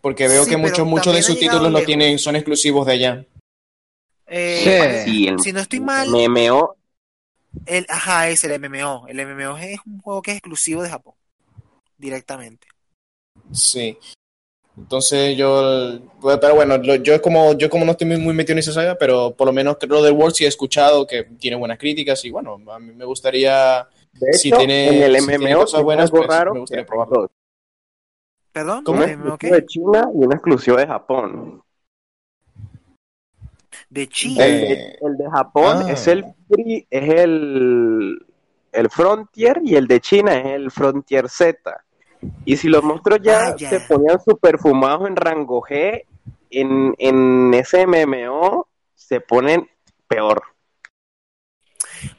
Porque 0.00 0.28
veo 0.28 0.44
Sí, 0.44 0.50
que 0.50 0.56
muchos 0.56 0.86
muchos 0.86 1.12
de 1.12 1.22
sus 1.24 1.36
títulos 1.40 1.72
lo 1.72 1.82
tienen, 1.82 2.20
son 2.20 2.36
exclusivos 2.36 2.86
de 2.86 2.92
allá. 2.92 3.24
Eh, 4.28 5.02
Sí, 5.04 5.28
si 5.42 5.52
no 5.52 5.58
estoy 5.58 5.80
mal, 5.80 6.06
MMO. 6.08 6.76
el, 7.66 7.84
ajá, 7.88 8.28
es 8.28 8.44
el 8.44 8.52
MMO. 8.60 9.08
El 9.08 9.18
MMO 9.26 9.58
es 9.58 9.80
un 9.84 9.98
juego 10.00 10.22
que 10.22 10.30
es 10.30 10.36
exclusivo 10.36 10.80
de 10.84 10.90
Japón. 10.90 11.14
Directamente. 11.98 12.68
Sí. 13.50 13.98
Entonces 14.76 15.36
yo, 15.36 16.00
bueno, 16.20 16.40
pero 16.40 16.54
bueno, 16.56 16.78
lo- 16.78 16.96
yo 16.96 17.20
como 17.22 17.52
yo 17.54 17.70
como 17.70 17.84
no 17.84 17.92
estoy 17.92 18.08
muy, 18.18 18.34
metido 18.34 18.54
en 18.54 18.58
esa 18.58 18.72
saga, 18.72 18.96
pero 18.96 19.32
por 19.32 19.46
lo 19.46 19.52
menos 19.52 19.76
creo 19.78 20.02
del 20.02 20.14
World 20.14 20.34
sí 20.34 20.44
he 20.44 20.48
escuchado 20.48 21.06
que 21.06 21.24
tiene 21.38 21.56
buenas 21.56 21.78
críticas 21.78 22.24
y 22.24 22.30
bueno, 22.30 22.58
a 22.70 22.78
mí 22.80 22.92
me 22.92 23.04
gustaría, 23.04 23.86
De 24.12 24.32
Si 24.32 24.48
hecho, 24.48 24.58
tiene- 24.58 24.88
en 24.88 25.02
el 25.04 25.20
si 25.20 25.26
tiene 25.26 25.50
MMO 25.50 25.60
cosas 25.60 25.82
buenas, 25.82 26.04
algo 26.10 26.16
pues, 26.18 26.28
raro 26.28 26.54
me 26.54 26.60
gustaría 26.60 26.86
probarlo. 26.86 27.20
dos. 27.22 27.30
¿Perdón? 28.52 28.84
¿Cómo? 28.84 28.98
Un 29.02 29.08
¿El 29.08 29.16
MMO 29.18 29.38
qué? 29.38 29.48
exclusivo 29.48 29.54
de 29.56 29.66
China 29.66 30.10
y 30.14 30.24
un 30.24 30.32
exclusivo 30.32 30.76
de 30.76 30.86
Japón. 30.86 31.62
De 33.90 34.08
China. 34.08 34.44
El 34.44 34.60
de, 34.60 34.98
el 35.02 35.16
de 35.16 35.30
Japón 35.30 35.82
ah. 35.86 35.92
es 35.92 36.06
el 36.08 36.24
free- 36.48 36.86
es 36.90 37.08
el, 37.10 38.26
el 38.72 38.90
Frontier 38.90 39.60
y 39.64 39.76
el 39.76 39.86
de 39.86 40.00
China 40.00 40.36
es 40.36 40.46
el 40.46 40.70
Frontier 40.70 41.28
Z. 41.28 41.83
Y 42.44 42.56
si 42.56 42.68
los 42.68 42.82
monstruos 42.82 43.20
ya 43.22 43.50
Vaya. 43.50 43.70
se 43.70 43.80
ponían 43.80 44.20
super 44.22 44.58
fumados 44.58 45.08
en 45.08 45.16
rango 45.16 45.62
G, 45.62 46.04
en, 46.50 46.94
en 46.98 47.54
ese 47.54 47.86
MMO 47.86 48.68
se 48.94 49.20
ponen 49.20 49.68
peor. 50.06 50.42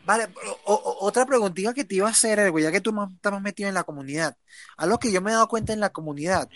Vale, 0.06 0.28
o- 0.66 0.74
o- 0.74 1.06
otra 1.06 1.26
preguntita 1.26 1.74
que 1.74 1.84
te 1.84 1.96
iba 1.96 2.08
a 2.08 2.12
hacer, 2.12 2.40
Ergo, 2.40 2.60
ya 2.60 2.72
que 2.72 2.82
tú 2.82 2.92
más- 2.94 3.12
estás 3.14 3.32
más 3.34 3.42
metido 3.42 3.70
en 3.70 3.76
la 3.76 3.84
comunidad. 3.84 4.36
Algo 4.78 4.98
que 5.00 5.12
yo 5.12 5.22
me 5.22 5.32
he 5.32 5.34
dado 5.34 5.48
cuenta 5.48 5.74
en 5.74 5.80
la 5.80 5.92
comunidad 5.92 6.50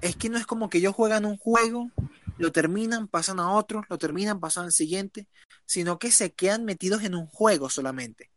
es 0.00 0.16
que 0.16 0.28
no 0.28 0.38
es 0.38 0.46
como 0.46 0.68
que 0.68 0.78
ellos 0.78 0.94
juegan 0.94 1.24
un 1.24 1.36
juego, 1.38 1.90
lo 2.38 2.52
terminan, 2.52 3.08
pasan 3.08 3.40
a 3.40 3.52
otro, 3.52 3.84
lo 3.88 3.98
terminan, 3.98 4.40
pasan 4.40 4.66
al 4.66 4.72
siguiente, 4.72 5.26
sino 5.66 5.98
que 5.98 6.10
se 6.10 6.32
quedan 6.32 6.64
metidos 6.64 7.02
en 7.02 7.14
un 7.14 7.26
juego 7.26 7.68
solamente. 7.68 8.30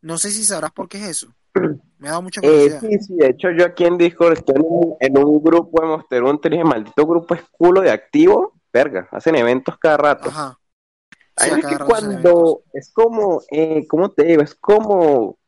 No 0.00 0.18
sé 0.18 0.30
si 0.30 0.44
sabrás 0.44 0.72
por 0.72 0.88
qué 0.88 0.98
es 0.98 1.04
eso. 1.08 1.34
Me 1.98 2.08
ha 2.08 2.10
dado 2.12 2.22
mucha 2.22 2.40
Eh, 2.42 2.48
curiosidad. 2.78 2.80
sí, 2.80 2.98
sí, 3.00 3.16
de 3.16 3.28
hecho 3.28 3.50
yo 3.50 3.64
aquí 3.64 3.84
en 3.84 3.96
Discord 3.98 4.34
estoy 4.34 4.56
en 4.56 4.62
un, 4.68 4.96
en 5.00 5.18
un 5.18 5.42
grupo 5.42 5.80
de 5.80 5.88
Monster 5.88 6.22
Hunter 6.22 6.52
y 6.52 6.64
maldito 6.64 7.06
grupo 7.06 7.34
es 7.34 7.42
culo 7.50 7.80
de 7.80 7.90
activo, 7.90 8.52
verga, 8.72 9.08
hacen 9.12 9.34
eventos 9.36 9.78
cada 9.78 9.96
rato. 9.96 10.28
Ajá. 10.28 10.58
Sí, 11.38 11.50
a 11.50 11.54
veces 11.54 11.62
cada 11.62 11.78
que 11.78 11.84
cuando 11.84 12.62
es 12.72 12.92
como, 12.92 13.42
eh, 13.50 13.86
¿cómo 13.88 14.10
te 14.10 14.24
digo? 14.24 14.42
Es 14.42 14.54
como, 14.54 15.38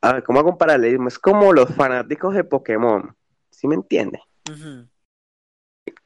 a 0.00 0.12
ver, 0.14 0.22
¿cómo 0.24 0.38
hago 0.38 0.50
un 0.50 0.58
paralelismo? 0.58 1.08
Es 1.08 1.18
como 1.18 1.52
los 1.52 1.68
fanáticos 1.74 2.34
de 2.34 2.44
Pokémon, 2.44 3.14
¿sí 3.50 3.66
me 3.66 3.74
entiendes? 3.76 4.22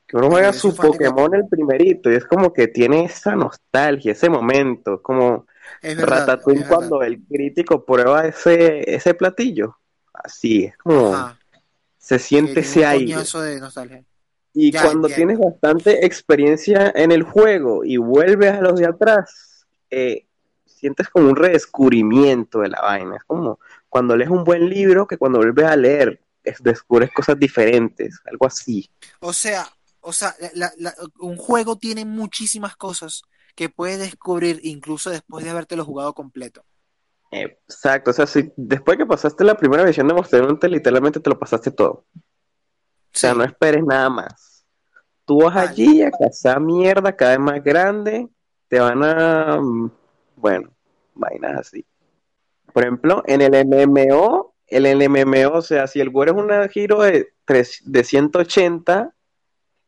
Que 0.07 0.17
uno 0.17 0.31
juega 0.31 0.53
su 0.53 0.75
Pokémon 0.75 1.35
el 1.35 1.49
primerito 1.49 2.11
y 2.11 2.15
es 2.17 2.25
como 2.27 2.53
que 2.53 2.69
tiene 2.69 3.05
esa 3.05 3.35
nostalgia, 3.37 4.13
ese 4.13 4.29
momento, 4.29 5.01
como 5.01 5.47
Es 5.81 5.97
verdad, 5.97 6.19
Ratatouille 6.21 6.61
es 6.61 6.65
verdad. 6.69 6.77
cuando 6.77 7.03
el 7.03 7.23
crítico 7.25 7.85
prueba 7.85 8.27
ese, 8.27 8.95
ese 8.95 9.15
platillo. 9.15 9.77
Así, 10.13 10.65
es 10.65 10.77
como, 10.77 11.15
Ajá. 11.15 11.39
se 11.99 12.19
siente 12.19 12.61
ese 12.61 12.85
aire. 12.85 13.13
coñazo 13.15 13.41
de 13.41 13.61
nostalgia. 13.61 14.05
Y 14.55 14.71
Ya, 14.71 14.83
cuando 14.83 15.09
tienes 15.09 15.39
bastante 15.39 16.05
experiencia 16.05 16.93
en 16.95 17.11
el 17.11 17.23
juego 17.23 17.85
y 17.85 17.97
vuelves 17.97 18.53
a 18.53 18.61
los 18.61 18.79
de 18.79 18.87
atrás, 18.87 19.65
eh, 19.91 20.27
sientes 20.67 21.09
como 21.09 21.29
un 21.31 21.37
redescubrimiento 21.37 22.61
de 22.61 22.69
la 22.69 22.81
vaina. 22.83 23.17
Es 23.17 23.25
como 23.25 23.59
cuando 23.89 24.17
lees 24.17 24.29
un 24.31 24.45
buen 24.45 24.69
libro 24.69 25.07
que 25.07 25.17
cuando 25.17 25.39
vuelves 25.39 25.65
a 25.65 25.77
leer 25.77 26.21
es- 26.45 26.63
descubres 26.63 27.11
cosas 27.13 27.39
diferentes, 27.39 28.21
algo 28.27 28.47
así. 28.47 28.91
O 29.21 29.33
sea, 29.33 29.67
o 30.01 30.13
sea, 30.13 30.35
la- 30.41 30.51
la- 30.55 30.73
la- 30.79 30.95
un 31.21 31.37
juego 31.37 31.77
tiene 31.77 32.05
muchísimas 32.05 32.77
cosas 32.77 33.23
que 33.55 33.69
puedes 33.69 33.99
descubrir 33.99 34.61
incluso 34.63 35.11
después 35.11 35.45
de 35.45 35.51
habértelo 35.51 35.85
jugado 35.85 36.15
completo. 36.15 36.65
Exacto, 37.31 38.11
o 38.11 38.15
sea, 38.15 38.27
si 38.27 38.53
después 38.57 38.99
que 38.99 39.07
pasaste 39.07 39.43
la 39.45 39.57
primera 39.57 39.85
visión 39.85 40.07
de 40.07 40.15
Monster 40.15 40.43
Hunter, 40.45 40.71
literalmente 40.71 41.19
te 41.21 41.31
lo 41.31 41.39
pasaste 41.39 41.71
todo. 41.71 42.05
O 42.15 43.15
sea, 43.19 43.33
Sí. 43.33 43.39
no 43.39 43.45
esperes 43.45 43.85
nada 43.85 44.11
más. 44.11 44.67
Tú 45.25 45.43
vas 45.43 45.57
allí 45.57 46.03
a 46.03 46.11
cazar 46.11 46.61
mierda 46.61 47.15
cada 47.17 47.33
vez 47.33 47.41
más 47.41 47.63
grande, 47.65 48.29
te 48.69 48.81
van 48.81 49.03
a, 49.03 49.59
mm, 49.61 49.91
bueno, 50.37 50.75
vainas 51.15 51.59
así. 51.61 51.87
Por 52.73 52.83
ejemplo, 52.83 53.23
en 53.27 53.41
el 53.41 53.55
MMO, 53.55 54.55
el 54.67 54.87
MMO, 54.87 55.53
o 55.59 55.63
sea, 55.63 55.87
si 55.87 56.01
el 56.01 56.11
güero 56.11 56.33
es 56.33 56.39
un 56.65 56.69
giro 56.71 57.03
de, 57.03 57.33
tres- 57.45 57.83
de 57.85 58.03
180, 58.05 59.15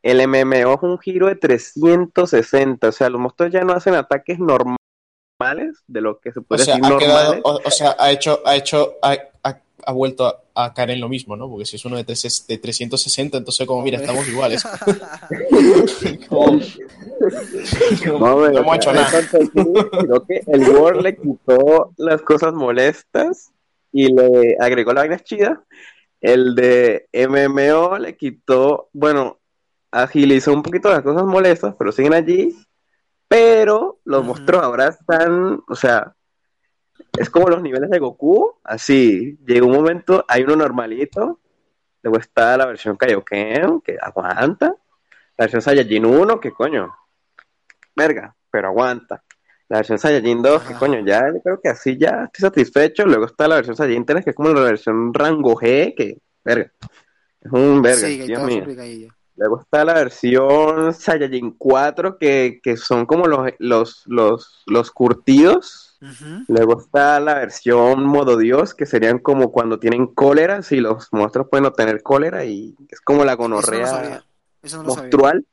el 0.05 0.29
MMO 0.29 0.75
es 0.75 0.83
un 0.83 0.99
giro 0.99 1.27
de 1.27 1.35
360. 1.37 2.89
O 2.89 2.93
sea, 2.93 3.09
los 3.11 3.21
monstruos 3.21 3.51
ya 3.53 3.63
no 3.65 3.73
hacen 3.73 3.95
ataques 3.95 4.39
normales, 4.39 4.79
de 5.89 6.01
lo 6.01 6.21
que 6.21 6.31
se 6.33 6.39
O 6.41 6.43
puede 6.43 6.65
sea, 6.65 6.77
decir 6.77 6.93
ha 6.95 6.99
quedado, 6.99 7.41
o, 7.43 7.61
o 7.65 7.71
sea, 7.71 7.97
ha 7.99 8.11
hecho, 8.13 8.41
ha 8.45 8.55
hecho, 8.57 8.95
ha, 9.03 9.17
ha- 9.43 9.61
ha 9.87 9.93
vuelto 9.93 10.27
a, 10.27 10.41
a 10.67 10.73
caer 10.73 10.91
en 10.91 11.01
lo 11.01 11.09
mismo, 11.09 11.37
¿no? 11.37 11.49
Porque 11.51 11.67
si 11.67 11.77
es 11.77 11.85
uno 11.85 11.97
de, 11.97 12.05
tres- 12.05 12.47
de 12.47 12.57
360, 12.59 13.37
entonces 13.39 13.67
como, 13.67 13.83
mira, 13.83 13.99
estamos 13.99 14.27
iguales. 14.29 14.63
Como- 16.29 16.61
No, 18.07 18.19
No 18.51 18.59
hemos 18.59 18.77
hecho 18.77 18.93
nada. 18.93 19.09
sino 19.31 20.25
que 20.27 20.43
el 20.47 20.69
Word 20.71 21.01
le 21.03 21.17
quitó 21.17 21.93
las 21.97 22.21
cosas 22.23 22.53
molestas 22.53 23.51
y 23.93 24.13
le 24.13 24.57
agregó 24.61 24.93
la 24.93 25.03
vaina 25.03 25.19
chida. 25.19 25.63
El 26.21 26.55
de 26.55 27.07
MMO 27.13 27.99
le 27.99 28.17
quitó, 28.17 28.89
bueno, 28.93 29.39
agilizó 29.95 30.53
un 30.53 30.63
poquito 30.63 30.91
las 30.91 31.03
cosas 31.03 31.25
molestas, 31.25 31.75
pero 31.79 31.93
siguen 31.93 32.15
allí. 32.15 32.55
Pero 33.29 34.01
los 34.05 34.25
monstruos 34.25 34.63
ahora 34.63 34.89
están, 34.89 35.63
o 35.67 35.75
sea, 35.75 36.15
es 37.17 37.31
como 37.31 37.49
los 37.49 37.63
niveles 37.63 37.89
de 37.91 37.99
Goku, 37.99 38.59
así. 38.65 39.39
Llega 39.47 39.65
un 39.65 39.73
momento, 39.73 40.25
hay 40.29 40.43
uno 40.43 40.57
normalito, 40.57 41.41
luego 42.03 42.19
está 42.19 42.57
la 42.57 42.67
versión 42.67 42.97
Kaioken, 42.97 43.81
que 43.81 43.97
aguanta, 44.01 44.77
la 45.37 45.45
versión 45.45 45.63
Saiyajin 45.63 46.05
1, 46.05 46.41
que 46.41 46.53
coño, 46.53 46.95
verga, 47.97 48.35
pero 48.51 48.69
aguanta. 48.69 49.23
La 49.69 49.79
versión 49.79 49.99
Saiyajin 49.99 50.43
2, 50.43 50.63
que 50.63 50.71
Ajá. 50.75 50.79
coño, 50.79 51.05
ya 51.05 51.23
creo 51.43 51.61
que 51.61 51.69
así 51.69 51.97
ya 51.97 52.25
estoy 52.25 52.43
satisfecho. 52.43 53.07
Luego 53.07 53.27
está 53.27 53.49
la 53.49 53.57
versión 53.57 53.77
Saiyajin 53.77 54.05
3, 54.05 54.25
que 54.25 54.31
es 54.31 54.37
como 54.37 54.51
la 54.51 54.61
versión 54.61 55.15
rango 55.15 55.55
G, 55.55 55.95
que, 55.97 56.19
verga, 56.45 56.71
es 57.41 57.53
un 57.53 57.81
verga, 57.81 58.07
Sí, 58.07 58.19
que 58.19 58.27
Dios 58.27 58.43
mío. 58.43 58.65
Luego 59.37 59.61
está 59.61 59.85
la 59.85 59.95
versión 59.95 60.95
Saiyajin 60.95 61.53
4, 61.59 62.19
que, 62.19 62.61
que 62.63 62.77
son 62.77 63.05
como 63.05 63.27
los, 63.27 63.53
los, 63.59 64.03
los, 64.07 64.63
los 64.67 64.91
curtidos. 64.91 65.99
Luego 66.49 66.81
está 66.81 67.19
la 67.19 67.35
versión 67.35 68.05
modo 68.05 68.37
Dios, 68.37 68.75
que 68.75 68.85
serían 68.85 69.19
como 69.19 69.51
cuando 69.51 69.79
tienen 69.79 70.07
cólera, 70.07 70.63
si 70.63 70.77
los 70.77 71.11
monstruos 71.13 71.49
pueden 71.49 71.65
obtener 71.65 72.03
cólera, 72.03 72.45
y 72.45 72.77
es 72.91 73.01
como 73.01 73.25
la 73.25 73.33
no 73.33 73.39
gonorrea 73.39 74.23
no 74.71 74.85
monstrual. 74.85 75.47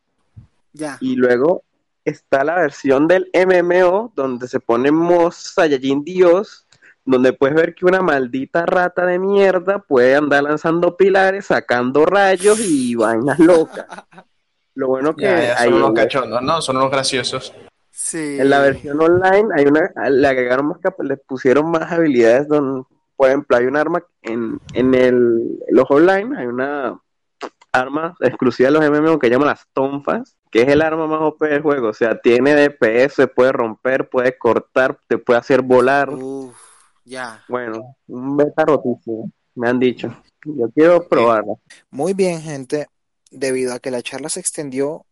Ya. 0.74 0.98
Y 1.00 1.16
luego 1.16 1.64
está 2.04 2.44
la 2.44 2.56
versión 2.56 3.08
del 3.08 3.32
MMO, 3.34 4.12
donde 4.16 4.48
se 4.48 4.60
pone 4.60 4.92
Saiyajin 5.32 6.04
Dios, 6.04 6.68
donde 7.06 7.34
puedes 7.34 7.56
ver 7.56 7.74
que 7.76 7.86
una 7.86 8.02
maldita 8.02 8.66
rata 8.66 9.06
de 9.06 9.20
mierda 9.20 9.80
puede 9.80 10.16
andar 10.16 10.44
lanzando 10.44 10.96
pilares, 10.98 11.46
sacando 11.48 12.06
rayos 12.06 12.60
y 12.60 12.96
vainas 12.96 13.40
locas. 13.40 13.86
Lo 14.76 14.88
bueno 14.88 15.16
que 15.16 15.24
Ya, 15.26 15.42
ya, 15.44 15.60
hay 15.60 15.70
son 15.70 15.74
unos 15.84 15.94
cachondos, 15.94 16.42
¿no? 16.42 16.62
Son 16.62 16.78
unos 16.78 16.92
graciosos. 16.92 17.54
Sí. 17.94 18.38
en 18.40 18.50
la 18.50 18.60
versión 18.60 19.00
online 19.00 19.50
hay 19.56 19.66
una, 19.66 19.92
le 20.10 20.28
agregaron 20.28 20.68
más 20.68 20.80
capa- 20.80 21.04
le 21.04 21.18
pusieron 21.18 21.70
más 21.70 21.92
habilidades 21.92 22.48
donde, 22.48 22.84
por 23.16 23.28
ejemplo, 23.28 23.58
hay 23.58 23.66
un 23.66 23.78
arma 23.78 24.02
en, 24.24 24.60
en 24.74 24.96
el 24.96 25.60
los 25.70 25.86
online, 25.90 26.36
hay 26.38 26.48
una 26.48 27.00
armas 27.74 28.16
exclusivas 28.22 28.74
de 28.74 28.80
los 28.80 28.90
MMO 29.02 29.20
que 29.20 29.30
llaman 29.30 29.48
las 29.48 29.68
tonfas, 29.74 30.36
que 30.52 30.62
es 30.64 30.68
el 30.70 30.82
arma 30.82 31.06
más 31.08 31.22
OP 31.22 31.42
del 31.48 31.62
juego. 31.62 31.90
O 31.90 31.94
sea, 31.94 32.20
tiene 32.20 32.54
DPS, 32.56 33.28
puede 33.34 33.52
romper, 33.52 34.10
puede 34.10 34.38
cortar, 34.38 34.98
te 35.08 35.18
puede 35.18 35.40
hacer 35.40 35.62
volar. 35.62 36.10
Uf, 36.10 36.56
ya. 37.04 37.44
Bueno, 37.48 37.98
un 38.08 38.38
beta 38.38 38.64
rotísimo, 38.66 39.32
me 39.56 39.70
han 39.70 39.80
dicho. 39.80 40.16
Yo 40.46 40.70
quiero 40.72 41.08
probarla. 41.08 41.56
Muy 41.90 42.14
bien, 42.14 42.42
gente. 42.42 42.88
Debido 43.30 43.74
a 43.74 43.80
que 43.80 43.92
la 43.92 44.02
charla 44.02 44.30
se 44.30 44.40
extendió 44.40 45.06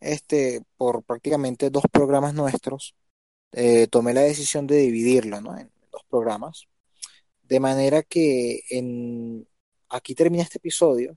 este, 0.00 0.62
por 0.76 1.02
prácticamente 1.04 1.70
dos 1.70 1.84
programas 1.90 2.34
nuestros, 2.34 2.94
eh, 3.52 3.86
tomé 3.88 4.12
la 4.12 4.22
decisión 4.22 4.66
de 4.66 4.76
dividirla, 4.76 5.40
¿no? 5.40 5.56
en 5.58 5.70
dos 5.90 6.02
programas. 6.08 6.66
De 7.42 7.60
manera 7.60 8.02
que 8.02 8.60
en... 8.70 9.48
aquí 9.88 10.14
termina 10.14 10.42
este 10.42 10.58
episodio. 10.58 11.16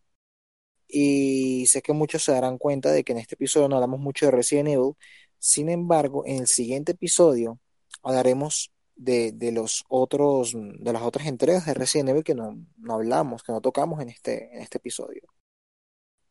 Y 0.88 1.68
sé 1.68 1.82
que 1.82 1.94
muchos 1.94 2.24
se 2.24 2.32
darán 2.32 2.58
cuenta 2.58 2.92
de 2.92 3.04
que 3.04 3.12
en 3.14 3.20
este 3.20 3.36
episodio 3.36 3.68
no 3.68 3.76
hablamos 3.76 4.00
mucho 4.00 4.26
de 4.26 4.32
Resident 4.32 4.70
Evil. 4.70 4.94
Sin 5.38 5.70
embargo, 5.70 6.26
en 6.26 6.38
el 6.38 6.48
siguiente 6.48 6.94
episodio 6.94 7.60
hablaremos 8.04 8.72
de, 9.00 9.32
de 9.32 9.52
los 9.54 9.86
otros, 9.88 10.54
de 10.54 10.94
las 10.94 11.02
otras 11.02 11.26
entregas 11.26 11.66
de 11.66 11.74
Resident 11.74 12.10
Evil 12.10 12.24
que 12.24 12.36
no, 12.36 12.58
no 12.78 12.94
hablamos, 12.94 13.44
que 13.44 13.54
no 13.54 13.62
tocamos 13.62 14.02
en 14.02 14.10
este, 14.10 14.54
en 14.54 14.62
este 14.62 14.78
episodio. 14.78 15.22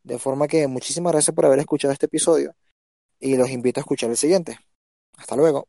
De 0.02 0.18
forma 0.18 0.46
que 0.46 0.66
muchísimas 0.68 1.12
gracias 1.12 1.34
por 1.34 1.46
haber 1.46 1.60
escuchado 1.60 1.92
este 1.92 2.06
episodio 2.06 2.54
y 3.18 3.36
los 3.36 3.50
invito 3.50 3.80
a 3.80 3.82
escuchar 3.82 4.10
el 4.10 4.16
siguiente. 4.16 4.58
Hasta 5.16 5.34
luego. 5.34 5.66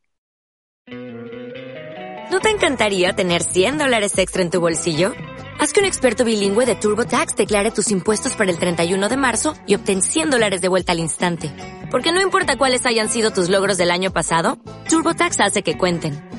¿No 2.32 2.40
te 2.42 2.50
encantaría 2.50 3.14
tener 3.14 3.44
100 3.44 3.78
dólares 3.78 4.18
extra 4.18 4.42
en 4.42 4.50
tu 4.50 4.60
bolsillo? 4.60 5.14
Haz 5.58 5.74
que 5.74 5.80
un 5.80 5.86
experto 5.86 6.26
bilingüe 6.26 6.66
de 6.66 6.76
TurboTax 6.76 7.36
declare 7.36 7.72
tus 7.72 7.92
impuestos 7.92 8.36
para 8.36 8.52
el 8.52 8.60
31 8.60 9.10
de 9.10 9.18
marzo 9.18 9.56
y 9.66 9.76
obtén 9.76 10.02
100 10.02 10.30
dólares 10.30 10.62
de 10.62 10.68
vuelta 10.68 10.92
al 10.92 11.00
instante. 11.00 11.50
Porque 11.90 12.12
no 12.12 12.22
importa 12.22 12.58
cuáles 12.58 12.86
hayan 12.86 13.10
sido 13.10 13.32
tus 13.32 13.50
logros 13.50 13.78
del 13.78 13.90
año 13.90 14.12
pasado, 14.12 14.58
TurboTax 14.90 15.40
hace 15.40 15.64
que 15.64 15.78
cuenten. 15.78 16.39